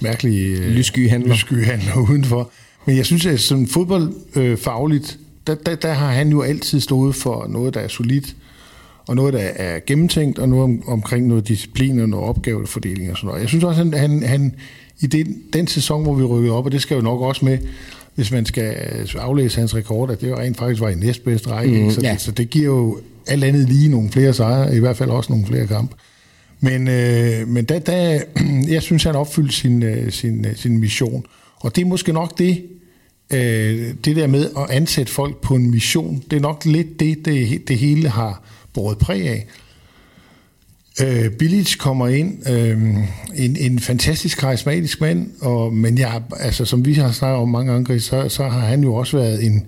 mærkelige 0.00 0.58
øh, 0.58 0.70
lysskyhandler. 0.70 1.34
lysskyhandler 1.34 1.96
udenfor. 2.10 2.50
Men 2.86 2.96
jeg 2.96 3.06
synes, 3.06 3.26
at 3.26 3.40
sådan 3.40 3.66
fodboldfagligt, 3.66 5.18
der, 5.46 5.54
der, 5.54 5.74
der 5.74 5.92
har 5.92 6.10
han 6.10 6.28
jo 6.28 6.42
altid 6.42 6.80
stået 6.80 7.14
for 7.14 7.46
noget, 7.48 7.74
der 7.74 7.80
er 7.80 7.88
solidt, 7.88 8.36
og 9.06 9.16
noget, 9.16 9.34
der 9.34 9.40
er 9.40 9.80
gennemtænkt, 9.86 10.38
og 10.38 10.48
noget 10.48 10.64
om, 10.64 10.88
omkring 10.88 11.26
noget 11.26 11.48
disciplin 11.48 12.00
og 12.00 12.08
noget 12.08 12.28
opgavefordeling 12.28 13.10
og 13.10 13.16
sådan 13.16 13.28
noget. 13.28 13.40
Jeg 13.40 13.48
synes 13.48 13.64
også, 13.64 13.82
at 13.92 14.00
han, 14.00 14.22
han 14.22 14.54
i 15.00 15.06
den, 15.06 15.42
den 15.52 15.66
sæson, 15.66 16.02
hvor 16.02 16.14
vi 16.14 16.24
rykkede 16.24 16.54
op, 16.54 16.64
og 16.64 16.72
det 16.72 16.82
skal 16.82 16.94
jo 16.94 17.00
nok 17.00 17.20
også 17.20 17.44
med, 17.44 17.58
hvis 18.14 18.32
man 18.32 18.46
skal 18.46 18.74
aflæse 19.14 19.58
hans 19.58 19.74
rekord, 19.74 20.10
at 20.10 20.20
det 20.20 20.28
jo 20.28 20.38
rent 20.38 20.56
faktisk 20.56 20.80
var 20.80 20.88
i 20.88 20.94
næstbedste 20.94 21.50
række. 21.50 21.82
Mm, 21.82 21.90
så, 21.90 22.00
ja. 22.00 22.12
det, 22.12 22.20
så 22.20 22.30
det 22.30 22.50
giver 22.50 22.66
jo 22.66 22.98
alt 23.26 23.44
andet 23.44 23.68
lige 23.68 23.88
nogle 23.88 24.10
flere 24.10 24.32
sejre, 24.32 24.76
i 24.76 24.78
hvert 24.78 24.96
fald 24.96 25.10
også 25.10 25.32
nogle 25.32 25.46
flere 25.46 25.66
kampe. 25.66 25.96
Men, 26.60 26.88
øh, 26.88 27.48
men 27.48 27.64
da, 27.64 27.78
da, 27.78 28.22
jeg 28.74 28.82
synes, 28.82 29.02
han 29.02 29.14
opfyldte 29.14 29.54
sin, 29.54 29.82
øh, 29.82 30.12
sin, 30.12 30.46
øh, 30.46 30.56
sin 30.56 30.78
mission. 30.78 31.24
Og 31.62 31.76
det 31.76 31.82
er 31.82 31.86
måske 31.86 32.12
nok 32.12 32.38
det, 32.38 32.64
øh, 33.32 33.94
det 34.04 34.16
der 34.16 34.26
med 34.26 34.50
at 34.56 34.70
ansætte 34.70 35.12
folk 35.12 35.40
på 35.40 35.54
en 35.54 35.70
mission, 35.70 36.22
det 36.30 36.36
er 36.36 36.40
nok 36.40 36.64
lidt 36.64 37.00
det, 37.00 37.24
det, 37.24 37.68
det 37.68 37.78
hele 37.78 38.08
har 38.08 38.42
båret 38.74 38.98
præg 38.98 39.28
af. 39.28 39.46
Øh, 41.00 41.30
Bilic 41.30 41.76
kommer 41.78 42.08
ind, 42.08 42.48
øh, 42.50 42.78
en, 43.34 43.56
en 43.56 43.78
fantastisk 43.78 44.38
karismatisk 44.38 45.00
mand, 45.00 45.30
og, 45.40 45.72
men 45.72 45.98
jeg, 45.98 46.22
altså, 46.40 46.64
som 46.64 46.84
vi 46.84 46.94
har 46.94 47.12
snakket 47.12 47.38
om 47.38 47.48
mange 47.48 47.72
gange, 47.72 48.00
så, 48.00 48.28
så 48.28 48.48
har 48.48 48.60
han 48.60 48.82
jo 48.82 48.94
også 48.94 49.16
været 49.16 49.46
en, 49.46 49.66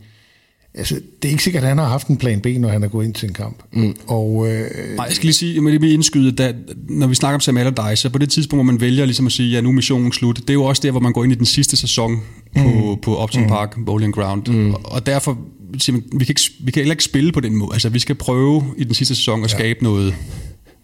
Altså, 0.74 0.94
det 0.94 1.28
er 1.28 1.32
ikke 1.32 1.42
sikkert, 1.42 1.62
at 1.62 1.68
han 1.68 1.78
har 1.78 1.88
haft 1.88 2.08
en 2.08 2.16
plan 2.16 2.40
B, 2.40 2.46
når 2.46 2.68
han 2.68 2.82
er 2.82 2.88
gået 2.88 3.04
ind 3.04 3.14
til 3.14 3.28
en 3.28 3.34
kamp. 3.34 3.62
Mm. 3.72 3.96
Og, 4.06 4.48
øh, 4.48 4.70
Nej, 4.96 5.04
jeg 5.06 5.14
skal 5.14 5.26
lige 5.26 5.34
sige, 5.34 5.54
jeg 5.54 5.62
må 5.62 5.68
lige 5.68 5.94
indskyde, 5.94 6.32
da, 6.32 6.52
når 6.88 7.06
vi 7.06 7.14
snakker 7.14 7.34
om 7.34 7.40
Sam 7.40 7.56
Allardyce, 7.56 7.96
så 7.96 8.10
på 8.10 8.18
det 8.18 8.30
tidspunkt, 8.30 8.64
hvor 8.64 8.72
man 8.72 8.80
vælger 8.80 9.04
ligesom 9.04 9.26
at 9.26 9.32
sige, 9.32 9.50
ja, 9.50 9.60
nu 9.60 9.68
er 9.68 9.72
missionen 9.72 10.12
slut, 10.12 10.36
det 10.36 10.50
er 10.50 10.54
jo 10.54 10.64
også 10.64 10.82
der, 10.82 10.90
hvor 10.90 11.00
man 11.00 11.12
går 11.12 11.24
ind 11.24 11.32
i 11.32 11.36
den 11.36 11.46
sidste 11.46 11.76
sæson 11.76 12.20
på, 12.56 12.68
mm. 12.68 13.00
på 13.02 13.22
Upton 13.22 13.42
mm. 13.42 13.48
Park 13.48 13.76
Bowling 13.86 14.14
Ground. 14.14 14.48
Mm. 14.48 14.74
Og, 14.74 14.80
og 14.84 15.06
derfor 15.06 15.38
siger 15.78 15.92
man, 15.96 16.04
vi 16.12 16.24
kan, 16.24 16.32
ikke, 16.32 16.50
vi 16.60 16.70
kan 16.70 16.80
heller 16.80 16.92
ikke 16.92 17.04
spille 17.04 17.32
på 17.32 17.40
den 17.40 17.56
måde. 17.56 17.70
Altså, 17.72 17.88
vi 17.88 17.98
skal 17.98 18.14
prøve 18.14 18.64
i 18.76 18.84
den 18.84 18.94
sidste 18.94 19.14
sæson 19.14 19.44
at 19.44 19.52
ja. 19.52 19.56
skabe 19.56 19.84
noget, 19.84 20.14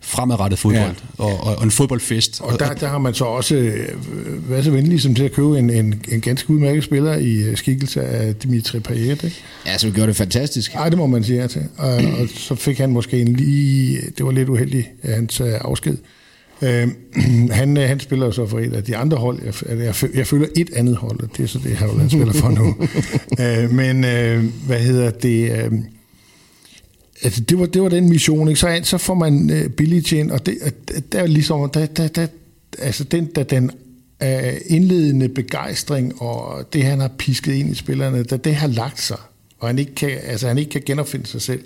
fremadrettet 0.00 0.58
fodbold 0.58 0.96
ja. 1.18 1.24
og, 1.24 1.44
og, 1.46 1.56
og 1.56 1.64
en 1.64 1.70
fodboldfest. 1.70 2.40
Og 2.40 2.58
der, 2.58 2.74
der 2.74 2.88
har 2.88 2.98
man 2.98 3.14
så 3.14 3.24
også 3.24 3.54
øh, 3.54 4.50
været 4.50 4.64
så 4.64 4.70
venlig 4.70 5.00
som 5.00 5.14
til 5.14 5.24
at 5.24 5.32
købe 5.32 5.58
en, 5.58 5.70
en, 5.70 6.02
en 6.08 6.20
ganske 6.20 6.50
udmærket 6.50 6.84
spiller 6.84 7.16
i 7.16 7.34
øh, 7.34 7.56
skikkelse 7.56 8.02
af 8.02 8.34
Dimitri 8.34 8.80
Payet. 8.80 9.24
Ikke? 9.24 9.36
Ja, 9.66 9.78
så 9.78 9.90
gjorde 9.90 10.08
det 10.08 10.16
fantastisk. 10.16 10.74
Nej, 10.74 10.88
det 10.88 10.98
må 10.98 11.06
man 11.06 11.24
sige 11.24 11.40
ja 11.40 11.46
til. 11.46 11.62
Og, 11.76 11.94
og 12.20 12.28
så 12.34 12.54
fik 12.54 12.78
han 12.78 12.90
måske 12.90 13.20
en 13.20 13.28
lige... 13.28 14.00
Det 14.18 14.26
var 14.26 14.32
lidt 14.32 14.48
uheldigt, 14.48 14.88
hans 15.04 15.40
uh, 15.40 15.48
afsked. 15.60 15.96
Uh, 16.62 16.68
han, 17.58 17.76
han 17.76 18.00
spiller 18.00 18.30
så 18.30 18.46
for 18.46 18.58
et 18.58 18.72
af 18.72 18.84
de 18.84 18.96
andre 18.96 19.16
hold. 19.16 19.38
Jeg, 19.44 19.78
jeg, 19.78 19.94
jeg 20.14 20.26
føler 20.26 20.46
et 20.56 20.70
andet 20.76 20.96
hold, 20.96 21.20
og 21.20 21.28
det 21.36 21.42
er 21.42 21.48
så 21.48 21.58
det, 21.64 21.76
han 21.76 22.10
spiller 22.10 22.32
for 22.32 22.50
nu. 22.50 22.66
uh, 23.66 23.72
men 23.80 23.96
uh, 23.96 24.66
hvad 24.66 24.78
hedder 24.78 25.10
det... 25.10 25.66
Uh, 25.72 25.78
altså, 27.22 27.40
det, 27.40 27.58
var, 27.58 27.66
det 27.66 27.82
var 27.82 27.88
den 27.88 28.08
mission, 28.08 28.48
ikke? 28.48 28.60
Så, 28.60 28.80
så 28.82 28.98
får 28.98 29.14
man 29.14 29.50
øh, 29.50 29.68
billigt 29.68 30.12
ind, 30.12 30.30
og 30.30 30.46
det, 30.46 30.58
der 31.12 31.18
er 31.18 31.26
ligesom, 31.26 31.70
der, 31.70 31.86
der, 31.86 32.08
der, 32.08 32.26
altså 32.78 33.04
den, 33.04 33.28
der, 33.34 33.42
den 33.42 33.70
øh, 34.22 34.52
indledende 34.66 35.28
begejstring, 35.28 36.22
og 36.22 36.72
det, 36.72 36.84
han 36.84 37.00
har 37.00 37.10
pisket 37.18 37.52
ind 37.52 37.70
i 37.70 37.74
spillerne, 37.74 38.22
der, 38.22 38.36
det 38.36 38.54
har 38.54 38.68
lagt 38.68 39.00
sig, 39.00 39.18
og 39.58 39.68
han 39.68 39.78
ikke 39.78 39.94
kan, 39.94 40.10
altså, 40.22 40.48
han 40.48 40.58
ikke 40.58 40.70
kan 40.70 40.82
genopfinde 40.86 41.26
sig 41.26 41.42
selv, 41.42 41.62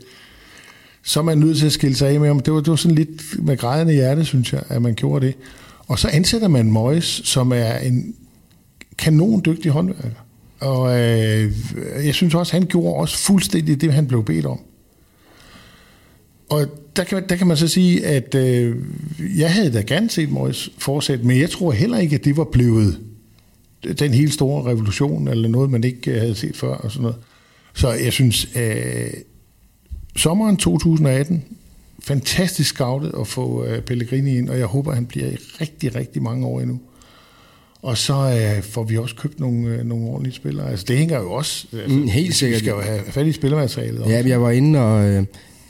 så 1.02 1.20
er 1.20 1.24
man 1.24 1.38
nødt 1.38 1.58
til 1.58 1.66
at 1.66 1.72
skille 1.72 1.96
sig 1.96 2.08
af 2.08 2.20
med 2.20 2.28
ham. 2.28 2.40
Det 2.40 2.52
var, 2.52 2.60
det 2.60 2.70
var 2.70 2.76
sådan 2.76 2.94
lidt 2.94 3.44
med 3.44 3.56
grædende 3.56 3.92
hjerte, 3.92 4.24
synes 4.24 4.52
jeg, 4.52 4.62
at 4.68 4.82
man 4.82 4.94
gjorde 4.94 5.26
det. 5.26 5.34
Og 5.86 5.98
så 5.98 6.08
ansætter 6.08 6.48
man 6.48 6.70
Moyes, 6.70 7.20
som 7.24 7.52
er 7.52 7.76
en 7.76 8.14
kanon 8.98 9.42
dygtig 9.44 9.70
håndværker. 9.70 10.24
Og 10.60 11.00
øh, 11.00 11.52
jeg 12.04 12.14
synes 12.14 12.34
også, 12.34 12.52
han 12.52 12.66
gjorde 12.66 12.94
også 12.94 13.18
fuldstændig 13.18 13.80
det, 13.80 13.92
han 13.92 14.06
blev 14.06 14.24
bedt 14.24 14.46
om. 14.46 14.60
Og 16.48 16.66
der 16.96 17.04
kan, 17.04 17.28
der 17.28 17.36
kan 17.36 17.46
man 17.46 17.56
så 17.56 17.68
sige, 17.68 18.06
at 18.06 18.34
øh, 18.34 18.76
jeg 19.38 19.52
havde 19.52 19.72
da 19.72 19.80
gerne 19.80 20.10
set 20.10 20.30
Morris 20.30 20.70
fortsætte, 20.78 21.26
men 21.26 21.40
jeg 21.40 21.50
tror 21.50 21.72
heller 21.72 21.98
ikke, 21.98 22.14
at 22.14 22.24
det 22.24 22.36
var 22.36 22.44
blevet 22.44 23.00
den 23.98 24.14
helt 24.14 24.34
store 24.34 24.70
revolution, 24.70 25.28
eller 25.28 25.48
noget, 25.48 25.70
man 25.70 25.84
ikke 25.84 26.10
øh, 26.10 26.20
havde 26.20 26.34
set 26.34 26.56
før, 26.56 26.74
og 26.74 26.90
sådan 26.90 27.02
noget. 27.02 27.16
Så 27.74 27.92
jeg 27.92 28.12
synes, 28.12 28.48
øh, 28.56 29.10
sommeren 30.16 30.56
2018, 30.56 31.44
fantastisk 32.02 32.74
scoutet 32.74 33.12
at 33.20 33.26
få 33.26 33.64
øh, 33.64 33.82
Pellegrini 33.82 34.38
ind, 34.38 34.48
og 34.48 34.58
jeg 34.58 34.66
håber, 34.66 34.92
han 34.92 35.06
bliver 35.06 35.26
i 35.26 35.36
rigtig, 35.60 35.94
rigtig 35.94 36.22
mange 36.22 36.46
år 36.46 36.60
endnu. 36.60 36.80
Og 37.82 37.98
så 37.98 38.14
øh, 38.14 38.62
får 38.62 38.84
vi 38.84 38.98
også 38.98 39.14
købt 39.14 39.40
nogle, 39.40 39.68
øh, 39.68 39.84
nogle 39.84 40.06
ordentlige 40.06 40.34
spillere. 40.34 40.70
Altså, 40.70 40.84
det 40.88 40.98
hænger 40.98 41.18
jo 41.18 41.32
også... 41.32 41.66
Altså, 41.72 41.96
mm, 41.96 42.08
helt 42.08 42.34
sikkert. 42.34 42.60
Vi 42.60 42.64
skal 42.64 42.70
jo 42.70 42.80
have 42.80 43.00
fat 43.08 43.26
i 43.26 43.32
spillermaterialet. 43.32 44.06
Ja, 44.08 44.22
jeg 44.26 44.42
var 44.42 44.50
inde 44.50 44.80
og... 44.80 45.08
Øh 45.08 45.24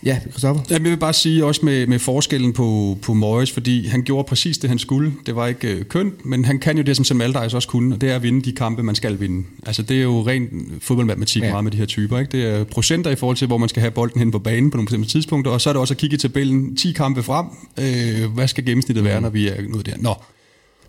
Ja, 0.04 0.20
Christoffer? 0.30 0.62
Jeg 0.70 0.84
vil 0.84 0.96
bare 0.96 1.12
sige 1.12 1.44
også 1.44 1.60
med, 1.64 1.86
med 1.86 1.98
forskellen 1.98 2.52
på, 2.52 2.98
på 3.02 3.14
Morris, 3.14 3.52
fordi 3.52 3.86
han 3.86 4.02
gjorde 4.02 4.28
præcis 4.28 4.58
det, 4.58 4.70
han 4.70 4.78
skulle. 4.78 5.12
Det 5.26 5.36
var 5.36 5.46
ikke 5.46 5.68
øh, 5.68 5.84
kønt, 5.84 6.26
men 6.26 6.44
han 6.44 6.58
kan 6.58 6.76
jo 6.76 6.82
det, 6.82 6.96
som 6.96 7.04
Sam 7.04 7.20
Allardyce 7.20 7.56
også 7.56 7.68
kunne, 7.68 7.94
og 7.94 8.00
det 8.00 8.10
er 8.10 8.16
at 8.16 8.22
vinde 8.22 8.42
de 8.42 8.52
kampe, 8.52 8.82
man 8.82 8.94
skal 8.94 9.20
vinde. 9.20 9.46
Altså, 9.66 9.82
det 9.82 9.98
er 9.98 10.02
jo 10.02 10.26
ren 10.26 10.48
fodboldmatematik 10.80 11.42
ja. 11.42 11.50
meget 11.50 11.64
med 11.64 11.72
de 11.72 11.76
her 11.76 11.86
typer. 11.86 12.18
Ikke? 12.18 12.32
Det 12.32 12.46
er 12.46 12.64
procenter 12.64 13.10
i 13.10 13.16
forhold 13.16 13.36
til, 13.36 13.46
hvor 13.46 13.58
man 13.58 13.68
skal 13.68 13.80
have 13.80 13.90
bolden 13.90 14.18
hen 14.18 14.30
på 14.30 14.38
banen 14.38 14.70
på 14.70 14.76
nogle 14.76 14.86
bestemte 14.86 15.08
tidspunkter, 15.08 15.52
og 15.52 15.60
så 15.60 15.68
er 15.68 15.72
det 15.72 15.80
også 15.80 15.94
at 15.94 15.98
kigge 15.98 16.14
i 16.14 16.18
tabellen 16.18 16.76
10 16.76 16.92
kampe 16.92 17.22
frem. 17.22 17.46
Øh, 17.80 18.32
hvad 18.34 18.48
skal 18.48 18.64
gennemsnittet 18.64 19.04
være, 19.04 19.18
mm. 19.18 19.22
når 19.22 19.30
vi 19.30 19.48
er 19.48 19.62
nået 19.68 19.86
der? 19.86 19.94
Nå. 19.98 20.14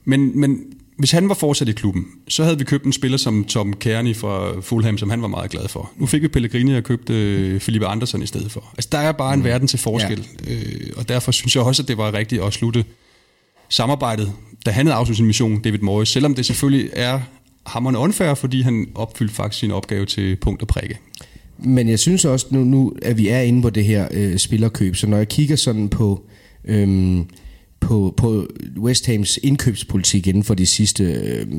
Men, 0.05 0.39
men 0.39 0.59
hvis 0.97 1.11
han 1.11 1.29
var 1.29 1.35
fortsat 1.35 1.69
i 1.69 1.71
klubben, 1.71 2.05
så 2.27 2.43
havde 2.43 2.57
vi 2.57 2.63
købt 2.63 2.85
en 2.85 2.93
spiller 2.93 3.17
som 3.17 3.43
Tom 3.43 3.73
Kearney 3.73 4.15
fra 4.15 4.61
Fulham, 4.61 4.97
som 4.97 5.09
han 5.09 5.21
var 5.21 5.27
meget 5.27 5.51
glad 5.51 5.67
for. 5.67 5.91
Nu 5.97 6.05
fik 6.05 6.21
vi 6.21 6.27
Pellegrini 6.27 6.77
og 6.77 6.83
købte 6.83 7.13
øh, 7.13 7.59
Felipe 7.59 7.87
Andersen 7.87 8.21
i 8.21 8.25
stedet 8.25 8.51
for. 8.51 8.63
Altså, 8.73 8.89
der 8.91 8.97
er 8.97 9.11
bare 9.11 9.33
en 9.33 9.39
mm. 9.39 9.45
verden 9.45 9.67
til 9.67 9.79
forskel, 9.79 10.27
ja. 10.47 10.53
øh, 10.53 10.91
og 10.97 11.09
derfor 11.09 11.31
synes 11.31 11.55
jeg 11.55 11.63
også, 11.63 11.81
at 11.81 11.87
det 11.87 11.97
var 11.97 12.13
rigtigt 12.13 12.41
at 12.41 12.53
slutte 12.53 12.85
samarbejdet, 13.69 14.33
da 14.65 14.71
han 14.71 14.85
havde 14.85 14.97
afsluttet 14.97 15.17
sin 15.17 15.25
mission, 15.25 15.61
David 15.61 15.79
Moyes, 15.79 16.09
selvom 16.09 16.35
det 16.35 16.45
selvfølgelig 16.45 16.89
er 16.93 17.19
hammerne 17.65 17.97
unfair, 17.97 18.33
fordi 18.33 18.61
han 18.61 18.87
opfyldte 18.95 19.35
faktisk 19.35 19.59
sin 19.59 19.71
opgave 19.71 20.05
til 20.05 20.35
punkt 20.35 20.61
og 20.61 20.67
prikke. 20.67 20.97
Men 21.57 21.89
jeg 21.89 21.99
synes 21.99 22.25
også, 22.25 22.47
nu, 22.49 22.63
nu 22.63 22.93
at 23.01 23.17
vi 23.17 23.27
er 23.27 23.41
inde 23.41 23.61
på 23.61 23.69
det 23.69 23.85
her 23.85 24.07
øh, 24.11 24.37
spillerkøb, 24.37 24.95
så 24.95 25.07
når 25.07 25.17
jeg 25.17 25.27
kigger 25.27 25.55
sådan 25.55 25.89
på, 25.89 26.25
øhm, 26.65 27.25
på, 27.85 28.13
på 28.17 28.47
West 28.77 29.05
Hams 29.05 29.39
indkøbspolitik 29.43 30.27
inden 30.27 30.43
for 30.43 30.53
de 30.53 30.65
sidste, 30.65 31.03
øh, 31.03 31.51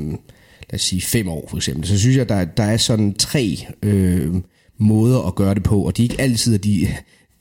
lad 0.70 0.74
os 0.74 0.82
sige, 0.82 1.02
fem 1.02 1.28
år 1.28 1.46
for 1.50 1.56
eksempel, 1.56 1.86
så 1.86 1.98
synes 1.98 2.16
jeg, 2.16 2.28
der, 2.28 2.44
der 2.44 2.62
er 2.62 2.76
sådan 2.76 3.14
tre 3.14 3.66
øh, 3.82 4.34
måder 4.78 5.26
at 5.26 5.34
gøre 5.34 5.54
det 5.54 5.62
på, 5.62 5.82
og 5.82 5.96
de 5.96 6.02
er 6.02 6.04
ikke 6.04 6.20
altid, 6.20 6.54
at 6.54 6.64
de, 6.64 6.88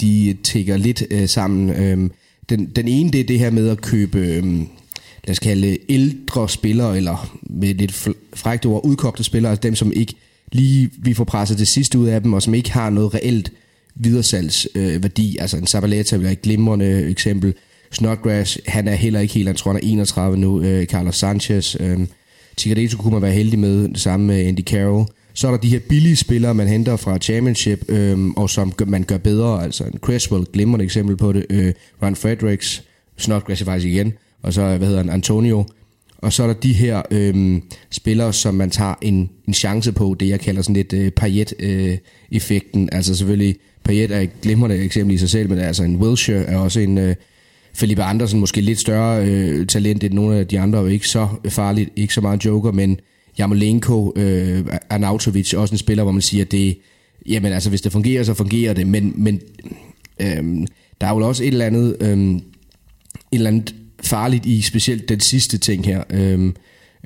de 0.02 0.38
tigger 0.44 0.78
lidt 0.78 1.04
øh, 1.12 1.30
sammen. 1.30 1.70
Øh, 1.70 2.10
den, 2.50 2.66
den 2.66 2.88
ene, 2.88 3.12
det 3.12 3.20
er 3.20 3.24
det 3.24 3.40
her 3.40 3.50
med 3.50 3.70
at 3.70 3.82
købe... 3.82 4.20
Øh, 4.20 4.44
lad 5.28 5.32
os 5.32 5.40
kalde 5.40 5.78
ældre 5.90 6.50
spillere, 6.50 6.98
eller 6.98 7.38
med 7.50 7.74
lidt 7.74 8.08
frækt 8.34 8.66
ord, 8.66 8.86
udkogte 8.86 9.24
spillere, 9.24 9.52
altså 9.52 9.62
dem, 9.62 9.76
som 9.76 9.92
ikke 9.96 10.14
lige, 10.52 10.90
vi 10.98 11.14
får 11.14 11.24
presset 11.24 11.60
det 11.60 11.68
sidste 11.68 12.00
ud 12.00 12.08
af 12.08 12.22
dem, 12.22 12.34
og 12.34 12.42
som 12.42 12.54
ikke 12.54 12.72
har 12.72 12.90
noget 12.90 13.14
reelt 13.14 13.52
videresalgsværdi. 13.96 15.36
Øh, 15.38 15.42
altså 15.42 15.58
en 15.58 15.68
Zabaleta 15.68 16.16
vil 16.16 16.24
være 16.24 16.34
et 16.34 16.42
glimrende 16.42 17.10
eksempel. 17.10 17.54
Snodgrass, 17.96 18.60
han 18.68 18.88
er 18.88 18.96
heller 18.96 19.20
ikke 19.20 19.34
helt, 19.34 19.48
han 19.48 19.56
tror 19.56 19.72
han 19.72 19.82
er 19.84 19.88
31 19.88 20.38
nu. 20.38 20.62
Øh, 20.62 20.86
Carlos 20.86 21.16
Sanchez, 21.16 21.76
øh, 21.80 22.00
Tigredo 22.58 22.98
kunne 22.98 23.14
man 23.14 23.22
være 23.22 23.32
heldig 23.32 23.60
med, 23.60 23.88
det 23.88 24.00
samme 24.00 24.26
med 24.26 24.46
Andy 24.46 24.64
Carroll. 24.64 25.08
Så 25.34 25.48
er 25.48 25.52
der 25.52 25.58
de 25.58 25.70
her 25.70 25.80
billige 25.90 26.16
spillere, 26.16 26.54
man 26.54 26.68
henter 26.68 26.96
fra 26.96 27.18
Championship, 27.18 27.86
øh, 27.90 28.28
og 28.28 28.50
som 28.50 28.74
man 28.88 29.04
gør 29.04 29.18
bedre. 29.18 29.64
Altså 29.64 29.84
en 29.84 30.00
Creswell, 30.00 30.46
glimrende 30.54 30.86
eksempel 30.86 31.18
på 31.18 31.34
det. 31.34 31.46
Øh, 31.50 31.74
Ron 32.04 32.16
Fredericks, 32.16 32.84
Snodgrass 33.18 33.64
faktisk 33.64 33.88
igen 33.88 34.14
og 34.46 34.54
så, 34.54 34.78
hvad 34.78 34.88
hedder 34.88 35.04
han, 35.04 35.10
Antonio. 35.10 35.66
Og 36.18 36.34
så 36.34 36.44
er 36.44 36.48
der 36.48 36.54
de 36.54 36.74
her 36.74 37.02
øh, 37.12 37.62
spillere, 37.90 38.34
som 38.34 38.56
man 38.56 38.70
tager 38.70 38.94
en, 39.02 39.30
en 39.48 39.54
chance 39.54 39.92
på, 39.92 40.16
det 40.20 40.30
jeg 40.30 40.40
kalder 40.40 40.62
sådan 40.62 40.76
lidt 40.76 40.94
øh, 40.94 41.12
Payet-effekten. 41.12 42.84
Øh, 42.84 42.90
altså 42.92 43.16
selvfølgelig, 43.16 43.56
Payet 43.84 44.12
er 44.12 44.20
et 44.20 44.42
glimrende 44.42 44.78
eksempel 44.78 45.16
i 45.16 45.18
sig 45.18 45.30
selv, 45.30 45.50
men 45.50 45.58
altså 45.58 45.84
en 45.84 45.96
Wilshire 45.96 46.44
er 46.44 46.58
også 46.58 46.80
en... 46.80 46.98
Øh, 46.98 47.16
Felipe 47.76 48.04
Andersen 48.04 48.40
måske 48.40 48.62
lidt 48.62 48.80
større 48.80 49.26
øh, 49.26 49.68
talent 49.68 50.04
end 50.04 50.14
nogle 50.14 50.38
af 50.38 50.48
de 50.48 50.60
andre, 50.60 50.80
og 50.80 50.92
ikke 50.92 51.08
så 51.08 51.28
farligt, 51.50 51.90
ikke 51.96 52.14
så 52.14 52.22
meget 52.22 52.46
joker, 52.46 52.72
men 52.72 53.00
Jamolenko, 53.38 54.14
øh, 54.16 54.66
Arnautovic, 54.90 55.54
også 55.54 55.74
en 55.74 55.78
spiller, 55.78 56.04
hvor 56.04 56.12
man 56.12 56.22
siger, 56.22 56.44
at 56.44 56.52
det, 56.52 56.78
jamen 57.26 57.54
altså, 57.54 57.70
hvis 57.70 57.82
det 57.82 57.92
fungerer, 57.92 58.24
så 58.24 58.34
fungerer 58.34 58.74
det, 58.74 58.88
men, 58.88 59.14
men 59.16 59.42
øh, 60.22 60.68
der 61.02 61.08
er 61.08 61.16
jo 61.16 61.28
også 61.28 61.44
et 61.44 61.48
eller 61.48 61.66
andet, 61.66 61.98
øh, 62.02 62.30
et 62.30 62.42
eller 63.32 63.50
andet 63.50 63.76
farligt 64.04 64.46
i 64.46 64.62
specielt 64.62 65.10
den 65.10 65.20
sidste 65.20 65.58
ting 65.58 65.86
her, 65.86 66.04
øhm, 66.10 66.56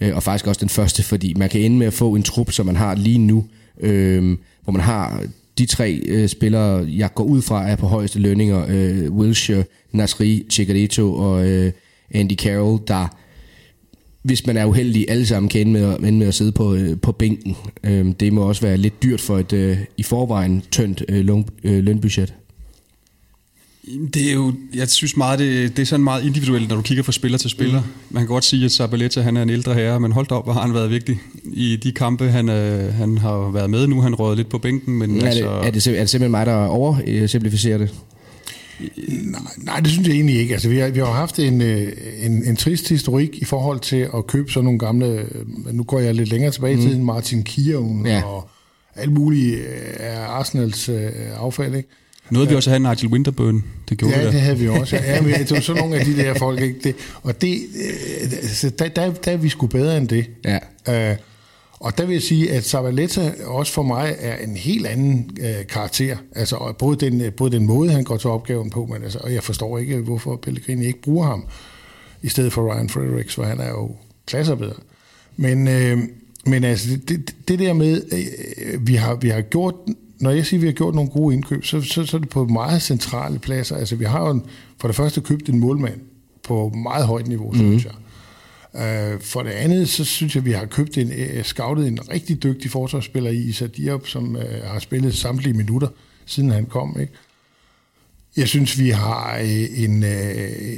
øh, 0.01 0.15
og 0.15 0.23
faktisk 0.23 0.47
også 0.47 0.59
den 0.59 0.69
første, 0.69 1.03
fordi 1.03 1.33
man 1.33 1.49
kan 1.49 1.61
ende 1.61 1.77
med 1.77 1.87
at 1.87 1.93
få 1.93 2.15
en 2.15 2.23
trup, 2.23 2.51
som 2.51 2.65
man 2.65 2.75
har 2.75 2.95
lige 2.95 3.17
nu, 3.17 3.45
øh, 3.79 4.37
hvor 4.63 4.73
man 4.73 4.81
har 4.81 5.23
de 5.59 5.65
tre 5.65 6.01
øh, 6.05 6.27
spillere, 6.27 6.87
jeg 6.97 7.13
går 7.13 7.23
ud 7.23 7.41
fra, 7.41 7.69
er 7.69 7.75
på 7.75 7.87
højeste 7.87 8.19
lønninger, 8.19 8.65
øh, 8.69 9.11
Wilshire, 9.11 9.63
Nasri, 9.91 10.45
Chicharito 10.49 11.13
og 11.13 11.47
øh, 11.47 11.71
Andy 12.11 12.35
Carroll, 12.35 12.81
der 12.87 13.07
hvis 14.21 14.47
man 14.47 14.57
er 14.57 14.65
uheldig, 14.65 15.05
alle 15.09 15.25
sammen 15.25 15.49
kan 15.49 15.61
ende 15.61 15.71
med, 15.71 15.97
ende 15.97 16.19
med 16.19 16.27
at 16.27 16.33
sidde 16.33 16.51
på, 16.51 16.73
øh, 16.75 16.97
på 17.01 17.11
bænken. 17.11 17.55
Øh, 17.83 18.13
det 18.19 18.33
må 18.33 18.41
også 18.41 18.61
være 18.61 18.77
lidt 18.77 19.03
dyrt 19.03 19.21
for 19.21 19.37
et 19.37 19.53
øh, 19.53 19.77
i 19.97 20.03
forvejen 20.03 20.63
tyndt 20.71 21.03
øh, 21.09 21.25
løn, 21.25 21.45
øh, 21.63 21.83
lønbudget. 21.83 22.33
Det 24.13 24.29
er 24.29 24.33
jo, 24.33 24.53
jeg 24.73 24.89
synes 24.89 25.17
meget, 25.17 25.39
det, 25.39 25.77
det 25.77 25.81
er 25.81 25.85
sådan 25.85 26.03
meget 26.03 26.25
individuelt, 26.25 26.69
når 26.69 26.75
du 26.75 26.81
kigger 26.81 27.03
fra 27.03 27.11
spiller 27.11 27.37
til 27.37 27.49
spiller. 27.49 27.81
Mm. 27.81 27.87
Man 28.09 28.23
kan 28.23 28.27
godt 28.27 28.45
sige, 28.45 28.65
at 28.65 28.71
Zabaleta 28.71 29.21
han 29.21 29.37
er 29.37 29.41
en 29.41 29.49
ældre 29.49 29.73
herre, 29.73 29.99
men 29.99 30.11
hold 30.11 30.31
op, 30.31 30.43
hvor 30.45 30.53
har 30.53 30.61
han 30.61 30.73
været 30.73 30.89
vigtig 30.89 31.19
i 31.43 31.75
de 31.75 31.91
kampe, 31.91 32.29
han, 32.29 32.49
øh, 32.49 32.93
han 32.93 33.17
har 33.17 33.51
været 33.51 33.69
med 33.69 33.87
nu. 33.87 34.01
Han 34.01 34.15
røget 34.15 34.37
lidt 34.37 34.49
på 34.49 34.57
bænken. 34.57 34.97
Men 34.97 35.21
er, 35.21 35.25
altså, 35.25 35.39
det, 35.39 35.67
er, 35.67 35.71
det, 35.71 35.87
er 35.87 35.91
det 35.99 36.09
simpelthen 36.09 36.31
mig, 36.31 36.45
der 36.45 36.65
oversimplificerer 36.65 37.77
det? 37.77 37.93
Nej, 39.07 39.41
nej, 39.57 39.79
det 39.79 39.91
synes 39.91 40.07
jeg 40.07 40.15
egentlig 40.15 40.39
ikke. 40.39 40.53
Altså, 40.53 40.69
vi, 40.69 40.77
har, 40.77 40.89
vi 40.89 40.99
har 40.99 41.11
haft 41.11 41.39
en, 41.39 41.61
øh, 41.61 41.91
en, 42.19 42.45
en 42.45 42.55
trist 42.55 42.89
historik 42.89 43.35
i 43.35 43.45
forhold 43.45 43.79
til 43.79 44.07
at 44.15 44.27
købe 44.27 44.51
sådan 44.51 44.63
nogle 44.63 44.79
gamle... 44.79 45.07
Øh, 45.07 45.25
nu 45.73 45.83
går 45.83 45.99
jeg 45.99 46.15
lidt 46.15 46.29
længere 46.29 46.51
tilbage 46.51 46.73
i 46.73 46.75
mm. 46.75 46.81
tiden, 46.81 47.03
Martin 47.03 47.43
Kierun 47.43 48.05
ja. 48.05 48.23
og 48.23 48.49
alt 48.95 49.11
muligt 49.11 49.61
er 49.97 50.19
Arsenals 50.19 50.89
affald, 51.39 51.75
ikke? 51.75 51.89
Noget 52.31 52.49
vi 52.49 52.55
også 52.55 52.69
have 52.69 52.79
Nigel 52.79 53.07
Winterburn. 53.07 53.63
Det 53.89 53.97
gjorde 53.97 54.17
ja, 54.17 54.25
det, 54.25 54.33
det 54.33 54.41
havde 54.41 54.57
vi 54.57 54.69
også. 54.69 54.95
Ja, 54.95 55.21
men 55.21 55.33
det 55.33 55.51
var 55.51 55.59
sådan 55.69 55.81
nogle 55.81 55.95
af 55.95 56.05
de 56.05 56.15
der 56.15 56.33
folk. 56.33 56.61
Ikke? 56.61 56.79
Det, 56.83 56.95
og 57.23 57.41
det, 57.41 57.53
øh, 57.53 58.23
altså, 58.23 58.69
der, 58.69 58.87
der, 58.87 59.13
der 59.13 59.31
er 59.31 59.37
vi 59.37 59.49
sgu 59.49 59.67
bedre 59.67 59.97
end 59.97 60.07
det. 60.07 60.25
Ja. 60.45 61.11
Uh, 61.11 61.17
og 61.79 61.97
der 61.97 62.05
vil 62.05 62.13
jeg 62.13 62.21
sige, 62.21 62.51
at 62.51 62.65
Zavaleta 62.65 63.33
også 63.45 63.73
for 63.73 63.83
mig 63.83 64.15
er 64.19 64.37
en 64.37 64.57
helt 64.57 64.87
anden 64.87 65.37
uh, 65.39 65.67
karakter. 65.69 66.17
Altså 66.35 66.73
både 66.79 67.05
den, 67.05 67.31
både 67.31 67.51
den 67.51 67.65
måde, 67.65 67.91
han 67.91 68.03
går 68.03 68.17
til 68.17 68.29
opgaven 68.29 68.69
på, 68.69 68.85
men 68.85 69.03
altså, 69.03 69.19
og 69.19 69.33
jeg 69.33 69.43
forstår 69.43 69.77
ikke, 69.77 69.97
hvorfor 69.97 70.35
Pellegrini 70.35 70.85
ikke 70.85 71.01
bruger 71.01 71.25
ham 71.25 71.45
i 72.21 72.29
stedet 72.29 72.53
for 72.53 72.73
Ryan 72.73 72.89
Fredericks, 72.89 73.35
for 73.35 73.43
han 73.43 73.59
er 73.59 73.69
jo 73.69 73.95
klasser 74.27 74.55
bedre. 74.55 74.79
Men, 75.35 75.67
uh, 75.67 76.03
men 76.45 76.63
altså, 76.63 76.97
det, 77.07 77.35
det 77.47 77.59
der 77.59 77.73
med, 77.73 78.01
uh, 78.11 78.87
vi, 78.87 78.95
har, 78.95 79.15
vi 79.15 79.29
har 79.29 79.41
gjort 79.41 79.75
når 80.19 80.31
jeg 80.31 80.45
siger, 80.45 80.57
at 80.57 80.61
vi 80.61 80.67
har 80.67 80.73
gjort 80.73 80.95
nogle 80.95 81.09
gode 81.09 81.35
indkøb, 81.35 81.65
så, 81.65 81.81
så, 81.81 82.05
så 82.05 82.17
er 82.17 82.21
det 82.21 82.29
på 82.29 82.45
meget 82.45 82.81
centrale 82.81 83.39
pladser. 83.39 83.75
Altså, 83.75 83.95
vi 83.95 84.05
har 84.05 84.25
jo 84.25 84.31
en, 84.31 84.43
for 84.79 84.87
det 84.87 84.95
første 84.95 85.21
købt 85.21 85.49
en 85.49 85.59
målmand 85.59 85.99
på 86.43 86.69
meget 86.69 87.05
højt 87.05 87.27
niveau, 87.27 87.51
mm. 87.51 87.57
synes 87.57 87.85
jeg. 87.85 87.93
Uh, 88.73 89.21
for 89.21 89.43
det 89.43 89.49
andet, 89.49 89.89
så 89.89 90.05
synes 90.05 90.35
jeg, 90.35 90.41
at 90.41 90.45
vi 90.45 90.51
har 90.51 90.65
købt 90.65 90.97
en, 90.97 91.07
uh, 91.07 91.43
scoutet 91.43 91.87
en 91.87 91.99
rigtig 92.11 92.43
dygtig 92.43 92.71
forsvarsspiller 92.71 93.29
i 93.29 93.37
Isa 93.37 93.67
Diop, 93.67 94.07
som 94.07 94.35
uh, 94.35 94.41
har 94.63 94.79
spillet 94.79 95.15
samtlige 95.15 95.53
minutter, 95.53 95.87
siden 96.25 96.49
han 96.49 96.65
kom. 96.65 96.97
Ikke? 96.99 97.13
Jeg 98.37 98.47
synes, 98.47 98.79
vi 98.79 98.89
har 98.89 99.35
en, 99.75 100.03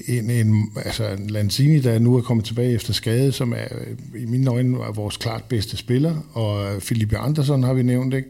en, 0.07 0.29
en, 0.29 0.71
altså 0.75 1.07
en 1.07 1.27
Lanzini, 1.27 1.79
der 1.79 1.99
nu 1.99 2.15
er 2.15 2.21
kommet 2.21 2.45
tilbage 2.45 2.73
efter 2.73 2.93
skade, 2.93 3.31
som 3.31 3.53
er 3.53 3.67
i 4.17 4.25
mine 4.25 4.51
øjne 4.51 4.77
er 4.77 4.91
vores 4.91 5.17
klart 5.17 5.43
bedste 5.43 5.77
spiller, 5.77 6.15
og 6.33 6.81
Felipe 6.81 7.17
Andersson 7.17 7.63
har 7.63 7.73
vi 7.73 7.83
nævnt, 7.83 8.13
ikke? 8.13 8.29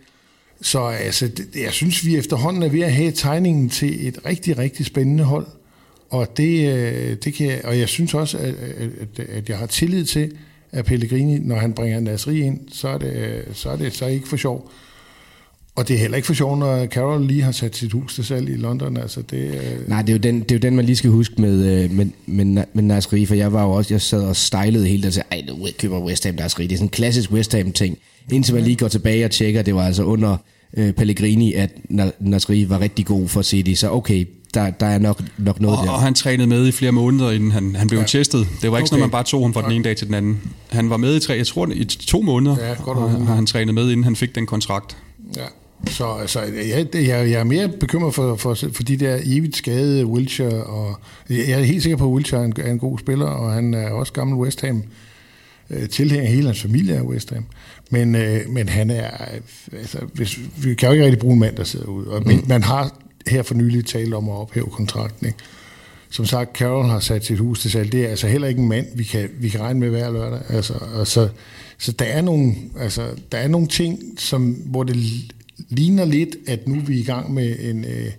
Så 0.61 0.79
altså, 0.85 1.27
det, 1.27 1.47
jeg 1.55 1.71
synes, 1.71 2.05
vi 2.05 2.17
efterhånden 2.17 2.63
er 2.63 2.69
ved 2.69 2.81
at 2.81 2.93
have 2.93 3.11
tegningen 3.11 3.69
til 3.69 4.07
et 4.07 4.25
rigtig, 4.25 4.57
rigtig 4.57 4.85
spændende 4.85 5.23
hold. 5.23 5.47
Og, 6.09 6.37
det, 6.37 6.69
øh, 6.69 7.17
det 7.23 7.33
kan 7.33 7.47
jeg, 7.47 7.61
og 7.63 7.79
jeg 7.79 7.89
synes 7.89 8.13
også, 8.13 8.37
at, 8.37 8.53
at, 8.53 9.25
at 9.29 9.49
jeg 9.49 9.57
har 9.57 9.65
tillid 9.65 10.05
til, 10.05 10.31
at 10.71 10.85
Pellegrini, 10.85 11.39
når 11.39 11.55
han 11.55 11.73
bringer 11.73 11.99
Nasri 11.99 12.41
ind, 12.41 12.59
så 12.71 12.87
er 12.87 12.97
det, 12.97 13.13
øh, 13.15 13.43
så 13.53 13.69
er 13.69 13.75
det 13.75 13.93
så 13.93 14.05
er 14.05 14.09
ikke 14.09 14.27
for 14.27 14.37
sjov. 14.37 14.71
Og 15.75 15.87
det 15.87 15.93
er 15.93 15.97
heller 15.99 16.15
ikke 16.15 16.25
for 16.25 16.33
sjov, 16.33 16.57
når 16.57 16.85
Carol 16.85 17.25
lige 17.25 17.41
har 17.41 17.51
sat 17.51 17.75
sit 17.75 17.91
hus 17.91 18.15
til 18.15 18.25
salg 18.25 18.49
i 18.49 18.55
London. 18.55 18.97
Altså 18.97 19.21
det, 19.21 19.37
øh... 19.37 19.89
Nej, 19.89 20.01
det 20.01 20.09
er, 20.09 20.13
jo 20.13 20.19
den, 20.19 20.39
det 20.39 20.51
er 20.51 20.55
jo 20.55 20.59
den, 20.59 20.75
man 20.75 20.85
lige 20.85 20.95
skal 20.95 21.09
huske 21.09 21.33
med, 21.37 21.83
øh, 21.83 21.91
med, 21.91 22.05
med, 22.25 22.63
med 22.73 22.83
Nasri, 22.83 23.25
for 23.25 23.35
jeg 23.35 23.53
var 23.53 23.63
jo 23.63 23.71
også, 23.71 23.93
jeg 23.93 24.01
sad 24.01 24.23
og 24.23 24.35
stejlede 24.35 24.87
hele 24.87 25.11
tiden, 25.11 25.23
ej, 25.31 25.43
nu 25.47 25.67
køber 25.79 25.99
West 25.99 26.25
Ham 26.25 26.35
Nasri. 26.35 26.63
Det 26.63 26.71
er 26.71 26.77
sådan 26.77 26.85
en 26.85 26.89
klassisk 26.89 27.31
West 27.31 27.53
Ham 27.53 27.71
ting. 27.71 27.97
Indtil 28.31 28.53
man 28.53 28.63
lige 28.63 28.75
går 28.75 28.87
tilbage 28.87 29.25
og 29.25 29.31
tjekker, 29.31 29.61
det 29.61 29.75
var 29.75 29.85
altså 29.85 30.03
under 30.03 30.37
øh, 30.77 30.93
Pellegrini, 30.93 31.53
at 31.53 31.71
Nasri 32.19 32.69
var 32.69 32.79
rigtig 32.79 33.05
god 33.05 33.27
for 33.27 33.41
City, 33.41 33.73
så 33.73 33.91
okay, 33.91 34.27
der, 34.53 34.69
der 34.69 34.85
er 34.85 34.99
nok, 34.99 35.23
nok 35.37 35.61
noget 35.61 35.79
og, 35.79 35.85
der. 35.85 35.91
Og 35.91 36.01
han 36.01 36.13
trænede 36.13 36.47
med 36.47 36.67
i 36.67 36.71
flere 36.71 36.91
måneder, 36.91 37.31
inden 37.31 37.51
han, 37.51 37.75
han 37.75 37.87
blev 37.87 37.99
ja. 37.99 38.05
testet. 38.05 38.47
Det 38.61 38.71
var 38.71 38.77
ikke 38.77 38.83
okay. 38.83 38.85
sådan, 38.85 38.97
at 38.97 39.01
man 39.01 39.11
bare 39.11 39.23
tog 39.23 39.43
ham 39.43 39.53
fra 39.53 39.61
den 39.61 39.71
ene 39.71 39.83
dag 39.83 39.97
til 39.97 40.07
den 40.07 40.15
anden. 40.15 40.41
Han 40.69 40.89
var 40.89 40.97
med 40.97 41.15
i 41.15 41.19
tre, 41.19 41.33
jeg 41.33 41.47
tror, 41.47 41.67
i 41.73 41.85
to 41.85 42.21
måneder, 42.21 42.55
ja, 42.67 42.73
godt 42.83 42.97
og, 42.97 43.25
har 43.27 43.35
han 43.35 43.45
trænet 43.45 43.73
med, 43.73 43.83
inden 43.83 44.03
han 44.03 44.15
fik 44.15 44.35
den 44.35 44.45
kontrakt. 44.45 44.97
Ja. 45.37 45.45
Så 45.87 46.05
altså, 46.05 46.41
jeg, 46.41 46.87
jeg, 46.93 47.07
jeg 47.07 47.39
er 47.39 47.43
mere 47.43 47.69
bekymret 47.69 48.13
for, 48.13 48.35
for, 48.35 48.53
for 48.73 48.83
de 48.83 48.97
der 48.97 49.19
evigt 49.23 49.55
skadede 49.55 50.05
Wilshire, 50.05 50.63
og 50.63 50.99
jeg 51.29 51.49
er 51.49 51.63
helt 51.63 51.83
sikker 51.83 51.97
på, 51.97 52.05
at 52.05 52.11
Wilshire 52.11 52.41
er 52.41 52.45
en, 52.45 52.53
er 52.57 52.71
en 52.71 52.79
god 52.79 52.99
spiller, 52.99 53.25
og 53.25 53.53
han 53.53 53.73
er 53.73 53.89
også 53.89 54.13
gammel 54.13 54.37
West 54.37 54.61
Ham 54.61 54.83
øh, 55.69 55.89
tilhænger 55.89 56.27
hele 56.29 56.45
hans 56.45 56.61
familie 56.61 56.95
af 56.95 57.01
West 57.01 57.29
Ham. 57.29 57.45
Men, 57.89 58.15
øh, 58.15 58.49
men 58.49 58.69
han 58.69 58.89
er, 58.89 59.09
altså, 59.73 59.97
hvis, 60.13 60.39
vi 60.57 60.75
kan 60.75 60.87
jo 60.87 60.93
ikke 60.93 61.05
rigtig 61.05 61.19
bruge 61.19 61.33
en 61.33 61.39
mand, 61.39 61.55
der 61.55 61.63
sidder 61.63 61.85
ude. 61.85 62.07
Og, 62.07 62.21
mm. 62.25 62.43
Man 62.47 62.63
har 62.63 62.95
her 63.27 63.43
for 63.43 63.55
nylig 63.55 63.85
talt 63.85 64.13
om 64.13 64.29
at 64.29 64.35
ophæve 64.35 64.67
kontrakten. 64.71 65.27
Ikke? 65.27 65.39
Som 66.09 66.25
sagt, 66.25 66.57
Carol 66.57 66.85
har 66.85 66.99
sat 66.99 67.25
sit 67.25 67.39
hus 67.39 67.61
til 67.61 67.71
salg. 67.71 67.91
Det 67.91 68.05
er 68.05 68.09
altså 68.09 68.27
heller 68.27 68.47
ikke 68.47 68.61
en 68.61 68.67
mand, 68.67 68.87
vi 68.95 69.03
kan, 69.03 69.29
vi 69.39 69.49
kan 69.49 69.59
regne 69.59 69.79
med 69.79 69.89
hver 69.89 70.11
lørdag. 70.11 70.39
Altså, 70.49 70.73
og 70.93 71.07
så, 71.07 71.29
så 71.77 71.91
der, 71.91 72.05
er 72.05 72.21
nogle, 72.21 72.55
altså, 72.79 73.07
der 73.31 73.37
er 73.37 73.47
nogle 73.47 73.67
ting, 73.67 73.99
som, 74.17 74.51
hvor 74.51 74.83
det 74.83 74.95
ligner 75.71 76.05
lidt, 76.05 76.35
at 76.47 76.67
nu 76.67 76.75
er 76.75 76.81
vi 76.81 76.99
i 76.99 77.03
gang 77.03 77.33
med 77.33 77.55
en 77.59 77.85
øh, 77.85 78.11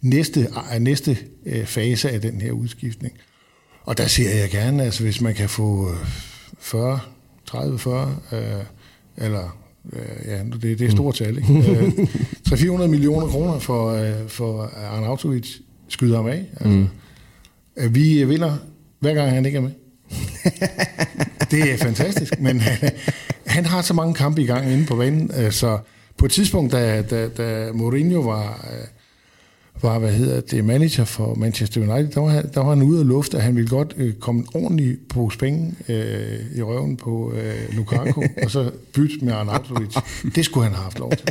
næste, 0.00 0.40
øh, 0.40 0.80
næste 0.80 1.18
øh, 1.46 1.66
fase 1.66 2.10
af 2.10 2.20
den 2.20 2.40
her 2.40 2.52
udskiftning. 2.52 3.14
Og 3.82 3.98
der 3.98 4.06
siger 4.06 4.30
jeg 4.30 4.50
gerne, 4.50 4.82
altså 4.82 5.02
hvis 5.02 5.20
man 5.20 5.34
kan 5.34 5.48
få... 5.48 5.90
Øh, 5.90 5.96
40, 6.64 7.00
30, 7.46 7.78
40, 7.78 8.16
øh, 8.32 8.38
eller 9.16 9.58
øh, 9.92 10.26
ja, 10.26 10.38
det, 10.38 10.78
det 10.78 10.80
er 10.80 10.90
stort 10.90 11.14
tal, 11.14 11.36
ikke? 11.36 11.70
Øh, 11.70 11.88
300-400 12.48 12.86
millioner 12.86 13.26
kroner 13.26 13.58
for, 13.58 13.90
øh, 13.90 14.28
for 14.28 14.62
Arnautovic 14.62 15.56
skyder 15.88 16.16
ham 16.16 16.26
af. 16.26 16.44
Altså, 16.60 16.68
mm. 16.68 16.88
Vi 17.94 18.24
vinder 18.24 18.56
hver 19.00 19.14
gang 19.14 19.30
han 19.30 19.46
ikke 19.46 19.58
er 19.58 19.62
med. 19.62 19.70
det 21.50 21.72
er 21.72 21.76
fantastisk, 21.76 22.40
men 22.40 22.60
han, 22.60 22.90
han 23.46 23.66
har 23.66 23.82
så 23.82 23.94
mange 23.94 24.14
kampe 24.14 24.42
i 24.42 24.46
gang 24.46 24.72
inde 24.72 24.86
på 24.86 24.96
banen, 24.96 25.30
øh, 25.38 25.52
så 25.52 25.78
på 26.24 26.26
et 26.26 26.32
tidspunkt, 26.32 26.72
da, 26.72 27.02
da, 27.02 27.28
da 27.28 27.72
Mourinho 27.72 28.20
var, 28.20 28.68
øh, 28.72 28.86
var, 29.82 29.98
hvad 29.98 30.12
hedder 30.12 30.40
det, 30.40 30.64
manager 30.64 31.04
for 31.04 31.34
Manchester 31.34 31.80
United, 31.80 32.12
der 32.12 32.20
var, 32.20 32.42
der 32.42 32.60
var 32.60 32.74
han 32.74 32.82
ude 32.82 33.00
af 33.00 33.06
luft, 33.06 33.34
at 33.34 33.42
han 33.42 33.56
ville 33.56 33.68
godt 33.70 33.94
øh, 33.96 34.14
komme 34.14 34.44
ordentligt 34.54 35.08
på 35.08 35.30
penge 35.38 35.74
øh, 35.88 36.56
i 36.56 36.62
røven 36.62 36.96
på 36.96 37.32
øh, 37.32 37.76
Lukaku, 37.76 38.22
og 38.44 38.50
så 38.50 38.70
bytte 38.94 39.24
med 39.24 39.32
Arnautovic. 39.32 39.96
Det 40.34 40.44
skulle 40.44 40.64
han 40.64 40.74
have 40.74 40.82
haft 40.82 40.98
lov 40.98 41.10
til. 41.10 41.28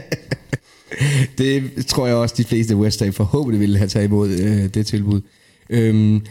Det 1.37 1.85
tror 1.85 2.07
jeg 2.07 2.15
også, 2.15 2.35
de 2.37 2.43
fleste 2.43 2.75
West 2.75 3.03
Ham 3.03 3.13
forhåbentlig 3.13 3.59
ville 3.59 3.77
have 3.77 3.87
taget 3.87 4.07
imod 4.07 4.29
øh, 4.29 4.65
det 4.73 4.85
tilbud. 4.85 5.21
Øhm, 5.69 6.21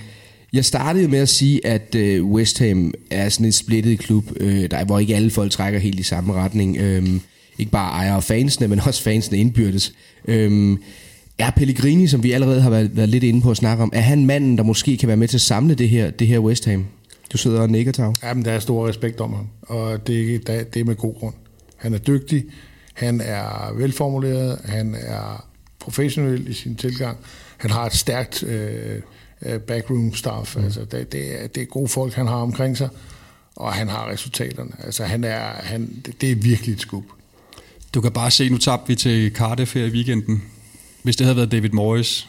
jeg 0.52 0.64
startede 0.64 1.08
med 1.08 1.18
at 1.18 1.28
sige, 1.28 1.66
at 1.66 1.94
øh, 1.94 2.24
West 2.24 2.58
Ham 2.58 2.92
er 3.10 3.28
sådan 3.28 3.46
en 3.46 3.52
splittet 3.52 3.98
klub, 3.98 4.24
øh, 4.40 4.70
der, 4.70 4.84
hvor 4.84 4.98
ikke 4.98 5.16
alle 5.16 5.30
folk 5.30 5.52
trækker 5.52 5.80
helt 5.80 6.00
i 6.00 6.02
samme 6.02 6.32
retning. 6.32 6.76
Øh, 6.76 7.20
ikke 7.58 7.72
bare 7.72 7.90
ejer 7.90 8.14
og 8.14 8.24
fansene, 8.24 8.68
men 8.68 8.80
også 8.80 9.02
fansene 9.02 9.38
indbyrdes. 9.38 9.92
Øh, 10.28 10.78
er 11.38 11.50
Pellegrini, 11.50 12.06
som 12.06 12.22
vi 12.22 12.32
allerede 12.32 12.60
har 12.60 12.70
været, 12.70 12.96
været 12.96 13.08
lidt 13.08 13.24
inde 13.24 13.42
på 13.42 13.50
at 13.50 13.56
snakke 13.56 13.82
om, 13.82 13.90
er 13.94 14.00
han 14.00 14.26
manden, 14.26 14.58
der 14.58 14.64
måske 14.64 14.96
kan 14.96 15.08
være 15.08 15.16
med 15.16 15.28
til 15.28 15.36
at 15.36 15.40
samle 15.40 15.74
det 15.74 15.88
her, 15.88 16.10
det 16.10 16.26
her 16.26 16.38
West 16.38 16.64
Ham? 16.64 16.86
Du 17.32 17.38
sidder 17.38 17.60
og 17.60 17.70
nikker, 17.70 17.92
Tav. 17.92 18.14
Jamen, 18.22 18.44
der 18.44 18.52
er 18.52 18.58
stor 18.58 18.88
respekt 18.88 19.20
om 19.20 19.32
ham, 19.32 19.48
og 19.62 20.06
det, 20.06 20.46
det 20.46 20.76
er 20.76 20.84
med 20.84 20.96
god 20.96 21.14
grund. 21.14 21.34
Han 21.76 21.94
er 21.94 21.98
dygtig, 21.98 22.44
han 22.94 23.20
er 23.20 23.72
velformuleret, 23.76 24.58
han 24.64 24.96
er 24.98 25.46
professionel 25.78 26.48
i 26.48 26.52
sin 26.52 26.76
tilgang, 26.76 27.18
han 27.56 27.70
har 27.70 27.86
et 27.86 27.92
stærkt 27.92 28.42
øh, 28.42 29.00
øh 29.42 29.60
backroom 29.60 30.14
staff, 30.14 30.56
mm. 30.56 30.64
altså 30.64 30.84
det, 30.84 31.12
det, 31.12 31.42
er, 31.42 31.46
det 31.46 31.62
er 31.62 31.66
gode 31.66 31.88
folk, 31.88 32.14
han 32.14 32.26
har 32.26 32.36
omkring 32.36 32.76
sig, 32.76 32.88
og 33.56 33.72
han 33.72 33.88
har 33.88 34.10
resultaterne. 34.10 34.70
Altså 34.84 35.04
han 35.04 35.24
er, 35.24 35.40
han, 35.40 36.02
det, 36.06 36.20
det 36.20 36.30
er 36.30 36.36
virkelig 36.36 36.72
et 36.72 36.80
skub. 36.80 37.04
Du 37.94 38.00
kan 38.00 38.12
bare 38.12 38.30
se, 38.30 38.48
nu 38.48 38.58
tabte 38.58 38.88
vi 38.88 38.94
til 38.94 39.32
Cardiff 39.34 39.74
her 39.74 39.84
i 39.84 39.90
weekenden. 39.90 40.42
Hvis 41.02 41.16
det 41.16 41.24
havde 41.24 41.36
været 41.36 41.52
David 41.52 41.70
Moyes 41.70 42.28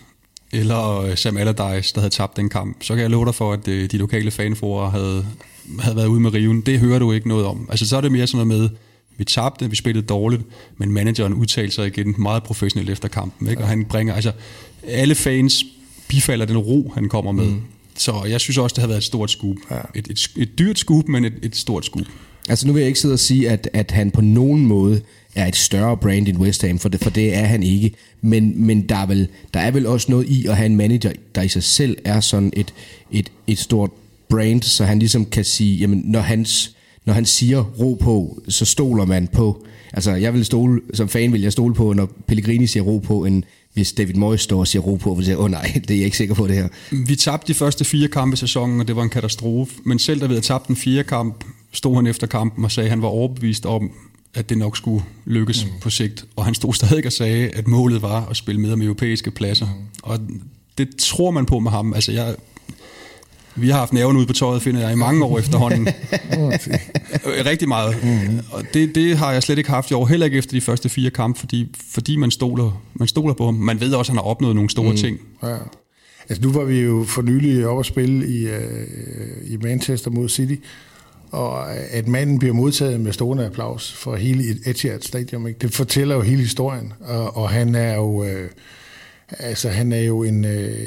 eller 0.52 1.00
øh, 1.00 1.18
Sam 1.18 1.38
Allardyce, 1.38 1.94
der 1.94 2.00
havde 2.00 2.14
tabt 2.14 2.38
den 2.38 2.50
kamp, 2.50 2.84
så 2.84 2.94
kan 2.94 3.02
jeg 3.02 3.10
love 3.10 3.26
dig 3.26 3.36
for, 3.36 3.54
at 3.54 3.68
øh, 3.68 3.92
de 3.92 3.98
lokale 3.98 4.32
fanforer 4.32 4.90
havde, 4.90 5.26
havde 5.80 5.96
været 5.96 6.08
ude 6.08 6.20
med 6.20 6.34
riven. 6.34 6.62
Det 6.62 6.80
hører 6.80 7.00
du 7.00 7.12
ikke 7.12 7.28
noget 7.28 7.46
om. 7.46 7.68
Altså 7.70 7.88
så 7.88 7.98
er 7.98 8.02
det 8.02 8.12
mere 8.12 8.28
sådan 8.28 8.48
noget 8.48 8.62
med, 8.62 8.70
vi 9.18 9.24
tabte, 9.24 9.70
vi 9.70 9.76
spillede 9.76 10.06
dårligt, 10.06 10.42
men 10.78 10.92
manageren 10.92 11.34
udtalte 11.34 11.76
sig 11.76 11.88
igen 11.88 12.16
meget 12.18 12.44
professionelt 12.44 12.90
efter 12.90 13.08
kampen. 13.08 13.48
Ikke? 13.48 13.62
Og 13.62 13.68
han 13.68 13.86
bringer, 13.86 14.14
altså 14.14 14.32
alle 14.88 15.16
fans 15.16 15.66
bifalder 16.08 16.46
den 16.46 16.58
ro, 16.58 16.92
han 16.96 17.10
kommer 17.10 17.32
med. 17.32 17.46
Mm. 17.46 17.62
Så 17.98 18.24
jeg 18.30 18.42
synes 18.42 18.58
også, 18.58 18.74
det 18.74 18.82
har 18.82 18.88
været 18.88 18.98
et 18.98 19.04
stort 19.04 19.32
scoop. 19.32 19.56
Ja. 19.72 19.80
Et, 19.96 20.08
et, 20.08 20.32
et 20.38 20.60
dyrt 20.60 20.80
scoop, 20.80 21.08
men 21.08 21.26
et, 21.26 21.34
et 21.42 21.56
stort 21.56 21.86
scoop. 21.86 22.06
Altså 22.50 22.68
nu 22.68 22.74
vil 22.74 22.80
jeg 22.80 22.88
ikke 22.88 23.00
sidde 23.00 23.14
og 23.14 23.20
sige, 23.20 23.50
at, 23.50 23.70
at 23.74 23.92
han 23.92 24.12
på 24.12 24.22
nogen 24.22 24.66
måde 24.66 25.02
er 25.36 25.48
et 25.48 25.56
større 25.56 25.98
brand 25.98 26.28
end 26.28 26.38
West 26.38 26.62
Ham, 26.62 26.80
for 26.80 26.90
det, 26.90 27.02
for 27.02 27.10
det 27.10 27.36
er 27.36 27.46
han 27.46 27.64
ikke. 27.64 27.92
Men, 28.22 28.66
men 28.66 28.82
der, 28.82 28.96
er 28.96 29.06
vel, 29.06 29.28
der 29.54 29.60
er 29.60 29.72
vel 29.72 29.86
også 29.86 30.12
noget 30.12 30.30
i 30.30 30.48
at 30.48 30.58
have 30.58 30.66
en 30.66 30.76
manager, 30.76 31.12
der 31.36 31.42
i 31.42 31.48
sig 31.48 31.64
selv 31.64 31.98
er 32.06 32.20
sådan 32.20 32.54
et, 32.56 32.74
et, 33.12 33.32
et 33.48 33.60
stort 33.60 33.90
brand, 34.30 34.62
så 34.62 34.86
han 34.86 35.00
ligesom 35.00 35.26
kan 35.26 35.44
sige, 35.44 35.78
jamen 35.78 36.02
når, 36.06 36.20
hans, 36.20 36.76
når 37.06 37.14
han 37.14 37.26
siger 37.26 37.64
ro 37.64 37.94
på, 37.94 38.42
så 38.48 38.66
stoler 38.66 39.06
man 39.06 39.28
på. 39.28 39.66
Altså 39.94 40.12
jeg 40.12 40.34
vil 40.34 40.46
stole, 40.46 40.82
som 40.94 41.10
fan 41.10 41.34
vil 41.34 41.42
jeg 41.42 41.52
stole 41.52 41.74
på, 41.74 41.94
når 41.94 42.10
Pellegrini 42.28 42.68
siger 42.68 42.84
ro 42.84 43.00
på, 43.00 43.26
end 43.26 43.44
hvis 43.74 43.94
David 43.94 44.14
Moyes 44.14 44.42
står 44.42 44.60
og 44.60 44.68
siger 44.68 44.82
ro 44.82 44.96
på, 44.96 45.16
og 45.16 45.24
siger, 45.24 45.38
åh 45.38 45.44
oh, 45.44 45.52
nej, 45.52 45.82
det 45.88 45.92
er 45.92 45.96
jeg 45.96 46.06
ikke 46.06 46.18
sikker 46.18 46.36
på 46.36 46.48
det 46.48 46.56
her. 46.56 46.68
Vi 47.08 47.16
tabte 47.16 47.48
de 47.48 47.54
første 47.54 47.86
fire 47.86 48.08
kampe 48.08 48.34
i 48.34 48.38
sæsonen, 48.38 48.80
og 48.80 48.88
det 48.88 48.96
var 48.96 49.04
en 49.04 49.10
katastrofe. 49.10 49.74
Men 49.86 50.00
selv 50.00 50.22
da 50.22 50.26
vi 50.26 50.34
havde 50.34 50.46
tabt 50.46 50.68
den 50.68 50.76
fire 50.76 51.04
kamp, 51.04 51.44
stod 51.72 51.96
han 51.96 52.08
efter 52.08 52.28
kampen 52.28 52.66
og 52.66 52.72
sagde, 52.72 52.86
at 52.88 52.90
han 52.90 53.02
var 53.02 53.08
overbevist 53.08 53.66
om, 53.66 53.92
at 54.34 54.50
det 54.50 54.58
nok 54.58 54.78
skulle 54.78 55.04
lykkes 55.26 55.66
mm. 55.66 55.72
på 55.82 55.90
sigt. 55.90 56.26
Og 56.36 56.46
han 56.46 56.54
stod 56.54 56.74
stadig 56.74 57.06
og 57.06 57.12
sagde, 57.12 57.50
at 57.50 57.68
målet 57.68 58.02
var 58.02 58.26
at 58.26 58.38
spille 58.38 58.62
med 58.62 58.72
om 58.72 58.82
europæiske 58.82 59.32
pladser. 59.32 59.66
Mm. 59.66 59.82
Og 60.04 60.20
det 60.78 60.96
tror 60.96 61.32
man 61.32 61.46
på 61.46 61.60
med 61.60 61.72
ham. 61.72 61.94
Altså 61.94 62.12
jeg, 62.12 62.36
vi 63.56 63.70
har 63.70 63.78
haft 63.78 63.94
næven 63.94 64.18
ude 64.18 64.26
på 64.26 64.34
tøjet, 64.34 64.62
finder 64.62 64.82
jeg, 64.82 64.92
i 64.92 64.96
mange 64.96 65.26
år 65.26 65.40
efterhånden. 65.40 65.88
Rigtig 67.52 67.68
meget. 67.68 68.04
Mm. 68.04 68.40
Og 68.52 68.64
det, 68.74 68.96
det 68.96 69.18
har 69.18 69.32
jeg 69.32 69.44
slet 69.44 69.58
ikke 69.58 69.70
haft 69.70 69.92
i 69.92 69.94
år, 69.94 70.06
heller 70.06 70.26
ikke 70.26 70.38
efter 70.38 70.52
de 70.52 70.62
første 70.62 70.90
fire 70.90 71.10
kampe, 71.10 71.40
fordi, 71.40 71.76
fordi 71.90 72.16
man, 72.16 72.32
stoler, 72.32 72.82
man 72.94 73.08
stoler 73.08 73.34
på 73.34 73.46
ham. 73.46 73.54
Man 73.54 73.80
ved 73.80 73.94
også, 73.94 74.12
at 74.12 74.14
han 74.14 74.18
har 74.18 74.32
opnået 74.32 74.56
nogle 74.56 74.70
store 74.70 74.90
mm. 74.90 74.98
ting. 74.98 75.20
Ja. 75.44 75.58
Altså 76.30 76.44
nu 76.44 76.52
var 76.52 76.64
vi 76.64 76.80
jo 76.80 77.06
for 77.08 77.22
nylig 77.22 77.68
over 77.68 77.80
at 77.80 77.86
spille 77.86 78.28
i, 78.28 78.46
uh, 78.46 79.52
i 79.52 79.58
Manchester 79.58 80.12
mod 80.12 80.30
City, 80.30 80.56
og 81.34 81.76
at 81.76 82.08
manden 82.08 82.40
bliver 82.40 82.54
modtaget 82.54 83.00
med 83.00 83.14
stående 83.14 83.46
applaus 83.46 83.94
for 83.94 84.16
hele 84.16 84.44
Etihad 84.66 85.02
Stadium, 85.02 85.48
ikke? 85.48 85.60
det 85.60 85.74
fortæller 85.74 86.16
jo 86.16 86.22
hele 86.22 86.42
historien, 86.42 86.94
og, 87.00 87.38
og 87.38 87.50
han 87.50 87.76
er 87.76 87.96
jo... 87.96 88.24
Øh, 88.24 88.50
altså, 89.40 89.70
han 89.70 89.94
er 89.94 90.02
jo 90.02 90.24
en, 90.24 90.46
øh, 90.46 90.80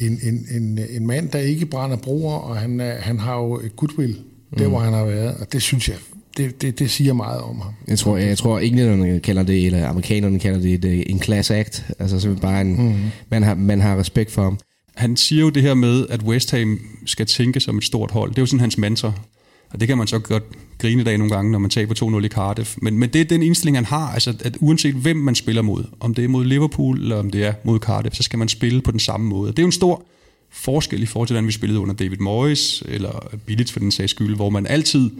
en, 0.00 0.20
en, 0.22 0.46
en, 0.50 0.78
en 0.90 1.06
mand, 1.06 1.28
der 1.28 1.38
ikke 1.38 1.66
brænder 1.66 1.96
broer, 1.96 2.34
og 2.34 2.56
han, 2.56 2.80
er, 2.80 2.94
han 3.00 3.18
har 3.18 3.36
jo 3.36 3.60
et 3.60 3.76
goodwill, 3.76 4.18
der 4.58 4.64
mm. 4.64 4.70
hvor 4.70 4.78
han 4.78 4.92
har 4.92 5.04
været, 5.04 5.36
og 5.40 5.52
det 5.52 5.62
synes 5.62 5.88
jeg, 5.88 5.96
det, 6.36 6.62
det, 6.62 6.78
det 6.78 6.90
siger 6.90 7.12
meget 7.12 7.40
om 7.40 7.60
ham. 7.60 7.72
Jeg 7.88 7.98
tror, 7.98 8.16
jeg, 8.16 8.28
jeg 8.28 8.38
tror 8.38 8.58
englænderne 8.58 9.20
kalder 9.20 9.42
det, 9.42 9.66
eller 9.66 9.88
amerikanerne 9.88 10.38
kalder 10.38 10.60
det 10.60 10.84
et, 10.84 11.10
en 11.10 11.22
class 11.22 11.50
act, 11.50 11.86
altså 11.98 12.20
simpelthen 12.20 12.42
bare 12.42 12.60
en, 12.60 12.88
mm. 12.88 12.94
man, 13.30 13.42
har, 13.42 13.54
man 13.54 13.80
har 13.80 13.98
respekt 13.98 14.30
for 14.30 14.42
ham. 14.42 14.58
Han 14.94 15.16
siger 15.16 15.40
jo 15.40 15.50
det 15.50 15.62
her 15.62 15.74
med, 15.74 16.06
at 16.10 16.22
West 16.22 16.50
Ham 16.50 16.80
skal 17.06 17.26
tænke 17.26 17.60
som 17.60 17.78
et 17.78 17.84
stort 17.84 18.10
hold. 18.10 18.30
Det 18.30 18.38
er 18.38 18.42
jo 18.42 18.46
sådan 18.46 18.60
hans 18.60 18.78
mantra. 18.78 19.12
Og 19.70 19.80
det 19.80 19.88
kan 19.88 19.98
man 19.98 20.06
så 20.06 20.18
godt 20.18 20.44
grine 20.78 21.10
af 21.10 21.18
nogle 21.18 21.34
gange, 21.34 21.52
når 21.52 21.58
man 21.58 21.70
taber 21.70 22.18
2-0 22.20 22.24
i 22.24 22.28
Cardiff. 22.28 22.76
Men, 22.82 22.98
men 22.98 23.10
det 23.10 23.20
er 23.20 23.24
den 23.24 23.42
indstilling, 23.42 23.76
han 23.76 23.84
har, 23.84 24.12
altså 24.12 24.34
at 24.40 24.56
uanset 24.60 24.94
hvem 24.94 25.16
man 25.16 25.34
spiller 25.34 25.62
mod, 25.62 25.84
om 26.00 26.14
det 26.14 26.24
er 26.24 26.28
mod 26.28 26.44
Liverpool 26.44 27.00
eller 27.00 27.16
om 27.16 27.30
det 27.30 27.44
er 27.44 27.52
mod 27.64 27.78
Cardiff, 27.78 28.14
så 28.14 28.22
skal 28.22 28.38
man 28.38 28.48
spille 28.48 28.80
på 28.80 28.90
den 28.90 29.00
samme 29.00 29.26
måde. 29.26 29.50
Det 29.50 29.58
er 29.58 29.62
jo 29.62 29.66
en 29.66 29.72
stor 29.72 30.04
forskel 30.50 31.02
i 31.02 31.06
forhold 31.06 31.26
til, 31.26 31.34
hvordan 31.34 31.46
vi 31.46 31.52
spillede 31.52 31.80
under 31.80 31.94
David 31.94 32.18
Moyes, 32.18 32.82
eller 32.86 33.28
Billigt 33.46 33.72
for 33.72 33.80
den 33.80 33.90
sags 33.90 34.10
skyld, 34.10 34.36
hvor 34.36 34.50
man 34.50 34.66
altid 34.66 35.10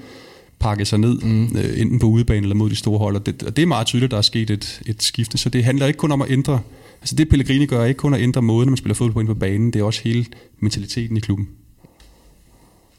pakke 0.58 0.84
sig 0.84 0.98
ned, 0.98 1.18
mm. 1.18 1.56
øh, 1.56 1.80
enten 1.80 1.98
på 1.98 2.06
udebane 2.06 2.42
eller 2.42 2.54
mod 2.54 2.70
de 2.70 2.76
store 2.76 2.98
hold. 2.98 3.16
Og 3.16 3.26
det, 3.26 3.42
og 3.42 3.56
det 3.56 3.62
er 3.62 3.66
meget 3.66 3.86
tydeligt, 3.86 4.04
at 4.04 4.10
der 4.10 4.18
er 4.18 4.22
sket 4.22 4.50
et, 4.50 4.82
et 4.86 5.02
skifte. 5.02 5.38
Så 5.38 5.48
det 5.48 5.64
handler 5.64 5.86
ikke 5.86 5.96
kun 5.96 6.12
om 6.12 6.22
at 6.22 6.30
ændre... 6.30 6.60
Altså 7.00 7.16
det 7.16 7.28
Pellegrini 7.28 7.66
gør, 7.66 7.80
er 7.80 7.86
ikke 7.86 7.98
kun 7.98 8.14
at 8.14 8.20
ændre 8.20 8.42
måden, 8.42 8.70
man 8.70 8.76
spiller 8.76 8.94
fodbold 8.94 9.12
på 9.12 9.20
ind 9.20 9.28
på 9.28 9.34
banen. 9.34 9.72
Det 9.72 9.80
er 9.80 9.84
også 9.84 10.00
hele 10.04 10.26
mentaliteten 10.60 11.16
i 11.16 11.20
klubben. 11.20 11.48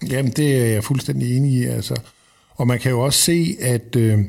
Jamen, 0.09 0.31
det 0.31 0.55
er 0.55 0.65
jeg 0.65 0.83
fuldstændig 0.83 1.37
enig 1.37 1.51
i. 1.51 1.65
Altså. 1.65 1.95
Og 2.49 2.67
man 2.67 2.79
kan 2.79 2.91
jo 2.91 2.99
også 2.99 3.19
se, 3.19 3.55
at 3.59 3.95
øh, 3.95 4.19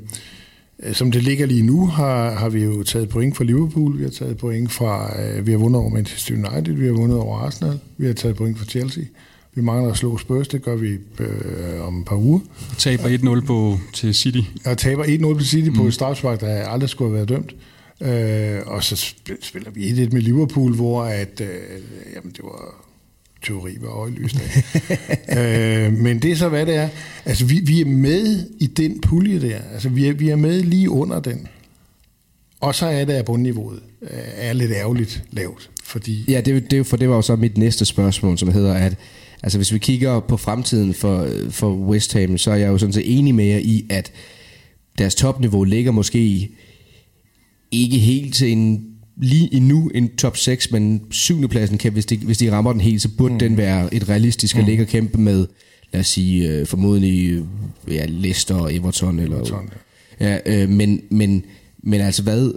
som 0.93 1.11
det 1.11 1.23
ligger 1.23 1.47
lige 1.47 1.63
nu, 1.63 1.87
har, 1.87 2.31
har 2.31 2.49
vi 2.49 2.65
jo 2.65 2.83
taget 2.83 3.09
point 3.09 3.37
fra 3.37 3.45
Liverpool, 3.45 3.99
vi 3.99 4.03
har 4.03 4.11
taget 4.11 4.37
point 4.37 4.73
fra, 4.73 5.21
øh, 5.23 5.47
vi 5.47 5.51
har 5.51 5.59
vundet 5.59 5.81
over 5.81 5.91
Manchester 5.91 6.35
United, 6.35 6.75
vi 6.75 6.87
har 6.87 6.93
vundet 6.93 7.19
over 7.19 7.39
Arsenal, 7.39 7.79
vi 7.97 8.07
har 8.07 8.13
taget 8.13 8.37
point 8.37 8.59
fra 8.59 8.65
Chelsea. 8.65 9.05
Vi 9.55 9.63
mangler 9.63 9.91
at 9.91 9.97
slå 9.97 10.19
Spurs, 10.19 10.49
det 10.49 10.63
gør 10.63 10.77
vi 10.77 10.99
øh, 11.19 11.87
om 11.87 12.01
et 12.01 12.05
par 12.05 12.17
uger. 12.17 12.41
Og 12.71 12.79
taber 12.79 13.39
1-0 13.41 13.47
på, 13.47 13.79
til 13.93 14.15
City. 14.15 14.41
Og 14.67 14.79
taber 14.79 15.05
1-0 15.05 15.39
på 15.39 15.45
City 15.45 15.69
mm. 15.69 15.77
på 15.77 15.87
et 15.87 15.95
strafspark, 15.95 16.41
der 16.41 16.69
aldrig 16.69 16.91
skulle 16.91 17.09
have 17.09 17.17
været 17.17 17.29
dømt. 17.29 17.55
Øh, 18.01 18.61
og 18.67 18.85
så 18.85 19.15
spiller 19.43 19.71
vi 19.71 19.91
1-1 19.91 19.95
med 20.13 20.21
Liverpool, 20.21 20.75
hvor 20.75 21.03
at, 21.03 21.41
øh, 21.41 21.49
jamen, 22.15 22.33
det 22.33 22.41
var 22.43 22.90
teori 23.47 23.77
var 23.81 23.89
øjelyst 23.89 24.37
øh, 25.39 25.93
men 25.93 26.23
det 26.23 26.33
er 26.33 26.37
så, 26.37 26.49
hvad 26.49 26.67
det 26.67 26.75
er. 26.75 26.89
Altså, 27.25 27.45
vi, 27.45 27.61
vi 27.61 27.81
er 27.81 27.85
med 27.85 28.47
i 28.61 28.67
den 28.67 29.01
pulje 29.01 29.41
der. 29.41 29.59
Altså, 29.73 29.89
vi 29.89 30.07
er, 30.07 30.13
vi 30.13 30.29
er 30.29 30.37
med 30.37 30.63
lige 30.63 30.91
under 30.91 31.21
den. 31.21 31.49
Og 32.61 32.75
så 32.75 32.87
er 32.87 33.05
det, 33.05 33.13
at 33.13 33.25
bundniveauet 33.25 33.81
øh, 34.03 34.09
er 34.37 34.53
lidt 34.53 34.73
ærgerligt 34.73 35.25
lavt. 35.31 35.71
Fordi 35.85 36.25
ja, 36.29 36.41
det, 36.41 36.71
det, 36.71 36.87
for 36.87 36.97
det 36.97 37.09
var 37.09 37.17
jo 37.17 37.23
så 37.23 37.37
mit 37.37 37.59
næste 37.59 37.85
spørgsmål, 37.85 38.39
som 38.39 38.53
hedder, 38.53 38.75
at 38.75 38.97
altså, 39.43 39.59
hvis 39.59 39.73
vi 39.73 39.79
kigger 39.79 40.21
på 40.21 40.37
fremtiden 40.37 40.95
for, 40.95 41.23
øh, 41.23 41.51
for 41.51 41.75
West 41.75 42.13
Ham, 42.13 42.39
så 42.39 42.51
er 42.51 42.57
jeg 42.57 42.69
jo 42.69 42.79
sådan 42.79 42.93
set 42.93 43.19
enig 43.19 43.35
med 43.35 43.45
jer 43.45 43.59
i, 43.59 43.87
at 43.91 44.13
deres 44.99 45.15
topniveau 45.15 45.65
ligger 45.65 45.93
måske 45.93 46.51
ikke 47.71 47.99
helt 47.99 48.35
til 48.35 48.53
en 48.53 48.90
lige 49.23 49.55
endnu 49.55 49.91
en 49.95 50.17
top 50.17 50.37
6, 50.37 50.71
men 50.73 51.03
syvende 51.11 51.49
pladsen 51.49 51.79
kan, 51.79 51.93
hvis 51.93 52.07
de, 52.07 52.17
hvis 52.17 52.39
de 52.39 52.53
rammer 52.53 52.73
den 52.73 52.81
helt, 52.81 53.03
så 53.03 53.09
burde 53.09 53.33
mm. 53.33 53.39
den 53.39 53.57
være 53.57 53.95
et 53.95 54.09
realistisk 54.09 54.57
at 54.57 54.63
mm. 54.63 54.69
ligge 54.69 54.85
og 54.85 54.89
kæmpe 54.89 55.19
med, 55.19 55.47
lad 55.93 56.01
os 56.01 56.07
sige, 56.07 56.49
øh, 56.49 56.67
formodentlig 56.67 57.45
ja, 57.89 58.05
Leicester 58.09 58.55
og 58.55 58.75
Everton. 58.75 59.19
Eller, 59.19 59.37
Everton 59.37 59.71
ja. 60.21 60.39
ja 60.47 60.63
øh, 60.63 60.69
men, 60.69 61.03
men, 61.11 61.45
men 61.83 62.01
altså 62.01 62.23
hvad, 62.23 62.53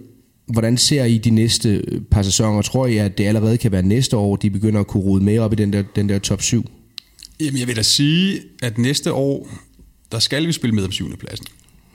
hvordan 0.45 0.77
ser 0.77 1.03
I 1.03 1.17
de 1.17 1.29
næste 1.29 1.83
par 2.11 2.23
sæsoner? 2.23 2.61
Tror 2.61 2.87
I, 2.87 2.97
at 2.97 3.17
det 3.17 3.23
allerede 3.23 3.57
kan 3.57 3.71
være 3.71 3.83
næste 3.83 4.17
år, 4.17 4.35
de 4.35 4.49
begynder 4.49 4.79
at 4.79 4.87
kunne 4.87 5.03
rode 5.03 5.23
med 5.23 5.39
op 5.39 5.53
i 5.53 5.55
den 5.55 5.73
der, 5.73 5.83
den 5.95 6.09
der 6.09 6.19
top 6.19 6.41
7? 6.41 6.69
Jamen 7.39 7.59
jeg 7.59 7.67
vil 7.67 7.75
da 7.75 7.81
sige, 7.81 8.39
at 8.61 8.77
næste 8.77 9.13
år, 9.13 9.49
der 10.11 10.19
skal 10.19 10.47
vi 10.47 10.51
spille 10.51 10.75
med 10.75 10.83
om 10.83 10.91
syvende 10.91 11.17
pladsen. 11.17 11.45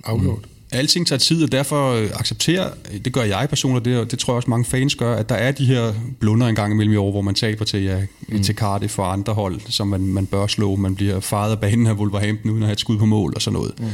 Afgjort. 0.05 0.39
Mm. 0.39 0.58
Alting 0.73 1.07
tager 1.07 1.19
tid, 1.19 1.43
og 1.43 1.53
derfor 1.53 1.93
øh, 1.93 2.11
accepterer, 2.15 2.71
det 3.05 3.13
gør 3.13 3.23
jeg 3.23 3.47
personligt, 3.49 3.85
det, 3.85 4.11
det 4.11 4.19
tror 4.19 4.33
jeg 4.33 4.37
også 4.37 4.51
mange 4.51 4.65
fans 4.65 4.95
gør, 4.95 5.17
at 5.17 5.29
der 5.29 5.35
er 5.35 5.53
de 5.53 5.65
her 5.65 5.93
blunder 6.21 6.47
en 6.47 6.55
gang 6.55 6.73
imellem 6.73 6.93
i 6.93 6.97
år, 6.97 7.11
hvor 7.11 7.21
man 7.21 7.35
taber 7.35 7.65
til, 7.65 7.83
ja, 7.83 8.01
mm. 8.29 8.43
til 8.43 8.55
Cardiff 8.55 8.95
for 8.95 9.03
andre 9.03 9.35
hold, 9.35 9.61
som 9.69 9.89
man, 9.89 10.01
man 10.01 10.27
bør 10.27 10.47
slå. 10.47 10.77
Man 10.77 10.95
bliver 10.95 11.21
faret 11.21 11.51
af 11.51 11.59
banen 11.59 11.87
af 11.87 11.93
Wolverhampton 11.93 12.51
uden 12.51 12.63
at 12.63 12.67
have 12.67 12.73
et 12.73 12.81
skud 12.81 12.99
på 12.99 13.07
mål 13.07 13.33
og 13.37 13.43
sådan 13.43 13.55
noget. 13.55 13.73
Mm. 13.79 13.87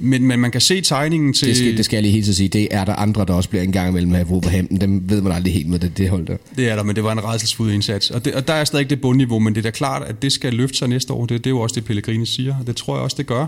Men, 0.00 0.26
men 0.26 0.40
man 0.40 0.50
kan 0.50 0.60
se 0.60 0.80
tegningen 0.80 1.32
til... 1.32 1.48
Det 1.48 1.56
skal, 1.56 1.76
det 1.76 1.84
skal 1.84 1.96
jeg 1.96 2.02
lige 2.02 2.12
helt 2.12 2.36
sige. 2.36 2.48
Det 2.48 2.68
er 2.70 2.84
der 2.84 2.94
andre, 2.94 3.24
der 3.24 3.34
også 3.34 3.48
bliver 3.48 3.62
en 3.62 3.72
gang 3.72 3.88
imellem 3.88 4.14
af 4.14 4.24
Wolverhampton. 4.24 4.80
Dem 4.80 5.10
ved 5.10 5.20
man 5.20 5.32
aldrig 5.32 5.54
helt 5.54 5.68
med 5.68 5.78
det, 5.78 5.98
det 5.98 6.08
hold 6.08 6.26
der. 6.26 6.36
Det 6.56 6.68
er 6.68 6.76
der, 6.76 6.82
men 6.82 6.96
det 6.96 7.04
var 7.04 7.12
en 7.12 7.24
redselsfuld 7.24 7.72
indsats. 7.72 8.10
Og, 8.10 8.24
det, 8.24 8.34
og 8.34 8.48
der 8.48 8.54
er 8.54 8.64
stadig 8.64 8.90
det 8.90 9.00
bundniveau, 9.00 9.38
men 9.38 9.54
det 9.54 9.60
er 9.60 9.62
da 9.62 9.70
klart, 9.70 10.02
at 10.02 10.22
det 10.22 10.32
skal 10.32 10.54
løfte 10.54 10.78
sig 10.78 10.88
næste 10.88 11.12
år. 11.12 11.26
Det, 11.26 11.44
det 11.44 11.46
er 11.46 11.50
jo 11.50 11.60
også 11.60 11.74
det, 11.74 11.84
Pellegrini 11.84 12.26
siger, 12.26 12.54
og 12.60 12.66
det 12.66 12.76
tror 12.76 12.94
jeg 12.94 13.02
også, 13.02 13.16
det 13.18 13.26
gør. 13.26 13.46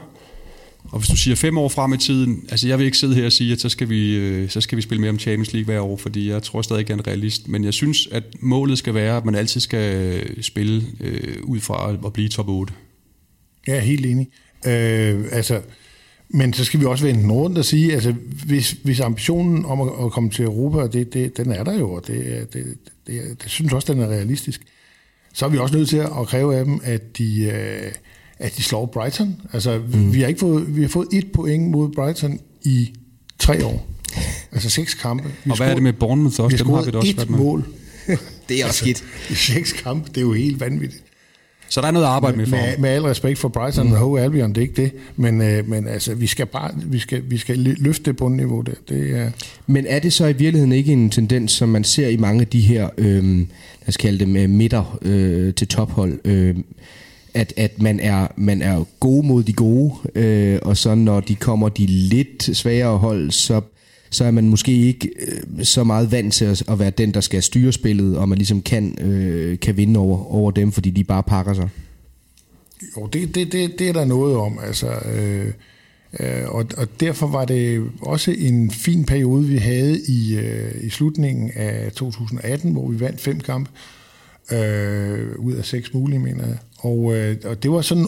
Og 0.84 0.98
hvis 0.98 1.08
du 1.08 1.16
siger 1.16 1.34
fem 1.34 1.58
år 1.58 1.68
frem 1.68 1.92
i 1.92 1.96
tiden, 1.96 2.44
altså 2.50 2.68
jeg 2.68 2.78
vil 2.78 2.84
ikke 2.84 2.98
sidde 2.98 3.14
her 3.14 3.26
og 3.26 3.32
sige, 3.32 3.52
at 3.52 3.60
så 3.60 3.68
skal 3.68 3.88
vi, 3.88 4.16
øh, 4.16 4.48
så 4.48 4.60
skal 4.60 4.76
vi 4.76 4.82
spille 4.82 5.00
mere 5.00 5.10
om 5.10 5.18
Champions 5.18 5.52
League 5.52 5.64
hver 5.64 5.80
år, 5.80 5.96
fordi 5.96 6.30
jeg 6.30 6.42
tror 6.42 6.62
stadig 6.62 6.80
ikke, 6.80 6.92
er 6.92 6.96
en 6.96 7.06
realist. 7.06 7.48
Men 7.48 7.64
jeg 7.64 7.74
synes, 7.74 8.08
at 8.12 8.24
målet 8.40 8.78
skal 8.78 8.94
være, 8.94 9.16
at 9.16 9.24
man 9.24 9.34
altid 9.34 9.60
skal 9.60 9.94
øh, 9.96 10.42
spille 10.42 10.82
øh, 11.00 11.36
ud 11.42 11.60
fra 11.60 11.96
at 12.06 12.12
blive 12.12 12.28
top 12.28 12.48
8. 12.48 12.74
Jeg 13.66 13.76
er 13.76 13.80
helt 13.80 14.06
enig. 14.06 14.28
Øh, 14.66 15.24
altså, 15.32 15.60
men 16.28 16.52
så 16.52 16.64
skal 16.64 16.80
vi 16.80 16.84
også 16.84 17.04
vende 17.04 17.22
den 17.22 17.32
rundt 17.32 17.58
og 17.58 17.64
sige, 17.64 17.92
altså 17.92 18.14
hvis, 18.46 18.70
hvis 18.70 19.00
ambitionen 19.00 19.64
om 19.64 19.80
at, 19.80 19.88
at 20.04 20.12
komme 20.12 20.30
til 20.30 20.44
Europa, 20.44 20.86
det, 20.86 21.14
det, 21.14 21.36
den 21.36 21.52
er 21.52 21.64
der 21.64 21.78
jo, 21.78 21.92
og 21.92 22.06
det, 22.06 22.24
det, 22.52 22.64
det, 22.64 22.76
det, 23.06 23.42
det 23.42 23.50
synes 23.50 23.72
også, 23.72 23.92
den 23.92 24.02
er 24.02 24.08
realistisk, 24.08 24.62
så 25.32 25.44
er 25.44 25.48
vi 25.48 25.58
også 25.58 25.76
nødt 25.76 25.88
til 25.88 25.96
at 25.96 26.26
kræve 26.26 26.56
af 26.56 26.64
dem, 26.64 26.80
at 26.84 27.18
de... 27.18 27.42
Øh, 27.42 27.92
at 28.40 28.56
de 28.56 28.62
slår 28.62 28.86
Brighton. 28.86 29.36
Altså, 29.52 29.80
mm. 29.92 30.14
vi, 30.14 30.20
har 30.20 30.28
ikke 30.28 30.40
fået, 30.40 30.76
vi 30.76 30.82
har 30.82 30.88
fået 30.88 31.08
et 31.12 31.32
point 31.32 31.70
mod 31.70 31.88
Brighton 31.88 32.40
i 32.64 32.92
tre 33.38 33.66
år. 33.66 33.86
Altså 34.52 34.70
seks 34.70 34.94
kampe. 34.94 35.28
Vi 35.44 35.50
og 35.50 35.56
hvad 35.56 35.70
er 35.70 35.74
det 35.74 35.82
med 35.82 35.92
Bournemouth 35.92 36.40
også? 36.40 36.56
Vi 36.56 36.58
har 36.58 36.64
Dem 36.64 36.74
har 36.74 36.90
vi 36.90 36.96
også 36.96 37.22
et 37.22 37.30
mål. 37.30 37.66
det 38.48 38.60
er 38.60 38.66
også 38.66 38.78
skidt. 38.78 39.04
I 39.30 39.34
seks 39.34 39.72
kampe, 39.72 40.08
det 40.08 40.16
er 40.16 40.20
jo 40.20 40.32
helt 40.32 40.60
vanvittigt. 40.60 41.02
Så 41.68 41.80
der 41.80 41.86
er 41.86 41.90
noget 41.90 42.06
at 42.06 42.12
arbejde 42.12 42.36
med 42.36 42.46
for 42.46 42.56
med, 42.56 42.78
med 42.78 42.90
al 42.90 43.02
respekt 43.02 43.38
for 43.38 43.48
Brighton 43.48 43.86
mm. 43.86 43.92
og 43.92 43.98
Hove 43.98 44.20
Albion, 44.20 44.48
det 44.48 44.56
er 44.56 44.62
ikke 44.62 44.82
det. 44.82 44.92
Men, 45.16 45.42
øh, 45.42 45.68
men 45.68 45.88
altså, 45.88 46.14
vi 46.14 46.26
skal 46.26 46.46
bare 46.46 46.70
vi 46.76 46.98
skal, 46.98 47.22
vi 47.26 47.38
skal 47.38 47.58
løfte 47.58 48.04
det 48.04 48.16
bundniveau 48.16 48.60
der. 48.60 48.72
Det 48.88 49.18
er... 49.18 49.30
Men 49.66 49.86
er 49.86 49.98
det 49.98 50.12
så 50.12 50.26
i 50.26 50.32
virkeligheden 50.32 50.72
ikke 50.72 50.92
en 50.92 51.10
tendens, 51.10 51.52
som 51.52 51.68
man 51.68 51.84
ser 51.84 52.08
i 52.08 52.16
mange 52.16 52.40
af 52.40 52.46
de 52.46 52.60
her, 52.60 52.88
øh, 52.98 53.36
lad 53.36 53.46
os 53.88 53.96
kalde 53.96 54.18
dem, 54.18 54.36
øh, 54.36 54.50
midter 54.50 54.98
øh, 55.02 55.54
til 55.54 55.68
tophold, 55.68 56.18
øh, 56.24 56.56
at, 57.34 57.52
at 57.56 57.82
man, 57.82 58.00
er, 58.00 58.28
man 58.36 58.62
er 58.62 58.84
gode 59.00 59.26
mod 59.26 59.42
de 59.42 59.52
gode, 59.52 59.92
øh, 60.14 60.58
og 60.62 60.76
så 60.76 60.94
når 60.94 61.20
de 61.20 61.34
kommer 61.34 61.68
de 61.68 61.86
lidt 61.86 62.56
svagere 62.56 62.98
hold, 62.98 63.30
så, 63.30 63.60
så 64.10 64.24
er 64.24 64.30
man 64.30 64.48
måske 64.48 64.72
ikke 64.72 65.10
øh, 65.26 65.64
så 65.64 65.84
meget 65.84 66.12
vant 66.12 66.34
til 66.34 66.44
at, 66.44 66.62
at 66.68 66.78
være 66.78 66.90
den, 66.90 67.14
der 67.14 67.20
skal 67.20 67.42
styre 67.42 67.72
spillet, 67.72 68.18
og 68.18 68.28
man 68.28 68.38
ligesom 68.38 68.62
kan, 68.62 68.98
øh, 69.00 69.58
kan 69.58 69.76
vinde 69.76 70.00
over, 70.00 70.34
over 70.34 70.50
dem, 70.50 70.72
fordi 70.72 70.90
de 70.90 71.04
bare 71.04 71.22
pakker 71.22 71.54
sig. 71.54 71.68
Jo, 72.96 73.06
det, 73.06 73.34
det, 73.34 73.52
det, 73.52 73.78
det 73.78 73.88
er 73.88 73.92
der 73.92 74.04
noget 74.04 74.36
om, 74.36 74.58
altså... 74.62 74.88
Øh 74.88 75.52
Øh, 76.20 76.48
og, 76.48 76.66
og 76.76 77.00
derfor 77.00 77.26
var 77.26 77.44
det 77.44 77.90
også 78.02 78.34
en 78.38 78.70
fin 78.70 79.04
periode, 79.04 79.44
vi 79.44 79.56
havde 79.56 80.00
i, 80.08 80.36
øh, 80.36 80.84
i 80.84 80.88
slutningen 80.88 81.50
af 81.54 81.92
2018, 81.92 82.72
hvor 82.72 82.88
vi 82.88 83.00
vandt 83.00 83.20
fem 83.20 83.40
kampe 83.40 83.70
øh, 84.52 85.38
ud 85.38 85.52
af 85.52 85.64
seks 85.64 85.94
mulige, 85.94 86.18
mener 86.18 86.46
jeg. 86.46 86.56
Og, 86.80 87.16
øh, 87.16 87.36
og 87.44 87.62
det 87.62 87.70
var 87.70 87.80
sådan 87.80 88.06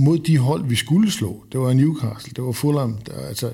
mod 0.00 0.18
de 0.18 0.38
hold, 0.38 0.64
vi 0.68 0.76
skulle 0.76 1.10
slå. 1.10 1.44
Det 1.52 1.60
var 1.60 1.72
Newcastle, 1.72 2.32
det 2.36 2.44
var 2.44 2.52
Fulham. 2.52 2.98
Der, 3.06 3.26
altså, 3.28 3.50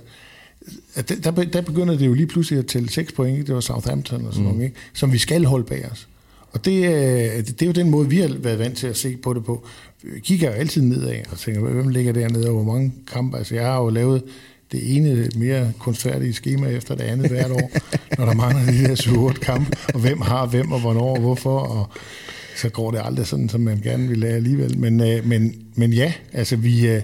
der, 1.24 1.30
der 1.30 1.60
begynder 1.60 1.98
det 1.98 2.06
jo 2.06 2.14
lige 2.14 2.26
pludselig 2.26 2.58
at 2.58 2.66
tælle 2.66 2.90
seks 2.90 3.12
point. 3.12 3.46
Det 3.46 3.54
var 3.54 3.60
Southampton 3.60 4.26
og 4.26 4.32
sådan 4.32 4.46
mm. 4.46 4.52
noget, 4.52 4.64
ikke? 4.64 4.76
som 4.94 5.12
vi 5.12 5.18
skal 5.18 5.44
holde 5.44 5.64
bag 5.64 5.88
os. 5.90 6.08
Og 6.52 6.64
det, 6.64 6.84
øh, 6.84 7.46
det 7.46 7.62
er 7.62 7.66
jo 7.66 7.72
den 7.72 7.90
måde, 7.90 8.08
vi 8.08 8.18
har 8.18 8.28
været 8.38 8.58
vant 8.58 8.76
til 8.76 8.86
at 8.86 8.96
se 8.96 9.16
på 9.16 9.34
det 9.34 9.44
på. 9.44 9.66
Vi 10.02 10.20
kigger 10.20 10.48
jo 10.48 10.54
altid 10.54 10.82
nedad 10.82 11.20
og 11.32 11.38
tænker, 11.38 11.60
hvem 11.60 11.88
ligger 11.88 12.12
dernede, 12.12 12.48
og 12.48 12.54
hvor 12.54 12.72
mange 12.72 12.92
kampe. 13.12 13.38
Altså, 13.38 13.54
jeg 13.54 13.64
har 13.64 13.82
jo 13.82 13.88
lavet 13.88 14.22
det 14.72 14.96
ene 14.96 15.28
mere 15.36 15.72
kunstfærdige 15.78 16.32
schema 16.32 16.68
efter 16.68 16.94
det 16.94 17.04
andet 17.04 17.30
hvert 17.30 17.50
år, 17.50 17.70
når 18.18 18.26
der 18.26 18.34
mangler 18.34 18.72
de 18.72 18.78
her 18.78 18.94
7 18.94 19.34
kampe, 19.34 19.76
og 19.94 20.00
hvem 20.00 20.20
har 20.20 20.46
hvem, 20.46 20.72
og 20.72 20.80
hvornår, 20.80 21.14
og 21.14 21.20
hvorfor, 21.20 21.58
og 21.58 21.90
så 22.60 22.68
går 22.68 22.90
det 22.90 23.00
aldrig 23.04 23.26
sådan, 23.26 23.48
som 23.48 23.60
man 23.60 23.80
gerne 23.82 24.08
vil 24.08 24.18
lære 24.18 24.32
alligevel. 24.32 24.78
Men, 24.78 25.00
øh, 25.00 25.26
men, 25.26 25.54
men 25.74 25.92
ja, 25.92 26.12
altså 26.32 26.56
vi... 26.56 26.88
Øh, 26.88 27.02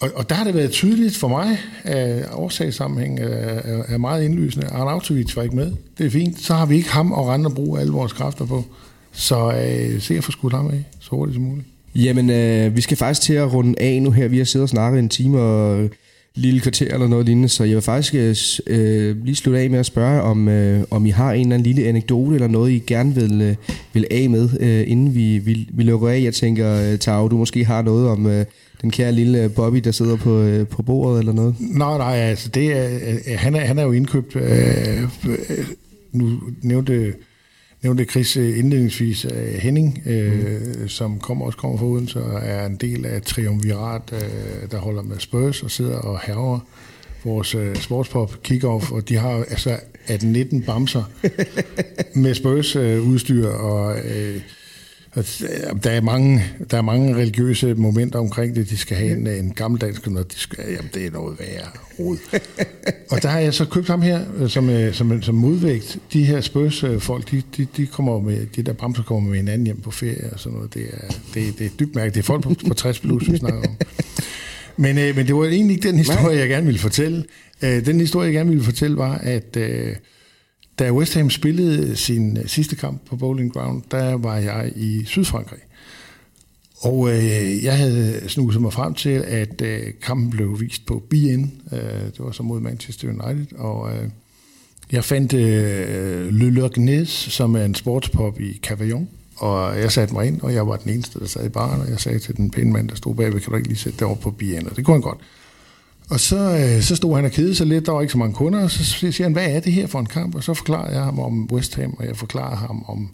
og, 0.00 0.10
og 0.14 0.28
der 0.28 0.34
har 0.34 0.44
det 0.44 0.54
været 0.54 0.70
tydeligt 0.70 1.16
for 1.16 1.28
mig, 1.28 1.58
at 1.84 2.28
årsagssammenhæng 2.32 3.20
er, 3.20 3.82
er 3.88 3.98
meget 3.98 4.24
indlysende. 4.24 4.66
Arnautovic 4.66 5.36
var 5.36 5.42
ikke 5.42 5.56
med. 5.56 5.72
Det 5.98 6.06
er 6.06 6.10
fint. 6.10 6.40
Så 6.40 6.54
har 6.54 6.66
vi 6.66 6.76
ikke 6.76 6.90
ham 6.90 7.12
og 7.12 7.28
rende 7.28 7.46
og 7.46 7.54
bruge 7.54 7.80
alle 7.80 7.92
vores 7.92 8.12
kræfter 8.12 8.46
på. 8.46 8.64
Så 9.12 9.52
øh, 9.52 10.00
se 10.00 10.16
at 10.16 10.24
få 10.24 10.32
skudt 10.32 10.52
ham 10.52 10.70
af 10.70 10.84
så 11.00 11.10
hurtigt 11.10 11.34
som 11.34 11.42
muligt. 11.42 11.66
Jamen, 11.94 12.30
øh, 12.30 12.76
vi 12.76 12.80
skal 12.80 12.96
faktisk 12.96 13.20
til 13.20 13.34
at 13.34 13.52
runde 13.52 13.82
af 13.82 14.02
nu 14.02 14.10
her. 14.10 14.28
Vi 14.28 14.38
har 14.38 14.44
siddet 14.44 14.62
og 14.62 14.68
snakket 14.68 14.98
en 14.98 15.08
time 15.08 15.40
og 15.40 15.90
lille 16.34 16.60
kvarter 16.60 16.94
eller 16.94 17.08
noget 17.08 17.26
lignende, 17.26 17.48
så 17.48 17.64
jeg 17.64 17.74
vil 17.74 17.82
faktisk 17.82 18.14
øh, 18.14 18.36
øh, 18.66 19.24
lige 19.24 19.36
slutte 19.36 19.60
af 19.60 19.70
med 19.70 19.78
at 19.78 19.86
spørge, 19.86 20.22
om, 20.22 20.48
øh, 20.48 20.84
om 20.90 21.06
I 21.06 21.10
har 21.10 21.32
en 21.32 21.40
eller 21.40 21.54
anden 21.54 21.66
lille 21.74 21.88
anekdote 21.88 22.34
eller 22.34 22.48
noget, 22.48 22.72
I 22.72 22.78
gerne 22.78 23.14
vil, 23.14 23.42
øh, 23.42 23.54
vil 23.92 24.06
af 24.10 24.30
med, 24.30 24.48
øh, 24.60 24.90
inden 24.90 25.14
vi, 25.14 25.38
vi, 25.38 25.68
vi 25.72 25.82
lukker 25.82 26.08
af. 26.08 26.22
Jeg 26.22 26.34
tænker, 26.34 26.92
øh, 26.92 26.98
Tau, 26.98 27.28
du 27.28 27.36
måske 27.36 27.64
har 27.64 27.82
noget 27.82 28.08
om 28.08 28.26
øh, 28.26 28.44
den 28.82 28.90
kære 28.90 29.12
lille 29.12 29.44
øh, 29.44 29.54
Bobby, 29.54 29.78
der 29.78 29.90
sidder 29.90 30.16
på, 30.16 30.40
øh, 30.40 30.66
på 30.66 30.82
bordet 30.82 31.18
eller 31.18 31.32
noget? 31.32 31.54
Nej, 31.58 31.98
nej, 31.98 32.16
altså 32.16 32.48
det 32.48 32.72
er, 32.72 32.94
øh, 32.94 33.14
øh 33.14 33.38
han, 33.38 33.54
er, 33.54 33.60
han 33.60 33.78
er 33.78 33.82
jo 33.82 33.92
indkøbt, 33.92 34.36
øh, 34.36 35.02
øh, 35.28 35.38
nu 36.12 36.40
nævnte 36.62 37.12
nævnte 37.82 38.04
Chris 38.04 38.36
øh, 38.36 38.58
indledningsvis 38.58 39.24
uh, 39.24 39.32
Henning, 39.38 40.02
uh, 40.06 40.12
mm. 40.12 40.88
som 40.88 41.18
kommer, 41.18 41.46
også 41.46 41.58
kommer 41.58 41.78
fra 41.78 41.86
Odense 41.86 42.22
og 42.22 42.40
er 42.42 42.66
en 42.66 42.76
del 42.76 43.06
af 43.06 43.22
Triumvirat, 43.22 44.14
der 44.70 44.78
holder 44.78 45.02
med 45.02 45.18
Spurs 45.18 45.62
og 45.62 45.70
sidder 45.70 45.96
og 45.96 46.20
herrer 46.20 46.66
vores 47.24 47.56
sportspop 47.82 48.42
kickoff, 48.42 48.92
og 48.92 49.08
de 49.08 49.16
har 49.16 49.30
altså 49.30 49.76
18-19 50.06 50.64
bamser 50.66 51.02
med 52.22 52.34
Spurs 52.34 52.76
udstyr, 52.76 53.48
og 53.48 53.96
uh, 53.96 54.42
der 55.82 55.90
er, 55.90 56.00
mange, 56.00 56.44
der 56.70 56.78
er 56.78 56.82
mange 56.82 57.16
religiøse 57.16 57.74
momenter 57.74 58.18
omkring 58.18 58.56
det. 58.56 58.70
De 58.70 58.76
skal 58.76 58.96
have 58.96 59.12
en, 59.12 59.26
en 59.26 59.52
gammeldansk, 59.52 60.06
når 60.06 60.22
de 60.22 60.38
skal, 60.38 60.64
jamen 60.68 60.90
det 60.94 61.06
er 61.06 61.10
noget 61.10 61.38
værre 61.38 61.68
rod. 61.98 62.18
og 63.10 63.22
der 63.22 63.28
har 63.28 63.38
jeg 63.38 63.54
så 63.54 63.64
købt 63.64 63.88
ham 63.88 64.02
her 64.02 64.20
øh, 64.36 64.48
som, 64.48 64.70
øh, 64.70 64.94
som, 64.94 65.22
som 65.22 65.34
modvægt. 65.34 65.98
De 66.12 66.24
her 66.24 66.40
spørgsmål, 66.40 67.24
de, 67.30 67.42
de, 67.56 67.66
de, 67.76 67.86
kommer 67.86 68.20
med, 68.20 68.46
de 68.56 68.62
der 68.62 68.72
bremser 68.72 69.02
kommer 69.02 69.30
med 69.30 69.38
hinanden 69.38 69.66
hjem 69.66 69.80
på 69.80 69.90
ferie 69.90 70.30
og 70.32 70.40
sådan 70.40 70.56
noget. 70.56 70.74
Det 70.74 70.82
er, 70.92 71.14
det, 71.34 71.58
det 71.58 71.66
er 71.66 71.70
dybt 71.80 71.94
mærke. 71.94 72.14
Det 72.14 72.18
er 72.18 72.24
folk 72.24 72.42
på, 72.42 72.54
på 72.68 72.74
60 72.74 73.00
plus, 73.00 73.30
vi 73.30 73.36
snakker 73.36 73.60
om. 73.60 73.76
Men, 74.80 74.98
øh, 74.98 75.16
men 75.16 75.26
det 75.26 75.34
var 75.34 75.44
egentlig 75.44 75.76
ikke 75.76 75.88
den 75.88 75.98
historie, 75.98 76.38
jeg 76.38 76.48
gerne 76.48 76.66
ville 76.66 76.80
fortælle. 76.80 77.24
Øh, 77.62 77.86
den 77.86 78.00
historie, 78.00 78.26
jeg 78.26 78.34
gerne 78.34 78.50
ville 78.50 78.64
fortælle, 78.64 78.96
var, 78.96 79.18
at 79.18 79.56
øh, 79.56 79.96
da 80.78 80.92
West 80.92 81.14
Ham 81.14 81.30
spillede 81.30 81.96
sin 81.96 82.36
øh, 82.36 82.46
sidste 82.46 82.76
kamp 82.76 83.00
på 83.06 83.16
Bowling 83.16 83.52
Ground, 83.52 83.82
der 83.90 84.14
var 84.14 84.36
jeg 84.36 84.72
i 84.76 85.04
Sydfrankrig. 85.04 85.60
Og 86.80 87.08
øh, 87.10 87.64
jeg 87.64 87.78
havde 87.78 88.28
snuset 88.28 88.62
mig 88.62 88.72
frem 88.72 88.94
til, 88.94 89.24
at 89.26 89.62
øh, 89.62 89.80
kampen 90.02 90.30
blev 90.30 90.60
vist 90.60 90.86
på 90.86 91.02
BN. 91.10 91.44
Øh, 91.72 92.04
det 92.04 92.18
var 92.18 92.30
så 92.30 92.42
mod 92.42 92.60
Manchester 92.60 93.08
United. 93.08 93.56
Og 93.56 93.90
øh, 93.92 94.08
jeg 94.92 95.04
fandt 95.04 95.32
øh, 95.32 96.34
Le 96.34 96.66
Lognès, 96.66 97.06
som 97.06 97.56
er 97.56 97.64
en 97.64 97.74
sportspop 97.74 98.40
i 98.40 98.58
Cavaillon. 98.62 99.08
Og 99.36 99.78
jeg 99.78 99.92
satte 99.92 100.14
mig 100.14 100.26
ind, 100.26 100.40
og 100.40 100.54
jeg 100.54 100.66
var 100.66 100.76
den 100.76 100.92
eneste, 100.92 101.20
der 101.20 101.26
sad 101.26 101.46
i 101.46 101.48
baren, 101.48 101.80
og 101.80 101.90
jeg 101.90 102.00
sagde 102.00 102.18
til 102.18 102.36
den 102.36 102.50
pæne 102.50 102.72
mand, 102.72 102.88
der 102.88 102.94
stod 102.94 103.14
bagved, 103.14 103.40
kan 103.40 103.50
du 103.50 103.56
ikke 103.56 103.68
lige 103.68 103.78
sætte 103.78 103.98
det 103.98 104.06
over 104.06 104.16
på 104.16 104.30
BN? 104.30 104.66
Og 104.70 104.76
det 104.76 104.84
kunne 104.84 104.94
han 104.94 105.02
godt. 105.02 105.18
Og 106.10 106.20
så, 106.20 106.36
øh, 106.36 106.82
så 106.82 106.96
stod 106.96 107.16
han 107.16 107.24
og 107.24 107.30
kedede 107.30 107.54
sig 107.54 107.66
lidt, 107.66 107.86
der 107.86 107.92
var 107.92 108.00
ikke 108.00 108.12
så 108.12 108.18
mange 108.18 108.34
kunder, 108.34 108.62
og 108.62 108.70
så 108.70 108.84
siger 108.84 109.22
han, 109.22 109.32
hvad 109.32 109.50
er 109.50 109.60
det 109.60 109.72
her 109.72 109.86
for 109.86 110.00
en 110.00 110.06
kamp? 110.06 110.34
Og 110.34 110.44
så 110.44 110.54
forklarer 110.54 110.92
jeg 110.92 111.02
ham 111.02 111.18
om 111.18 111.52
West 111.52 111.74
Ham, 111.74 111.94
og 111.98 112.06
jeg 112.06 112.16
forklarer 112.16 112.56
ham 112.56 112.84
om, 112.88 113.10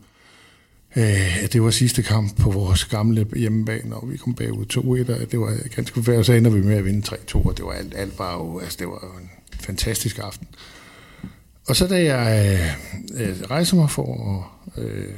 øh, 0.96 1.44
at 1.44 1.52
det 1.52 1.62
var 1.62 1.70
sidste 1.70 2.02
kamp 2.02 2.36
på 2.36 2.50
vores 2.50 2.84
gamle 2.84 3.26
hjemmebane, 3.36 3.96
og 3.96 4.10
vi 4.10 4.16
kom 4.16 4.34
bagud 4.34 4.64
2-1, 4.66 5.22
og 5.22 5.30
det 5.30 5.40
var 5.40 5.56
ganske 5.76 5.94
forfærdeligt, 5.94 6.18
og 6.18 6.24
så 6.24 6.32
ender 6.32 6.50
vi 6.50 6.62
med 6.62 6.74
at 6.74 6.84
vinde 6.84 7.14
3-2, 7.14 7.46
og 7.46 7.56
det 7.56 7.64
var 7.64 7.72
alt, 7.72 7.94
alt 7.96 8.16
bare 8.16 8.44
jo, 8.44 8.58
altså 8.58 8.76
det 8.80 8.86
var 8.86 9.18
en 9.20 9.30
fantastisk 9.60 10.18
aften. 10.18 10.46
Og 11.68 11.76
så 11.76 11.86
da 11.86 12.04
jeg 12.04 12.56
øh, 13.16 13.28
øh, 13.28 13.36
rejser 13.50 13.76
mig 13.76 13.90
for 13.90 14.48
at, 14.76 14.82
øh, 14.82 15.14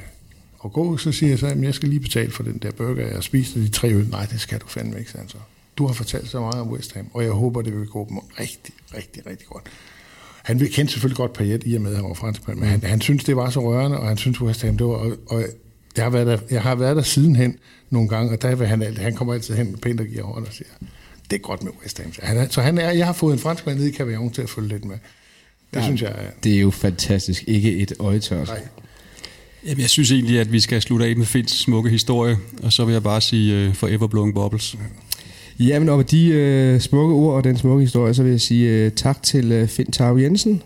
at 0.65 0.73
gå, 0.73 0.97
så 0.97 1.11
siger 1.11 1.29
jeg 1.29 1.39
så, 1.39 1.47
at 1.47 1.61
jeg 1.61 1.73
skal 1.73 1.89
lige 1.89 1.99
betale 1.99 2.31
for 2.31 2.43
den 2.43 2.57
der 2.57 2.71
burger, 2.71 3.05
jeg 3.05 3.13
har 3.13 3.21
spist, 3.21 3.55
og 3.55 3.61
de 3.61 3.69
tre 3.69 3.89
øl. 3.93 4.09
Nej, 4.09 4.25
det 4.25 4.41
skal 4.41 4.59
du 4.59 4.67
fandme 4.67 4.99
ikke, 4.99 5.11
sagde 5.11 5.29
så. 5.29 5.37
Du 5.77 5.85
har 5.85 5.93
fortalt 5.93 6.29
så 6.29 6.39
meget 6.39 6.61
om 6.61 6.71
West 6.71 6.93
Ham, 6.93 7.07
og 7.13 7.23
jeg 7.23 7.31
håber, 7.31 7.61
det 7.61 7.79
vil 7.79 7.87
gå 7.87 8.07
dem 8.09 8.17
rigtig, 8.39 8.73
rigtig, 8.95 9.25
rigtig 9.25 9.47
godt. 9.47 9.63
Han 10.43 10.59
vil 10.59 10.73
kende 10.73 10.91
selvfølgelig 10.91 11.17
godt 11.17 11.33
Payet 11.33 11.63
i 11.65 11.75
og 11.75 11.81
med, 11.81 11.91
at 11.91 11.97
han 11.97 12.05
var 12.05 12.13
franskmand, 12.13 12.59
men 12.59 12.69
han, 12.69 12.83
han 12.83 13.01
synes, 13.01 13.23
det 13.23 13.35
var 13.35 13.49
så 13.49 13.59
rørende, 13.59 13.99
og 13.99 14.07
han 14.07 14.17
synes, 14.17 14.41
West 14.41 14.61
Ham, 14.61 14.77
det 14.77 14.87
var... 14.87 14.93
Og, 14.93 15.11
og 15.27 15.43
jeg, 15.97 16.05
har 16.05 16.09
været 16.09 16.27
der, 16.27 16.37
jeg 16.51 16.61
har 16.61 16.75
været 16.75 16.95
der 16.95 17.03
sidenhen 17.03 17.57
nogle 17.89 18.09
gange, 18.09 18.31
og 18.31 18.41
der 18.41 18.55
vil 18.55 18.67
han, 18.67 18.97
han 18.97 19.15
kommer 19.15 19.33
altid 19.33 19.55
hen 19.55 19.77
pænt 19.77 19.99
og 19.99 20.05
giver 20.05 20.23
hånd 20.23 20.45
og 20.45 20.53
siger, 20.53 20.69
det 21.29 21.35
er 21.35 21.41
godt 21.41 21.63
med 21.63 21.71
West 21.81 22.01
Ham. 22.01 22.13
Så 22.13 22.21
han 22.23 22.37
er, 22.37 22.47
så 22.49 22.61
han 22.61 22.77
er, 22.77 22.91
jeg 22.91 23.05
har 23.05 23.13
fået 23.13 23.33
en 23.33 23.39
franskmand 23.39 23.77
nede 23.77 23.89
i 23.89 23.93
Cavillon 23.93 24.31
til 24.31 24.41
at 24.41 24.49
følge 24.49 24.67
lidt 24.67 24.85
med. 24.85 24.97
Det 25.73 25.79
ja, 25.79 25.85
synes 25.85 26.01
jeg 26.01 26.09
er... 26.09 26.31
Det 26.43 26.55
er 26.55 26.59
jo 26.59 26.71
fantastisk. 26.71 27.43
Ikke 27.47 27.77
et 27.77 27.93
øjetørt. 27.99 28.47
Nej. 28.47 28.67
Jamen, 29.65 29.81
jeg 29.81 29.89
synes 29.89 30.11
egentlig, 30.11 30.39
at 30.39 30.51
vi 30.51 30.59
skal 30.59 30.81
slutte 30.81 31.05
af 31.05 31.15
med 31.15 31.25
Finns 31.25 31.51
smukke 31.51 31.89
historie, 31.89 32.37
og 32.63 32.73
så 32.73 32.85
vil 32.85 32.93
jeg 32.93 33.03
bare 33.03 33.21
sige 33.21 33.67
uh, 33.67 33.75
Forever 33.75 34.07
Blowing 34.07 34.33
Bubbles. 34.33 34.75
Jamen, 35.59 35.89
og 35.89 35.97
med 35.97 36.05
de 36.05 36.27
øh, 36.27 36.79
smukke 36.79 37.13
ord 37.15 37.35
og 37.35 37.43
den 37.43 37.57
smukke 37.57 37.81
historie, 37.81 38.13
så 38.13 38.23
vil 38.23 38.31
jeg 38.31 38.41
sige 38.41 38.69
øh, 38.69 38.91
tak 38.91 39.23
til 39.23 39.51
øh, 39.51 39.67
Finn 39.67 39.91
Tav 39.91 40.17
Jensen, 40.17 40.61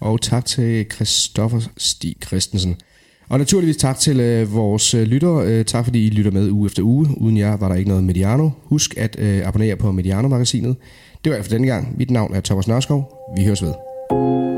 og 0.00 0.20
tak 0.20 0.44
til 0.44 0.86
Christoffer 0.92 1.60
Stig 1.76 2.16
Christensen. 2.26 2.76
Og 3.28 3.38
naturligvis 3.38 3.76
tak 3.76 3.98
til 3.98 4.20
øh, 4.20 4.54
vores 4.54 4.94
øh, 4.94 5.02
lyttere. 5.02 5.46
Øh, 5.46 5.64
tak 5.64 5.84
fordi 5.84 6.06
I 6.06 6.10
lytter 6.10 6.30
med 6.30 6.50
uge 6.50 6.66
efter 6.66 6.82
uge. 6.82 7.08
Uden 7.16 7.36
jer 7.36 7.56
var 7.56 7.68
der 7.68 7.74
ikke 7.74 7.88
noget 7.88 8.04
Mediano. 8.04 8.50
Husk 8.62 8.94
at 8.96 9.16
øh, 9.18 9.46
abonnere 9.46 9.76
på 9.76 9.92
Mediano-magasinet. 9.92 10.76
Det 11.24 11.30
var 11.30 11.36
alt 11.36 11.46
for 11.46 11.52
denne 11.52 11.66
gang. 11.66 11.98
Mit 11.98 12.10
navn 12.10 12.34
er 12.34 12.40
Thomas 12.40 12.68
Nørskov. 12.68 13.12
Vi 13.36 13.44
høres 13.44 13.62
ved. 13.62 13.72
thank 14.10 14.48
you 14.48 14.53